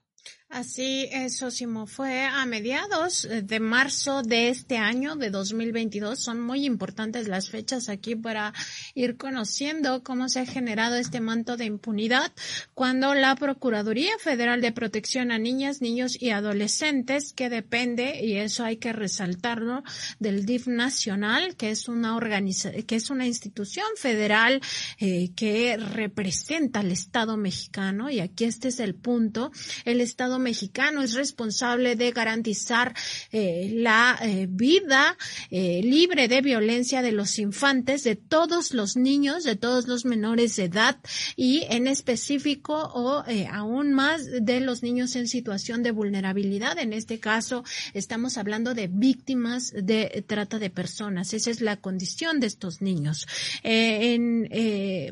Así 0.50 1.10
Sosimo. 1.28 1.86
Fue 1.86 2.24
a 2.24 2.46
mediados 2.46 3.26
eh, 3.26 3.42
de 3.42 3.60
marzo 3.60 4.22
de 4.22 4.48
este 4.48 4.78
año, 4.78 5.14
de 5.14 5.28
2022. 5.30 6.18
Son 6.18 6.40
muy 6.40 6.64
importantes 6.64 7.28
las 7.28 7.50
fechas 7.50 7.88
aquí 7.90 8.16
para 8.16 8.54
ir 8.94 9.16
conociendo 9.16 10.02
cómo 10.02 10.28
se 10.28 10.40
ha 10.40 10.46
generado 10.46 10.96
este 10.96 11.20
manto 11.20 11.56
de 11.56 11.66
impunidad 11.66 12.32
cuando 12.74 13.14
la 13.14 13.36
Procuraduría 13.36 14.12
Federal 14.18 14.62
de 14.62 14.72
Protección 14.72 15.32
a 15.32 15.38
Niñas, 15.38 15.82
Niños 15.82 16.20
y 16.20 16.30
Adolescentes, 16.30 17.34
que 17.34 17.50
depende, 17.50 18.24
y 18.24 18.36
eso 18.36 18.64
hay 18.64 18.78
que 18.78 18.92
resaltarlo, 18.92 19.82
del 20.18 20.46
DIF 20.46 20.66
nacional, 20.66 21.56
que 21.56 21.70
es 21.70 21.88
una 21.88 22.16
organiza 22.16 22.72
que 22.86 22.96
es 22.96 23.10
una 23.10 23.26
institución 23.26 23.86
federal 23.96 24.60
eh, 24.98 25.30
que 25.36 25.76
representa 25.76 26.80
al 26.80 26.90
Estado 26.90 27.36
mexicano, 27.36 28.08
y 28.08 28.20
aquí 28.20 28.44
este 28.44 28.68
es 28.68 28.80
el 28.80 28.94
punto, 28.94 29.52
el 29.84 30.00
Estado 30.00 30.37
mexicano 30.38 31.02
es 31.02 31.14
responsable 31.14 31.96
de 31.96 32.10
garantizar 32.12 32.94
eh, 33.32 33.72
la 33.74 34.18
eh, 34.22 34.46
vida 34.48 35.16
eh, 35.50 35.80
libre 35.82 36.28
de 36.28 36.40
violencia 36.40 37.02
de 37.02 37.12
los 37.12 37.38
infantes, 37.38 38.04
de 38.04 38.16
todos 38.16 38.72
los 38.74 38.96
niños, 38.96 39.44
de 39.44 39.56
todos 39.56 39.88
los 39.88 40.04
menores 40.04 40.56
de 40.56 40.64
edad 40.64 40.98
y 41.36 41.64
en 41.70 41.86
específico 41.86 42.90
o 42.94 43.24
aún 43.50 43.92
más 43.92 44.24
de 44.26 44.60
los 44.60 44.82
niños 44.82 45.16
en 45.16 45.28
situación 45.28 45.82
de 45.82 45.90
vulnerabilidad. 45.90 46.78
En 46.78 46.92
este 46.92 47.20
caso 47.20 47.64
estamos 47.94 48.38
hablando 48.38 48.74
de 48.74 48.88
víctimas 48.88 49.72
de 49.72 50.24
trata 50.26 50.58
de 50.58 50.70
personas. 50.70 51.34
Esa 51.34 51.50
es 51.50 51.60
la 51.60 51.76
condición 51.76 52.40
de 52.40 52.46
estos 52.46 52.80
niños. 52.80 53.26
en 53.62 54.48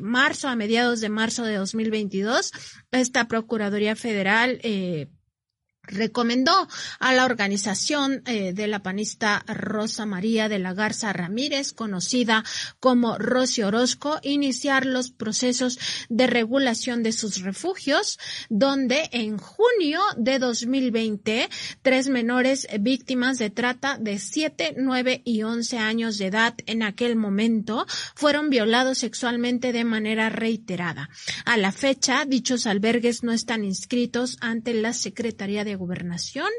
marzo, 0.01 0.47
a 0.47 0.55
mediados 0.55 1.01
de 1.01 1.09
marzo 1.09 1.43
de 1.43 1.55
2022, 1.55 2.51
esta 2.91 3.27
Procuraduría 3.27 3.95
Federal 3.95 4.59
eh, 4.63 5.07
recomendó 5.87 6.67
a 6.99 7.13
la 7.13 7.25
organización 7.25 8.21
eh, 8.25 8.53
de 8.53 8.67
la 8.67 8.83
panista 8.83 9.43
Rosa 9.47 10.05
María 10.05 10.49
de 10.49 10.59
la 10.59 10.73
Garza 10.73 11.13
Ramírez, 11.13 11.73
conocida 11.73 12.43
como 12.79 13.17
Rosy 13.17 13.63
Orozco, 13.63 14.19
iniciar 14.21 14.85
los 14.85 15.09
procesos 15.09 15.79
de 16.09 16.27
regulación 16.27 17.03
de 17.03 17.11
sus 17.11 17.41
refugios, 17.41 18.19
donde 18.49 19.09
en 19.11 19.37
junio 19.37 20.01
de 20.17 20.39
2020 20.39 21.49
tres 21.81 22.09
menores 22.09 22.67
víctimas 22.79 23.37
de 23.37 23.49
trata 23.49 23.97
de 23.97 24.19
7, 24.19 24.75
9 24.77 25.21
y 25.23 25.43
11 25.43 25.77
años 25.77 26.17
de 26.17 26.27
edad 26.27 26.53
en 26.65 26.83
aquel 26.83 27.15
momento 27.15 27.85
fueron 28.15 28.49
violados 28.49 28.99
sexualmente 28.99 29.71
de 29.71 29.83
manera 29.83 30.29
reiterada. 30.29 31.09
A 31.45 31.57
la 31.57 31.71
fecha, 31.71 32.25
dichos 32.25 32.67
albergues 32.67 33.23
no 33.23 33.31
están 33.31 33.63
inscritos 33.63 34.37
ante 34.41 34.73
la 34.73 34.93
Secretaría 34.93 35.63
de 35.63 35.76
Gobernación 35.77 36.49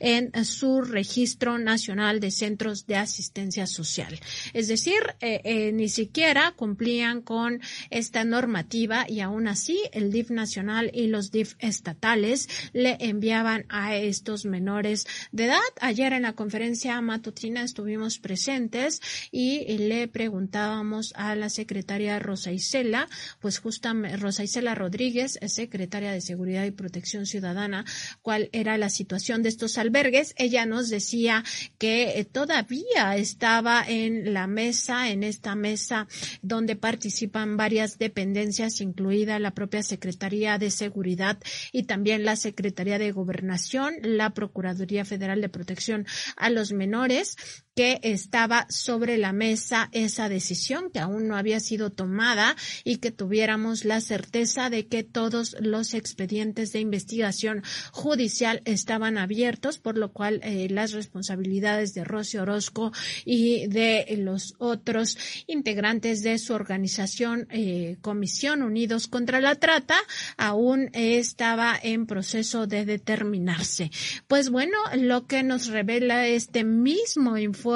en 0.00 0.32
su 0.44 0.82
registro 0.82 1.58
nacional 1.58 2.20
de 2.20 2.30
centros 2.30 2.86
de 2.86 2.96
asistencia 2.96 3.66
social. 3.66 4.18
Es 4.52 4.68
decir, 4.68 5.00
eh, 5.20 5.40
eh, 5.44 5.72
ni 5.72 5.88
siquiera 5.88 6.52
cumplían 6.56 7.22
con 7.22 7.60
esta 7.90 8.24
normativa 8.24 9.06
y 9.08 9.20
aún 9.20 9.48
así 9.48 9.80
el 9.92 10.10
DIF 10.10 10.30
nacional 10.30 10.90
y 10.94 11.08
los 11.08 11.30
DIF 11.30 11.54
estatales 11.58 12.48
le 12.72 12.96
enviaban 13.00 13.66
a 13.68 13.96
estos 13.96 14.44
menores 14.44 15.06
de 15.32 15.46
edad. 15.46 15.58
Ayer 15.80 16.12
en 16.12 16.22
la 16.22 16.34
conferencia 16.34 17.00
matutina 17.00 17.62
estuvimos 17.62 18.18
presentes 18.18 19.00
y 19.30 19.78
le 19.78 20.08
preguntábamos 20.08 21.12
a 21.16 21.34
la 21.34 21.48
secretaria 21.48 22.18
Rosa 22.18 22.52
Isela, 22.52 23.08
pues 23.40 23.58
justamente 23.58 24.16
Rosa 24.16 24.44
Isela 24.44 24.74
Rodríguez, 24.74 25.38
secretaria 25.46 26.12
de 26.12 26.20
Seguridad 26.20 26.64
y 26.64 26.70
Protección 26.70 27.26
Ciudadana, 27.26 27.84
cuál 28.22 28.48
era 28.52 28.67
la 28.76 28.90
situación 28.90 29.42
de 29.42 29.48
estos 29.48 29.78
albergues, 29.78 30.34
ella 30.36 30.66
nos 30.66 30.88
decía 30.88 31.44
que 31.78 32.18
eh, 32.18 32.24
todavía 32.24 33.16
estaba 33.16 33.84
en 33.86 34.34
la 34.34 34.46
mesa, 34.46 35.10
en 35.10 35.22
esta 35.22 35.54
mesa 35.54 36.08
donde 36.42 36.76
participan 36.76 37.56
varias 37.56 37.98
dependencias, 37.98 38.80
incluida 38.80 39.38
la 39.38 39.52
propia 39.52 39.82
Secretaría 39.82 40.58
de 40.58 40.70
Seguridad 40.70 41.38
y 41.72 41.84
también 41.84 42.24
la 42.24 42.36
Secretaría 42.36 42.98
de 42.98 43.12
Gobernación, 43.12 43.94
la 44.02 44.30
Procuraduría 44.30 45.04
Federal 45.04 45.40
de 45.40 45.48
Protección 45.48 46.06
a 46.36 46.50
los 46.50 46.72
Menores, 46.72 47.36
que 47.78 48.00
estaba 48.02 48.66
sobre 48.70 49.18
la 49.18 49.32
mesa 49.32 49.88
esa 49.92 50.28
decisión 50.28 50.90
que 50.90 50.98
aún 50.98 51.28
no 51.28 51.36
había 51.36 51.60
sido 51.60 51.90
tomada 51.90 52.56
y 52.82 52.96
que 52.96 53.12
tuviéramos 53.12 53.84
la 53.84 54.00
certeza 54.00 54.68
de 54.68 54.88
que 54.88 55.04
todos 55.04 55.54
los 55.60 55.94
expedientes 55.94 56.72
de 56.72 56.80
investigación 56.80 57.62
judicial 57.92 58.62
estaban 58.64 59.16
abiertos, 59.16 59.78
por 59.78 59.96
lo 59.96 60.12
cual 60.12 60.40
eh, 60.42 60.66
las 60.68 60.90
responsabilidades 60.90 61.94
de 61.94 62.02
Rosy 62.02 62.38
Orozco 62.38 62.90
y 63.24 63.68
de 63.68 64.12
los 64.18 64.54
otros 64.58 65.16
integrantes 65.46 66.24
de 66.24 66.36
su 66.38 66.54
organización 66.54 67.46
eh, 67.48 67.96
Comisión 68.00 68.62
Unidos 68.62 69.06
contra 69.06 69.40
la 69.40 69.54
Trata 69.54 69.98
aún 70.36 70.90
estaba 70.94 71.78
en 71.80 72.06
proceso 72.06 72.66
de 72.66 72.84
determinarse. 72.84 73.92
Pues 74.26 74.50
bueno, 74.50 74.76
lo 74.96 75.28
que 75.28 75.44
nos 75.44 75.68
revela 75.68 76.26
este 76.26 76.64
mismo 76.64 77.38
informe 77.38 77.67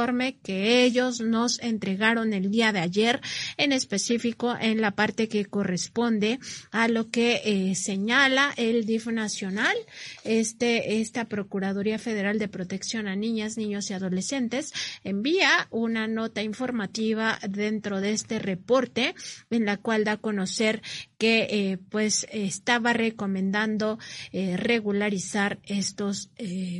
que 0.43 0.85
ellos 0.85 1.20
nos 1.20 1.60
entregaron 1.60 2.32
el 2.32 2.51
día 2.51 2.73
de 2.73 2.81
ayer, 2.81 3.20
en 3.56 3.73
específico 3.73 4.55
en 4.60 4.81
la 4.81 4.93
parte 4.93 5.28
que 5.28 5.44
corresponde 5.44 6.39
a 6.70 6.89
lo 6.89 7.10
que 7.10 7.43
eh, 7.44 7.74
señala 7.74 8.52
el 8.56 8.86
DIF 8.86 9.09
nacional, 9.09 9.77
este, 10.24 11.01
esta 11.01 11.27
Procuraduría 11.27 11.98
Federal 11.98 12.39
de 12.39 12.48
Protección 12.48 13.06
a 13.06 13.16
Niñas, 13.16 13.56
Niños 13.56 13.90
y 13.90 13.94
Adolescentes, 13.94 14.73
envía 15.05 15.69
una 15.70 16.09
nota 16.09 16.43
informativa 16.43 17.39
dentro 17.48 18.01
de 18.01 18.12
este 18.12 18.39
reporte 18.39 19.14
en 19.51 19.64
la 19.64 19.77
cual 19.77 20.05
da 20.05 20.12
a 20.12 20.16
conocer 20.16 20.82
que 21.19 21.47
eh, 21.51 21.78
pues 21.89 22.27
estaba 22.32 22.93
recomendando 22.93 23.98
eh, 24.32 24.56
regularizar 24.56 25.59
estos 25.64 26.31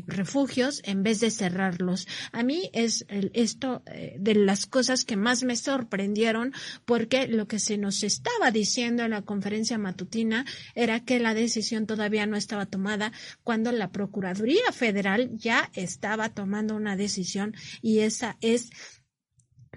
refugios 0.07 0.83
en 0.85 1.03
vez 1.03 1.21
de 1.21 1.31
cerrarlos. 1.31 2.07
A 2.33 2.43
mí 2.43 2.71
es 2.73 3.02
esto 3.09 3.83
eh, 3.87 4.17
de 4.19 4.35
las 4.35 4.67
cosas 4.67 5.05
que 5.05 5.17
más 5.17 5.43
me 5.43 5.57
sorprendieron 5.57 6.53
porque 6.85 7.27
lo 7.27 7.47
que 7.47 7.59
se 7.59 7.79
nos 7.79 8.03
estaba 8.03 8.51
diciendo 8.51 9.03
en 9.05 9.11
la 9.11 9.23
conferencia 9.23 9.79
matutina 9.79 10.45
era 10.75 11.01
que 11.01 11.21
la 11.21 11.35
decisión 11.35 11.87
todavía 11.87 12.27
no 12.27 12.37
estaba 12.37 12.67
tomada 12.67 13.13
cuando 13.43 13.73
la 13.73 13.91
Procuraduría 13.91 14.73
Federal 14.73 15.31
ya 15.37 15.71
estaba 15.75 16.29
tomando 16.31 16.77
una 16.77 16.97
decisión 16.97 17.55
y 17.81 18.01
esa 18.01 18.37
es 18.41 18.71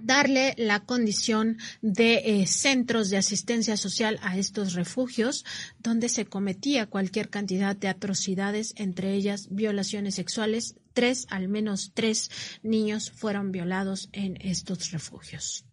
darle 0.01 0.53
la 0.57 0.81
condición 0.85 1.57
de 1.81 2.21
eh, 2.25 2.47
centros 2.47 3.09
de 3.09 3.17
asistencia 3.17 3.77
social 3.77 4.19
a 4.21 4.37
estos 4.37 4.73
refugios 4.73 5.45
donde 5.79 6.09
se 6.09 6.25
cometía 6.25 6.87
cualquier 6.87 7.29
cantidad 7.29 7.75
de 7.75 7.87
atrocidades, 7.87 8.73
entre 8.77 9.13
ellas 9.13 9.47
violaciones 9.49 10.15
sexuales. 10.15 10.75
Tres, 10.95 11.27
al 11.29 11.49
menos 11.49 11.91
tres 11.93 12.31
niños 12.63 13.11
fueron 13.11 13.51
violados 13.51 14.07
en 14.13 14.37
estos 14.39 14.91
refugios. 14.91 15.65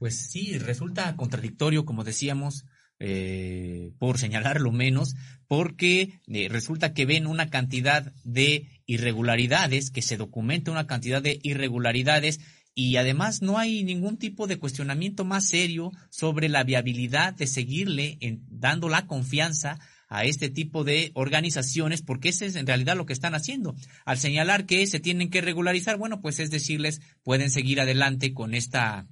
Pues 0.00 0.18
sí, 0.18 0.58
resulta 0.58 1.14
contradictorio, 1.14 1.84
como 1.84 2.02
decíamos, 2.02 2.66
eh, 2.98 3.92
por 4.00 4.18
señalarlo 4.18 4.72
menos, 4.72 5.14
porque 5.46 6.20
eh, 6.26 6.48
resulta 6.50 6.94
que 6.94 7.06
ven 7.06 7.28
una 7.28 7.48
cantidad 7.48 8.12
de 8.24 8.82
irregularidades, 8.86 9.92
que 9.92 10.02
se 10.02 10.16
documenta 10.16 10.72
una 10.72 10.88
cantidad 10.88 11.22
de 11.22 11.38
irregularidades 11.44 12.40
y 12.74 12.96
además 12.96 13.42
no 13.42 13.58
hay 13.58 13.84
ningún 13.84 14.18
tipo 14.18 14.48
de 14.48 14.58
cuestionamiento 14.58 15.24
más 15.24 15.46
serio 15.48 15.92
sobre 16.10 16.48
la 16.48 16.64
viabilidad 16.64 17.34
de 17.34 17.46
seguirle 17.46 18.18
dando 18.48 18.88
la 18.88 19.06
confianza 19.06 19.78
a 20.08 20.24
este 20.24 20.50
tipo 20.50 20.84
de 20.84 21.10
organizaciones, 21.14 22.02
porque 22.02 22.30
ese 22.30 22.46
es 22.46 22.56
en 22.56 22.66
realidad 22.66 22.96
lo 22.96 23.06
que 23.06 23.12
están 23.12 23.34
haciendo. 23.34 23.74
Al 24.04 24.18
señalar 24.18 24.66
que 24.66 24.86
se 24.86 25.00
tienen 25.00 25.30
que 25.30 25.40
regularizar, 25.40 25.96
bueno, 25.96 26.20
pues 26.20 26.38
es 26.38 26.50
decirles, 26.50 27.00
pueden 27.22 27.50
seguir 27.50 27.80
adelante 27.80 28.32
con 28.32 28.54
esta 28.54 29.06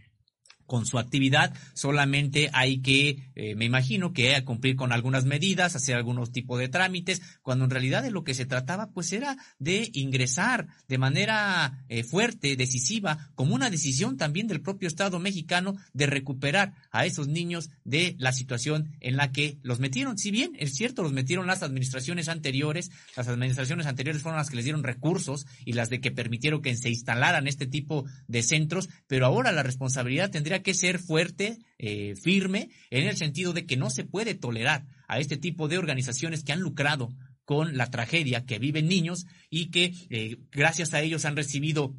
con 0.67 0.87
su 0.87 0.99
actividad, 0.99 1.55
solamente 1.75 2.51
hay 2.53 2.79
que, 2.81 3.31
eh, 3.35 3.55
me 3.55 3.65
imagino 3.65 4.13
que 4.13 4.43
cumplir 4.45 4.77
con 4.77 4.93
algunas 4.93 5.25
medidas, 5.25 5.77
hacer 5.77 5.97
algunos 5.97 6.33
tipos 6.33 6.59
de 6.59 6.69
trámites, 6.69 7.23
cuando 7.43 7.65
en 7.65 7.71
realidad 7.71 8.03
de 8.03 8.11
lo 8.11 8.25
que 8.25 8.35
se 8.35 8.47
trataba 8.47 8.91
pues 8.91 9.13
era 9.13 9.37
de 9.59 9.91
ingresar 9.93 10.67
de 10.89 10.99
manera 10.99 11.85
eh, 11.89 12.05
fuerte, 12.05 12.57
decisiva, 12.57 13.31
como 13.35 13.55
una 13.55 13.71
decisión 13.71 14.17
también 14.17 14.47
del 14.47 14.61
propio 14.61 14.89
Estado 14.89 15.19
mexicano 15.19 15.75
de 15.93 16.07
recuperar 16.07 16.75
a 16.91 17.07
esos 17.07 17.29
niños 17.29 17.71
de 17.85 18.17
la 18.19 18.33
situación 18.33 18.97
en 19.01 19.17
la 19.17 19.33
que 19.33 19.59
los 19.63 19.81
metieron. 19.81 20.19
Si 20.19 20.31
bien 20.31 20.53
es 20.59 20.75
cierto, 20.75 21.03
los 21.03 21.13
metieron 21.13 21.47
las 21.47 21.63
administraciones 21.63 22.29
anteriores, 22.29 22.91
las 23.17 23.29
administraciones 23.29 23.87
anteriores 23.87 24.23
fueron 24.23 24.39
las 24.39 24.51
que 24.51 24.57
les 24.57 24.65
dieron 24.65 24.83
recursos 24.83 25.47
y 25.65 25.73
las 25.73 25.91
de 25.91 26.01
que 26.01 26.11
permitieron 26.11 26.63
que 26.63 26.77
se 26.77 26.89
instalaran 26.89 27.47
este 27.47 27.67
tipo 27.67 28.05
de 28.29 28.43
centros, 28.43 28.89
pero 29.07 29.27
ahora 29.27 29.53
la 29.53 29.63
responsabilidad 29.63 30.31
tendría 30.31 30.54
que 30.63 30.75
ser 30.75 30.99
fuerte, 30.99 31.59
eh, 31.79 32.15
firme, 32.17 32.71
en 32.91 33.07
el 33.07 33.17
sentido 33.17 33.53
de 33.53 33.67
que 33.67 33.77
no 33.77 33.91
se 33.91 34.05
puede 34.05 34.35
tolerar 34.35 34.87
a 35.09 35.19
este 35.19 35.37
tipo 35.37 35.69
de 35.69 35.79
organizaciones 35.79 36.45
que 36.45 36.53
han 36.53 36.61
lucrado 36.61 37.15
con 37.45 37.77
la 37.77 37.91
tragedia 37.91 38.47
que 38.47 38.59
viven 38.59 38.89
niños 38.89 39.27
y 39.51 39.71
que 39.71 39.95
eh, 40.11 40.39
gracias 40.51 40.95
a 40.95 41.03
ellos 41.03 41.25
han 41.25 41.37
recibido 41.37 41.95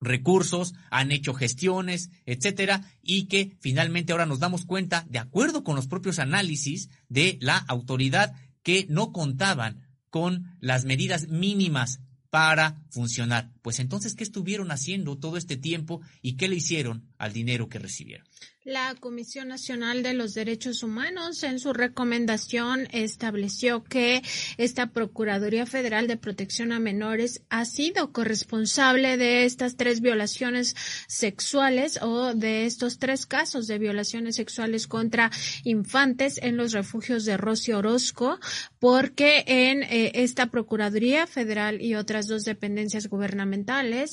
recursos, 0.00 0.74
han 0.90 1.12
hecho 1.12 1.34
gestiones, 1.34 2.10
etcétera, 2.26 2.82
y 3.02 3.26
que 3.26 3.56
finalmente 3.60 4.12
ahora 4.12 4.26
nos 4.26 4.40
damos 4.40 4.66
cuenta, 4.66 5.06
de 5.08 5.18
acuerdo 5.18 5.64
con 5.64 5.76
los 5.76 5.86
propios 5.86 6.18
análisis 6.18 6.90
de 7.08 7.38
la 7.40 7.56
autoridad, 7.56 8.34
que 8.62 8.86
no 8.88 9.12
contaban 9.12 9.88
con 10.10 10.56
las 10.60 10.84
medidas 10.84 11.28
mínimas 11.28 12.00
para 12.30 12.82
funcionar. 12.90 13.53
Pues 13.64 13.80
entonces, 13.80 14.14
¿qué 14.14 14.24
estuvieron 14.24 14.70
haciendo 14.70 15.16
todo 15.16 15.38
este 15.38 15.56
tiempo 15.56 16.02
y 16.20 16.36
qué 16.36 16.48
le 16.48 16.56
hicieron 16.56 17.08
al 17.16 17.32
dinero 17.32 17.70
que 17.70 17.78
recibieron? 17.78 18.26
La 18.64 18.94
Comisión 18.98 19.48
Nacional 19.48 20.02
de 20.02 20.14
los 20.14 20.32
Derechos 20.32 20.82
Humanos 20.82 21.42
en 21.42 21.58
su 21.58 21.74
recomendación 21.74 22.88
estableció 22.92 23.84
que 23.84 24.22
esta 24.56 24.86
Procuraduría 24.86 25.66
Federal 25.66 26.08
de 26.08 26.16
Protección 26.16 26.72
a 26.72 26.80
Menores 26.80 27.42
ha 27.50 27.66
sido 27.66 28.10
corresponsable 28.10 29.18
de 29.18 29.44
estas 29.44 29.76
tres 29.76 30.00
violaciones 30.00 30.76
sexuales 31.08 31.98
o 32.00 32.32
de 32.32 32.64
estos 32.64 32.98
tres 32.98 33.26
casos 33.26 33.66
de 33.66 33.78
violaciones 33.78 34.36
sexuales 34.36 34.86
contra 34.86 35.30
infantes 35.64 36.38
en 36.42 36.56
los 36.56 36.72
refugios 36.72 37.26
de 37.26 37.36
Rossi 37.36 37.72
Orozco, 37.72 38.38
porque 38.78 39.44
en 39.46 39.82
eh, 39.82 40.12
esta 40.14 40.46
Procuraduría 40.46 41.26
Federal 41.26 41.82
y 41.82 41.96
otras 41.96 42.28
dos 42.28 42.44
dependencias 42.44 43.08
gubernamentales, 43.08 43.53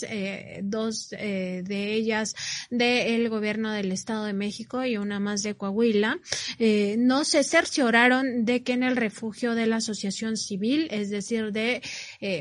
eh, 0.03 0.59
dos 0.63 1.13
eh, 1.13 1.63
de 1.65 1.93
ellas 1.93 2.35
del 2.69 3.30
gobierno 3.30 3.72
del 3.72 3.91
Estado 3.91 4.26
de 4.26 4.34
México 4.34 4.85
y 4.85 4.97
una 4.97 5.19
más 5.19 5.43
de 5.43 5.55
Coahuila, 5.55 6.19
eh, 6.59 6.95
no 6.97 7.23
se 7.23 7.43
cercioraron 7.43 8.45
de 8.45 8.63
que 8.63 8.73
en 8.73 8.84
el 8.84 8.95
refugio 8.95 9.55
de 9.55 9.68
la 9.68 9.77
Asociación 9.77 10.38
Civil, 10.38 10.88
es 10.91 11.09
decir, 11.09 11.51
de 11.51 11.81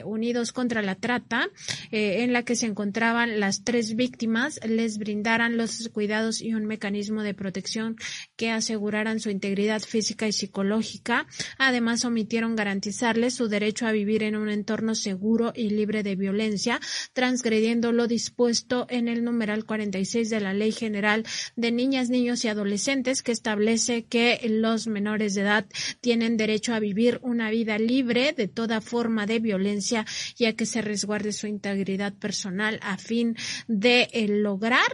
Unidos 0.04 0.52
contra 0.52 0.82
la 0.82 0.94
Trata, 0.94 1.48
en 1.90 2.32
la 2.32 2.42
que 2.44 2.56
se 2.56 2.66
encontraban 2.66 3.40
las 3.40 3.64
tres 3.64 3.96
víctimas, 3.96 4.60
les 4.64 4.98
brindaran 4.98 5.56
los 5.56 5.88
cuidados 5.88 6.40
y 6.40 6.54
un 6.54 6.66
mecanismo 6.66 7.22
de 7.22 7.34
protección 7.34 7.96
que 8.36 8.50
aseguraran 8.50 9.20
su 9.20 9.30
integridad 9.30 9.80
física 9.80 10.26
y 10.26 10.32
psicológica. 10.32 11.26
Además, 11.58 12.04
omitieron 12.04 12.56
garantizarles 12.56 13.34
su 13.34 13.48
derecho 13.48 13.86
a 13.86 13.92
vivir 13.92 14.22
en 14.22 14.36
un 14.36 14.48
entorno 14.48 14.94
seguro 14.94 15.52
y 15.54 15.70
libre 15.70 16.02
de 16.02 16.16
violencia, 16.16 16.80
transgrediendo 17.12 17.92
lo 17.92 18.06
dispuesto 18.06 18.86
en 18.88 19.08
el 19.08 19.24
numeral 19.24 19.64
46 19.64 20.30
de 20.30 20.40
la 20.40 20.54
Ley 20.54 20.72
General 20.72 21.24
de 21.56 21.72
niñas, 21.72 22.10
niños 22.10 22.44
y 22.44 22.48
adolescentes 22.48 23.22
que 23.22 23.32
establece 23.32 24.04
que 24.04 24.40
los 24.48 24.86
menores 24.86 25.34
de 25.34 25.42
edad 25.42 25.66
tienen 26.00 26.36
derecho 26.36 26.74
a 26.74 26.80
vivir 26.80 27.18
una 27.22 27.50
vida 27.50 27.78
libre 27.78 28.32
de 28.32 28.48
toda 28.48 28.80
forma 28.80 29.26
de 29.26 29.38
violencia 29.38 30.06
y 30.38 30.46
a 30.46 30.54
que 30.54 30.66
se 30.66 30.82
resguarde 30.82 31.32
su 31.32 31.46
integridad 31.46 32.14
personal 32.14 32.78
a 32.82 32.98
fin 32.98 33.36
de 33.68 34.08
eh, 34.12 34.28
lograr 34.28 34.92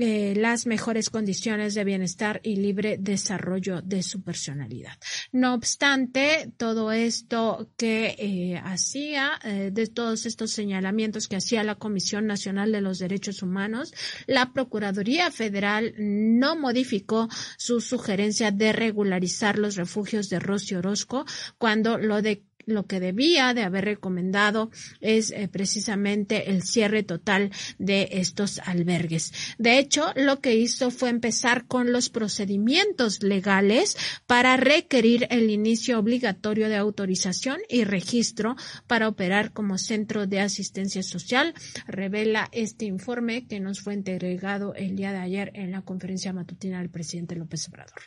eh, 0.00 0.34
las 0.36 0.66
mejores 0.66 1.10
condiciones 1.10 1.74
de 1.74 1.82
bienestar 1.82 2.40
y 2.44 2.54
libre 2.54 2.98
desarrollo 3.00 3.82
de 3.82 4.04
su 4.04 4.22
personalidad. 4.22 4.96
No 5.32 5.54
obstante, 5.54 6.52
todo 6.56 6.92
esto 6.92 7.68
que 7.76 8.14
eh, 8.16 8.60
hacía, 8.64 9.32
eh, 9.42 9.70
de 9.72 9.88
todos 9.88 10.24
estos 10.24 10.52
señalamientos 10.52 11.26
que 11.26 11.34
hacía 11.34 11.64
la 11.64 11.74
Comisión 11.74 12.26
Nacional 12.26 12.70
de 12.70 12.80
los 12.80 13.00
Derechos 13.00 13.42
Humanos, 13.42 13.92
la 14.28 14.52
Procuraduría 14.52 15.32
Federal 15.32 15.92
no 15.98 16.54
modificó 16.54 17.28
su 17.56 17.80
sugerencia 17.80 18.52
de 18.52 18.72
regularizar 18.72 19.58
los 19.58 19.74
refugios 19.74 20.28
de 20.28 20.38
Rossi 20.38 20.76
Orozco 20.76 21.24
cuando 21.58 21.98
lo 21.98 22.22
de 22.22 22.44
lo 22.68 22.86
que 22.86 23.00
debía 23.00 23.54
de 23.54 23.62
haber 23.62 23.84
recomendado 23.84 24.70
es 25.00 25.30
eh, 25.30 25.48
precisamente 25.48 26.50
el 26.50 26.62
cierre 26.62 27.02
total 27.02 27.50
de 27.78 28.08
estos 28.12 28.60
albergues. 28.60 29.32
De 29.58 29.78
hecho, 29.78 30.12
lo 30.14 30.40
que 30.40 30.54
hizo 30.54 30.90
fue 30.90 31.08
empezar 31.08 31.66
con 31.66 31.92
los 31.92 32.10
procedimientos 32.10 33.22
legales 33.22 33.96
para 34.26 34.56
requerir 34.56 35.26
el 35.30 35.50
inicio 35.50 35.98
obligatorio 35.98 36.68
de 36.68 36.76
autorización 36.76 37.58
y 37.68 37.84
registro 37.84 38.56
para 38.86 39.08
operar 39.08 39.52
como 39.52 39.78
centro 39.78 40.26
de 40.26 40.40
asistencia 40.40 41.02
social, 41.02 41.54
revela 41.86 42.48
este 42.52 42.84
informe 42.84 43.46
que 43.46 43.60
nos 43.60 43.80
fue 43.80 43.94
entregado 43.94 44.74
el 44.74 44.94
día 44.94 45.12
de 45.12 45.18
ayer 45.18 45.50
en 45.54 45.72
la 45.72 45.82
conferencia 45.82 46.32
matutina 46.32 46.78
del 46.78 46.90
presidente 46.90 47.34
López 47.34 47.68
Obrador. 47.68 48.00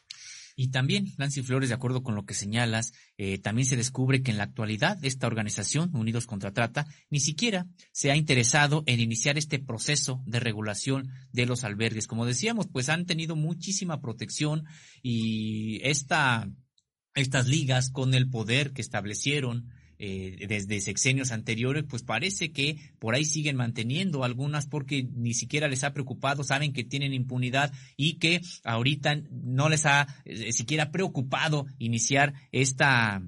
Y 0.55 0.69
también, 0.69 1.13
Nancy 1.17 1.41
Flores, 1.41 1.69
de 1.69 1.75
acuerdo 1.75 2.03
con 2.03 2.15
lo 2.15 2.25
que 2.25 2.33
señalas, 2.33 2.93
eh, 3.17 3.39
también 3.39 3.65
se 3.65 3.75
descubre 3.75 4.21
que 4.21 4.31
en 4.31 4.37
la 4.37 4.43
actualidad 4.43 4.97
esta 5.03 5.27
organización, 5.27 5.95
Unidos 5.95 6.25
contra 6.25 6.53
Trata, 6.53 6.87
ni 7.09 7.19
siquiera 7.19 7.67
se 7.91 8.11
ha 8.11 8.15
interesado 8.15 8.83
en 8.85 8.99
iniciar 8.99 9.37
este 9.37 9.59
proceso 9.59 10.21
de 10.25 10.39
regulación 10.39 11.09
de 11.31 11.45
los 11.45 11.63
albergues. 11.63 12.07
Como 12.07 12.25
decíamos, 12.25 12.67
pues 12.67 12.89
han 12.89 13.05
tenido 13.05 13.35
muchísima 13.35 14.01
protección 14.01 14.65
y 15.01 15.79
esta, 15.83 16.49
estas 17.15 17.47
ligas 17.47 17.89
con 17.89 18.13
el 18.13 18.29
poder 18.29 18.71
que 18.73 18.81
establecieron 18.81 19.69
eh, 20.03 20.47
desde 20.47 20.81
sexenios 20.81 21.31
anteriores, 21.31 21.83
pues 21.87 22.01
parece 22.01 22.51
que 22.51 22.77
por 22.97 23.13
ahí 23.13 23.23
siguen 23.23 23.55
manteniendo 23.55 24.23
algunas 24.23 24.65
porque 24.65 25.03
ni 25.03 25.35
siquiera 25.35 25.67
les 25.67 25.83
ha 25.83 25.93
preocupado, 25.93 26.43
saben 26.43 26.73
que 26.73 26.83
tienen 26.83 27.13
impunidad 27.13 27.71
y 27.97 28.13
que 28.13 28.41
ahorita 28.63 29.21
no 29.29 29.69
les 29.69 29.85
ha 29.85 30.07
eh, 30.25 30.51
siquiera 30.53 30.91
preocupado 30.91 31.67
iniciar 31.77 32.33
esta 32.51 33.21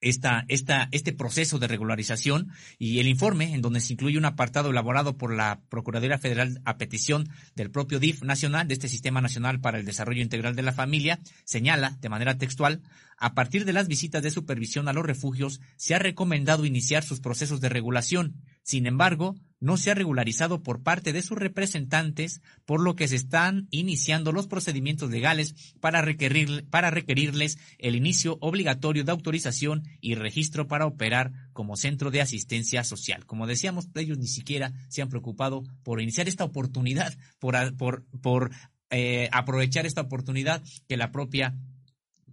esta, 0.00 0.44
esta, 0.48 0.88
este 0.92 1.12
proceso 1.12 1.58
de 1.58 1.68
regularización 1.68 2.50
y 2.78 3.00
el 3.00 3.08
informe, 3.08 3.54
en 3.54 3.62
donde 3.62 3.80
se 3.80 3.92
incluye 3.92 4.18
un 4.18 4.24
apartado 4.24 4.70
elaborado 4.70 5.16
por 5.16 5.34
la 5.34 5.60
Procuraduría 5.68 6.18
Federal 6.18 6.60
a 6.64 6.78
petición 6.78 7.28
del 7.54 7.70
propio 7.70 7.98
DIF 7.98 8.22
nacional, 8.22 8.68
de 8.68 8.74
este 8.74 8.88
Sistema 8.88 9.20
Nacional 9.20 9.60
para 9.60 9.78
el 9.78 9.86
Desarrollo 9.86 10.22
Integral 10.22 10.56
de 10.56 10.62
la 10.62 10.72
Familia, 10.72 11.20
señala 11.44 11.96
de 12.00 12.08
manera 12.08 12.38
textual, 12.38 12.82
a 13.18 13.34
partir 13.34 13.64
de 13.64 13.72
las 13.72 13.88
visitas 13.88 14.22
de 14.22 14.30
supervisión 14.30 14.88
a 14.88 14.92
los 14.92 15.06
refugios, 15.06 15.60
se 15.76 15.94
ha 15.94 15.98
recomendado 15.98 16.66
iniciar 16.66 17.02
sus 17.02 17.20
procesos 17.20 17.60
de 17.60 17.70
regulación. 17.70 18.42
Sin 18.62 18.86
embargo, 18.86 19.36
no 19.60 19.76
se 19.76 19.90
ha 19.90 19.94
regularizado 19.94 20.62
por 20.62 20.82
parte 20.82 21.12
de 21.12 21.22
sus 21.22 21.38
representantes, 21.38 22.40
por 22.64 22.80
lo 22.80 22.96
que 22.96 23.08
se 23.08 23.16
están 23.16 23.68
iniciando 23.70 24.32
los 24.32 24.46
procedimientos 24.46 25.10
legales 25.10 25.74
para, 25.80 26.02
requerir, 26.02 26.66
para 26.68 26.90
requerirles 26.90 27.58
el 27.78 27.96
inicio 27.96 28.38
obligatorio 28.40 29.04
de 29.04 29.12
autorización 29.12 29.84
y 30.00 30.14
registro 30.14 30.68
para 30.68 30.86
operar 30.86 31.32
como 31.52 31.76
centro 31.76 32.10
de 32.10 32.20
asistencia 32.20 32.84
social. 32.84 33.24
Como 33.26 33.46
decíamos, 33.46 33.88
ellos 33.94 34.18
ni 34.18 34.28
siquiera 34.28 34.72
se 34.88 35.02
han 35.02 35.08
preocupado 35.08 35.64
por 35.82 36.00
iniciar 36.00 36.28
esta 36.28 36.44
oportunidad, 36.44 37.16
por, 37.38 38.50
eh, 38.90 39.28
aprovechar 39.32 39.86
esta 39.86 40.02
oportunidad 40.02 40.62
que 40.86 40.96
la 40.96 41.10
propia 41.10 41.56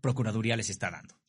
Procuraduría 0.04 0.58
les 0.58 0.70
está 0.70 0.92
dando. 0.92 1.23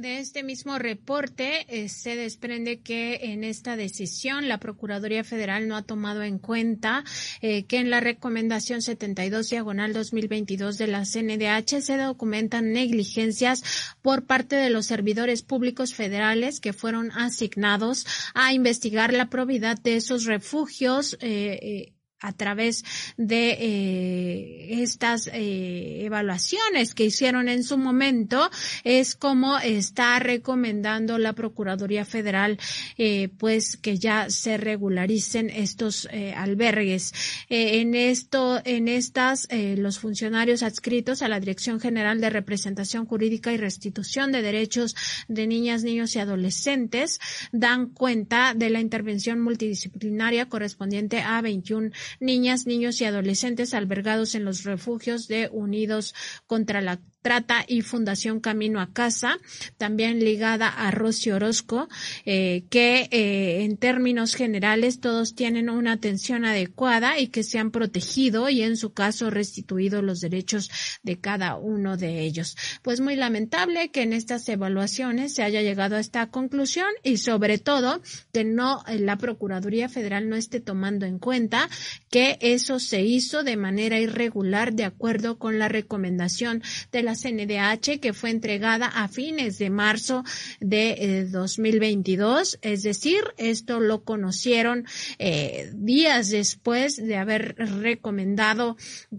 De 0.00 0.20
este 0.20 0.42
mismo 0.42 0.78
reporte 0.78 1.66
eh, 1.68 1.90
se 1.90 2.16
desprende 2.16 2.80
que 2.80 3.32
en 3.32 3.44
esta 3.44 3.76
decisión 3.76 4.48
la 4.48 4.56
Procuraduría 4.56 5.22
Federal 5.22 5.68
no 5.68 5.76
ha 5.76 5.82
tomado 5.82 6.22
en 6.22 6.38
cuenta 6.38 7.04
eh, 7.42 7.64
que 7.64 7.76
en 7.76 7.90
la 7.90 8.00
recomendación 8.00 8.80
72 8.80 9.50
diagonal 9.50 9.92
2022 9.92 10.78
de 10.78 10.86
la 10.86 11.04
CNDH 11.04 11.82
se 11.82 11.98
documentan 11.98 12.72
negligencias 12.72 13.62
por 14.00 14.24
parte 14.24 14.56
de 14.56 14.70
los 14.70 14.86
servidores 14.86 15.42
públicos 15.42 15.92
federales 15.92 16.60
que 16.60 16.72
fueron 16.72 17.12
asignados 17.12 18.06
a 18.32 18.54
investigar 18.54 19.12
la 19.12 19.28
probidad 19.28 19.78
de 19.78 19.96
esos 19.96 20.24
refugios. 20.24 21.18
Eh, 21.20 21.91
a 22.22 22.32
través 22.32 22.84
de 23.16 23.56
eh, 23.58 24.82
estas 24.82 25.26
eh, 25.26 26.04
evaluaciones 26.04 26.94
que 26.94 27.04
hicieron 27.04 27.48
en 27.48 27.64
su 27.64 27.76
momento 27.76 28.48
es 28.84 29.16
como 29.16 29.58
está 29.58 30.18
recomendando 30.20 31.18
la 31.18 31.32
Procuraduría 31.32 32.04
Federal 32.04 32.58
eh, 32.96 33.28
pues 33.38 33.76
que 33.76 33.98
ya 33.98 34.30
se 34.30 34.56
regularicen 34.56 35.50
estos 35.50 36.08
albergues. 36.36 37.12
En 37.48 37.94
esto 37.94 38.60
en 38.64 38.86
estas 38.88 39.48
los 39.76 39.98
funcionarios 39.98 40.62
adscritos 40.62 41.22
a 41.22 41.28
la 41.28 41.40
Dirección 41.40 41.80
General 41.80 42.20
de 42.20 42.30
Representación 42.30 43.06
Jurídica 43.06 43.52
y 43.52 43.56
Restitución 43.56 44.30
de 44.30 44.42
Derechos 44.42 44.94
de 45.28 45.46
Niñas, 45.46 45.82
Niños 45.82 46.14
y 46.14 46.20
Adolescentes 46.20 47.18
dan 47.50 47.86
cuenta 47.86 48.54
de 48.54 48.70
la 48.70 48.80
intervención 48.80 49.40
multidisciplinaria 49.40 50.48
correspondiente 50.48 51.20
a 51.20 51.40
21 51.40 51.90
niñas, 52.20 52.66
niños 52.66 53.00
y 53.00 53.04
adolescentes 53.04 53.74
albergados 53.74 54.34
en 54.34 54.44
los 54.44 54.64
refugios 54.64 55.28
de 55.28 55.48
Unidos 55.52 56.14
contra 56.46 56.80
la 56.80 57.00
Trata 57.22 57.64
y 57.66 57.82
Fundación 57.82 58.40
Camino 58.40 58.80
a 58.80 58.92
Casa, 58.92 59.38
también 59.78 60.18
ligada 60.18 60.68
a 60.68 60.90
Rosy 60.90 61.30
Orozco, 61.30 61.88
eh, 62.24 62.64
que 62.68 63.08
eh, 63.10 63.64
en 63.64 63.76
términos 63.76 64.34
generales 64.34 65.00
todos 65.00 65.34
tienen 65.34 65.70
una 65.70 65.92
atención 65.92 66.44
adecuada 66.44 67.18
y 67.18 67.28
que 67.28 67.44
se 67.44 67.58
han 67.58 67.70
protegido 67.70 68.48
y 68.48 68.62
en 68.62 68.76
su 68.76 68.92
caso 68.92 69.30
restituido 69.30 70.02
los 70.02 70.20
derechos 70.20 70.70
de 71.02 71.18
cada 71.18 71.56
uno 71.56 71.96
de 71.96 72.20
ellos. 72.20 72.56
Pues 72.82 73.00
muy 73.00 73.16
lamentable 73.16 73.90
que 73.90 74.02
en 74.02 74.12
estas 74.12 74.48
evaluaciones 74.48 75.34
se 75.34 75.42
haya 75.42 75.62
llegado 75.62 75.96
a 75.96 76.00
esta 76.00 76.28
conclusión 76.30 76.88
y 77.02 77.18
sobre 77.18 77.58
todo 77.58 78.02
que 78.32 78.44
no 78.44 78.82
eh, 78.88 78.98
la 78.98 79.16
Procuraduría 79.16 79.88
Federal 79.88 80.28
no 80.28 80.36
esté 80.36 80.60
tomando 80.60 81.06
en 81.06 81.18
cuenta 81.18 81.68
que 82.10 82.38
eso 82.40 82.80
se 82.80 83.02
hizo 83.02 83.44
de 83.44 83.56
manera 83.56 83.98
irregular 84.00 84.72
de 84.72 84.84
acuerdo 84.84 85.38
con 85.38 85.58
la 85.58 85.68
recomendación 85.68 86.62
de 86.90 87.02
la 87.02 87.11
CNDH 87.14 88.00
que 88.00 88.12
fue 88.12 88.30
entregada 88.30 88.86
a 88.86 89.08
fines 89.08 89.58
de 89.58 89.70
marzo 89.70 90.24
de 90.60 91.28
2022. 91.30 92.54
Eh, 92.54 92.72
es 92.72 92.82
decir, 92.82 93.22
esto 93.36 93.80
lo 93.80 94.04
conocieron 94.04 94.86
eh, 95.18 95.70
días 95.74 96.30
después 96.30 96.96
de 96.96 97.16
haber 97.16 97.54
recomendado 97.56 98.76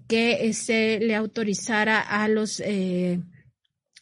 que 0.07 0.47
eh, 0.47 0.53
se 0.53 0.99
le 0.99 1.15
autorizara 1.15 1.99
a 1.99 2.27
los 2.27 2.59
eh, 2.59 3.19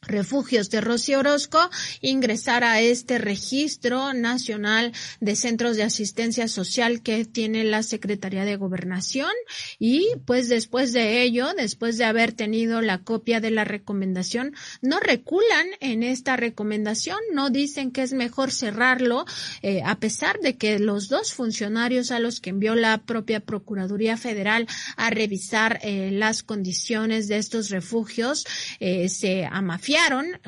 refugios 0.02 0.72
de 0.72 0.82
Rocío 0.82 1.20
Orozco 1.20 1.70
ingresar 2.02 2.64
a 2.64 2.82
este 2.82 3.20
registro 3.20 4.14
nacional 4.14 4.94
de 5.20 5.36
centros 5.36 5.78
de 5.78 5.84
asistencia 5.84 6.48
social 6.48 7.04
que 7.04 7.24
tiene 7.26 7.64
la 7.64 7.84
Secretaría 7.84 8.44
de 8.44 8.56
Gobernación. 8.56 9.32
Y 9.78 10.08
pues 10.26 10.50
después 10.50 10.92
de 10.92 11.22
ello, 11.22 11.50
después 11.56 12.00
de 12.00 12.06
haber 12.06 12.32
tenido 12.32 12.82
la 12.82 13.00
copia 13.00 13.40
de 13.40 13.52
la 13.52 13.64
recomendación, 13.64 14.56
no 14.82 15.00
reculan 15.00 15.68
en 15.82 16.02
esta 16.02 16.36
recomendación, 16.36 17.20
no 17.34 17.52
dicen 17.52 17.92
que 17.92 18.02
es 18.02 18.14
mejor 18.14 18.52
cerrarlo, 18.52 19.26
eh, 19.62 19.82
a 19.86 20.00
pesar 20.00 20.40
de 20.40 20.58
que 20.58 20.80
los 20.80 21.10
dos 21.10 21.34
funcionarios 21.34 22.10
a 22.10 22.20
los 22.20 22.42
que 22.42 22.50
envió 22.50 22.74
la 22.74 22.98
propia 22.98 23.40
Procuraduría 23.40 24.18
Federal 24.18 24.68
a 24.98 25.12
revisar 25.12 25.80
eh, 25.84 26.10
las 26.12 26.42
condiciones 26.42 27.28
de 27.28 27.38
estos 27.38 27.70
refugios 27.70 28.46
eh, 28.80 29.08
se 29.08 29.46
amafiaron 29.46 29.91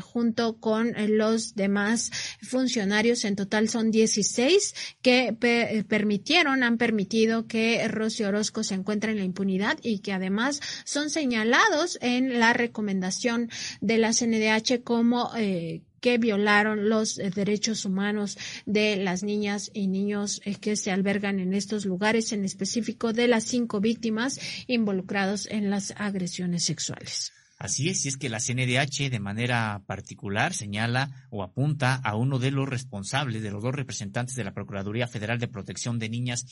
junto 0.01 0.57
con 0.59 0.93
los 1.17 1.55
demás 1.55 2.11
funcionarios. 2.41 3.25
En 3.25 3.35
total 3.35 3.69
son 3.69 3.91
16 3.91 4.75
que 5.01 5.35
pe 5.37 5.85
permitieron, 5.87 6.63
han 6.63 6.77
permitido 6.77 7.47
que 7.47 7.87
Rocío 7.87 8.29
Orozco 8.29 8.63
se 8.63 8.75
encuentre 8.75 9.11
en 9.11 9.17
la 9.17 9.23
impunidad 9.23 9.77
y 9.81 9.99
que 9.99 10.13
además 10.13 10.61
son 10.85 11.09
señalados 11.09 11.97
en 12.01 12.39
la 12.39 12.53
recomendación 12.53 13.49
de 13.81 13.97
la 13.97 14.13
CNDH 14.13 14.83
como 14.83 15.31
eh, 15.35 15.81
que 16.03 16.17
violaron 16.17 16.89
los 16.89 17.17
eh, 17.17 17.29
derechos 17.29 17.85
humanos 17.85 18.37
de 18.65 18.97
las 18.97 19.23
niñas 19.23 19.71
y 19.73 19.87
niños 19.87 20.41
eh, 20.43 20.55
que 20.55 20.75
se 20.75 20.91
albergan 20.91 21.39
en 21.39 21.53
estos 21.53 21.85
lugares, 21.85 22.33
en 22.33 22.43
específico 22.43 23.13
de 23.13 23.29
las 23.29 23.45
cinco 23.45 23.79
víctimas 23.79 24.39
involucrados 24.67 25.47
en 25.49 25.69
las 25.69 25.93
agresiones 25.97 26.65
sexuales. 26.65 27.31
Así 27.63 27.87
es, 27.87 28.03
y 28.03 28.09
es 28.09 28.17
que 28.17 28.27
la 28.27 28.41
CNDH 28.41 29.09
de 29.09 29.21
manera 29.21 29.83
particular 29.87 30.53
señala 30.53 31.29
o 31.29 31.43
apunta 31.43 31.95
a 31.95 32.17
uno 32.17 32.37
de 32.37 32.51
los 32.51 32.67
responsables, 32.67 33.41
de 33.41 33.51
los 33.51 33.63
dos 33.63 33.73
representantes 33.73 34.35
de 34.35 34.43
la 34.43 34.53
Procuraduría 34.53 35.07
Federal 35.07 35.39
de 35.39 35.47
Protección 35.47 35.97
de 35.97 36.09
Niñas, 36.09 36.45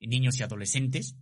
Niños 0.00 0.40
y 0.40 0.44
Adolescentes, 0.44 1.14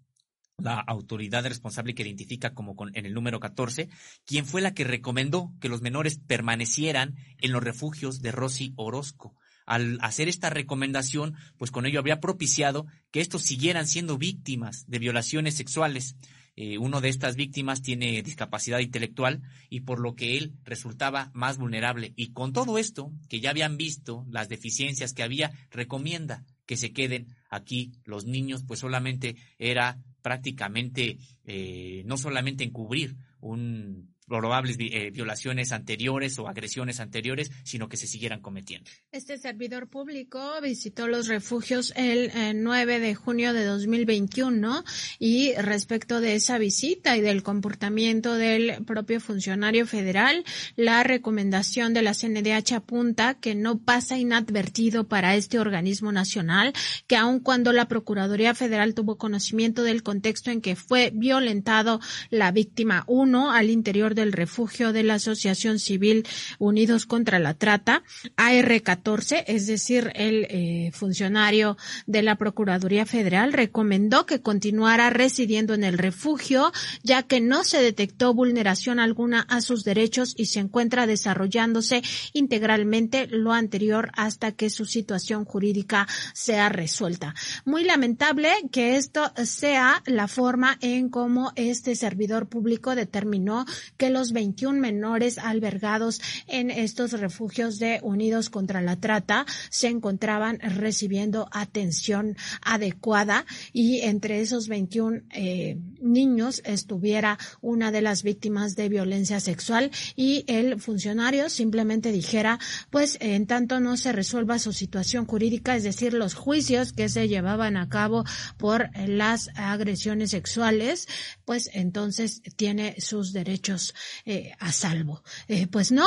la 0.57 0.79
autoridad 0.79 1.45
responsable 1.45 1.97
que 1.97 2.05
identifica 2.05 2.55
como 2.55 2.77
con, 2.77 2.97
en 2.97 3.07
el 3.07 3.13
número 3.13 3.41
14, 3.41 3.89
quien 4.25 4.47
fue 4.47 4.61
la 4.61 4.73
que 4.73 4.85
recomendó 4.85 5.53
que 5.61 5.69
los 5.69 5.83
menores 5.83 6.21
permanecieran 6.21 7.17
en 7.39 7.51
los 7.51 7.65
refugios 7.65 8.23
de 8.23 8.31
Rosy 8.31 8.73
Orozco. 8.77 9.35
Al 9.67 9.99
hacer 10.01 10.29
esta 10.29 10.49
recomendación, 10.49 11.35
pues 11.59 11.73
con 11.73 11.87
ello 11.87 11.99
habría 11.99 12.21
propiciado 12.21 12.87
que 13.11 13.21
estos 13.21 13.43
siguieran 13.43 13.89
siendo 13.89 14.17
víctimas 14.17 14.85
de 14.87 15.01
violaciones 15.01 15.57
sexuales. 15.57 16.15
Eh, 16.57 16.79
uno 16.79 17.01
de 17.01 17.09
estas 17.09 17.35
víctimas 17.35 17.83
tiene 17.83 18.23
discapacidad 18.23 18.79
intelectual 18.79 19.43
y 19.69 19.81
por 19.81 19.99
lo 19.99 20.15
que 20.15 20.39
él 20.39 20.55
resultaba 20.65 21.31
más 21.35 21.59
vulnerable. 21.59 22.13
Y 22.17 22.33
con 22.33 22.53
todo 22.53 22.79
esto, 22.79 23.13
que 23.29 23.41
ya 23.41 23.51
habían 23.51 23.77
visto 23.77 24.25
las 24.31 24.49
deficiencias 24.49 25.13
que 25.13 25.23
había, 25.23 25.53
recomienda 25.71 26.45
que 26.67 26.77
se 26.77 26.93
queden 26.93 27.35
aquí 27.51 27.93
los 28.05 28.25
niños, 28.25 28.65
pues 28.65 28.81
solamente 28.81 29.37
era 29.59 29.99
prácticamente 30.23 31.19
eh, 31.45 32.03
no 32.07 32.17
solamente 32.17 32.65
encubrir 32.65 33.17
un 33.41 34.14
probables 34.27 34.77
eh, 34.79 35.11
violaciones 35.11 35.73
anteriores 35.73 36.39
o 36.39 36.49
agresiones 36.49 37.01
anteriores, 37.01 37.51
sino 37.65 37.89
que 37.89 37.97
se 37.97 38.07
siguieran 38.07 38.41
cometiendo. 38.41 38.91
Este 39.13 39.39
servidor 39.39 39.89
público 39.89 40.61
visitó 40.63 41.09
los 41.09 41.29
refugios 41.29 41.93
el 41.97 42.31
eh, 42.35 42.53
9 42.55 43.01
de 43.01 43.15
junio 43.15 43.53
de 43.53 43.65
2021 43.65 44.85
y 45.19 45.55
respecto 45.55 46.21
de 46.21 46.35
esa 46.35 46.59
visita 46.59 47.17
y 47.17 47.21
del 47.21 47.43
comportamiento 47.43 48.35
del 48.35 48.85
propio 48.85 49.21
funcionario 49.21 49.87
federal, 49.87 50.45
la 50.77 51.03
recomendación 51.03 51.95
de 51.95 52.03
la 52.03 52.15
CNDH 52.15 52.75
apunta 52.75 53.35
que 53.35 53.55
no 53.55 53.79
pasa 53.79 54.19
inadvertido 54.19 55.09
para 55.09 55.35
este 55.37 55.59
organismo 55.59 56.13
nacional 56.13 56.73
que 57.07 57.17
aun 57.17 57.41
cuando 57.41 57.73
la 57.73 57.89
Procuraduría 57.89 58.55
Federal 58.55 58.95
tuvo 58.95 59.19
conocimiento 59.19 59.83
del 59.83 60.03
contexto 60.03 60.51
en 60.51 60.61
que 60.61 60.77
fue 60.77 61.11
violentado 61.15 62.01
la 62.31 62.51
víctima 62.51 63.05
1 63.07 63.53
al 63.53 63.71
interior 63.71 64.14
del 64.15 64.33
refugio 64.33 64.93
de 64.93 65.03
la 65.03 65.15
Asociación 65.15 65.79
Civil 65.79 66.27
Unidos 66.59 67.07
contra 67.07 67.39
la 67.39 67.55
Trata, 67.55 68.03
AR14, 68.37 69.45
es 69.47 69.67
decir, 69.67 70.13
el 70.15 70.47
eh, 70.49 70.91
funcionario 70.93 71.77
de 72.07 72.23
la 72.23 72.37
Procuraduría 72.37 73.07
Federal 73.07 73.53
recomendó 73.53 74.27
que 74.27 74.41
continuara 74.41 75.11
residiendo 75.11 75.75
en 75.75 75.85
el 75.85 75.99
refugio, 75.99 76.73
ya 77.03 77.23
que 77.23 77.41
no 77.41 77.65
se 77.65 77.83
detectó 77.83 78.35
vulneración 78.35 78.99
alguna 78.99 79.41
a 79.43 79.61
sus 79.61 79.85
derechos 79.85 80.35
y 80.37 80.47
se 80.47 80.61
encuentra 80.61 81.07
desarrollándose 81.07 82.03
integralmente 82.33 83.27
lo 83.27 83.53
anterior 83.53 84.11
hasta 84.15 84.53
que 84.53 84.71
su 84.71 84.85
situación 84.85 85.45
jurídica 85.45 86.07
sea 86.33 86.69
resuelta. 86.69 87.35
Muy 87.65 87.85
lamentable 87.85 88.51
que 88.71 88.97
esto 88.97 89.33
sea 89.45 90.03
la 90.07 90.29
forma 90.29 90.79
en 90.81 91.09
cómo 91.09 91.53
este 91.57 91.97
servidor 91.97 92.49
público 92.49 92.95
determinó 92.95 93.67
los 94.11 94.33
21 94.33 94.81
menores 94.81 95.39
albergados 95.39 96.21
en 96.47 96.71
estos 96.71 97.13
refugios 97.13 97.79
de 97.79 98.01
Unidos 98.03 98.51
contra 98.51 98.81
la 98.81 98.97
Trata 98.97 99.47
se 99.71 99.89
encontraban 99.89 100.59
recibiendo 100.61 101.49
atención 101.53 102.37
adecuada 102.63 103.47
y 103.73 104.01
entre 104.01 104.41
esos 104.41 104.69
21 104.69 105.23
eh, 105.31 105.79
niños 106.01 106.63
estuviera 106.65 107.39
una 107.61 107.91
de 107.91 108.03
las 108.03 108.23
víctimas 108.23 108.77
de 108.77 108.89
violencia 108.89 109.41
sexual 109.41 109.91
y 110.17 110.45
el 110.47 110.81
funcionario 110.81 111.49
simplemente 111.49 112.13
dijera, 112.13 112.59
pues 112.91 113.17
en 113.21 113.47
tanto 113.47 113.81
no 113.81 113.97
se 113.97 114.13
resuelva 114.13 114.59
su 114.59 114.73
situación 114.73 115.27
jurídica, 115.27 115.77
es 115.77 115.85
decir, 115.85 116.15
los 116.15 116.35
juicios 116.35 116.93
que 116.93 117.09
se 117.09 117.29
llevaban 117.29 117.77
a 117.77 117.89
cabo 117.89 118.25
por 118.57 118.91
las 119.07 119.51
agresiones 119.55 120.31
sexuales, 120.31 121.09
pues 121.45 121.71
entonces 121.73 122.43
tiene 122.57 122.97
sus 123.01 123.33
derechos 123.33 123.94
eh, 124.25 124.53
a 124.59 124.73
salvo. 124.73 125.23
Eh, 125.49 125.67
pues 125.67 125.93
no, 125.93 126.07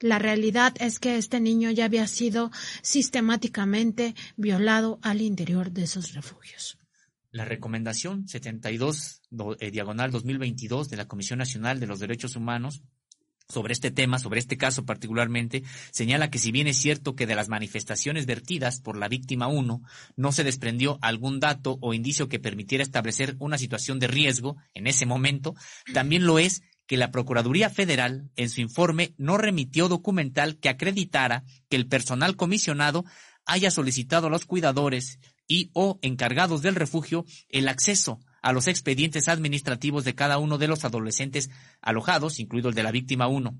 la 0.00 0.18
realidad 0.18 0.74
es 0.80 0.98
que 0.98 1.16
este 1.16 1.40
niño 1.40 1.70
ya 1.70 1.86
había 1.86 2.06
sido 2.06 2.50
sistemáticamente 2.82 4.14
violado 4.36 4.98
al 5.02 5.20
interior 5.20 5.70
de 5.70 5.84
esos 5.84 6.12
refugios. 6.14 6.78
La 7.30 7.44
recomendación 7.44 8.28
72 8.28 9.22
eh, 9.58 9.70
diagonal 9.70 10.10
2022 10.10 10.88
de 10.88 10.96
la 10.96 11.08
Comisión 11.08 11.38
Nacional 11.38 11.80
de 11.80 11.86
los 11.86 11.98
Derechos 12.00 12.36
Humanos 12.36 12.82
sobre 13.48 13.72
este 13.72 13.90
tema, 13.90 14.18
sobre 14.18 14.40
este 14.40 14.56
caso 14.56 14.84
particularmente, 14.84 15.64
señala 15.90 16.30
que 16.30 16.38
si 16.38 16.50
bien 16.52 16.66
es 16.66 16.76
cierto 16.76 17.14
que 17.14 17.26
de 17.26 17.34
las 17.34 17.48
manifestaciones 17.48 18.26
vertidas 18.26 18.80
por 18.80 18.96
la 18.96 19.08
víctima 19.08 19.48
1 19.48 19.82
no 20.16 20.32
se 20.32 20.44
desprendió 20.44 20.98
algún 21.02 21.40
dato 21.40 21.78
o 21.80 21.94
indicio 21.94 22.28
que 22.28 22.38
permitiera 22.38 22.82
establecer 22.82 23.36
una 23.38 23.58
situación 23.58 23.98
de 23.98 24.06
riesgo 24.06 24.56
en 24.72 24.86
ese 24.86 25.04
momento, 25.04 25.54
también 25.92 26.26
lo 26.26 26.38
es 26.38 26.62
que 26.86 26.96
la 26.96 27.10
Procuraduría 27.10 27.70
Federal 27.70 28.30
en 28.36 28.50
su 28.50 28.60
informe 28.60 29.14
no 29.16 29.38
remitió 29.38 29.88
documental 29.88 30.58
que 30.58 30.68
acreditara 30.68 31.44
que 31.68 31.76
el 31.76 31.86
personal 31.86 32.36
comisionado 32.36 33.04
haya 33.46 33.70
solicitado 33.70 34.26
a 34.26 34.30
los 34.30 34.44
cuidadores 34.44 35.18
y 35.46 35.70
o 35.74 35.98
encargados 36.02 36.62
del 36.62 36.74
refugio 36.74 37.24
el 37.48 37.68
acceso 37.68 38.20
a 38.42 38.52
los 38.52 38.66
expedientes 38.66 39.28
administrativos 39.28 40.04
de 40.04 40.14
cada 40.14 40.38
uno 40.38 40.58
de 40.58 40.68
los 40.68 40.84
adolescentes 40.84 41.50
alojados, 41.80 42.40
incluido 42.40 42.68
el 42.68 42.74
de 42.74 42.82
la 42.82 42.92
víctima 42.92 43.26
1. 43.26 43.58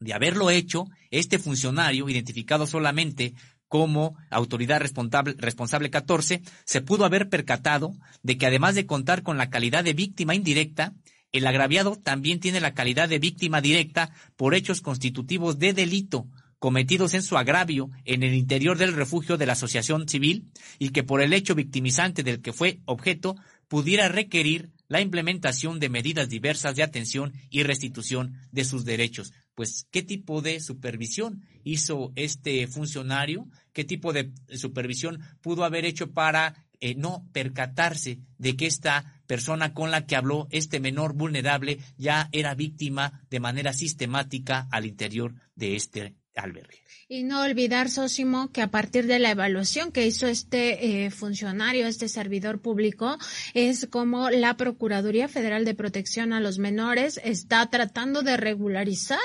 De 0.00 0.14
haberlo 0.14 0.50
hecho, 0.50 0.86
este 1.10 1.38
funcionario, 1.38 2.08
identificado 2.08 2.66
solamente 2.66 3.34
como 3.68 4.16
autoridad 4.30 4.80
responsable, 4.80 5.34
responsable 5.38 5.90
14, 5.90 6.42
se 6.64 6.80
pudo 6.82 7.06
haber 7.06 7.30
percatado 7.30 7.94
de 8.22 8.36
que 8.36 8.46
además 8.46 8.74
de 8.74 8.84
contar 8.84 9.22
con 9.22 9.38
la 9.38 9.48
calidad 9.48 9.84
de 9.84 9.94
víctima 9.94 10.34
indirecta, 10.34 10.92
el 11.32 11.46
agraviado 11.46 11.96
también 11.96 12.40
tiene 12.40 12.60
la 12.60 12.74
calidad 12.74 13.08
de 13.08 13.18
víctima 13.18 13.60
directa 13.60 14.12
por 14.36 14.54
hechos 14.54 14.80
constitutivos 14.80 15.58
de 15.58 15.72
delito 15.72 16.28
cometidos 16.62 17.14
en 17.14 17.24
su 17.24 17.36
agravio 17.36 17.90
en 18.04 18.22
el 18.22 18.34
interior 18.34 18.78
del 18.78 18.92
refugio 18.92 19.36
de 19.36 19.46
la 19.46 19.54
asociación 19.54 20.08
civil 20.08 20.46
y 20.78 20.90
que 20.90 21.02
por 21.02 21.20
el 21.20 21.32
hecho 21.32 21.56
victimizante 21.56 22.22
del 22.22 22.40
que 22.40 22.52
fue 22.52 22.78
objeto 22.84 23.34
pudiera 23.66 24.06
requerir 24.06 24.70
la 24.86 25.00
implementación 25.00 25.80
de 25.80 25.88
medidas 25.88 26.28
diversas 26.28 26.76
de 26.76 26.84
atención 26.84 27.32
y 27.50 27.64
restitución 27.64 28.34
de 28.52 28.64
sus 28.64 28.84
derechos. 28.84 29.32
Pues, 29.56 29.88
¿qué 29.90 30.02
tipo 30.02 30.40
de 30.40 30.60
supervisión 30.60 31.42
hizo 31.64 32.12
este 32.14 32.68
funcionario? 32.68 33.48
¿Qué 33.72 33.82
tipo 33.82 34.12
de 34.12 34.30
supervisión 34.54 35.18
pudo 35.40 35.64
haber 35.64 35.84
hecho 35.84 36.12
para 36.12 36.54
eh, 36.82 36.96
no 36.96 37.28
percatarse 37.32 38.18
de 38.38 38.56
que 38.56 38.66
esta 38.66 39.22
persona 39.26 39.72
con 39.72 39.92
la 39.92 40.04
que 40.04 40.16
habló, 40.16 40.48
este 40.50 40.80
menor 40.80 41.14
vulnerable, 41.14 41.78
ya 41.96 42.28
era 42.32 42.56
víctima 42.56 43.22
de 43.30 43.38
manera 43.38 43.72
sistemática 43.72 44.66
al 44.72 44.84
interior 44.84 45.34
de 45.54 45.76
este 45.76 46.16
albergue? 46.34 46.81
Y 47.14 47.24
no 47.24 47.42
olvidar, 47.42 47.90
Sósimo, 47.90 48.50
que 48.52 48.62
a 48.62 48.70
partir 48.70 49.06
de 49.06 49.18
la 49.18 49.32
evaluación 49.32 49.92
que 49.92 50.06
hizo 50.06 50.26
este 50.26 51.04
eh, 51.04 51.10
funcionario, 51.10 51.86
este 51.86 52.08
servidor 52.08 52.58
público, 52.58 53.18
es 53.52 53.86
como 53.90 54.30
la 54.30 54.56
Procuraduría 54.56 55.28
Federal 55.28 55.66
de 55.66 55.74
Protección 55.74 56.32
a 56.32 56.40
los 56.40 56.58
Menores 56.58 57.20
está 57.22 57.66
tratando 57.66 58.22
de 58.22 58.38
regularizar 58.38 59.18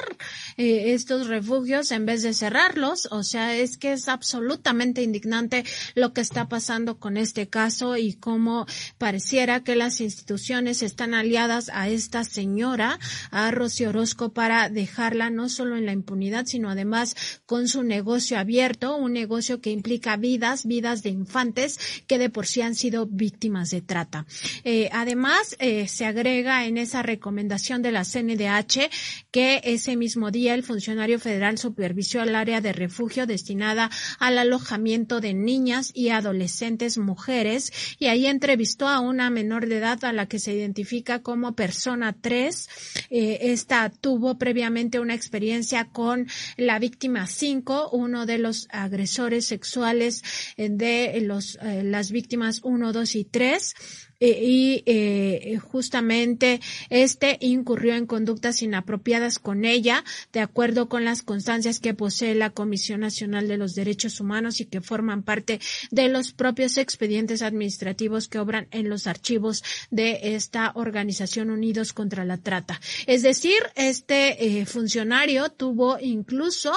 eh, 0.58 0.96
estos 0.96 1.28
refugios 1.28 1.94
en 1.94 2.06
vez 2.06 2.24
de 2.24 2.34
cerrarlos. 2.34 3.08
O 3.10 3.24
sea, 3.24 3.56
es 3.56 3.78
que 3.78 3.94
es 3.94 4.10
absolutamente 4.10 5.02
indignante 5.02 5.64
lo 5.96 6.12
que 6.12 6.20
está 6.20 6.50
pasando 6.50 7.00
con 7.00 7.16
este 7.16 7.48
caso 7.48 7.96
y 7.96 8.16
cómo 8.16 8.66
pareciera 8.98 9.64
que 9.64 9.78
las 9.78 10.02
instituciones 10.02 10.84
están 10.84 11.14
aliadas 11.14 11.72
a 11.74 11.88
esta 11.88 12.26
señora, 12.26 13.00
a 13.32 13.50
Rocío 13.52 13.92
Orozco, 13.92 14.34
para 14.34 14.68
dejarla 14.68 15.30
no 15.30 15.48
solo 15.48 15.78
en 15.78 15.86
la 15.86 15.94
impunidad, 15.94 16.48
sino 16.48 16.70
además 16.70 17.16
con 17.46 17.70
su 17.70 17.77
un 17.78 17.88
negocio 17.88 18.38
abierto, 18.38 18.96
un 18.98 19.14
negocio 19.14 19.62
que 19.62 19.72
implica 19.72 20.18
vidas, 20.18 20.66
vidas 20.66 21.04
de 21.04 21.10
infantes 21.10 21.80
que 22.08 22.18
de 22.18 22.30
por 22.30 22.46
sí 22.46 22.62
han 22.62 22.76
sido 22.76 23.06
víctimas 23.06 23.70
de 23.70 23.82
trata. 23.82 24.26
Eh, 24.64 24.90
además, 24.92 25.56
eh, 25.60 25.88
se 25.88 26.06
agrega 26.06 26.66
en 26.66 26.78
esa 26.78 27.04
recomendación 27.04 27.82
de 27.82 27.92
la 27.92 28.04
CNDH 28.04 28.90
que 29.32 29.62
ese 29.64 29.96
mismo 29.96 30.32
día 30.32 30.54
el 30.54 30.64
funcionario 30.64 31.20
federal 31.20 31.58
supervisó 31.58 32.22
el 32.22 32.36
área 32.36 32.62
de 32.62 32.74
refugio 32.74 33.26
destinada 33.26 33.90
al 34.20 34.38
alojamiento 34.38 35.20
de 35.20 35.34
niñas 35.34 35.92
y 35.94 36.10
adolescentes 36.10 36.98
mujeres 36.98 37.72
y 38.00 38.08
ahí 38.08 38.26
entrevistó 38.26 38.88
a 38.88 39.00
una 39.00 39.30
menor 39.30 39.68
de 39.68 39.78
edad 39.78 40.04
a 40.06 40.14
la 40.14 40.28
que 40.28 40.40
se 40.40 40.54
identifica 40.54 41.22
como 41.22 41.56
persona 41.56 42.16
3. 42.20 42.70
Eh, 43.10 43.38
esta 43.42 43.90
tuvo 43.90 44.38
previamente 44.38 45.00
una 45.00 45.14
experiencia 45.14 45.86
con 45.86 46.28
la 46.58 46.80
víctima 46.80 47.28
5 47.28 47.67
uno 47.92 48.26
de 48.26 48.38
los 48.38 48.68
agresores 48.72 49.46
sexuales 49.46 50.24
eh, 50.56 50.70
de 50.70 51.20
los, 51.22 51.58
eh, 51.62 51.84
las 51.84 52.12
víctimas 52.12 52.62
1, 52.64 52.94
2 52.94 53.16
y 53.16 53.26
3 53.26 53.74
eh, 53.74 54.07
y 54.20 54.84
eh, 54.86 55.60
justamente 55.60 56.60
este 56.90 57.38
incurrió 57.42 57.96
en 57.96 58.06
conductas 58.06 58.62
inapropiadas 58.62 59.40
con 59.40 59.66
ella, 59.66 60.04
de 60.34 60.40
acuerdo 60.40 60.90
con 60.90 61.06
las 61.06 61.22
constancias 61.22 61.80
que 61.80 61.94
posee 61.94 62.36
la 62.36 62.50
Comisión 62.50 63.02
Nacional 63.02 63.48
de 63.48 63.58
los 63.58 63.76
Derechos 63.76 64.20
Humanos 64.20 64.60
y 64.60 64.66
que 64.66 64.82
forman 64.82 65.24
parte 65.24 65.60
de 65.92 66.08
los 66.08 66.32
propios 66.32 66.78
expedientes 66.78 67.42
administrativos 67.42 68.28
que 68.28 68.40
obran 68.40 68.68
en 68.72 68.90
los 68.90 69.08
archivos 69.08 69.64
de 69.92 70.36
esta 70.36 70.72
organización 70.76 71.50
Unidos 71.50 71.94
contra 71.94 72.26
la 72.26 72.38
Trata. 72.38 72.80
Es 73.06 73.22
decir, 73.22 73.58
este 73.76 74.60
eh, 74.62 74.66
funcionario 74.66 75.50
tuvo 75.50 76.00
incluso 76.00 76.74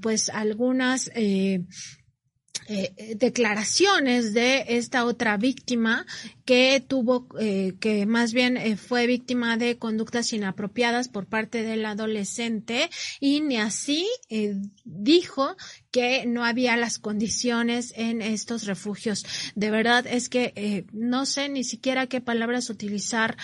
pues 0.00 0.28
algunas 0.28 1.10
eh, 2.66 3.14
declaraciones 3.16 4.34
de 4.34 4.64
esta 4.68 5.04
otra 5.04 5.36
víctima 5.36 6.04
que 6.44 6.84
tuvo, 6.86 7.26
eh, 7.40 7.74
que 7.80 8.04
más 8.04 8.32
bien 8.32 8.56
eh, 8.56 8.76
fue 8.76 9.06
víctima 9.06 9.56
de 9.56 9.78
conductas 9.78 10.32
inapropiadas 10.32 11.08
por 11.08 11.26
parte 11.26 11.62
del 11.62 11.86
adolescente 11.86 12.90
y 13.20 13.40
ni 13.40 13.56
así 13.56 14.06
dijo 14.84 15.56
que 15.90 16.26
no 16.26 16.44
había 16.44 16.76
las 16.76 16.98
condiciones 16.98 17.94
en 17.96 18.20
estos 18.20 18.64
refugios. 18.64 19.24
De 19.54 19.70
verdad 19.70 20.06
es 20.06 20.28
que 20.28 20.52
eh, 20.54 20.84
no 20.92 21.24
sé 21.24 21.48
ni 21.48 21.64
siquiera 21.64 22.06
qué 22.06 22.20
palabras 22.20 22.68
utilizar 22.68 23.36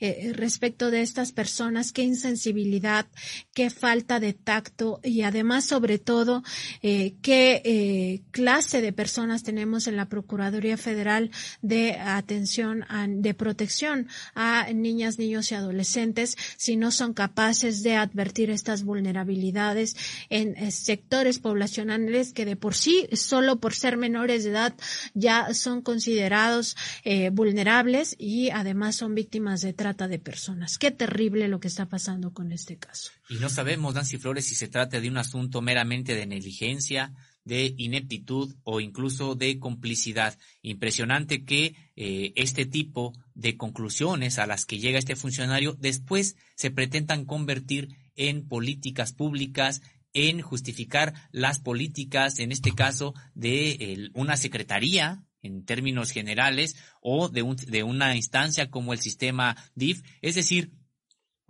eh, 0.00 0.32
respecto 0.34 0.90
de 0.90 1.02
estas 1.02 1.32
personas, 1.32 1.92
qué 1.92 2.02
insensibilidad, 2.02 3.06
qué 3.54 3.70
falta 3.70 4.18
de 4.18 4.32
tacto 4.32 5.00
y 5.04 5.22
además 5.22 5.64
sobre 5.64 5.98
todo 5.98 6.42
eh, 6.82 7.14
qué 7.22 8.22
clase 8.30 8.80
de 8.80 8.92
personas 8.92 9.42
tenemos 9.42 9.86
en 9.86 9.96
la 9.96 10.06
Procuraduría 10.06 10.76
Federal 10.76 11.30
de 11.60 11.92
Atención 11.98 12.84
de 13.08 13.34
Protección 13.34 14.08
a 14.34 14.72
niñas, 14.72 15.18
niños 15.18 15.50
y 15.52 15.54
adolescentes 15.54 16.36
si 16.56 16.76
no 16.76 16.90
son 16.90 17.14
capaces 17.14 17.82
de 17.82 17.94
advertir 17.94 18.50
estas 18.50 18.82
vulnerabilidades 18.82 19.96
en 20.28 20.70
sectores 20.72 21.38
poblacionales 21.38 21.91
que 22.34 22.44
de 22.44 22.56
por 22.56 22.74
sí, 22.74 23.08
solo 23.12 23.60
por 23.60 23.74
ser 23.74 23.96
menores 23.96 24.44
de 24.44 24.50
edad, 24.50 24.74
ya 25.14 25.54
son 25.54 25.82
considerados 25.82 26.76
eh, 27.04 27.30
vulnerables 27.30 28.16
y 28.18 28.50
además 28.50 28.96
son 28.96 29.14
víctimas 29.14 29.60
de 29.60 29.72
trata 29.72 30.08
de 30.08 30.18
personas. 30.18 30.78
Qué 30.78 30.90
terrible 30.90 31.48
lo 31.48 31.60
que 31.60 31.68
está 31.68 31.86
pasando 31.86 32.32
con 32.32 32.52
este 32.52 32.76
caso. 32.76 33.10
Y 33.28 33.34
no 33.36 33.48
sabemos, 33.48 33.94
Nancy 33.94 34.18
Flores, 34.18 34.46
si 34.46 34.54
se 34.54 34.68
trata 34.68 35.00
de 35.00 35.08
un 35.08 35.16
asunto 35.16 35.60
meramente 35.60 36.14
de 36.14 36.26
negligencia, 36.26 37.12
de 37.44 37.74
ineptitud 37.76 38.54
o 38.64 38.80
incluso 38.80 39.34
de 39.34 39.58
complicidad. 39.58 40.38
Impresionante 40.62 41.44
que 41.44 41.74
eh, 41.96 42.32
este 42.36 42.66
tipo 42.66 43.12
de 43.34 43.56
conclusiones 43.56 44.38
a 44.38 44.46
las 44.46 44.64
que 44.64 44.78
llega 44.78 44.98
este 44.98 45.16
funcionario 45.16 45.76
después 45.80 46.36
se 46.54 46.70
pretendan 46.70 47.24
convertir 47.24 47.96
en 48.16 48.46
políticas 48.46 49.12
públicas 49.12 49.82
en 50.12 50.40
justificar 50.40 51.14
las 51.30 51.58
políticas, 51.58 52.38
en 52.38 52.52
este 52.52 52.72
caso, 52.72 53.14
de 53.34 54.10
una 54.14 54.36
secretaría 54.36 55.24
en 55.42 55.64
términos 55.64 56.10
generales 56.10 56.76
o 57.00 57.28
de, 57.28 57.42
un, 57.42 57.56
de 57.56 57.82
una 57.82 58.14
instancia 58.16 58.70
como 58.70 58.92
el 58.92 59.00
sistema 59.00 59.56
DIF. 59.74 60.02
Es 60.20 60.34
decir, 60.34 60.72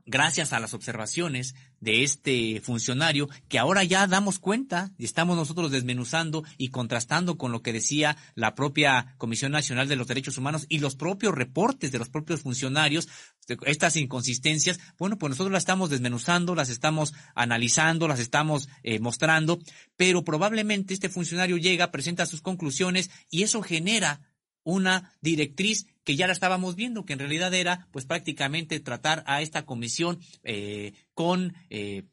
gracias 0.06 0.52
a 0.52 0.60
las 0.60 0.74
observaciones 0.74 1.55
de 1.82 2.04
este 2.04 2.60
funcionario 2.60 3.28
que 3.48 3.59
ahora 3.59 3.82
ya 3.82 4.06
damos 4.06 4.38
cuenta 4.38 4.92
y 4.96 5.04
estamos 5.04 5.36
nosotros 5.36 5.72
desmenuzando 5.72 6.44
y 6.56 6.68
contrastando 6.68 7.36
con 7.36 7.50
lo 7.50 7.60
que 7.60 7.72
decía 7.72 8.16
la 8.36 8.54
propia 8.54 9.14
Comisión 9.18 9.50
Nacional 9.50 9.88
de 9.88 9.96
los 9.96 10.06
Derechos 10.06 10.38
Humanos 10.38 10.64
y 10.68 10.78
los 10.78 10.94
propios 10.94 11.34
reportes 11.34 11.90
de 11.90 11.98
los 11.98 12.09
propios 12.09 12.42
funcionarios, 12.42 13.09
estas 13.66 13.96
inconsistencias, 13.96 14.78
bueno, 14.96 15.18
pues 15.18 15.30
nosotros 15.30 15.52
las 15.52 15.62
estamos 15.62 15.90
desmenuzando, 15.90 16.54
las 16.54 16.68
estamos 16.68 17.14
analizando, 17.34 18.06
las 18.06 18.20
estamos 18.20 18.68
eh, 18.84 19.00
mostrando, 19.00 19.59
pero 19.96 20.22
probablemente 20.24 20.94
este 20.94 21.09
funcionario 21.09 21.56
llega, 21.56 21.90
presenta 21.90 22.26
sus 22.26 22.42
conclusiones 22.42 23.10
y 23.28 23.42
eso 23.42 23.60
genera 23.60 24.20
una 24.62 25.12
directriz 25.20 25.86
que 26.04 26.16
ya 26.16 26.26
la 26.26 26.32
estábamos 26.32 26.76
viendo, 26.76 27.04
que 27.04 27.12
en 27.12 27.18
realidad 27.18 27.54
era 27.54 27.88
pues 27.92 28.06
prácticamente 28.06 28.80
tratar 28.80 29.22
a 29.26 29.42
esta 29.42 29.64
comisión 29.64 30.18
eh, 30.42 30.92
con 31.14 31.54
eh, 31.70 32.04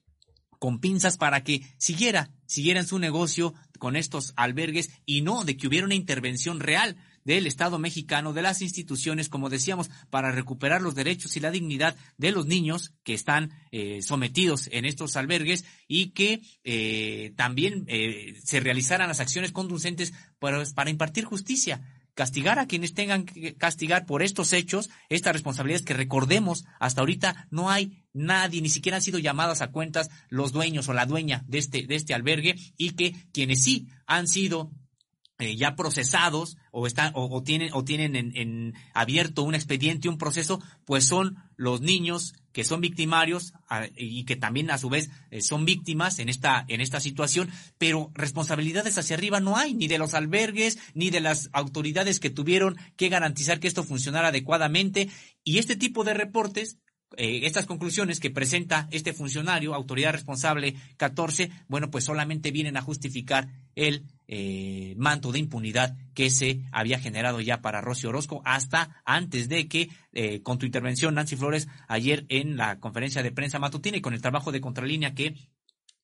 con 0.59 0.79
pinzas 0.79 1.17
para 1.17 1.43
que 1.43 1.61
siguiera, 1.77 2.31
siguieran 2.45 2.85
su 2.85 2.99
negocio 2.99 3.53
con 3.79 3.95
estos 3.95 4.33
albergues 4.35 4.89
y 5.05 5.21
no 5.21 5.45
de 5.45 5.57
que 5.57 5.67
hubiera 5.67 5.85
una 5.85 5.95
intervención 5.95 6.59
real 6.59 6.97
del 7.23 7.47
Estado 7.47 7.79
mexicano, 7.79 8.33
de 8.33 8.41
las 8.41 8.61
instituciones, 8.61 9.29
como 9.29 9.49
decíamos, 9.49 9.89
para 10.09 10.31
recuperar 10.31 10.81
los 10.81 10.95
derechos 10.95 11.35
y 11.37 11.39
la 11.39 11.51
dignidad 11.51 11.95
de 12.17 12.31
los 12.31 12.45
niños 12.45 12.93
que 13.03 13.13
están 13.13 13.51
eh, 13.71 14.01
sometidos 14.01 14.67
en 14.71 14.85
estos 14.85 15.15
albergues 15.15 15.65
y 15.87 16.11
que 16.11 16.41
eh, 16.63 17.33
también 17.35 17.85
eh, 17.87 18.35
se 18.43 18.59
realizaran 18.59 19.07
las 19.07 19.19
acciones 19.19 19.51
conducentes 19.51 20.13
para, 20.39 20.63
para 20.73 20.89
impartir 20.89 21.23
justicia 21.25 21.81
castigar 22.19 22.59
a 22.59 22.67
quienes 22.67 22.93
tengan 22.93 23.23
que 23.23 23.55
castigar 23.55 24.05
por 24.05 24.21
estos 24.23 24.51
hechos, 24.51 24.89
estas 25.07 25.31
responsabilidades 25.31 25.85
que 25.85 25.93
recordemos, 25.93 26.65
hasta 26.77 26.99
ahorita 26.99 27.47
no 27.49 27.69
hay 27.69 28.03
nadie, 28.11 28.61
ni 28.61 28.67
siquiera 28.67 28.97
han 28.97 29.01
sido 29.01 29.19
llamadas 29.19 29.61
a 29.61 29.71
cuentas 29.71 30.09
los 30.27 30.51
dueños 30.51 30.89
o 30.89 30.93
la 30.93 31.05
dueña 31.05 31.45
de 31.47 31.59
este, 31.59 31.87
de 31.87 31.95
este 31.95 32.13
albergue 32.13 32.55
y 32.75 32.89
que 32.91 33.15
quienes 33.31 33.63
sí 33.63 33.87
han 34.05 34.27
sido 34.27 34.69
eh, 35.37 35.55
ya 35.55 35.77
procesados 35.77 36.57
o 36.73 36.87
están 36.87 37.13
o, 37.15 37.41
tienen 37.41 37.69
o 37.71 37.85
tienen 37.85 38.17
en, 38.17 38.73
abierto 38.93 39.43
un 39.43 39.55
expediente 39.55 40.09
un 40.09 40.17
proceso 40.17 40.61
pues 40.83 41.05
son 41.05 41.37
los 41.55 41.79
niños 41.79 42.33
que 42.51 42.63
son 42.63 42.81
victimarios 42.81 43.53
y 43.95 44.25
que 44.25 44.35
también 44.35 44.71
a 44.71 44.77
su 44.77 44.89
vez 44.89 45.09
eh, 45.31 45.41
son 45.41 45.65
víctimas 45.65 46.19
en 46.19 46.29
esta 46.29 46.65
en 46.67 46.81
esta 46.81 46.99
situación 46.99 47.49
pero 47.77 48.11
responsabilidades 48.13 48.97
hacia 48.97 49.15
arriba 49.15 49.39
no 49.39 49.57
hay 49.57 49.73
ni 49.73 49.87
de 49.87 49.97
los 49.97 50.13
albergues 50.13 50.79
ni 50.93 51.09
de 51.09 51.19
las 51.19 51.49
autoridades 51.53 52.19
que 52.19 52.29
tuvieron 52.29 52.77
que 52.95 53.09
garantizar 53.09 53.59
que 53.59 53.67
esto 53.67 53.83
funcionara 53.83 54.29
adecuadamente. 54.29 55.09
Y 55.43 55.57
este 55.57 55.75
tipo 55.75 56.03
de 56.03 56.13
reportes 56.13 56.77
eh, 57.17 57.41
estas 57.43 57.65
conclusiones 57.65 58.19
que 58.19 58.29
presenta 58.29 58.87
este 58.91 59.13
funcionario, 59.13 59.73
autoridad 59.73 60.11
responsable 60.11 60.75
14, 60.97 61.49
bueno, 61.67 61.89
pues 61.89 62.03
solamente 62.03 62.51
vienen 62.51 62.77
a 62.77 62.81
justificar 62.81 63.49
el 63.75 64.03
eh, 64.27 64.93
manto 64.97 65.31
de 65.31 65.39
impunidad 65.39 65.97
que 66.13 66.29
se 66.29 66.61
había 66.71 66.99
generado 66.99 67.41
ya 67.41 67.61
para 67.61 67.81
Rosy 67.81 68.07
Orozco 68.07 68.41
hasta 68.45 69.01
antes 69.05 69.49
de 69.49 69.67
que, 69.67 69.89
eh, 70.13 70.41
con 70.43 70.59
tu 70.59 70.65
intervención, 70.65 71.15
Nancy 71.15 71.35
Flores, 71.35 71.67
ayer 71.87 72.25
en 72.29 72.57
la 72.57 72.79
conferencia 72.79 73.23
de 73.23 73.31
prensa 73.31 73.57
matutina 73.57 73.97
y 73.97 74.01
con 74.01 74.13
el 74.13 74.21
trabajo 74.21 74.51
de 74.51 74.61
contralínea 74.61 75.15
que 75.15 75.35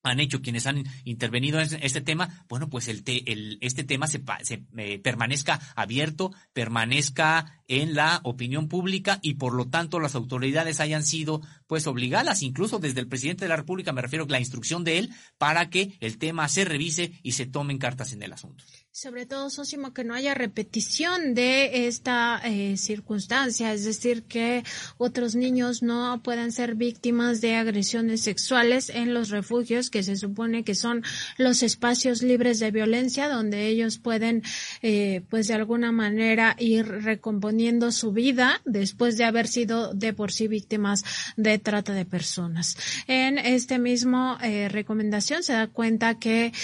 han 0.06 0.20
hecho 0.20 0.40
quienes 0.40 0.66
han 0.66 0.84
intervenido 1.04 1.60
en 1.60 1.68
este 1.82 2.00
tema, 2.00 2.44
bueno, 2.48 2.68
pues 2.68 2.88
el, 2.88 3.02
el 3.06 3.58
este 3.60 3.84
tema 3.84 4.06
se, 4.06 4.22
se 4.42 4.64
eh, 4.76 4.98
permanezca 4.98 5.60
abierto, 5.74 6.32
permanezca 6.52 7.62
en 7.68 7.94
la 7.94 8.20
opinión 8.22 8.68
pública 8.68 9.18
y 9.22 9.34
por 9.34 9.54
lo 9.54 9.68
tanto 9.68 9.98
las 9.98 10.14
autoridades 10.14 10.80
hayan 10.80 11.04
sido 11.04 11.42
pues 11.66 11.86
obligadas, 11.86 12.42
incluso 12.42 12.78
desde 12.78 13.00
el 13.00 13.08
presidente 13.08 13.44
de 13.44 13.48
la 13.48 13.56
República, 13.56 13.92
me 13.92 14.02
refiero 14.02 14.24
a 14.24 14.28
la 14.28 14.38
instrucción 14.38 14.84
de 14.84 14.98
él, 14.98 15.10
para 15.38 15.68
que 15.70 15.96
el 16.00 16.18
tema 16.18 16.48
se 16.48 16.64
revise 16.64 17.12
y 17.22 17.32
se 17.32 17.46
tomen 17.46 17.78
cartas 17.78 18.12
en 18.12 18.22
el 18.22 18.32
asunto. 18.32 18.64
Sobre 18.98 19.26
todo, 19.26 19.50
Sosimo, 19.50 19.92
que 19.92 20.04
no 20.04 20.14
haya 20.14 20.32
repetición 20.32 21.34
de 21.34 21.86
esta 21.86 22.40
eh, 22.42 22.78
circunstancia, 22.78 23.74
es 23.74 23.84
decir, 23.84 24.22
que 24.22 24.64
otros 24.96 25.36
niños 25.36 25.82
no 25.82 26.22
puedan 26.22 26.50
ser 26.50 26.76
víctimas 26.76 27.42
de 27.42 27.56
agresiones 27.56 28.22
sexuales 28.22 28.88
en 28.88 29.12
los 29.12 29.28
refugios, 29.28 29.90
que 29.90 30.02
se 30.02 30.16
supone 30.16 30.64
que 30.64 30.74
son 30.74 31.04
los 31.36 31.62
espacios 31.62 32.22
libres 32.22 32.58
de 32.58 32.70
violencia, 32.70 33.28
donde 33.28 33.66
ellos 33.66 33.98
pueden, 33.98 34.42
eh, 34.80 35.20
pues 35.28 35.46
de 35.48 35.52
alguna 35.52 35.92
manera, 35.92 36.56
ir 36.58 36.86
recomponiendo 36.86 37.92
su 37.92 38.12
vida 38.12 38.62
después 38.64 39.18
de 39.18 39.24
haber 39.24 39.46
sido 39.46 39.92
de 39.92 40.14
por 40.14 40.32
sí 40.32 40.48
víctimas 40.48 41.04
de 41.36 41.58
trata 41.58 41.92
de 41.92 42.06
personas. 42.06 42.78
En 43.08 43.36
este 43.36 43.78
mismo 43.78 44.38
eh, 44.42 44.70
recomendación 44.70 45.42
se 45.42 45.52
da 45.52 45.66
cuenta 45.66 46.18
que, 46.18 46.54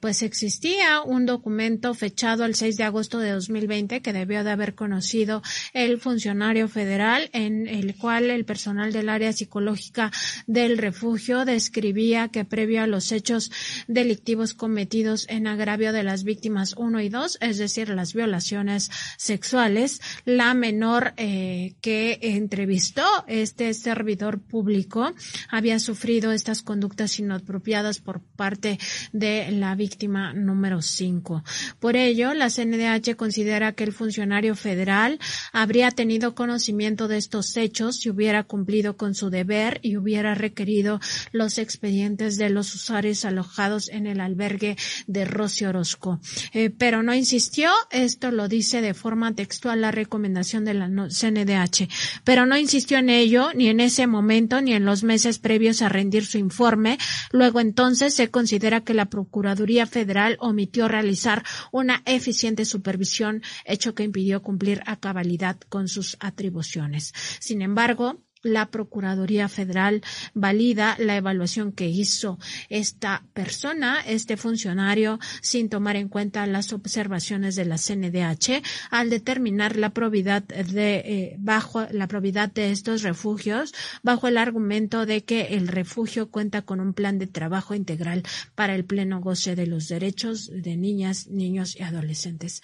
pues 0.00 0.22
existía 0.22 1.02
un 1.02 1.26
documento 1.26 1.59
fechado 1.94 2.44
el 2.44 2.54
6 2.54 2.76
de 2.76 2.84
agosto 2.84 3.18
de 3.18 3.32
2020 3.32 4.00
que 4.00 4.12
debió 4.12 4.44
de 4.44 4.50
haber 4.50 4.74
conocido 4.74 5.42
el 5.74 6.00
funcionario 6.00 6.68
federal 6.68 7.28
en 7.32 7.68
el 7.68 7.96
cual 7.96 8.30
el 8.30 8.44
personal 8.44 8.92
del 8.92 9.08
área 9.08 9.32
psicológica 9.32 10.10
del 10.46 10.78
refugio 10.78 11.44
describía 11.44 12.28
que 12.28 12.44
previo 12.44 12.82
a 12.82 12.86
los 12.86 13.12
hechos 13.12 13.50
delictivos 13.88 14.54
cometidos 14.54 15.26
en 15.28 15.46
agravio 15.46 15.92
de 15.92 16.02
las 16.02 16.24
víctimas 16.24 16.74
1 16.76 17.00
y 17.00 17.08
2, 17.08 17.38
es 17.40 17.58
decir, 17.58 17.90
las 17.90 18.14
violaciones 18.14 18.90
sexuales, 19.18 20.00
la 20.24 20.54
menor 20.54 21.12
eh, 21.16 21.74
que 21.80 22.18
entrevistó 22.22 23.04
este 23.26 23.74
servidor 23.74 24.40
público 24.40 25.12
había 25.48 25.78
sufrido 25.78 26.32
estas 26.32 26.62
conductas 26.62 27.18
inapropiadas 27.18 27.98
por 28.00 28.20
parte 28.20 28.78
de 29.12 29.50
la 29.52 29.74
víctima 29.74 30.32
número 30.32 30.82
5. 30.82 31.42
Por 31.78 31.96
ello, 31.96 32.34
la 32.34 32.50
CNDH 32.50 33.16
considera 33.16 33.72
que 33.72 33.84
el 33.84 33.92
funcionario 33.92 34.54
federal 34.56 35.18
habría 35.52 35.90
tenido 35.90 36.34
conocimiento 36.34 37.08
de 37.08 37.16
estos 37.16 37.56
hechos 37.56 37.96
si 37.96 38.10
hubiera 38.10 38.44
cumplido 38.44 38.96
con 38.96 39.14
su 39.14 39.30
deber 39.30 39.80
y 39.82 39.96
hubiera 39.96 40.34
requerido 40.34 41.00
los 41.32 41.58
expedientes 41.58 42.36
de 42.36 42.50
los 42.50 42.74
usuarios 42.74 43.24
alojados 43.24 43.88
en 43.88 44.06
el 44.06 44.20
albergue 44.20 44.76
de 45.06 45.24
Rosy 45.24 45.64
Orozco. 45.64 46.20
Eh, 46.52 46.70
pero 46.70 47.02
no 47.02 47.14
insistió, 47.14 47.70
esto 47.90 48.30
lo 48.30 48.48
dice 48.48 48.80
de 48.80 48.94
forma 48.94 49.34
textual 49.34 49.80
la 49.80 49.90
recomendación 49.90 50.64
de 50.64 50.74
la 50.74 50.88
CNDH, 50.88 51.88
pero 52.24 52.46
no 52.46 52.56
insistió 52.56 52.98
en 52.98 53.10
ello 53.10 53.50
ni 53.54 53.68
en 53.68 53.80
ese 53.80 54.06
momento 54.06 54.60
ni 54.60 54.72
en 54.72 54.84
los 54.84 55.02
meses 55.02 55.38
previos 55.38 55.82
a 55.82 55.88
rendir 55.88 56.26
su 56.26 56.38
informe. 56.38 56.98
Luego 57.32 57.60
entonces 57.60 58.14
se 58.14 58.30
considera 58.30 58.82
que 58.82 58.94
la 58.94 59.06
Procuraduría 59.06 59.86
Federal 59.86 60.36
omitió 60.40 60.88
realizar 60.88 61.39
una 61.72 62.02
eficiente 62.06 62.64
supervisión, 62.64 63.42
hecho 63.64 63.94
que 63.94 64.04
impidió 64.04 64.42
cumplir 64.42 64.82
a 64.86 64.96
cabalidad 64.96 65.58
con 65.68 65.88
sus 65.88 66.16
atribuciones. 66.20 67.12
Sin 67.38 67.62
embargo, 67.62 68.22
la 68.42 68.70
Procuraduría 68.70 69.48
Federal 69.48 70.02
valida 70.34 70.96
la 70.98 71.16
evaluación 71.16 71.72
que 71.72 71.88
hizo 71.88 72.38
esta 72.68 73.24
persona, 73.32 74.00
este 74.06 74.36
funcionario, 74.36 75.18
sin 75.42 75.68
tomar 75.68 75.96
en 75.96 76.08
cuenta 76.08 76.46
las 76.46 76.72
observaciones 76.72 77.56
de 77.56 77.64
la 77.64 77.76
CNDH 77.76 78.62
al 78.90 79.10
determinar 79.10 79.76
la 79.76 79.90
probidad 79.90 80.42
de 80.42 80.96
eh, 80.96 81.36
bajo 81.38 81.86
la 81.90 82.06
probidad 82.06 82.50
de 82.50 82.70
estos 82.70 83.02
refugios 83.02 83.74
bajo 84.02 84.28
el 84.28 84.38
argumento 84.38 85.06
de 85.06 85.24
que 85.24 85.54
el 85.54 85.68
refugio 85.68 86.30
cuenta 86.30 86.62
con 86.62 86.80
un 86.80 86.94
plan 86.94 87.18
de 87.18 87.26
trabajo 87.26 87.74
integral 87.74 88.22
para 88.54 88.74
el 88.74 88.84
pleno 88.84 89.20
goce 89.20 89.56
de 89.56 89.66
los 89.66 89.88
derechos 89.88 90.50
de 90.52 90.76
niñas, 90.76 91.28
niños 91.28 91.76
y 91.76 91.82
adolescentes. 91.82 92.62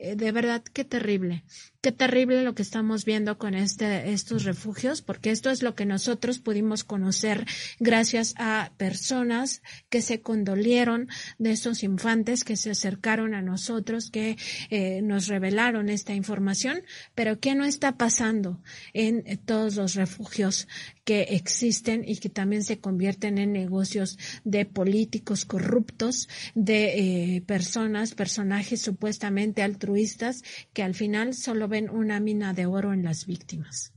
Eh, 0.00 0.16
de 0.16 0.32
verdad, 0.32 0.62
qué 0.62 0.84
terrible. 0.84 1.44
Qué 1.80 1.92
terrible 1.92 2.42
lo 2.42 2.54
que 2.54 2.62
estamos 2.62 3.04
viendo 3.04 3.38
con 3.38 3.54
este, 3.54 4.12
estos 4.12 4.44
refugios, 4.44 5.02
porque 5.02 5.30
esto 5.30 5.50
es 5.50 5.62
lo 5.62 5.74
que 5.74 5.86
nosotros 5.86 6.38
pudimos 6.38 6.82
conocer 6.82 7.46
gracias 7.78 8.34
a 8.38 8.72
personas 8.76 9.62
que 9.88 10.02
se 10.02 10.20
condolieron 10.20 11.08
de 11.38 11.52
esos 11.52 11.84
infantes, 11.84 12.42
que 12.42 12.56
se 12.56 12.70
acercaron 12.70 13.34
a 13.34 13.42
nosotros, 13.42 14.10
que 14.10 14.36
eh, 14.70 15.00
nos 15.02 15.28
revelaron 15.28 15.88
esta 15.88 16.14
información, 16.14 16.82
pero 17.14 17.38
¿qué 17.38 17.54
no 17.54 17.64
está 17.64 17.96
pasando 17.96 18.60
en 18.92 19.22
todos 19.44 19.76
los 19.76 19.94
refugios 19.94 20.66
que 21.06 21.22
existen 21.22 22.02
y 22.04 22.16
que 22.16 22.28
también 22.28 22.64
se 22.64 22.80
convierten 22.80 23.38
en 23.38 23.52
negocios 23.52 24.18
de 24.42 24.66
políticos 24.66 25.44
corruptos, 25.44 26.28
de 26.56 27.36
eh, 27.36 27.42
personas, 27.42 28.14
personajes 28.14 28.82
supuestamente 28.82 29.62
altruistas 29.62 30.42
que 30.72 30.82
al 30.82 30.94
final 30.94 31.34
solo 31.34 31.68
ven 31.68 31.90
una 31.90 32.18
mina 32.18 32.52
de 32.54 32.66
oro 32.66 32.92
en 32.92 33.04
las 33.04 33.24
víctimas. 33.24 33.92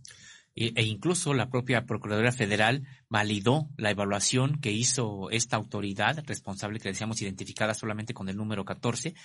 E, 0.55 0.73
e 0.75 0.83
incluso 0.83 1.33
la 1.33 1.49
propia 1.49 1.85
Procuraduría 1.85 2.31
Federal 2.31 2.85
validó 3.09 3.69
la 3.77 3.89
evaluación 3.89 4.59
que 4.61 4.71
hizo 4.71 5.31
esta 5.31 5.55
autoridad 5.55 6.23
responsable 6.27 6.79
que 6.79 6.89
decíamos 6.89 7.21
identificada 7.23 7.73
solamente 7.73 8.13
con 8.13 8.29
el 8.29 8.37
número 8.37 8.65
14, 8.65 9.15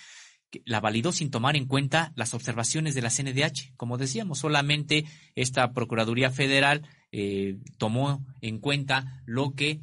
la 0.65 0.79
validó 0.79 1.11
sin 1.11 1.31
tomar 1.31 1.55
en 1.55 1.65
cuenta 1.65 2.13
las 2.15 2.33
observaciones 2.33 2.95
de 2.95 3.01
la 3.01 3.09
CNDH. 3.09 3.75
Como 3.75 3.97
decíamos, 3.97 4.39
solamente 4.39 5.05
esta 5.35 5.73
Procuraduría 5.73 6.31
Federal 6.31 6.87
eh, 7.11 7.57
tomó 7.77 8.25
en 8.41 8.59
cuenta 8.59 9.23
lo 9.25 9.53
que 9.53 9.79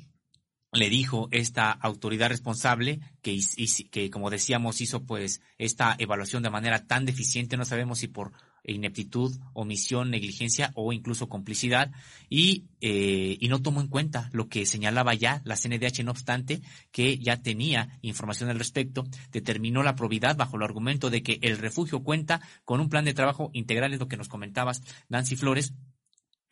le 0.73 0.89
dijo 0.89 1.29
esta 1.31 1.71
autoridad 1.71 2.31
responsable 2.31 3.01
que, 3.21 3.39
que, 3.91 4.11
como 4.11 4.31
decíamos, 4.31 4.81
hizo 4.81 5.05
pues 5.05 5.43
esta 5.59 5.95
evaluación 5.99 6.43
de 6.43 6.51
manera 6.51 6.87
tan 6.87 7.05
deficiente, 7.05 7.59
no 7.59 7.67
sabemos 7.67 7.99
si 7.99 8.09
por 8.09 8.33
ineptitud, 8.65 9.37
omisión, 9.53 10.11
negligencia 10.11 10.71
o 10.75 10.93
incluso 10.93 11.29
complicidad. 11.29 11.91
Y, 12.29 12.65
eh, 12.81 13.37
y 13.41 13.49
no 13.49 13.63
tomó 13.63 13.81
en 13.81 13.89
cuenta 13.89 14.29
lo 14.33 14.49
que 14.49 14.67
señalaba 14.67 15.15
ya 15.15 15.43
la 15.45 15.57
CNDH, 15.57 16.05
no 16.05 16.13
obstante, 16.13 16.63
que 16.91 17.19
ya 17.19 17.43
tenía 17.43 17.99
información 18.03 18.51
al 18.51 18.59
respecto, 18.59 19.07
determinó 19.31 19.83
la 19.83 19.97
probidad 19.97 20.37
bajo 20.37 20.57
el 20.57 20.63
argumento 20.63 21.11
de 21.11 21.23
que 21.23 21.39
el 21.43 21.59
refugio 21.59 22.03
cuenta 22.03 22.41
con 22.65 22.81
un 22.81 22.89
plan 22.89 23.05
de 23.05 23.15
trabajo 23.15 23.51
integral, 23.53 23.93
es 23.93 24.01
lo 24.01 24.09
que 24.09 24.17
nos 24.17 24.29
comentabas, 24.29 24.83
Nancy 25.09 25.37
Flores, 25.37 25.75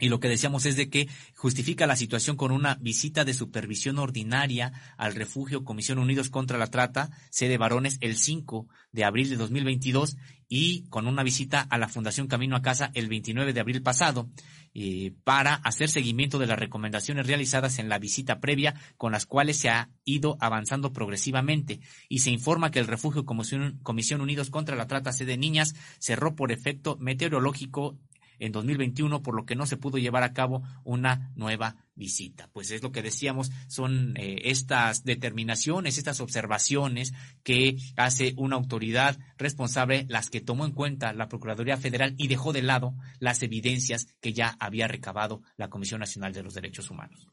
Y 0.00 0.08
lo 0.08 0.18
que 0.18 0.28
decíamos 0.28 0.66
es 0.66 0.76
de 0.76 0.88
que 0.88 1.08
justifica 1.36 1.86
la 1.86 1.94
situación 1.94 2.36
con 2.36 2.50
una 2.50 2.76
visita 2.76 3.24
de 3.24 3.34
supervisión 3.34 3.98
ordinaria 3.98 4.72
al 4.96 5.14
refugio 5.14 5.64
Comisión 5.64 5.98
Unidos 5.98 6.30
contra 6.30 6.58
la 6.58 6.68
Trata, 6.68 7.10
sede 7.30 7.58
varones, 7.58 7.98
el 8.00 8.16
5 8.16 8.66
de 8.92 9.04
abril 9.04 9.28
de 9.28 9.36
2022 9.36 10.16
y 10.48 10.82
con 10.88 11.06
una 11.06 11.22
visita 11.22 11.60
a 11.60 11.78
la 11.78 11.88
Fundación 11.88 12.26
Camino 12.26 12.56
a 12.56 12.62
Casa 12.62 12.90
el 12.94 13.08
29 13.08 13.52
de 13.52 13.60
abril 13.60 13.82
pasado 13.82 14.28
eh, 14.72 15.12
para 15.22 15.54
hacer 15.54 15.88
seguimiento 15.88 16.38
de 16.38 16.46
las 16.46 16.58
recomendaciones 16.58 17.26
realizadas 17.26 17.78
en 17.78 17.88
la 17.88 17.98
visita 17.98 18.40
previa 18.40 18.74
con 18.96 19.12
las 19.12 19.26
cuales 19.26 19.58
se 19.58 19.68
ha 19.68 19.90
ido 20.04 20.36
avanzando 20.40 20.92
progresivamente. 20.92 21.80
Y 22.08 22.20
se 22.20 22.30
informa 22.30 22.70
que 22.70 22.78
el 22.78 22.86
refugio 22.86 23.24
Comisión, 23.24 23.78
Comisión 23.82 24.20
Unidos 24.20 24.50
contra 24.50 24.76
la 24.76 24.86
Trata, 24.86 25.12
sede 25.12 25.36
niñas, 25.36 25.74
cerró 25.98 26.34
por 26.34 26.52
efecto 26.52 26.96
meteorológico 27.00 27.98
en 28.40 28.50
2021, 28.52 29.22
por 29.22 29.36
lo 29.36 29.46
que 29.46 29.54
no 29.54 29.66
se 29.66 29.76
pudo 29.76 29.98
llevar 29.98 30.24
a 30.24 30.32
cabo 30.32 30.62
una 30.82 31.30
nueva 31.36 31.76
visita. 31.94 32.48
Pues 32.52 32.72
es 32.72 32.82
lo 32.82 32.90
que 32.90 33.02
decíamos, 33.02 33.52
son 33.68 34.16
eh, 34.16 34.40
estas 34.46 35.04
determinaciones, 35.04 35.98
estas 35.98 36.20
observaciones 36.20 37.12
que 37.44 37.76
hace 37.96 38.34
una 38.36 38.56
autoridad 38.56 39.18
responsable, 39.38 40.06
las 40.08 40.30
que 40.30 40.40
tomó 40.40 40.64
en 40.64 40.72
cuenta 40.72 41.12
la 41.12 41.28
Procuraduría 41.28 41.76
Federal 41.76 42.14
y 42.16 42.26
dejó 42.26 42.52
de 42.52 42.62
lado 42.62 42.94
las 43.20 43.42
evidencias 43.42 44.08
que 44.20 44.32
ya 44.32 44.56
había 44.58 44.88
recabado 44.88 45.42
la 45.56 45.68
Comisión 45.68 46.00
Nacional 46.00 46.32
de 46.32 46.42
los 46.42 46.54
Derechos 46.54 46.90
Humanos. 46.90 47.28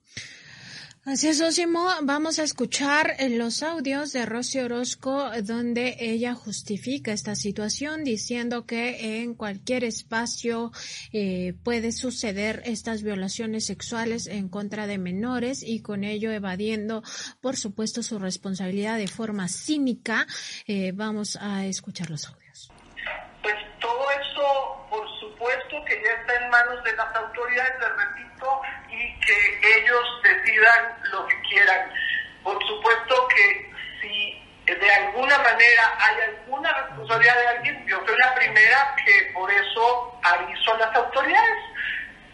Así 1.07 1.29
es, 1.29 1.39
Osimo. 1.39 1.87
Vamos 2.03 2.37
a 2.37 2.43
escuchar 2.43 3.15
eh, 3.17 3.29
los 3.29 3.63
audios 3.63 4.11
de 4.11 4.25
Rosy 4.25 4.59
Orozco 4.59 5.31
donde 5.41 5.95
ella 6.01 6.33
justifica 6.33 7.13
esta 7.13 7.33
situación 7.33 8.03
diciendo 8.03 8.65
que 8.65 9.21
en 9.21 9.33
cualquier 9.33 9.85
espacio 9.85 10.73
eh, 11.13 11.53
puede 11.63 11.93
suceder 11.93 12.61
estas 12.65 13.03
violaciones 13.03 13.65
sexuales 13.65 14.27
en 14.27 14.49
contra 14.49 14.85
de 14.85 14.97
menores 14.97 15.63
y 15.63 15.81
con 15.81 16.03
ello 16.03 16.29
evadiendo, 16.29 17.03
por 17.39 17.55
supuesto, 17.55 18.03
su 18.03 18.19
responsabilidad 18.19 18.97
de 18.97 19.07
forma 19.07 19.47
cínica. 19.47 20.27
Eh, 20.67 20.91
vamos 20.93 21.37
a 21.39 21.65
escuchar 21.67 22.09
los 22.09 22.27
audios. 22.27 22.69
Pues 23.41 23.55
todo 23.79 24.11
eso, 24.11 24.87
por 24.89 25.07
supuesto, 25.21 25.77
que 25.87 25.95
ya 26.03 26.26
manos 26.57 26.83
de 26.83 26.93
las 26.93 27.15
autoridades, 27.15 27.73
les 27.79 27.89
repito, 27.89 28.61
y 28.89 29.19
que 29.19 29.77
ellos 29.77 30.21
decidan 30.23 30.97
lo 31.11 31.27
que 31.27 31.41
quieran. 31.41 31.91
Por 32.43 32.65
supuesto 32.65 33.27
que 33.27 33.71
si 34.01 34.43
de 34.65 34.91
alguna 34.91 35.37
manera 35.39 35.93
hay 35.99 36.21
alguna 36.21 36.73
responsabilidad 36.73 37.35
de 37.37 37.47
alguien, 37.47 37.87
yo 37.87 38.01
soy 38.05 38.17
la 38.17 38.35
primera 38.35 38.95
que 39.05 39.31
por 39.33 39.51
eso 39.51 40.19
aviso 40.23 40.73
a 40.73 40.77
las 40.77 40.95
autoridades. 40.95 41.63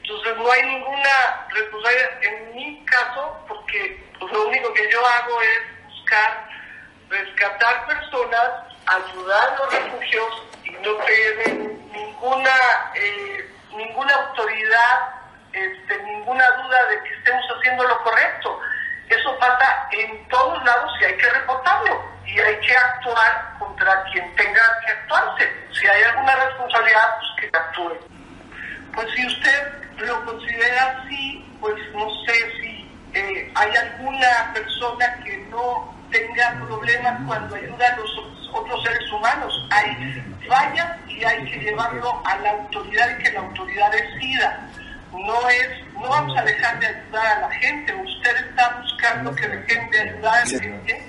Entonces 0.02 0.38
no 0.38 0.52
hay 0.52 0.64
ninguna 0.64 1.48
responsabilidad 1.50 2.24
en 2.24 2.56
mi 2.56 2.86
caso, 2.86 3.46
porque 3.48 4.04
pues, 4.20 4.32
lo 4.32 4.48
único 4.48 4.74
que 4.74 4.92
yo 4.92 5.06
hago 5.06 5.42
es 5.42 5.86
buscar 5.88 6.48
rescatar 7.10 7.86
personas, 7.86 8.50
ayudar 8.88 9.50
a 9.50 9.56
los 9.58 9.74
refugios 9.74 10.44
y 10.66 10.72
no 10.72 10.96
tener 10.96 11.74
ninguna, 11.94 12.92
eh, 12.96 13.53
ninguna 13.76 14.14
autoridad 14.14 15.24
este, 15.54 16.04
ninguna 16.04 16.44
duda 16.52 16.86
de 16.90 17.04
que 17.04 17.16
estemos 17.16 17.46
haciendo 17.58 17.84
lo 17.84 18.04
correcto. 18.04 18.60
Eso 19.08 19.38
pasa 19.40 19.88
en 19.92 20.28
todos 20.28 20.64
lados 20.64 20.92
y 21.00 21.06
hay 21.06 21.18
que 21.18 21.30
reportarlo 21.30 22.04
y 22.26 22.40
hay 22.40 22.60
que 22.60 22.76
actuar 22.76 23.54
contra 23.60 24.04
quien 24.06 24.36
tenga 24.36 24.62
que 24.86 24.92
actuarse. 24.92 25.54
Si 25.72 25.88
hay 25.88 26.04
alguna 26.04 26.36
responsabilidad, 26.36 27.18
pues 27.20 27.52
que 27.52 27.58
actúe. 27.58 27.98
Pues 28.94 29.08
si 29.16 29.28
usted 29.28 29.84
lo 29.98 30.26
considera 30.26 30.98
así, 31.00 31.58
pues 31.60 31.76
no 31.94 32.10
sé 32.26 32.52
si 32.60 32.92
eh, 33.14 33.52
hay 33.56 33.76
alguna 33.76 34.52
persona 34.54 35.20
que 35.24 35.38
no 35.50 35.94
tenga 36.12 36.54
problemas 36.66 37.22
cuando 37.28 37.56
ayuda 37.56 37.94
a 37.94 37.98
los 37.98 38.18
otros 38.54 38.84
seres 38.84 39.12
humanos. 39.12 39.68
Hay 39.72 40.24
fallas 40.48 40.98
y 41.08 41.24
hay 41.24 41.46
que 41.46 41.60
llevarlo 41.60 42.22
a 42.26 42.38
la 42.38 42.52
autoridad 42.52 43.18
y 43.18 43.24
que 43.24 43.32
la 43.32 43.40
autoridad 43.42 43.92
decida 43.92 44.70
no 45.12 45.50
es, 45.50 45.94
no 45.94 46.10
vamos 46.10 46.38
a 46.38 46.44
dejar 46.44 46.80
de 46.80 46.88
ayudar 46.88 47.26
a 47.26 47.40
la 47.42 47.52
gente, 47.52 47.94
usted 47.94 48.36
está 48.50 48.82
buscando 48.82 49.36
que 49.36 49.48
dejen 49.48 49.90
de 49.92 50.00
ayudar 50.02 50.34
a 50.34 50.46
la 50.46 50.60
gente. 50.60 51.04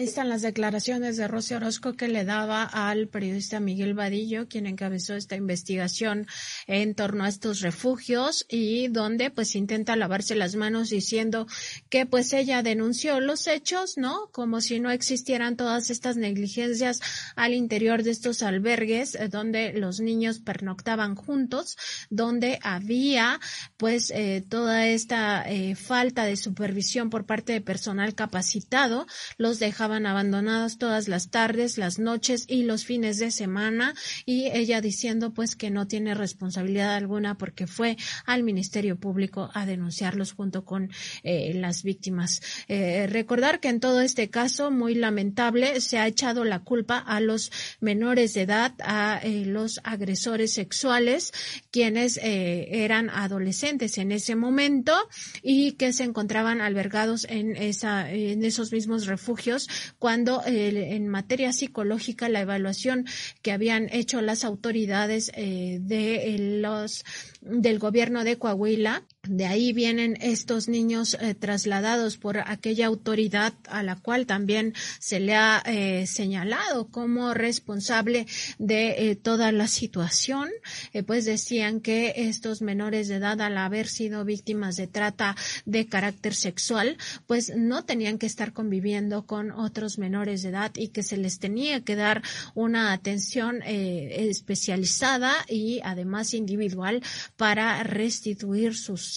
Ahí 0.00 0.06
están 0.06 0.30
las 0.30 0.40
declaraciones 0.40 1.18
de 1.18 1.28
Rocío 1.28 1.58
Orozco 1.58 1.92
que 1.92 2.08
le 2.08 2.24
daba 2.24 2.64
al 2.64 3.08
periodista 3.08 3.60
Miguel 3.60 3.92
Vadillo, 3.92 4.48
quien 4.48 4.64
encabezó 4.64 5.14
esta 5.14 5.36
investigación 5.36 6.26
en 6.66 6.94
torno 6.94 7.24
a 7.24 7.28
estos 7.28 7.60
refugios 7.60 8.46
y 8.48 8.88
donde 8.88 9.30
pues 9.30 9.54
intenta 9.54 9.96
lavarse 9.96 10.34
las 10.36 10.56
manos 10.56 10.88
diciendo 10.88 11.46
que 11.90 12.06
pues 12.06 12.32
ella 12.32 12.62
denunció 12.62 13.20
los 13.20 13.46
hechos, 13.46 13.98
¿no? 13.98 14.30
Como 14.32 14.62
si 14.62 14.80
no 14.80 14.90
existieran 14.90 15.58
todas 15.58 15.90
estas 15.90 16.16
negligencias 16.16 17.00
al 17.36 17.52
interior 17.52 18.02
de 18.02 18.12
estos 18.12 18.42
albergues 18.42 19.14
eh, 19.16 19.28
donde 19.28 19.74
los 19.74 20.00
niños 20.00 20.38
pernoctaban 20.38 21.14
juntos, 21.14 21.76
donde 22.08 22.58
había 22.62 23.38
pues 23.76 24.10
eh, 24.12 24.42
toda 24.48 24.86
esta 24.86 25.42
eh, 25.46 25.74
falta 25.74 26.24
de 26.24 26.38
supervisión 26.38 27.10
por 27.10 27.26
parte 27.26 27.52
de 27.52 27.60
personal 27.60 28.14
capacitado, 28.14 29.06
los 29.36 29.58
dejaban 29.58 29.89
dejaban 29.90 30.06
abandonados 30.06 30.78
todas 30.78 31.08
las 31.08 31.30
tardes, 31.30 31.76
las 31.76 31.98
noches 31.98 32.44
y 32.46 32.62
los 32.62 32.84
fines 32.84 33.18
de 33.18 33.32
semana 33.32 33.94
y 34.24 34.46
ella 34.52 34.80
diciendo 34.80 35.34
pues 35.34 35.56
que 35.56 35.70
no 35.70 35.88
tiene 35.88 36.14
responsabilidad 36.14 36.94
alguna 36.94 37.36
porque 37.36 37.66
fue 37.66 37.96
al 38.24 38.44
Ministerio 38.44 38.96
Público 38.96 39.50
a 39.52 39.66
denunciarlos 39.66 40.32
junto 40.32 40.64
con 40.64 40.90
eh, 41.24 41.54
las 41.54 41.82
víctimas. 41.82 42.40
Eh, 42.68 43.08
recordar 43.08 43.58
que 43.58 43.68
en 43.68 43.80
todo 43.80 44.00
este 44.00 44.30
caso 44.30 44.70
muy 44.70 44.94
lamentable 44.94 45.80
se 45.80 45.98
ha 45.98 46.06
echado 46.06 46.44
la 46.44 46.60
culpa 46.60 46.98
a 46.98 47.18
los 47.18 47.50
menores 47.80 48.34
de 48.34 48.42
edad, 48.42 48.74
a 48.84 49.18
eh, 49.24 49.44
los 49.44 49.80
agresores 49.82 50.52
sexuales, 50.52 51.32
quienes 51.72 52.20
eran 52.22 53.10
adolescentes 53.10 53.98
en 53.98 54.12
ese 54.12 54.36
momento 54.36 54.92
y 55.42 55.72
que 55.72 55.92
se 55.92 56.04
encontraban 56.04 56.60
albergados 56.60 57.26
en 57.28 57.56
esa 57.56 58.10
en 58.10 58.44
esos 58.44 58.70
mismos 58.72 59.06
refugios 59.06 59.68
cuando 59.98 60.42
eh, 60.44 60.94
en 60.94 61.08
materia 61.08 61.52
psicológica 61.52 62.28
la 62.28 62.40
evaluación 62.40 63.06
que 63.42 63.52
habían 63.52 63.88
hecho 63.92 64.20
las 64.20 64.44
autoridades 64.44 65.30
eh, 65.34 65.78
de 65.80 66.36
los 66.60 67.04
del 67.40 67.78
gobierno 67.78 68.24
de 68.24 68.36
Coahuila 68.36 69.04
de 69.28 69.44
ahí 69.44 69.74
vienen 69.74 70.16
estos 70.22 70.66
niños 70.66 71.16
eh, 71.20 71.34
trasladados 71.34 72.16
por 72.16 72.38
aquella 72.38 72.86
autoridad 72.86 73.52
a 73.68 73.82
la 73.82 73.96
cual 73.96 74.24
también 74.24 74.72
se 74.98 75.20
le 75.20 75.34
ha 75.34 75.62
eh, 75.66 76.06
señalado 76.06 76.88
como 76.88 77.34
responsable 77.34 78.26
de 78.58 79.10
eh, 79.10 79.16
toda 79.16 79.52
la 79.52 79.68
situación. 79.68 80.48
pues 81.06 81.26
decían 81.26 81.80
que 81.80 82.14
estos 82.16 82.62
menores 82.62 83.08
de 83.08 83.16
edad, 83.16 83.40
al 83.42 83.58
haber 83.58 83.88
sido 83.88 84.24
víctimas 84.24 84.76
de 84.76 84.86
trata 84.86 85.36
de 85.66 85.86
carácter 85.86 86.34
sexual, 86.34 86.96
pues 87.26 87.54
no 87.54 87.84
tenían 87.84 88.18
que 88.18 88.26
estar 88.26 88.54
conviviendo 88.54 89.26
con 89.26 89.50
otros 89.50 89.98
menores 89.98 90.42
de 90.42 90.48
edad 90.48 90.72
y 90.76 90.88
que 90.88 91.02
se 91.02 91.18
les 91.18 91.38
tenía 91.38 91.82
que 91.82 91.94
dar 91.94 92.22
una 92.54 92.92
atención 92.92 93.60
especializada 93.62 95.34
y 95.48 95.80
además 95.84 96.32
individual 96.32 97.02
para 97.36 97.82
restituir 97.82 98.74
sus 98.74 99.09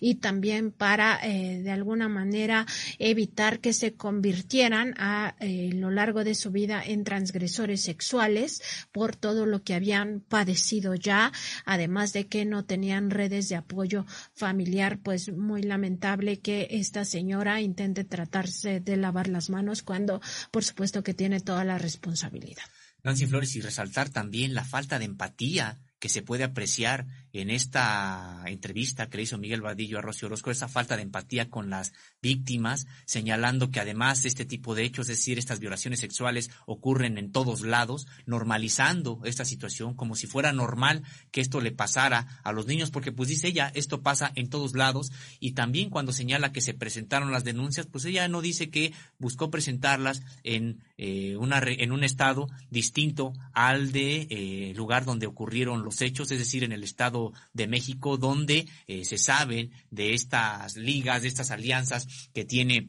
y 0.00 0.14
también 0.16 0.72
para 0.72 1.18
eh, 1.22 1.62
de 1.62 1.70
alguna 1.70 2.08
manera 2.08 2.66
evitar 2.98 3.60
que 3.60 3.72
se 3.72 3.94
convirtieran 3.94 4.94
a 4.98 5.36
eh, 5.40 5.70
lo 5.74 5.90
largo 5.90 6.24
de 6.24 6.34
su 6.34 6.50
vida 6.50 6.82
en 6.84 7.04
transgresores 7.04 7.82
sexuales 7.82 8.62
por 8.92 9.16
todo 9.16 9.46
lo 9.46 9.62
que 9.62 9.74
habían 9.74 10.20
padecido 10.20 10.94
ya, 10.94 11.32
además 11.64 12.12
de 12.12 12.26
que 12.26 12.44
no 12.44 12.64
tenían 12.64 13.10
redes 13.10 13.48
de 13.48 13.56
apoyo 13.56 14.06
familiar, 14.34 14.98
pues 15.02 15.32
muy 15.32 15.62
lamentable 15.62 16.40
que 16.40 16.68
esta 16.70 17.04
señora 17.04 17.60
intente 17.60 18.04
tratarse 18.04 18.80
de 18.80 18.96
lavar 18.96 19.28
las 19.28 19.50
manos 19.50 19.82
cuando 19.82 20.20
por 20.50 20.64
supuesto 20.64 21.02
que 21.02 21.14
tiene 21.14 21.40
toda 21.40 21.64
la 21.64 21.78
responsabilidad. 21.78 22.64
Nancy 23.04 23.26
Flores, 23.26 23.56
y 23.56 23.60
resaltar 23.60 24.10
también 24.10 24.54
la 24.54 24.64
falta 24.64 24.98
de 24.98 25.06
empatía 25.06 25.80
que 25.98 26.08
se 26.08 26.22
puede 26.22 26.44
apreciar 26.44 27.06
en 27.32 27.50
esta 27.50 28.42
entrevista 28.46 29.08
que 29.08 29.16
le 29.16 29.22
hizo 29.22 29.38
Miguel 29.38 29.62
Vadillo 29.62 29.98
a 29.98 30.02
Rocío 30.02 30.26
Orozco 30.26 30.50
esa 30.50 30.68
falta 30.68 30.96
de 30.96 31.02
empatía 31.02 31.48
con 31.48 31.70
las 31.70 31.92
víctimas, 32.20 32.86
señalando 33.06 33.70
que 33.70 33.80
además 33.80 34.24
este 34.24 34.44
tipo 34.44 34.74
de 34.74 34.84
hechos, 34.84 35.08
es 35.08 35.18
decir, 35.18 35.38
estas 35.38 35.58
violaciones 35.58 36.00
sexuales 36.00 36.50
ocurren 36.66 37.16
en 37.16 37.32
todos 37.32 37.62
lados, 37.62 38.06
normalizando 38.26 39.20
esta 39.24 39.44
situación 39.44 39.94
como 39.94 40.14
si 40.14 40.26
fuera 40.26 40.52
normal 40.52 41.02
que 41.30 41.40
esto 41.40 41.60
le 41.60 41.72
pasara 41.72 42.40
a 42.44 42.52
los 42.52 42.66
niños, 42.66 42.90
porque 42.90 43.12
pues 43.12 43.28
dice 43.28 43.48
ella, 43.48 43.72
esto 43.74 44.02
pasa 44.02 44.30
en 44.34 44.50
todos 44.50 44.74
lados 44.74 45.10
y 45.40 45.52
también 45.52 45.90
cuando 45.90 46.12
señala 46.12 46.52
que 46.52 46.60
se 46.60 46.74
presentaron 46.74 47.32
las 47.32 47.44
denuncias, 47.44 47.86
pues 47.86 48.04
ella 48.04 48.28
no 48.28 48.42
dice 48.42 48.70
que 48.70 48.92
buscó 49.18 49.50
presentarlas 49.50 50.22
en 50.44 50.82
eh, 50.98 51.36
una 51.36 51.62
en 51.62 51.92
un 51.92 52.04
estado 52.04 52.48
distinto 52.70 53.32
al 53.52 53.92
de 53.92 54.26
eh, 54.30 54.72
lugar 54.74 55.04
donde 55.04 55.26
ocurrieron 55.26 55.82
los 55.82 56.00
hechos, 56.02 56.30
es 56.30 56.38
decir, 56.38 56.64
en 56.64 56.72
el 56.72 56.84
estado 56.84 57.21
de 57.52 57.66
México, 57.66 58.16
donde 58.16 58.66
eh, 58.86 59.04
se 59.04 59.18
saben 59.18 59.70
de 59.90 60.14
estas 60.14 60.76
ligas, 60.76 61.22
de 61.22 61.28
estas 61.28 61.50
alianzas 61.50 62.06
que 62.32 62.44
tiene 62.44 62.88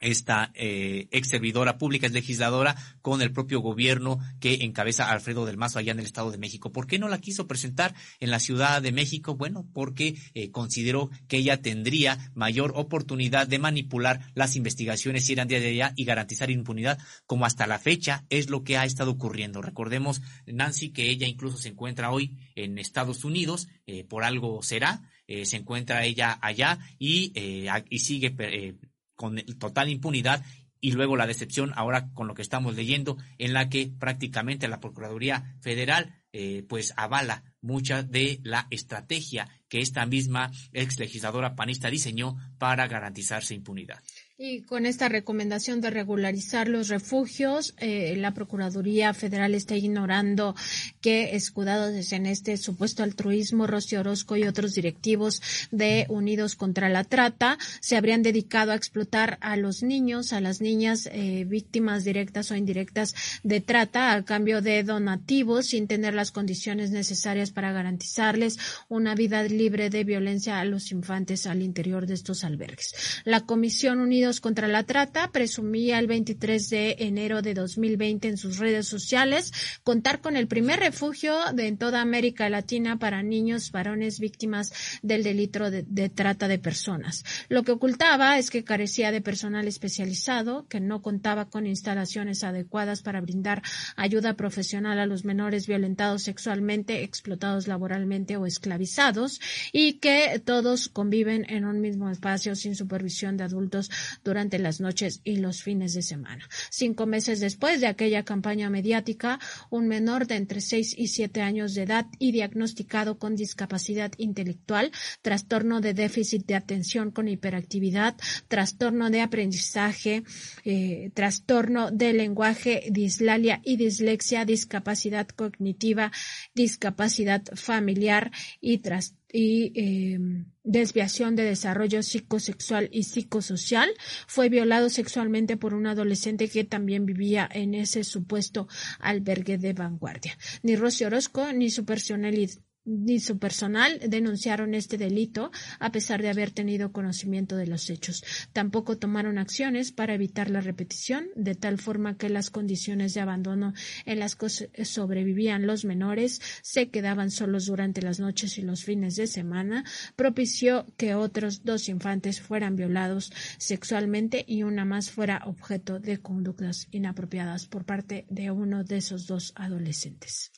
esta 0.00 0.50
eh, 0.54 1.08
ex 1.10 1.28
servidora 1.28 1.78
pública, 1.78 2.06
es 2.06 2.12
legisladora, 2.12 2.76
con 3.02 3.22
el 3.22 3.32
propio 3.32 3.60
gobierno 3.60 4.18
que 4.40 4.64
encabeza 4.64 5.10
Alfredo 5.10 5.46
del 5.46 5.56
Mazo 5.56 5.78
allá 5.78 5.92
en 5.92 6.00
el 6.00 6.06
Estado 6.06 6.30
de 6.30 6.38
México. 6.38 6.72
¿Por 6.72 6.86
qué 6.86 6.98
no 6.98 7.08
la 7.08 7.20
quiso 7.20 7.46
presentar 7.46 7.94
en 8.18 8.30
la 8.30 8.40
Ciudad 8.40 8.82
de 8.82 8.92
México? 8.92 9.36
Bueno, 9.36 9.68
porque 9.72 10.16
eh, 10.34 10.50
consideró 10.50 11.10
que 11.28 11.36
ella 11.36 11.60
tendría 11.62 12.32
mayor 12.34 12.72
oportunidad 12.76 13.46
de 13.46 13.58
manipular 13.58 14.32
las 14.34 14.56
investigaciones 14.56 15.24
si 15.24 15.34
eran 15.34 15.48
de 15.48 15.56
allá 15.56 15.92
y 15.96 16.04
garantizar 16.04 16.50
impunidad, 16.50 16.98
como 17.26 17.44
hasta 17.44 17.66
la 17.66 17.78
fecha 17.78 18.24
es 18.30 18.48
lo 18.50 18.64
que 18.64 18.78
ha 18.78 18.84
estado 18.84 19.10
ocurriendo. 19.10 19.62
Recordemos, 19.62 20.22
Nancy, 20.46 20.90
que 20.90 21.10
ella 21.10 21.26
incluso 21.26 21.58
se 21.58 21.68
encuentra 21.68 22.10
hoy 22.10 22.36
en 22.54 22.78
Estados 22.78 23.24
Unidos, 23.24 23.68
eh, 23.86 24.04
por 24.04 24.24
algo 24.24 24.62
será, 24.62 25.02
eh, 25.32 25.46
se 25.46 25.58
encuentra 25.58 26.04
ella 26.04 26.36
allá 26.42 26.80
y, 26.98 27.30
eh, 27.36 27.68
y 27.88 28.00
sigue 28.00 28.34
eh, 28.36 28.74
con 29.20 29.36
total 29.58 29.90
impunidad 29.90 30.42
y 30.80 30.92
luego 30.92 31.14
la 31.14 31.26
decepción 31.26 31.72
ahora 31.76 32.08
con 32.14 32.26
lo 32.26 32.34
que 32.34 32.40
estamos 32.40 32.74
leyendo 32.74 33.18
en 33.36 33.52
la 33.52 33.68
que 33.68 33.92
prácticamente 33.98 34.66
la 34.66 34.80
Procuraduría 34.80 35.56
Federal 35.60 36.14
eh, 36.32 36.64
pues 36.66 36.94
avala 36.96 37.44
mucha 37.60 38.02
de 38.02 38.40
la 38.44 38.66
estrategia 38.70 39.46
que 39.68 39.80
esta 39.80 40.06
misma 40.06 40.50
ex 40.72 40.98
legisladora 40.98 41.54
panista 41.54 41.90
diseñó 41.90 42.38
para 42.56 42.86
garantizarse 42.86 43.52
impunidad. 43.52 44.00
Y 44.42 44.62
con 44.62 44.86
esta 44.86 45.10
recomendación 45.10 45.82
de 45.82 45.90
regularizar 45.90 46.66
los 46.66 46.88
refugios, 46.88 47.74
eh, 47.76 48.14
la 48.16 48.32
Procuraduría 48.32 49.12
Federal 49.12 49.54
está 49.54 49.76
ignorando 49.76 50.56
que, 51.02 51.36
escudados 51.36 52.10
en 52.12 52.24
este 52.24 52.56
supuesto 52.56 53.02
altruismo, 53.02 53.66
Rocío 53.66 54.00
Orozco 54.00 54.38
y 54.38 54.44
otros 54.44 54.72
directivos 54.72 55.42
de 55.70 56.06
Unidos 56.08 56.56
contra 56.56 56.88
la 56.88 57.04
Trata 57.04 57.58
se 57.80 57.98
habrían 57.98 58.22
dedicado 58.22 58.72
a 58.72 58.76
explotar 58.76 59.36
a 59.42 59.58
los 59.58 59.82
niños, 59.82 60.32
a 60.32 60.40
las 60.40 60.62
niñas 60.62 61.10
eh, 61.12 61.44
víctimas 61.46 62.04
directas 62.04 62.50
o 62.50 62.56
indirectas 62.56 63.14
de 63.42 63.60
trata 63.60 64.14
a 64.14 64.24
cambio 64.24 64.62
de 64.62 64.82
donativos 64.84 65.66
sin 65.66 65.86
tener 65.86 66.14
las 66.14 66.32
condiciones 66.32 66.92
necesarias 66.92 67.50
para 67.50 67.72
garantizarles 67.72 68.58
una 68.88 69.14
vida 69.14 69.42
libre 69.42 69.90
de 69.90 70.02
violencia 70.02 70.60
a 70.60 70.64
los 70.64 70.92
infantes 70.92 71.46
al 71.46 71.60
interior 71.60 72.06
de 72.06 72.14
estos 72.14 72.42
albergues. 72.42 72.94
La 73.24 73.40
Comisión 73.40 74.00
contra 74.38 74.68
la 74.68 74.84
Trata 74.84 75.32
presumía 75.32 75.98
el 75.98 76.06
23 76.06 76.70
de 76.70 76.96
enero 77.00 77.42
de 77.42 77.54
2020 77.54 78.28
en 78.28 78.36
sus 78.36 78.58
redes 78.58 78.86
sociales 78.86 79.52
contar 79.82 80.20
con 80.20 80.36
el 80.36 80.46
primer 80.46 80.78
refugio 80.78 81.34
de 81.54 81.66
en 81.66 81.78
toda 81.78 82.00
América 82.00 82.48
Latina 82.48 82.98
para 82.98 83.22
niños 83.22 83.72
varones 83.72 84.20
víctimas 84.20 84.72
del 85.02 85.24
delito 85.24 85.70
de, 85.70 85.84
de 85.88 86.08
trata 86.08 86.48
de 86.48 86.58
personas. 86.58 87.24
Lo 87.48 87.64
que 87.64 87.72
ocultaba 87.72 88.38
es 88.38 88.50
que 88.50 88.62
carecía 88.62 89.10
de 89.10 89.20
personal 89.20 89.66
especializado, 89.66 90.66
que 90.68 90.80
no 90.80 91.00
contaba 91.02 91.46
con 91.46 91.66
instalaciones 91.66 92.44
adecuadas 92.44 93.02
para 93.02 93.20
brindar 93.20 93.62
ayuda 93.96 94.34
profesional 94.34 94.98
a 94.98 95.06
los 95.06 95.24
menores 95.24 95.66
violentados 95.66 96.22
sexualmente, 96.22 97.02
explotados 97.02 97.66
laboralmente 97.66 98.36
o 98.36 98.46
esclavizados 98.46 99.40
y 99.72 99.94
que 99.94 100.40
todos 100.44 100.88
conviven 100.88 101.46
en 101.48 101.64
un 101.64 101.80
mismo 101.80 102.10
espacio 102.10 102.54
sin 102.56 102.74
supervisión 102.76 103.36
de 103.36 103.44
adultos 103.44 103.90
durante 104.24 104.58
las 104.58 104.80
noches 104.80 105.20
y 105.24 105.36
los 105.36 105.62
fines 105.62 105.94
de 105.94 106.02
semana. 106.02 106.48
Cinco 106.70 107.06
meses 107.06 107.40
después 107.40 107.80
de 107.80 107.86
aquella 107.86 108.24
campaña 108.24 108.70
mediática, 108.70 109.38
un 109.70 109.88
menor 109.88 110.26
de 110.26 110.36
entre 110.36 110.60
seis 110.60 110.94
y 110.96 111.08
siete 111.08 111.42
años 111.42 111.74
de 111.74 111.82
edad 111.82 112.06
y 112.18 112.32
diagnosticado 112.32 113.18
con 113.18 113.36
discapacidad 113.36 114.12
intelectual, 114.16 114.92
trastorno 115.22 115.80
de 115.80 115.94
déficit 115.94 116.46
de 116.46 116.54
atención 116.54 117.10
con 117.10 117.28
hiperactividad, 117.28 118.16
trastorno 118.48 119.10
de 119.10 119.20
aprendizaje, 119.20 120.22
eh, 120.64 121.10
trastorno 121.14 121.90
de 121.90 122.12
lenguaje, 122.12 122.84
dislalia 122.90 123.60
y 123.64 123.76
dislexia, 123.76 124.44
discapacidad 124.44 125.28
cognitiva, 125.28 126.12
discapacidad 126.54 127.42
familiar 127.54 128.30
y 128.60 128.78
trastorno 128.78 129.19
y 129.32 129.72
eh, 129.74 130.18
desviación 130.64 131.36
de 131.36 131.44
desarrollo 131.44 132.02
psicosexual 132.02 132.88
y 132.92 133.04
psicosocial. 133.04 133.90
Fue 134.26 134.48
violado 134.48 134.88
sexualmente 134.88 135.56
por 135.56 135.74
un 135.74 135.86
adolescente 135.86 136.48
que 136.48 136.64
también 136.64 137.06
vivía 137.06 137.48
en 137.52 137.74
ese 137.74 138.04
supuesto 138.04 138.68
albergue 138.98 139.58
de 139.58 139.72
vanguardia. 139.72 140.36
Ni 140.62 140.76
Rosy 140.76 141.04
Orozco 141.04 141.52
ni 141.52 141.70
su 141.70 141.84
personalidad 141.84 142.60
ni 142.90 143.20
su 143.20 143.38
personal 143.38 144.00
denunciaron 144.08 144.74
este 144.74 144.98
delito 144.98 145.50
a 145.78 145.92
pesar 145.92 146.20
de 146.22 146.28
haber 146.28 146.50
tenido 146.50 146.92
conocimiento 146.92 147.56
de 147.56 147.66
los 147.66 147.88
hechos. 147.88 148.24
Tampoco 148.52 148.98
tomaron 148.98 149.38
acciones 149.38 149.92
para 149.92 150.14
evitar 150.14 150.50
la 150.50 150.60
repetición, 150.60 151.26
de 151.36 151.54
tal 151.54 151.78
forma 151.78 152.16
que 152.16 152.28
las 152.28 152.50
condiciones 152.50 153.14
de 153.14 153.20
abandono 153.20 153.74
en 154.04 154.18
las 154.18 154.34
que 154.34 154.48
sobrevivían 154.84 155.66
los 155.66 155.84
menores 155.84 156.40
se 156.62 156.90
quedaban 156.90 157.30
solos 157.30 157.66
durante 157.66 158.02
las 158.02 158.18
noches 158.20 158.58
y 158.58 158.62
los 158.62 158.84
fines 158.84 159.16
de 159.16 159.26
semana, 159.26 159.84
propició 160.16 160.86
que 160.96 161.14
otros 161.14 161.64
dos 161.64 161.88
infantes 161.88 162.40
fueran 162.40 162.76
violados 162.76 163.32
sexualmente 163.58 164.44
y 164.46 164.64
una 164.64 164.84
más 164.84 165.10
fuera 165.10 165.42
objeto 165.46 166.00
de 166.00 166.18
conductas 166.18 166.88
inapropiadas 166.90 167.66
por 167.66 167.84
parte 167.84 168.26
de 168.28 168.50
uno 168.50 168.84
de 168.84 168.96
esos 168.98 169.26
dos 169.26 169.52
adolescentes. 169.54 170.50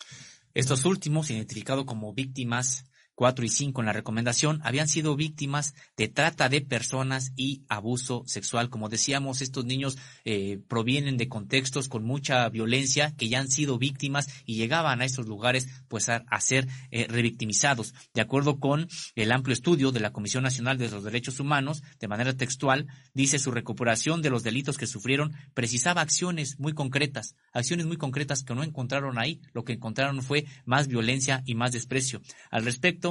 Estos 0.54 0.84
últimos, 0.84 1.30
identificados 1.30 1.84
como 1.84 2.12
víctimas 2.12 2.84
4 3.14 3.44
y 3.44 3.48
5 3.48 3.80
en 3.80 3.86
la 3.86 3.92
recomendación, 3.92 4.60
habían 4.64 4.88
sido 4.88 5.16
víctimas 5.16 5.74
de 5.96 6.08
trata 6.08 6.48
de 6.48 6.60
personas 6.60 7.32
y 7.36 7.62
abuso 7.68 8.24
sexual. 8.26 8.70
Como 8.70 8.88
decíamos, 8.88 9.42
estos 9.42 9.64
niños 9.64 9.98
eh, 10.24 10.60
provienen 10.68 11.16
de 11.16 11.28
contextos 11.28 11.88
con 11.88 12.04
mucha 12.04 12.48
violencia, 12.48 13.14
que 13.16 13.28
ya 13.28 13.40
han 13.40 13.48
sido 13.48 13.78
víctimas 13.78 14.28
y 14.44 14.56
llegaban 14.56 15.00
a 15.00 15.04
estos 15.04 15.26
lugares 15.26 15.68
pues 15.88 16.08
a, 16.08 16.24
a 16.28 16.40
ser 16.40 16.68
eh, 16.90 17.06
revictimizados. 17.08 17.94
De 18.14 18.20
acuerdo 18.20 18.58
con 18.58 18.88
el 19.14 19.32
amplio 19.32 19.52
estudio 19.52 19.92
de 19.92 20.00
la 20.00 20.12
Comisión 20.12 20.42
Nacional 20.42 20.78
de 20.78 20.90
los 20.90 21.04
Derechos 21.04 21.40
Humanos, 21.40 21.82
de 22.00 22.08
manera 22.08 22.36
textual, 22.36 22.86
dice 23.14 23.38
su 23.38 23.50
recuperación 23.50 24.22
de 24.22 24.30
los 24.30 24.42
delitos 24.42 24.78
que 24.78 24.86
sufrieron 24.86 25.32
precisaba 25.54 26.00
acciones 26.00 26.58
muy 26.58 26.72
concretas, 26.72 27.34
acciones 27.52 27.86
muy 27.86 27.96
concretas 27.96 28.42
que 28.42 28.54
no 28.54 28.62
encontraron 28.62 29.18
ahí. 29.18 29.40
Lo 29.52 29.64
que 29.64 29.74
encontraron 29.74 30.22
fue 30.22 30.46
más 30.64 30.88
violencia 30.88 31.42
y 31.46 31.54
más 31.54 31.72
desprecio. 31.72 32.20
Al 32.50 32.64
respecto, 32.64 33.01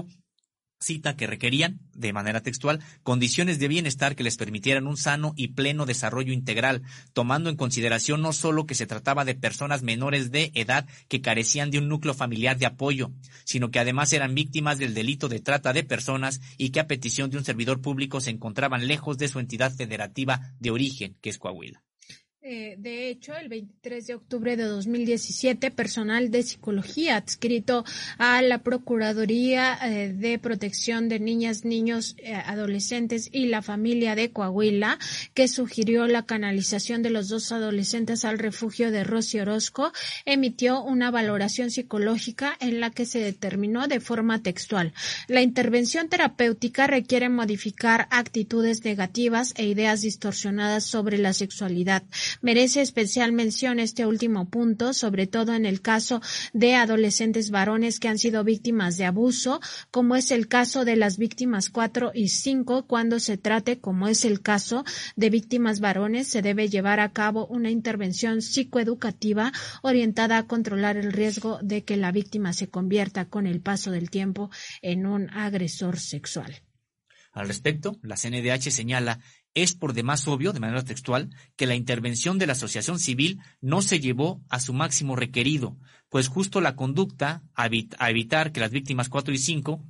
cita 0.82 1.16
que 1.16 1.28
requerían, 1.28 1.80
de 1.94 2.12
manera 2.12 2.42
textual, 2.42 2.80
condiciones 3.04 3.60
de 3.60 3.68
bienestar 3.68 4.16
que 4.16 4.24
les 4.24 4.36
permitieran 4.36 4.88
un 4.88 4.98
sano 4.98 5.34
y 5.38 5.50
pleno 5.50 5.86
desarrollo 5.86 6.34
integral, 6.34 6.82
tomando 7.14 7.50
en 7.50 7.56
consideración 7.56 8.22
no 8.22 8.34
solo 8.34 8.66
que 8.66 8.76
se 8.76 8.88
trataba 8.88 9.24
de 9.24 9.36
personas 9.36 9.84
menores 9.84 10.32
de 10.32 10.52
edad 10.56 10.88
que 11.08 11.22
carecían 11.22 11.70
de 11.70 11.78
un 11.78 11.88
núcleo 11.88 12.14
familiar 12.14 12.58
de 12.58 12.66
apoyo, 12.66 13.12
sino 13.46 13.70
que 13.70 13.80
además 13.80 14.12
eran 14.12 14.36
víctimas 14.36 14.80
del 14.80 14.94
delito 14.94 15.30
de 15.30 15.40
trata 15.40 15.72
de 15.72 15.84
personas 15.84 16.42
y 16.58 16.72
que 16.72 16.80
a 16.80 16.88
petición 16.88 17.30
de 17.30 17.38
un 17.38 17.46
servidor 17.46 17.82
público 17.82 18.20
se 18.20 18.32
encontraban 18.32 18.88
lejos 18.88 19.18
de 19.18 19.28
su 19.28 19.40
entidad 19.40 19.72
federativa 19.74 20.54
de 20.60 20.72
origen, 20.72 21.16
que 21.22 21.30
es 21.30 21.38
Coahuila. 21.38 21.84
Eh, 22.44 22.76
de 22.80 23.08
hecho, 23.10 23.36
el 23.36 23.50
23 23.50 24.08
de 24.08 24.16
octubre 24.16 24.58
de 24.58 24.64
2017, 24.64 25.70
personal 25.70 26.32
de 26.32 26.42
psicología 26.42 27.18
adscrito 27.18 27.86
a 28.18 28.42
la 28.42 28.64
Procuraduría 28.64 29.78
eh, 29.84 30.12
de 30.12 30.40
Protección 30.40 31.08
de 31.08 31.20
Niñas, 31.20 31.66
Niños, 31.66 32.16
eh, 32.18 32.34
Adolescentes 32.34 33.30
y 33.32 33.46
la 33.46 33.62
Familia 33.62 34.16
de 34.16 34.32
Coahuila, 34.32 34.98
que 35.36 35.48
sugirió 35.48 36.08
la 36.08 36.26
canalización 36.26 37.04
de 37.04 37.12
los 37.12 37.30
dos 37.30 37.52
adolescentes 37.52 38.26
al 38.26 38.40
refugio 38.40 38.90
de 38.90 39.04
Rosy 39.04 39.40
Orozco, 39.40 39.94
emitió 40.26 40.82
una 40.82 41.12
valoración 41.12 41.70
psicológica 41.70 42.58
en 42.60 42.80
la 42.80 42.90
que 42.90 43.06
se 43.06 43.20
determinó 43.20 43.88
de 43.88 44.00
forma 44.00 44.42
textual. 44.42 44.94
La 45.28 45.44
intervención 45.44 46.10
terapéutica 46.10 46.88
requiere 46.88 47.30
modificar 47.30 48.08
actitudes 48.10 48.84
negativas 48.84 49.54
e 49.58 49.68
ideas 49.68 50.02
distorsionadas 50.02 50.84
sobre 50.84 51.20
la 51.20 51.34
sexualidad 51.34 52.02
Merece 52.42 52.82
especial 52.82 53.32
mención 53.32 53.80
este 53.80 54.06
último 54.06 54.50
punto, 54.50 54.94
sobre 54.94 55.28
todo 55.28 55.54
en 55.54 55.66
el 55.66 55.82
caso 55.82 56.22
de 56.54 56.76
adolescentes 56.76 57.52
varones 57.52 58.00
que 58.00 58.08
han 58.08 58.18
sido 58.18 58.44
víctimas 58.44 58.98
de 58.98 59.06
abuso, 59.06 59.60
como 59.92 60.16
es 60.16 60.32
el 60.32 60.48
caso 60.48 60.86
de 60.86 60.96
las 60.96 61.18
víctimas 61.18 61.70
4 61.70 62.12
y 62.14 62.30
5, 62.30 62.88
cuando 62.88 63.20
se 63.20 63.38
trate, 63.38 63.80
como 63.80 64.08
es 64.08 64.26
el 64.26 64.42
caso 64.42 64.84
de 65.16 65.30
víctimas 65.30 65.80
varones, 65.80 66.28
se 66.28 66.42
debe 66.42 66.70
llevar 66.70 67.00
a 67.00 67.12
cabo 67.12 67.48
una 67.48 67.70
intervención 67.70 68.42
psicoeducativa 68.42 69.52
orientada 69.82 70.38
a 70.38 70.48
controlar 70.48 70.98
el 70.98 71.12
riesgo 71.12 71.60
de 71.62 71.84
que 71.84 71.98
la 71.98 72.12
víctima 72.12 72.54
se 72.54 72.70
convierta 72.70 73.26
con 73.26 73.48
el 73.48 73.62
paso 73.62 73.92
del 73.92 74.10
tiempo 74.10 74.50
en 74.82 75.06
un 75.06 75.30
agresor 75.32 76.00
sexual. 76.00 76.62
Al 77.34 77.48
respecto, 77.48 77.98
la 78.02 78.18
CNDH 78.18 78.72
señala 78.72 79.20
es 79.54 79.74
por 79.74 79.94
demás 79.94 80.28
obvio, 80.28 80.54
de 80.54 80.60
manera 80.60 80.84
textual, 80.84 81.30
que 81.56 81.66
la 81.66 81.76
intervención 81.76 82.38
de 82.38 82.48
la 82.48 82.54
asociación 82.54 83.00
civil 83.00 83.40
no 83.60 83.82
se 83.82 84.00
llevó 84.00 84.42
a 84.50 84.60
su 84.60 84.74
máximo 84.74 85.16
requerido, 85.16 85.78
pues 86.10 86.28
justo 86.28 86.62
la 86.62 86.76
conducta 86.76 87.44
a, 87.54 87.68
evitar 87.68 88.52
que 88.52 88.60
las 88.60 88.72
víctimas 88.72 89.10
4 89.10 89.34
y 89.34 89.38
5 89.38 89.84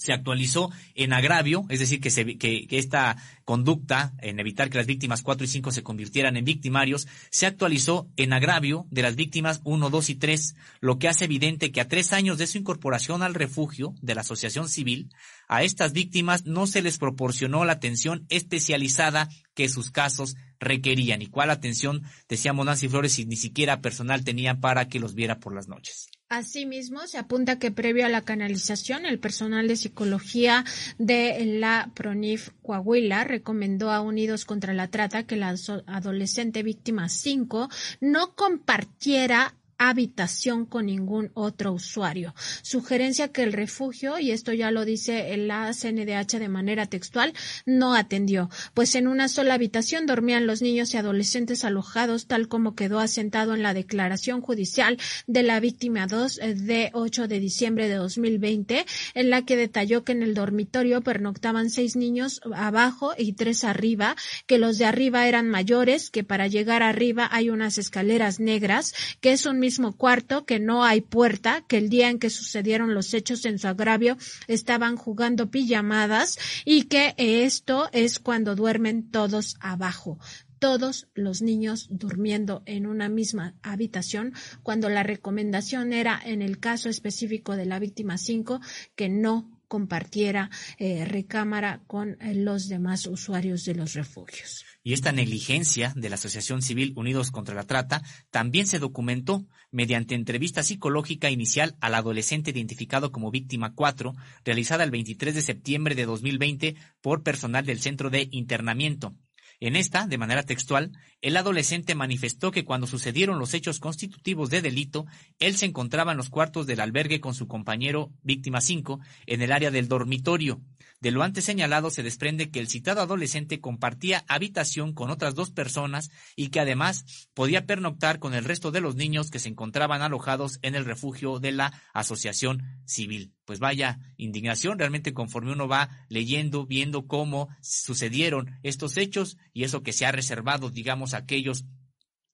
se 0.00 0.14
actualizó 0.14 0.70
en 0.94 1.12
agravio, 1.12 1.66
es 1.68 1.78
decir, 1.78 2.00
que, 2.00 2.10
se, 2.10 2.38
que, 2.38 2.66
esta 2.70 3.16
conducta 3.44 4.14
en 4.20 4.40
evitar 4.40 4.70
que 4.70 4.78
las 4.78 4.86
víctimas 4.86 5.22
4 5.22 5.44
y 5.44 5.48
5 5.48 5.72
se 5.72 5.82
convirtieran 5.82 6.38
en 6.38 6.44
victimarios, 6.46 7.06
se 7.30 7.44
actualizó 7.46 8.08
en 8.16 8.32
agravio 8.32 8.86
de 8.90 9.02
las 9.02 9.14
víctimas 9.14 9.60
1, 9.64 9.90
2 9.90 10.10
y 10.10 10.14
3, 10.14 10.54
lo 10.80 10.98
que 10.98 11.08
hace 11.08 11.26
evidente 11.26 11.70
que 11.70 11.82
a 11.82 11.88
tres 11.88 12.14
años 12.14 12.38
de 12.38 12.46
su 12.46 12.56
incorporación 12.56 13.22
al 13.22 13.34
refugio 13.34 13.94
de 14.00 14.14
la 14.14 14.22
asociación 14.22 14.70
civil, 14.70 15.10
a 15.48 15.64
estas 15.64 15.92
víctimas 15.92 16.46
no 16.46 16.66
se 16.66 16.80
les 16.80 16.96
proporcionó 16.96 17.66
la 17.66 17.74
atención 17.74 18.24
especializada 18.30 19.28
que 19.54 19.68
sus 19.68 19.90
casos 19.90 20.36
requerían 20.60 21.20
y 21.20 21.26
cuál 21.26 21.50
atención, 21.50 22.04
decíamos 22.26 22.64
Nancy 22.64 22.88
Flores, 22.88 23.12
si 23.12 23.26
ni 23.26 23.36
siquiera 23.36 23.82
personal 23.82 24.24
tenían 24.24 24.60
para 24.60 24.88
que 24.88 24.98
los 24.98 25.14
viera 25.14 25.40
por 25.40 25.54
las 25.54 25.68
noches. 25.68 26.08
Asimismo, 26.30 27.08
se 27.08 27.18
apunta 27.18 27.58
que 27.58 27.72
previo 27.72 28.06
a 28.06 28.08
la 28.08 28.22
canalización, 28.22 29.04
el 29.04 29.18
personal 29.18 29.66
de 29.66 29.74
psicología 29.74 30.64
de 30.96 31.44
la 31.44 31.90
PRONIF 31.92 32.50
Coahuila 32.62 33.24
recomendó 33.24 33.90
a 33.90 34.00
Unidos 34.00 34.44
contra 34.44 34.72
la 34.72 34.86
Trata 34.86 35.24
que 35.24 35.34
la 35.34 35.56
adolescente 35.88 36.62
víctima 36.62 37.08
5 37.08 37.68
no 38.00 38.36
compartiera 38.36 39.56
habitación 39.80 40.66
con 40.66 40.86
ningún 40.86 41.30
otro 41.32 41.72
usuario. 41.72 42.34
Sugerencia 42.60 43.28
que 43.28 43.42
el 43.42 43.54
refugio, 43.54 44.18
y 44.18 44.30
esto 44.30 44.52
ya 44.52 44.70
lo 44.70 44.84
dice 44.84 45.34
la 45.38 45.72
CNDH 45.72 46.38
de 46.38 46.48
manera 46.48 46.84
textual, 46.84 47.32
no 47.64 47.94
atendió, 47.94 48.50
pues 48.74 48.94
en 48.94 49.08
una 49.08 49.28
sola 49.28 49.54
habitación 49.54 50.04
dormían 50.04 50.46
los 50.46 50.60
niños 50.60 50.92
y 50.92 50.98
adolescentes 50.98 51.64
alojados, 51.64 52.26
tal 52.26 52.46
como 52.46 52.74
quedó 52.74 53.00
asentado 53.00 53.54
en 53.54 53.62
la 53.62 53.72
declaración 53.72 54.42
judicial 54.42 54.98
de 55.26 55.42
la 55.42 55.60
víctima 55.60 56.06
2 56.06 56.38
eh, 56.42 56.54
de 56.54 56.90
8 56.92 57.26
de 57.26 57.40
diciembre 57.40 57.88
de 57.88 57.94
2020, 57.94 58.84
en 59.14 59.30
la 59.30 59.46
que 59.46 59.56
detalló 59.56 60.04
que 60.04 60.12
en 60.12 60.22
el 60.22 60.34
dormitorio 60.34 61.00
pernoctaban 61.00 61.70
seis 61.70 61.96
niños 61.96 62.42
abajo 62.54 63.14
y 63.16 63.32
tres 63.32 63.64
arriba, 63.64 64.14
que 64.46 64.58
los 64.58 64.76
de 64.76 64.84
arriba 64.84 65.26
eran 65.26 65.48
mayores, 65.48 66.10
que 66.10 66.22
para 66.22 66.48
llegar 66.48 66.82
arriba 66.82 67.26
hay 67.32 67.48
unas 67.48 67.78
escaleras 67.78 68.40
negras, 68.40 68.92
que 69.22 69.32
es 69.32 69.46
un 69.46 69.58
cuarto, 69.96 70.44
que 70.44 70.58
no 70.58 70.84
hay 70.84 71.00
puerta, 71.00 71.64
que 71.68 71.78
el 71.78 71.88
día 71.88 72.10
en 72.10 72.18
que 72.18 72.30
sucedieron 72.30 72.94
los 72.94 73.14
hechos 73.14 73.44
en 73.44 73.58
su 73.58 73.68
agravio 73.68 74.16
estaban 74.48 74.96
jugando 74.96 75.50
pijamadas 75.50 76.38
y 76.64 76.84
que 76.84 77.14
esto 77.16 77.88
es 77.92 78.18
cuando 78.18 78.54
duermen 78.54 79.10
todos 79.10 79.56
abajo 79.60 80.18
todos 80.58 81.08
los 81.14 81.40
niños 81.40 81.88
durmiendo 81.90 82.62
en 82.66 82.86
una 82.86 83.08
misma 83.08 83.54
habitación, 83.62 84.34
cuando 84.62 84.90
la 84.90 85.02
recomendación 85.02 85.94
era, 85.94 86.20
en 86.22 86.42
el 86.42 86.60
caso 86.60 86.90
específico 86.90 87.56
de 87.56 87.64
la 87.64 87.78
víctima 87.78 88.18
5, 88.18 88.60
que 88.94 89.08
no 89.08 89.50
compartiera 89.70 90.50
eh, 90.78 91.04
recámara 91.04 91.80
con 91.86 92.20
eh, 92.20 92.34
los 92.34 92.68
demás 92.68 93.06
usuarios 93.06 93.64
de 93.64 93.76
los 93.76 93.94
refugios. 93.94 94.64
Y 94.82 94.94
esta 94.94 95.12
negligencia 95.12 95.92
de 95.94 96.08
la 96.08 96.16
Asociación 96.16 96.60
Civil 96.60 96.92
Unidos 96.96 97.30
contra 97.30 97.54
la 97.54 97.66
Trata 97.66 98.02
también 98.30 98.66
se 98.66 98.80
documentó 98.80 99.46
mediante 99.70 100.14
entrevista 100.14 100.62
psicológica 100.62 101.30
inicial 101.30 101.76
al 101.80 101.94
adolescente 101.94 102.50
identificado 102.50 103.12
como 103.12 103.30
víctima 103.30 103.74
4, 103.74 104.14
realizada 104.44 104.84
el 104.84 104.90
23 104.90 105.34
de 105.34 105.42
septiembre 105.42 105.94
de 105.94 106.06
2020 106.06 106.76
por 107.00 107.22
personal 107.22 107.64
del 107.66 107.80
Centro 107.80 108.10
de 108.10 108.28
Internamiento. 108.30 109.14
En 109.62 109.76
esta, 109.76 110.06
de 110.06 110.16
manera 110.16 110.42
textual, 110.42 110.90
el 111.20 111.36
adolescente 111.36 111.94
manifestó 111.94 112.50
que 112.50 112.64
cuando 112.64 112.86
sucedieron 112.86 113.38
los 113.38 113.52
hechos 113.52 113.78
constitutivos 113.78 114.48
de 114.48 114.62
delito, 114.62 115.04
él 115.38 115.54
se 115.56 115.66
encontraba 115.66 116.12
en 116.12 116.16
los 116.16 116.30
cuartos 116.30 116.66
del 116.66 116.80
albergue 116.80 117.20
con 117.20 117.34
su 117.34 117.46
compañero 117.46 118.10
víctima 118.22 118.62
5 118.62 119.00
en 119.26 119.42
el 119.42 119.52
área 119.52 119.70
del 119.70 119.86
dormitorio. 119.86 120.62
De 121.00 121.10
lo 121.10 121.22
antes 121.22 121.44
señalado 121.44 121.90
se 121.90 122.02
desprende 122.02 122.50
que 122.50 122.60
el 122.60 122.68
citado 122.68 123.00
adolescente 123.00 123.58
compartía 123.58 124.22
habitación 124.28 124.92
con 124.92 125.08
otras 125.08 125.34
dos 125.34 125.50
personas 125.50 126.10
y 126.36 126.48
que 126.48 126.60
además 126.60 127.28
podía 127.32 127.64
pernoctar 127.64 128.18
con 128.18 128.34
el 128.34 128.44
resto 128.44 128.70
de 128.70 128.82
los 128.82 128.96
niños 128.96 129.30
que 129.30 129.38
se 129.38 129.48
encontraban 129.48 130.02
alojados 130.02 130.58
en 130.60 130.74
el 130.74 130.84
refugio 130.84 131.40
de 131.40 131.52
la 131.52 131.72
asociación 131.94 132.82
civil. 132.84 133.32
Pues 133.46 133.60
vaya 133.60 133.98
indignación, 134.18 134.78
realmente 134.78 135.14
conforme 135.14 135.52
uno 135.52 135.68
va 135.68 135.88
leyendo, 136.10 136.66
viendo 136.66 137.06
cómo 137.06 137.48
sucedieron 137.62 138.58
estos 138.62 138.98
hechos 138.98 139.38
y 139.54 139.64
eso 139.64 139.82
que 139.82 139.94
se 139.94 140.04
ha 140.04 140.12
reservado, 140.12 140.68
digamos, 140.68 141.14
aquellos 141.14 141.64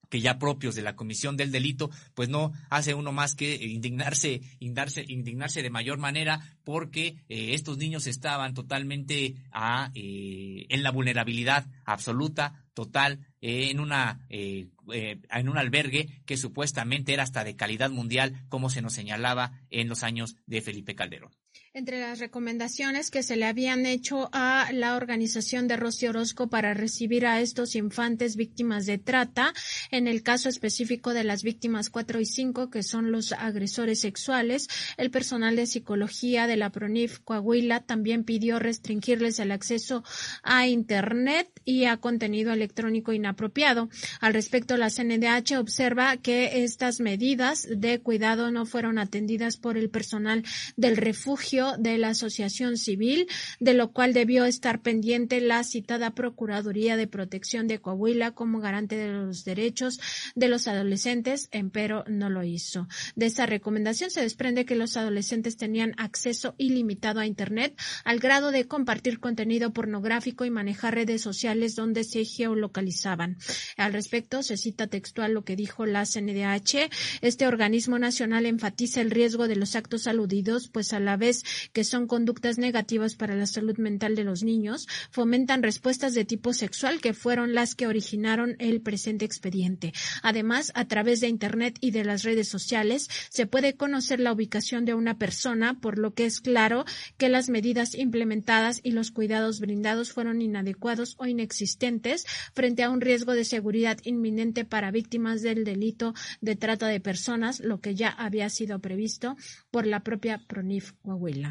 que 0.09 0.20
ya 0.20 0.39
propios 0.39 0.74
de 0.74 0.83
la 0.83 0.97
comisión 0.97 1.37
del 1.37 1.53
delito, 1.53 1.91
pues 2.15 2.28
no 2.28 2.53
hace 2.70 2.95
uno 2.95 3.12
más 3.12 3.35
que 3.35 3.55
indignarse, 3.55 4.41
indignarse, 4.61 5.05
indignarse 5.09 5.62
de 5.62 5.70
mayor 5.70 5.99
manera 5.99 6.41
porque 6.65 7.16
eh, 7.28 7.55
estos 7.55 7.78
niños 7.78 8.07
estaban 8.07 8.55
totalmente 8.55 9.37
a, 9.53 9.91
eh, 9.95 10.66
en 10.69 10.83
la 10.83 10.91
vulnerabilidad 10.91 11.66
absoluta, 11.85 12.65
total, 12.74 13.27
eh, 13.41 13.70
en 13.70 13.81
una 13.81 14.20
en 14.28 15.49
un 15.49 15.59
albergue 15.59 16.09
que 16.27 16.37
supuestamente 16.37 17.12
era 17.12 17.24
hasta 17.24 17.43
de 17.43 17.57
calidad 17.57 17.91
mundial, 17.91 18.45
como 18.49 18.70
se 18.70 18.83
nos 18.83 18.93
señalaba 18.93 19.61
en 19.70 19.89
los 19.89 20.03
años 20.05 20.37
de 20.47 20.61
Felipe 20.61 20.95
Calderón. 20.95 21.33
Entre 21.77 22.01
las 22.01 22.20
recomendaciones 22.20 23.11
que 23.11 23.23
se 23.23 23.36
le 23.36 23.44
habían 23.44 23.85
hecho 23.85 24.31
a 24.32 24.70
la 24.73 24.97
organización 24.97 25.69
de 25.69 25.77
Rosy 25.77 26.07
Orozco 26.07 26.47
para 26.47 26.73
recibir 26.73 27.27
a 27.27 27.43
estos 27.43 27.77
infantes 27.77 28.36
víctimas 28.36 28.86
de 28.86 28.97
trata, 28.97 29.53
en 29.90 30.09
el 30.09 30.23
caso 30.23 30.48
específico 30.48 31.12
de 31.12 31.23
las 31.23 31.43
víctimas 31.43 31.90
4 31.90 32.19
y 32.19 32.24
5, 32.24 32.70
que 32.70 32.82
son 32.82 33.12
los 33.12 33.32
agresores 33.32 34.01
sexuales, 34.01 34.69
el 34.97 35.11
personal 35.11 35.55
de 35.55 35.66
psicología 35.66 36.47
de 36.47 36.57
la 36.57 36.70
PRONIF 36.70 37.19
Coahuila 37.19 37.81
también 37.81 38.24
pidió 38.24 38.59
restringirles 38.59 39.39
el 39.39 39.53
acceso 39.53 40.03
a 40.43 40.66
Internet 40.66 41.51
y 41.66 41.85
a 41.85 41.98
contenido 41.98 42.55
electrónico 42.55 43.12
inapropiado. 43.12 43.90
Al 44.23 44.32
respecto, 44.32 44.78
la 44.78 44.89
CNDH 44.89 45.59
observa 45.59 46.16
que 46.16 46.65
estas 46.65 47.01
medidas 47.01 47.69
de 47.69 48.01
cuidado 48.01 48.51
no 48.51 48.65
fueron 48.65 48.98
atendidas 48.98 49.59
por 49.59 49.77
el 49.77 49.90
personal 49.90 50.43
del 50.78 50.97
refugio 50.97 51.66
de 51.77 51.99
la 51.99 52.11
Asociación 52.11 52.77
Civil, 52.77 53.27
de 53.61 53.75
lo 53.75 53.93
cual 53.93 54.13
debió 54.13 54.45
estar 54.45 54.81
pendiente 54.81 55.41
la 55.41 55.65
citada 55.65 56.15
Procuraduría 56.15 56.97
de 56.97 57.07
Protección 57.07 57.67
de 57.67 57.81
Coahuila 57.81 58.33
como 58.33 58.61
garante 58.61 58.97
de 58.97 59.13
los 59.13 59.45
derechos 59.45 60.01
de 60.35 60.49
los 60.49 60.69
adolescentes, 60.69 61.49
empero 61.53 62.05
no 62.09 62.31
lo 62.31 62.45
hizo. 62.45 62.89
De 63.15 63.27
esa 63.27 63.47
recomendación 63.47 64.11
se 64.11 64.21
desprende 64.21 64.65
que 64.65 64.77
los 64.77 64.97
adolescentes 64.97 65.57
tenían 65.57 65.95
acceso 65.97 66.55
ilimitado 66.59 67.21
a 67.21 67.27
Internet 67.27 67.79
al 68.05 68.19
grado 68.19 68.51
de 68.51 68.67
compartir 68.67 69.21
contenido 69.21 69.73
pornográfico 69.73 70.45
y 70.45 70.51
manejar 70.51 70.95
redes 70.95 71.23
sociales 71.23 71.75
donde 71.75 72.05
se 72.05 72.25
geolocalizaban. 72.25 73.39
Al 73.77 73.93
respecto, 73.93 74.43
se 74.43 74.57
cita 74.57 74.87
textual 74.87 75.33
lo 75.33 75.45
que 75.45 75.57
dijo 75.57 75.87
la 75.87 76.05
CNDH. 76.05 76.91
Este 77.21 77.47
organismo 77.47 77.99
nacional 77.99 78.47
enfatiza 78.47 79.01
el 79.01 79.11
riesgo 79.11 79.49
de 79.49 79.57
los 79.57 79.77
actos 79.77 80.07
aludidos, 80.07 80.69
pues 80.69 80.93
a 80.93 81.01
la 81.01 81.17
vez 81.17 81.43
que 81.73 81.85
son 81.85 82.07
conductas 82.07 82.59
negativas 82.59 83.15
para 83.15 83.35
la 83.35 83.47
salud 83.47 83.77
mental 83.78 84.15
de 84.15 84.24
los 84.24 84.43
niños, 84.43 84.87
fomentan 85.11 85.62
respuestas 85.62 86.15
de 86.15 86.24
tipo 86.24 86.53
sexual 86.53 87.01
que 87.01 87.15
fueron 87.15 87.55
las 87.55 87.74
que 87.74 87.87
originaron 87.87 88.57
el 88.59 88.81
presente 88.81 89.24
expediente. 89.24 89.93
Además, 90.23 90.73
a 90.74 90.87
través 90.87 91.20
de 91.20 91.28
Internet 91.28 91.78
y 91.81 91.91
de 91.91 92.05
las 92.05 92.23
redes 92.23 92.49
sociales 92.49 93.09
se 93.31 93.47
puede 93.47 93.77
conocer 93.77 94.20
la 94.20 94.33
ubicación 94.33 94.85
de 94.85 94.95
una 94.95 95.19
persona, 95.19 95.78
por 95.81 95.99
lo 95.99 96.15
que 96.15 96.27
es 96.27 96.41
claro 96.41 96.85
que 97.16 97.28
las 97.28 97.49
medidas 97.49 97.95
implementadas 97.95 98.81
y 98.83 98.93
los 98.93 99.11
cuidados 99.11 99.61
brindados 99.61 100.12
fueron 100.12 100.43
inadecuados 100.43 101.15
o 101.19 101.27
inexistentes 101.27 102.27
frente 102.55 102.83
a 102.83 102.91
un 102.91 103.01
riesgo 103.01 103.33
de 103.33 103.45
seguridad 103.45 103.99
inminente 104.05 104.65
para 104.65 104.91
víctimas 104.91 105.43
del 105.43 105.65
delito 105.65 106.15
de 106.41 106.57
trata 106.57 106.89
de 106.89 107.01
personas, 107.01 107.61
lo 107.61 107.81
que 107.81 107.95
ya 107.95 108.09
había 108.09 108.49
sido 108.51 108.81
previsto 108.81 109.37
por 109.70 109.87
la 109.87 110.01
propia 110.01 110.43
PRONIF 110.47 110.93
Coahuila. 111.03 111.45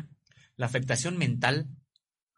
La 0.58 0.66
afectación 0.68 1.18
mental 1.18 1.68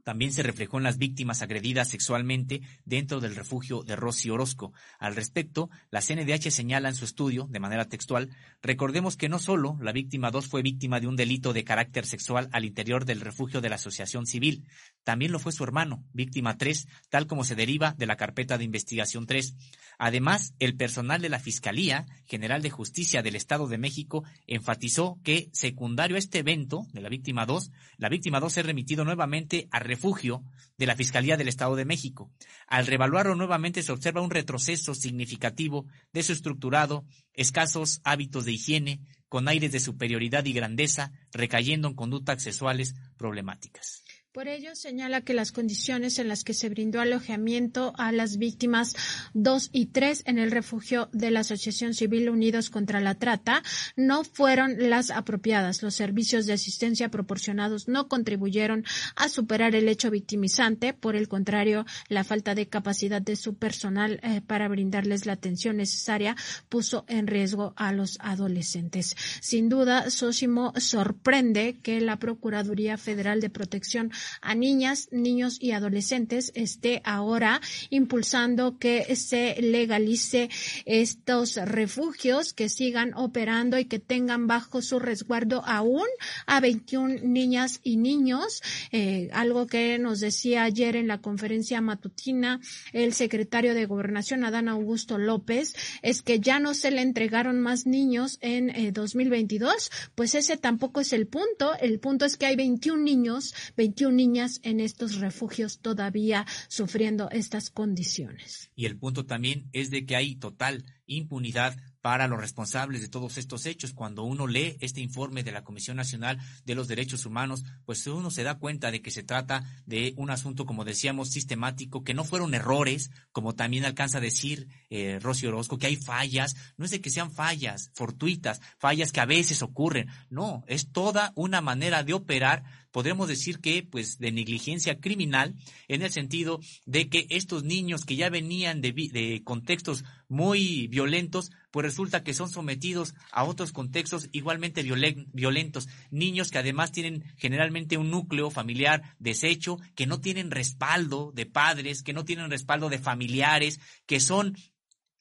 también 0.07 0.31
se 0.31 0.41
reflejó 0.41 0.77
en 0.77 0.85
las 0.85 0.97
víctimas 0.97 1.41
agredidas 1.41 1.89
sexualmente 1.89 2.61
dentro 2.85 3.19
del 3.19 3.35
refugio 3.35 3.83
de 3.83 3.97
Rossi 3.97 4.29
Orozco. 4.29 4.71
Al 4.99 5.17
respecto, 5.17 5.69
la 5.91 5.99
CNDH 5.99 6.49
señala 6.49 6.87
en 6.87 6.95
su 6.95 7.03
estudio, 7.03 7.45
de 7.49 7.59
manera 7.59 7.89
textual, 7.89 8.29
recordemos 8.61 9.17
que 9.17 9.27
no 9.27 9.37
solo 9.37 9.77
la 9.81 9.91
víctima 9.91 10.31
2 10.31 10.47
fue 10.47 10.61
víctima 10.61 11.01
de 11.01 11.07
un 11.07 11.17
delito 11.17 11.51
de 11.51 11.65
carácter 11.65 12.05
sexual 12.05 12.47
al 12.53 12.63
interior 12.63 13.03
del 13.03 13.19
refugio 13.19 13.59
de 13.59 13.67
la 13.67 13.75
asociación 13.75 14.25
civil, 14.25 14.63
también 15.03 15.33
lo 15.33 15.39
fue 15.39 15.51
su 15.51 15.65
hermano, 15.65 16.05
víctima 16.13 16.57
3, 16.57 16.87
tal 17.09 17.27
como 17.27 17.43
se 17.43 17.55
deriva 17.55 17.93
de 17.97 18.05
la 18.05 18.15
carpeta 18.15 18.57
de 18.57 18.63
investigación 18.63 19.25
3. 19.25 19.55
Además, 19.97 20.53
el 20.59 20.77
personal 20.77 21.21
de 21.21 21.29
la 21.29 21.39
Fiscalía 21.39 22.05
General 22.25 22.61
de 22.61 22.69
Justicia 22.69 23.23
del 23.23 23.35
Estado 23.35 23.67
de 23.67 23.77
México 23.77 24.23
enfatizó 24.45 25.19
que, 25.23 25.49
secundario 25.51 26.15
a 26.15 26.19
este 26.19 26.39
evento 26.39 26.87
de 26.93 27.01
la 27.01 27.09
víctima 27.09 27.45
2, 27.45 27.71
la 27.97 28.09
víctima 28.09 28.39
2 28.39 28.53
se 28.53 28.63
remitido 28.63 29.03
nuevamente 29.05 29.67
al 29.71 29.81
refugio 29.97 30.43
de 30.77 30.85
la 30.85 30.95
Fiscalía 30.95 31.37
del 31.37 31.47
Estado 31.47 31.75
de 31.75 31.83
México. 31.83 32.31
Al 32.67 32.85
revaluarlo 32.85 33.33
nuevamente 33.33 33.81
se 33.81 33.91
observa 33.91 34.21
un 34.21 34.29
retroceso 34.29 34.93
significativo 34.93 35.87
de 36.13 36.21
su 36.21 36.33
estructurado, 36.33 37.03
escasos 37.33 37.99
hábitos 38.03 38.45
de 38.45 38.51
higiene, 38.51 39.01
con 39.27 39.47
aires 39.47 39.71
de 39.71 39.79
superioridad 39.79 40.45
y 40.45 40.53
grandeza, 40.53 41.11
recayendo 41.31 41.87
en 41.87 41.95
conductas 41.95 42.43
sexuales 42.43 42.93
problemáticas. 43.17 44.03
Por 44.37 44.47
ello, 44.47 44.75
señala 44.75 45.21
que 45.21 45.33
las 45.33 45.51
condiciones 45.51 46.19
en 46.19 46.27
las 46.27 46.43
que 46.43 46.53
se 46.53 46.69
brindó 46.69 47.01
alojamiento 47.01 47.93
a 47.97 48.11
las 48.11 48.37
víctimas 48.37 48.95
2 49.33 49.71
y 49.73 49.87
3 49.87 50.21
en 50.27 50.37
el 50.37 50.51
refugio 50.51 51.09
de 51.11 51.31
la 51.31 51.39
Asociación 51.39 51.95
Civil 51.95 52.29
Unidos 52.29 52.69
contra 52.69 53.01
la 53.01 53.15
Trata 53.15 53.63
no 53.95 54.23
fueron 54.23 54.91
las 54.91 55.09
apropiadas. 55.09 55.81
Los 55.81 55.95
servicios 55.95 56.45
de 56.45 56.53
asistencia 56.53 57.09
proporcionados 57.09 57.87
no 57.87 58.07
contribuyeron 58.07 58.85
a 59.15 59.27
superar 59.27 59.73
el 59.73 59.89
hecho 59.89 60.11
victimizante. 60.11 60.93
Por 60.93 61.15
el 61.15 61.27
contrario, 61.27 61.87
la 62.07 62.23
falta 62.23 62.53
de 62.53 62.67
capacidad 62.67 63.23
de 63.23 63.37
su 63.37 63.55
personal 63.55 64.19
eh, 64.21 64.41
para 64.45 64.67
brindarles 64.67 65.25
la 65.25 65.33
atención 65.33 65.77
necesaria 65.77 66.35
puso 66.69 67.05
en 67.07 67.25
riesgo 67.25 67.73
a 67.75 67.91
los 67.91 68.19
adolescentes. 68.21 69.15
Sin 69.41 69.67
duda, 69.67 70.11
Sósimo 70.11 70.73
sorprende 70.77 71.79
que 71.81 72.01
la 72.01 72.19
Procuraduría 72.19 72.99
Federal 72.99 73.41
de 73.41 73.49
Protección 73.49 74.11
a 74.41 74.55
niñas, 74.55 75.09
niños 75.11 75.57
y 75.59 75.71
adolescentes 75.71 76.51
esté 76.55 77.01
ahora 77.03 77.61
impulsando 77.89 78.77
que 78.77 79.15
se 79.15 79.61
legalice 79.61 80.49
estos 80.85 81.55
refugios, 81.55 82.53
que 82.53 82.69
sigan 82.69 83.13
operando 83.15 83.77
y 83.77 83.85
que 83.85 83.99
tengan 83.99 84.47
bajo 84.47 84.81
su 84.81 84.99
resguardo 84.99 85.63
aún 85.65 86.07
a 86.45 86.59
21 86.59 87.21
niñas 87.23 87.79
y 87.83 87.97
niños, 87.97 88.61
eh, 88.91 89.29
algo 89.33 89.67
que 89.67 89.99
nos 89.99 90.19
decía 90.19 90.63
ayer 90.63 90.95
en 90.95 91.07
la 91.07 91.19
conferencia 91.19 91.81
matutina 91.81 92.59
el 92.93 93.13
secretario 93.13 93.73
de 93.73 93.85
Gobernación, 93.85 94.43
Adán 94.43 94.67
Augusto 94.67 95.17
López, 95.17 95.75
es 96.01 96.21
que 96.21 96.39
ya 96.39 96.59
no 96.59 96.73
se 96.73 96.91
le 96.91 97.01
entregaron 97.01 97.59
más 97.59 97.85
niños 97.85 98.37
en 98.41 98.93
2022, 98.93 99.87
eh, 99.87 99.89
pues 100.15 100.35
ese 100.35 100.57
tampoco 100.57 101.01
es 101.01 101.13
el 101.13 101.27
punto, 101.27 101.73
el 101.79 101.99
punto 101.99 102.25
es 102.25 102.37
que 102.37 102.45
hay 102.45 102.55
21 102.55 103.01
niños, 103.01 103.53
21 103.75 104.06
niñas 104.11 104.59
en 104.63 104.79
estos 104.79 105.15
refugios 105.15 105.79
todavía 105.79 106.45
sufriendo 106.67 107.29
estas 107.31 107.69
condiciones. 107.69 108.71
Y 108.75 108.85
el 108.85 108.97
punto 108.97 109.25
también 109.25 109.69
es 109.73 109.89
de 109.89 110.05
que 110.05 110.15
hay 110.15 110.35
total 110.35 110.85
impunidad 111.07 111.77
para 112.01 112.27
los 112.27 112.39
responsables 112.39 113.01
de 113.01 113.09
todos 113.09 113.37
estos 113.37 113.65
hechos. 113.65 113.91
Cuando 113.91 114.23
uno 114.23 114.47
lee 114.47 114.77
este 114.79 115.01
informe 115.01 115.43
de 115.43 115.51
la 115.51 115.63
Comisión 115.63 115.97
Nacional 115.97 116.39
de 116.63 116.75
los 116.75 116.87
Derechos 116.87 117.25
Humanos, 117.25 117.65
pues 117.85 118.05
uno 118.07 118.31
se 118.31 118.43
da 118.43 118.59
cuenta 118.59 118.91
de 118.91 119.01
que 119.01 119.11
se 119.11 119.23
trata 119.23 119.65
de 119.85 120.13
un 120.15 120.29
asunto, 120.29 120.65
como 120.65 120.85
decíamos, 120.85 121.31
sistemático, 121.31 122.03
que 122.03 122.13
no 122.13 122.23
fueron 122.23 122.53
errores, 122.53 123.11
como 123.31 123.55
también 123.55 123.83
alcanza 123.83 124.19
a 124.19 124.21
decir 124.21 124.69
eh, 124.89 125.19
Rocío 125.21 125.49
Orozco, 125.49 125.77
que 125.77 125.87
hay 125.87 125.97
fallas. 125.97 126.55
No 126.77 126.85
es 126.85 126.91
de 126.91 127.01
que 127.01 127.09
sean 127.09 127.31
fallas 127.31 127.91
fortuitas, 127.93 128.61
fallas 128.77 129.11
que 129.11 129.19
a 129.19 129.25
veces 129.25 129.61
ocurren. 129.61 130.07
No, 130.29 130.63
es 130.67 130.91
toda 130.91 131.33
una 131.35 131.59
manera 131.59 132.03
de 132.03 132.13
operar 132.13 132.63
podríamos 132.97 133.27
decir 133.27 133.59
que 133.59 133.83
pues 133.83 134.17
de 134.17 134.31
negligencia 134.31 134.99
criminal 134.99 135.53
en 135.87 136.01
el 136.01 136.11
sentido 136.11 136.59
de 136.87 137.09
que 137.09 137.27
estos 137.29 137.63
niños 137.63 138.05
que 138.05 138.15
ya 138.15 138.31
venían 138.31 138.81
de, 138.81 138.91
de 138.91 139.43
contextos 139.43 140.03
muy 140.27 140.87
violentos, 140.87 141.51
pues 141.69 141.85
resulta 141.85 142.23
que 142.23 142.33
son 142.33 142.49
sometidos 142.49 143.13
a 143.31 143.43
otros 143.43 143.71
contextos 143.71 144.29
igualmente 144.31 144.81
violentos. 144.81 145.87
Niños 146.09 146.49
que 146.49 146.57
además 146.57 146.91
tienen 146.91 147.23
generalmente 147.37 147.97
un 147.97 148.09
núcleo 148.09 148.49
familiar 148.49 149.15
deshecho, 149.19 149.77
que 149.93 150.07
no 150.07 150.19
tienen 150.19 150.49
respaldo 150.49 151.31
de 151.35 151.45
padres, 151.45 152.01
que 152.01 152.13
no 152.13 152.25
tienen 152.25 152.49
respaldo 152.49 152.89
de 152.89 152.97
familiares, 152.97 153.79
que 154.07 154.19
son 154.19 154.57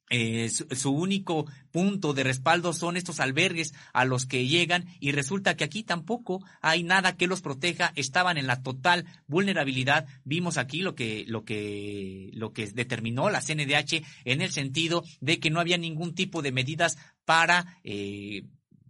eh, 0.09 0.49
su, 0.51 0.91
único 0.91 1.47
punto 1.73 2.15
de 2.15 2.23
respaldo 2.23 2.73
son 2.73 2.97
estos 2.97 3.19
albergues 3.19 3.75
a 3.93 4.05
los 4.05 4.25
que 4.25 4.47
llegan 4.47 4.87
y 5.01 5.11
resulta 5.13 5.57
que 5.57 5.65
aquí 5.65 5.83
tampoco 5.83 6.45
hay 6.61 6.85
nada 6.85 7.17
que 7.17 7.27
los 7.27 7.43
proteja, 7.43 7.93
estaban 7.97 8.39
en 8.39 8.47
la 8.47 8.63
total 8.63 9.05
vulnerabilidad. 9.27 10.07
Vimos 10.25 10.59
aquí 10.59 10.81
lo 10.81 10.95
que, 10.95 11.25
lo 11.27 11.45
que, 11.45 12.31
lo 12.35 12.53
que 12.53 12.67
determinó 12.69 13.31
la 13.31 13.41
CNDH 13.41 14.05
en 14.25 14.43
el 14.43 14.53
sentido 14.53 15.05
de 15.21 15.41
que 15.41 15.51
no 15.51 15.59
había 15.61 15.77
ningún 15.77 16.15
tipo 16.15 16.41
de 16.41 16.53
medidas 16.53 16.99
para 17.25 17.79
eh, 17.83 18.45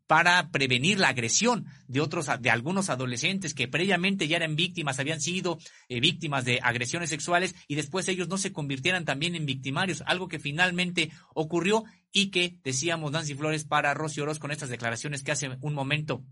para 0.07 0.51
prevenir 0.51 0.99
la 0.99 1.09
agresión 1.09 1.66
de 1.89 2.01
otros, 2.01 2.28
de 2.41 2.51
algunos 2.51 2.91
adolescentes 2.91 3.55
que 3.55 3.69
previamente 3.69 4.28
ya 4.28 4.37
eran 4.37 4.57
víctimas, 4.57 4.99
habían 4.99 5.20
sido 5.20 5.59
eh, 5.89 6.01
víctimas 6.01 6.45
de 6.45 6.61
agresiones 6.62 7.11
sexuales 7.11 7.55
y 7.69 7.74
después 7.74 8.09
ellos 8.09 8.28
no 8.28 8.39
se 8.39 8.53
convirtieran 8.53 9.05
también 9.05 9.35
en 9.35 9.47
victimarios, 9.47 10.03
algo 10.07 10.28
que 10.28 10.39
finalmente 10.39 11.11
ocurrió 11.35 11.85
y 12.12 12.31
que 12.31 12.59
decíamos 12.62 13.12
Nancy 13.12 13.35
Flores 13.35 13.65
para 13.65 13.95
Rosy 13.95 14.20
Oroz 14.20 14.39
con 14.39 14.51
estas 14.51 14.69
declaraciones 14.69 15.23
que 15.23 15.33
hace 15.33 15.51
un 15.61 15.74
momento 15.74 16.24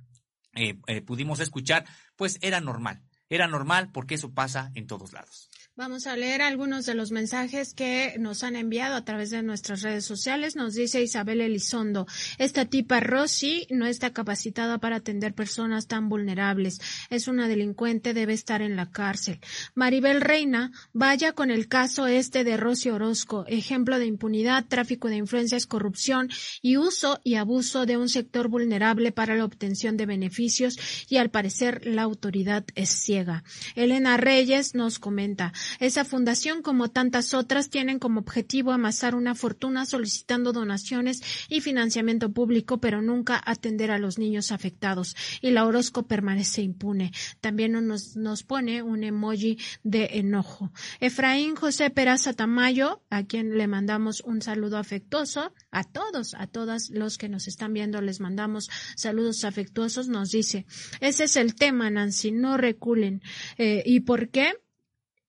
eh, 0.55 0.79
eh, 0.87 1.01
pudimos 1.01 1.41
escuchar, 1.41 1.85
pues 2.17 2.39
era 2.41 2.61
normal, 2.61 3.03
era 3.29 3.49
normal 3.49 3.91
porque 3.93 4.15
eso 4.15 4.33
pasa 4.33 4.71
en 4.75 4.87
todos 4.87 5.13
lados. 5.13 5.51
Vamos 5.77 6.07
a 6.07 6.15
leer 6.17 6.41
algunos 6.41 6.87
de 6.87 6.95
los 6.95 7.11
mensajes 7.11 7.75
que 7.75 8.15
nos 8.21 8.45
han 8.45 8.55
enviado 8.55 8.95
a 8.95 9.05
través 9.05 9.31
de 9.31 9.43
nuestras 9.43 9.83
redes 9.83 10.05
sociales. 10.05 10.55
Nos 10.55 10.75
dice 10.75 11.03
Isabel 11.03 11.41
Elizondo, 11.41 12.07
esta 12.39 12.65
tipa 12.67 13.01
Rosy 13.01 13.67
no 13.71 13.85
está 13.85 14.13
capacitada 14.13 14.79
para 14.79 14.95
atender 14.95 15.35
personas 15.35 15.89
tan 15.89 16.09
vulnerables. 16.09 16.81
Es 17.11 17.27
una 17.27 17.49
delincuente, 17.49 18.15
debe 18.15 18.35
estar 18.35 18.63
en 18.63 18.77
la 18.77 18.93
cárcel. 18.93 19.41
Maribel 19.75 20.21
Reina, 20.21 20.71
vaya 20.93 21.33
con 21.33 21.51
el 21.51 21.67
caso 21.67 22.07
este 22.07 22.45
de 22.45 22.57
Rosy 22.57 22.91
Orozco, 22.91 23.45
ejemplo 23.49 23.99
de 23.99 24.07
impunidad, 24.07 24.67
tráfico 24.67 25.09
de 25.09 25.17
influencias, 25.17 25.67
corrupción 25.67 26.29
y 26.63 26.77
uso 26.77 27.19
y 27.25 27.35
abuso 27.35 27.85
de 27.85 27.97
un 27.97 28.09
sector 28.09 28.47
vulnerable 28.47 29.11
para 29.11 29.35
la 29.35 29.45
obtención 29.45 29.97
de 29.97 30.07
beneficios 30.07 30.79
y 31.09 31.17
al 31.17 31.31
parecer 31.31 31.85
la 31.85 32.03
autoridad 32.03 32.65
es 32.77 32.91
ciega. 32.91 33.43
Elena 33.75 34.17
Reyes 34.19 34.77
nos 34.77 35.01
comenta, 35.01 35.53
esa 35.81 36.05
fundación, 36.05 36.63
como 36.63 36.89
tantas 36.91 37.35
otras, 37.35 37.71
tienen 37.71 37.99
como 37.99 38.21
objetivo 38.21 38.73
amasar 38.73 39.15
una 39.15 39.35
fortuna 39.35 39.87
solicitando 39.87 40.53
donaciones 40.53 41.23
y 41.49 41.61
financiamiento 41.61 42.33
público, 42.33 42.79
pero 42.79 43.03
nunca 43.03 43.41
atender 43.45 43.91
a 43.91 43.99
los 43.99 44.19
niños 44.19 44.53
afectados. 44.53 45.17
Y 45.41 45.51
la 45.51 45.67
Orozco 45.67 46.07
permanece 46.07 46.63
impune. 46.63 47.13
También 47.41 47.73
nos, 47.73 48.17
nos 48.17 48.43
pone 48.43 48.83
un 48.83 49.05
emoji 49.05 49.59
de 49.83 50.11
enojo. 50.15 50.73
Efraín 51.01 51.57
José 51.57 51.91
Peraza 51.91 52.33
Tamayo, 52.33 53.03
a 53.11 53.25
quien 53.25 53.57
le 53.57 53.67
mandamos 53.67 54.21
un 54.21 54.43
saludo 54.43 54.79
afectuoso, 54.79 55.53
a 55.71 55.85
todos, 55.85 56.35
a 56.35 56.47
todas 56.47 56.91
los 56.91 57.19
que 57.19 57.29
nos 57.29 57.49
están 57.49 57.73
viendo, 57.73 58.01
les 58.01 58.21
mandamos 58.21 58.71
saludos 58.97 59.45
afectuosos, 59.45 60.09
nos 60.09 60.31
dice, 60.31 60.67
ese 61.01 61.25
es 61.25 61.37
el 61.37 61.55
tema, 61.55 61.91
Nancy, 61.91 62.33
no 62.33 62.57
reculen. 62.57 63.23
Eh, 63.59 63.83
¿Y 63.85 64.01
por 64.01 64.31
qué? 64.31 64.53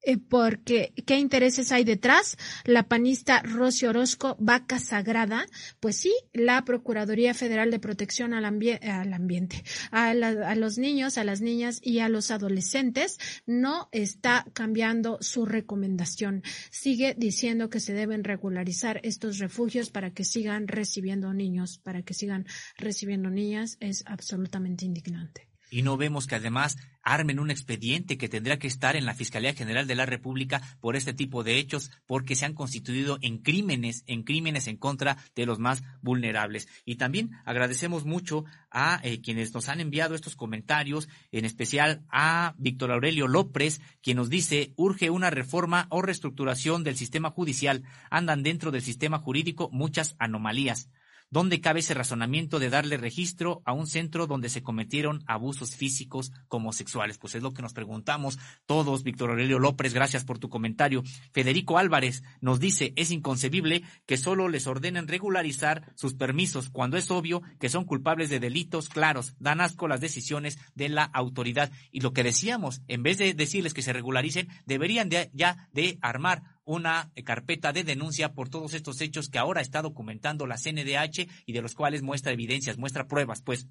Eh, 0.07 0.19
porque 0.19 0.93
qué 1.07 1.17
intereses 1.17 1.71
hay 1.71 1.83
detrás. 1.83 2.37
La 2.63 2.83
panista 2.83 3.41
Rosy 3.41 3.87
Orozco, 3.87 4.37
vaca 4.39 4.77
sagrada, 4.79 5.47
pues 5.79 5.97
sí, 5.97 6.13
la 6.31 6.63
Procuraduría 6.63 7.33
Federal 7.33 7.71
de 7.71 7.79
Protección 7.79 8.33
al, 8.35 8.45
al 8.45 9.13
Ambiente, 9.13 9.63
a, 9.89 10.09
a, 10.09 10.55
los 10.55 10.77
niños, 10.77 11.17
a 11.17 11.23
las 11.23 11.41
niñas 11.41 11.79
y 11.81 11.99
a 11.99 12.09
los 12.09 12.29
adolescentes 12.29 13.17
no 13.47 13.89
está 13.91 14.45
cambiando 14.53 15.17
su 15.21 15.47
recomendación. 15.47 16.43
Sigue 16.69 17.15
diciendo 17.17 17.71
que 17.71 17.79
se 17.79 17.93
deben 17.93 18.23
regularizar 18.23 18.99
estos 19.01 19.39
refugios 19.39 19.89
para 19.89 20.11
que 20.11 20.23
sigan 20.23 20.67
recibiendo 20.67 21.33
niños, 21.33 21.79
para 21.79 22.03
que 22.03 22.13
sigan 22.13 22.45
recibiendo 22.77 23.31
niñas. 23.31 23.77
Es 23.79 24.03
absolutamente 24.05 24.85
indignante. 24.85 25.54
Y 25.69 25.81
no 25.81 25.97
vemos 25.97 26.27
que 26.27 26.35
además 26.35 26.77
armen 27.05 27.39
un 27.39 27.51
expediente 27.51 28.17
que 28.17 28.27
tendrá 28.27 28.57
que 28.57 28.67
estar 28.67 28.95
en 28.95 29.05
la 29.05 29.13
Fiscalía 29.13 29.53
General 29.53 29.85
de 29.85 29.95
la 29.95 30.05
República 30.07 30.61
por 30.81 30.95
este 30.95 31.13
tipo 31.13 31.43
de 31.43 31.57
hechos, 31.57 31.91
porque 32.07 32.35
se 32.35 32.45
han 32.45 32.53
constituido 32.53 33.19
en 33.21 33.37
crímenes, 33.37 34.03
en 34.07 34.23
crímenes 34.23 34.67
en 34.67 34.77
contra 34.77 35.17
de 35.35 35.45
los 35.45 35.59
más 35.59 35.83
vulnerables. 36.01 36.67
Y 36.83 36.95
también 36.95 37.31
agradecemos 37.45 38.05
mucho 38.05 38.43
a 38.71 38.99
eh, 39.03 39.21
quienes 39.21 39.53
nos 39.53 39.69
han 39.69 39.79
enviado 39.79 40.15
estos 40.15 40.35
comentarios, 40.35 41.07
en 41.31 41.45
especial 41.45 42.03
a 42.09 42.55
Víctor 42.57 42.91
Aurelio 42.91 43.27
López, 43.27 43.81
quien 44.01 44.17
nos 44.17 44.29
dice, 44.29 44.73
urge 44.75 45.09
una 45.11 45.29
reforma 45.29 45.87
o 45.89 46.01
reestructuración 46.01 46.83
del 46.83 46.97
sistema 46.97 47.29
judicial. 47.29 47.83
Andan 48.09 48.43
dentro 48.43 48.71
del 48.71 48.81
sistema 48.81 49.19
jurídico 49.19 49.69
muchas 49.71 50.15
anomalías. 50.17 50.89
¿Dónde 51.31 51.59
cabe 51.59 51.79
ese 51.79 51.93
razonamiento 51.93 52.59
de 52.59 52.69
darle 52.69 52.97
registro 52.97 53.61
a 53.65 53.73
un 53.73 53.87
centro 53.87 54.27
donde 54.27 54.49
se 54.49 54.61
cometieron 54.61 55.23
abusos 55.25 55.75
físicos 55.75 56.31
como 56.47 56.71
sexuales? 56.71 57.17
Pues 57.17 57.35
es 57.35 57.43
lo 57.43 57.53
que 57.53 57.61
nos 57.61 57.73
preguntamos 57.73 58.37
todos. 58.65 59.03
Víctor 59.03 59.31
Aurelio 59.31 59.59
López, 59.59 59.93
gracias 59.93 60.23
por 60.23 60.39
tu 60.39 60.49
comentario. 60.49 61.03
Federico 61.33 61.77
Álvarez 61.77 62.23
nos 62.41 62.59
dice, 62.59 62.93
es 62.95 63.11
inconcebible 63.11 63.83
que 64.05 64.17
solo 64.17 64.49
les 64.49 64.67
ordenen 64.67 65.07
regularizar 65.07 65.91
sus 65.95 66.13
permisos 66.13 66.69
cuando 66.69 66.95
es 66.95 67.09
obvio 67.11 67.41
que 67.59 67.69
son 67.69 67.85
culpables 67.85 68.29
de 68.29 68.39
delitos 68.39 68.89
claros. 68.89 69.35
Dan 69.39 69.61
asco 69.61 69.87
las 69.87 70.01
decisiones 70.01 70.59
de 70.75 70.89
la 70.89 71.03
autoridad. 71.03 71.71
Y 71.91 72.01
lo 72.01 72.13
que 72.13 72.23
decíamos, 72.23 72.81
en 72.87 73.03
vez 73.03 73.17
de 73.17 73.33
decirles 73.33 73.73
que 73.73 73.81
se 73.81 73.93
regularicen, 73.93 74.47
deberían 74.65 75.09
ya 75.09 75.69
de 75.73 75.97
armar 76.01 76.54
una 76.65 77.11
carpeta 77.23 77.71
de 77.71 77.83
denuncia 77.83 78.33
por 78.33 78.49
todos 78.49 78.73
estos 78.73 78.99
hechos 79.01 79.29
que 79.29 79.37
ahora 79.37 79.61
está 79.61 79.81
documentando 79.81 80.47
la 80.47 80.57
CNDH 80.57 81.27
y 81.45 81.53
de 81.53 81.61
los 81.61 81.75
cuales 81.75 82.01
muestra 82.01 82.33
evidencias, 82.33 82.77
muestra 82.77 83.07
pruebas, 83.07 83.41
pues. 83.41 83.67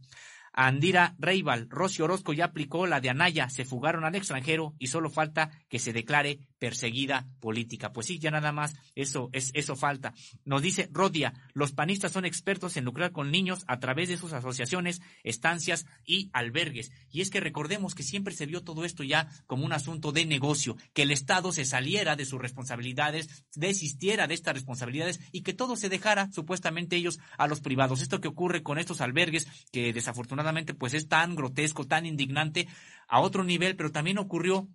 Andira 0.56 1.16
Reibal, 1.18 1.68
Rosy 1.68 2.02
Orozco 2.02 2.32
ya 2.32 2.44
aplicó 2.44 2.86
la 2.86 3.00
de 3.00 3.10
Anaya, 3.10 3.50
se 3.50 3.64
fugaron 3.64 4.04
al 4.04 4.14
extranjero 4.14 4.74
y 4.78 4.86
solo 4.86 5.10
falta 5.10 5.50
que 5.68 5.80
se 5.80 5.92
declare 5.92 6.38
perseguida 6.64 7.26
política. 7.40 7.92
Pues 7.92 8.06
sí, 8.06 8.18
ya 8.18 8.30
nada 8.30 8.50
más, 8.50 8.74
eso 8.94 9.28
es 9.34 9.50
eso 9.52 9.76
falta. 9.76 10.14
Nos 10.46 10.62
dice 10.62 10.88
Rodia, 10.90 11.34
los 11.52 11.72
panistas 11.72 12.12
son 12.12 12.24
expertos 12.24 12.78
en 12.78 12.86
lucrar 12.86 13.12
con 13.12 13.30
niños 13.30 13.64
a 13.66 13.80
través 13.80 14.08
de 14.08 14.16
sus 14.16 14.32
asociaciones, 14.32 15.02
estancias 15.24 15.84
y 16.06 16.30
albergues. 16.32 16.90
Y 17.10 17.20
es 17.20 17.28
que 17.28 17.40
recordemos 17.40 17.94
que 17.94 18.02
siempre 18.02 18.32
se 18.32 18.46
vio 18.46 18.64
todo 18.64 18.86
esto 18.86 19.02
ya 19.02 19.28
como 19.46 19.66
un 19.66 19.74
asunto 19.74 20.10
de 20.10 20.24
negocio, 20.24 20.78
que 20.94 21.02
el 21.02 21.10
Estado 21.10 21.52
se 21.52 21.66
saliera 21.66 22.16
de 22.16 22.24
sus 22.24 22.40
responsabilidades, 22.40 23.44
desistiera 23.54 24.26
de 24.26 24.32
estas 24.32 24.54
responsabilidades 24.54 25.20
y 25.32 25.42
que 25.42 25.52
todo 25.52 25.76
se 25.76 25.90
dejara 25.90 26.32
supuestamente 26.32 26.96
ellos 26.96 27.18
a 27.36 27.46
los 27.46 27.60
privados. 27.60 28.00
Esto 28.00 28.22
que 28.22 28.28
ocurre 28.28 28.62
con 28.62 28.78
estos 28.78 29.02
albergues 29.02 29.46
que 29.70 29.92
desafortunadamente 29.92 30.72
pues 30.72 30.94
es 30.94 31.08
tan 31.08 31.34
grotesco, 31.36 31.86
tan 31.86 32.06
indignante 32.06 32.68
a 33.06 33.20
otro 33.20 33.44
nivel, 33.44 33.76
pero 33.76 33.92
también 33.92 34.16
ocurrió 34.16 34.66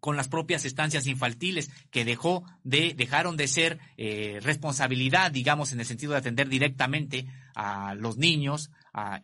con 0.00 0.16
las 0.16 0.28
propias 0.28 0.64
estancias 0.64 1.06
infantiles 1.06 1.70
que 1.90 2.04
dejó 2.04 2.44
de 2.64 2.94
dejaron 2.96 3.36
de 3.36 3.48
ser 3.48 3.78
eh, 3.96 4.38
responsabilidad 4.42 5.30
digamos 5.30 5.72
en 5.72 5.80
el 5.80 5.86
sentido 5.86 6.12
de 6.12 6.18
atender 6.18 6.48
directamente 6.48 7.26
a 7.54 7.94
los 7.94 8.16
niños 8.16 8.70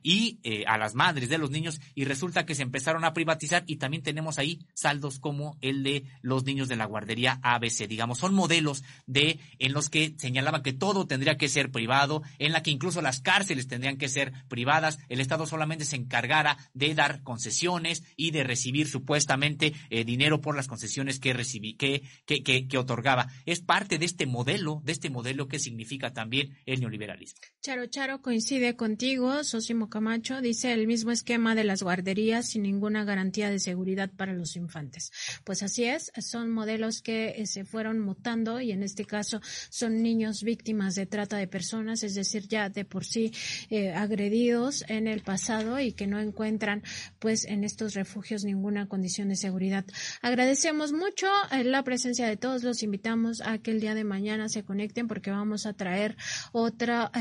y 0.03 0.39
eh, 0.43 0.65
a 0.67 0.79
las 0.79 0.95
madres 0.95 1.29
de 1.29 1.39
los 1.39 1.51
niños 1.51 1.81
y 1.95 2.05
resulta 2.05 2.47
que 2.47 2.55
se 2.55 2.63
empezaron 2.63 3.05
a 3.05 3.13
privatizar 3.13 3.65
y 3.67 3.77
también 3.77 4.03
tenemos 4.03 4.39
ahí 4.39 4.61
saldos 4.75 5.19
como 5.19 5.59
el 5.61 5.83
de 5.83 6.05
los 6.23 6.45
niños 6.45 6.69
de 6.69 6.77
la 6.77 6.87
guardería 6.87 7.41
ABC, 7.43 7.89
digamos, 7.89 8.19
son 8.19 8.35
modelos 8.35 8.83
de 9.07 9.41
en 9.59 9.73
los 9.73 9.91
que 9.91 10.15
señalaban 10.19 10.63
que 10.63 10.73
todo 10.73 11.07
tendría 11.07 11.37
que 11.37 11.49
ser 11.49 11.71
privado, 11.71 12.23
en 12.39 12.53
la 12.53 12.63
que 12.63 12.71
incluso 12.71 13.03
las 13.03 13.21
cárceles 13.21 13.69
tendrían 13.69 13.97
que 13.97 14.09
ser 14.09 14.33
privadas, 14.49 14.99
el 15.09 15.21
Estado 15.21 15.47
solamente 15.47 15.85
se 15.85 15.97
encargara 15.97 16.57
de 16.73 16.95
dar 16.95 17.23
concesiones 17.23 18.03
y 18.17 18.31
de 18.31 18.45
recibir 18.45 18.89
supuestamente 18.89 19.75
eh, 19.91 20.05
dinero 20.05 20.41
por 20.41 20.57
las 20.57 20.69
concesiones 20.69 21.19
que 21.19 21.33
recibí, 21.33 21.75
que, 21.75 22.03
que, 22.27 22.43
que, 22.43 22.69
que 22.69 22.79
otorgaba. 22.79 23.29
Es 23.47 23.61
parte 23.61 23.99
de 23.99 24.07
este 24.07 24.27
modelo, 24.27 24.81
de 24.85 24.93
este 24.93 25.11
modelo 25.11 25.49
que 25.49 25.59
significa 25.59 26.13
también 26.13 26.57
el 26.67 26.81
neoliberalismo. 26.81 27.41
Charo 27.61 27.87
Charo 27.87 28.23
coincide 28.23 28.77
contigo, 28.77 29.45
Sosimo 29.55 29.89
Camacho, 29.89 30.41
dice 30.41 30.73
el 30.73 30.89
mismo 30.89 31.13
esquema 31.13 31.55
de 31.55 31.63
las 31.63 31.81
guarderías 31.81 32.49
sin 32.49 32.65
ninguna 32.65 33.05
garantía 33.05 33.51
de 33.51 33.61
seguridad 33.61 34.11
para 34.11 34.33
los 34.33 34.57
infantes. 34.57 35.13
Pues 35.45 35.63
así 35.63 35.85
es, 35.85 36.11
son 36.19 36.51
modelos 36.51 37.03
que 37.03 37.37
eh, 37.37 37.47
se 37.47 37.65
fueron 37.65 38.01
mutando 38.01 38.61
y 38.61 38.73
en 38.73 38.83
este 38.83 39.05
caso 39.05 39.41
son 39.71 40.03
niños 40.03 40.43
víctimas 40.43 40.97
de 40.97 41.07
trata 41.07 41.37
de 41.37 41.47
personas, 41.47 42.03
es 42.03 42.17
decir, 42.17 42.49
ya 42.49 42.69
de 42.69 42.85
por 42.85 43.05
sí 43.05 43.33
eh, 43.71 43.93
agredidos 43.93 44.85
en 44.89 45.07
el 45.07 45.21
pasado 45.21 45.79
y 45.79 45.93
que 45.93 46.09
no 46.09 46.19
encuentran 46.19 46.83
pues 47.21 47.45
en 47.45 47.63
estos 47.63 47.95
refugios 47.95 48.43
ninguna 48.43 48.89
condición 48.89 49.29
de 49.29 49.37
seguridad. 49.37 49.85
Agradecemos 50.21 50.93
mucho 50.93 51.29
eh, 51.53 51.63
la 51.63 51.85
presencia 51.85 52.27
de 52.27 52.37
todos, 52.37 52.65
los 52.65 52.83
invitamos 52.83 53.41
a 53.41 53.59
que 53.59 53.71
el 53.71 53.81
día 53.81 53.95
de 53.95 54.03
mañana 54.03 54.49
se 54.49 54.65
conecten 54.65 55.07
porque 55.07 55.31
vamos 55.31 55.65
a 55.65 55.75
traer 55.75 56.17
otra 56.51 57.13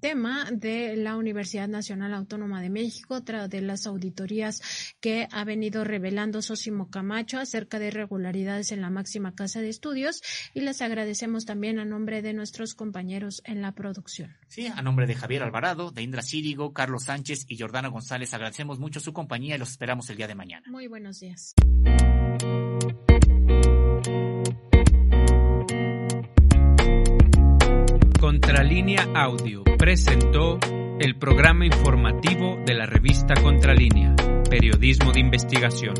tema 0.00 0.48
de 0.50 0.96
la 0.96 1.16
Universidad 1.16 1.59
Nacional 1.68 2.14
Autónoma 2.14 2.62
de 2.62 2.70
México, 2.70 3.14
otra 3.14 3.48
de 3.48 3.60
las 3.60 3.86
auditorías 3.86 4.62
que 5.00 5.28
ha 5.30 5.44
venido 5.44 5.84
revelando 5.84 6.42
Sosimo 6.42 6.90
Camacho 6.90 7.38
acerca 7.38 7.78
de 7.78 7.88
irregularidades 7.88 8.72
en 8.72 8.80
la 8.80 8.90
máxima 8.90 9.34
casa 9.34 9.60
de 9.60 9.68
estudios 9.68 10.22
y 10.54 10.60
les 10.60 10.82
agradecemos 10.82 11.44
también 11.44 11.78
a 11.78 11.84
nombre 11.84 12.22
de 12.22 12.32
nuestros 12.32 12.74
compañeros 12.74 13.42
en 13.44 13.62
la 13.62 13.72
producción. 13.72 14.36
Sí, 14.48 14.66
a 14.66 14.82
nombre 14.82 15.06
de 15.06 15.14
Javier 15.14 15.42
Alvarado, 15.42 15.90
de 15.90 16.02
Indra 16.02 16.22
Círigo, 16.22 16.72
Carlos 16.72 17.04
Sánchez 17.04 17.46
y 17.48 17.58
Jordana 17.58 17.88
González, 17.88 18.32
agradecemos 18.34 18.78
mucho 18.78 19.00
su 19.00 19.12
compañía 19.12 19.56
y 19.56 19.58
los 19.58 19.70
esperamos 19.70 20.08
el 20.10 20.16
día 20.16 20.28
de 20.28 20.34
mañana. 20.34 20.66
Muy 20.70 20.86
buenos 20.86 21.20
días. 21.20 21.54
Contralínea 28.20 29.08
Audio 29.14 29.64
presentó 29.78 30.58
el 31.00 31.16
programa 31.16 31.64
informativo 31.64 32.58
de 32.66 32.74
la 32.74 32.84
revista 32.84 33.32
Contralínea, 33.32 34.14
Periodismo 34.50 35.12
de 35.12 35.20
Investigación. 35.20 35.94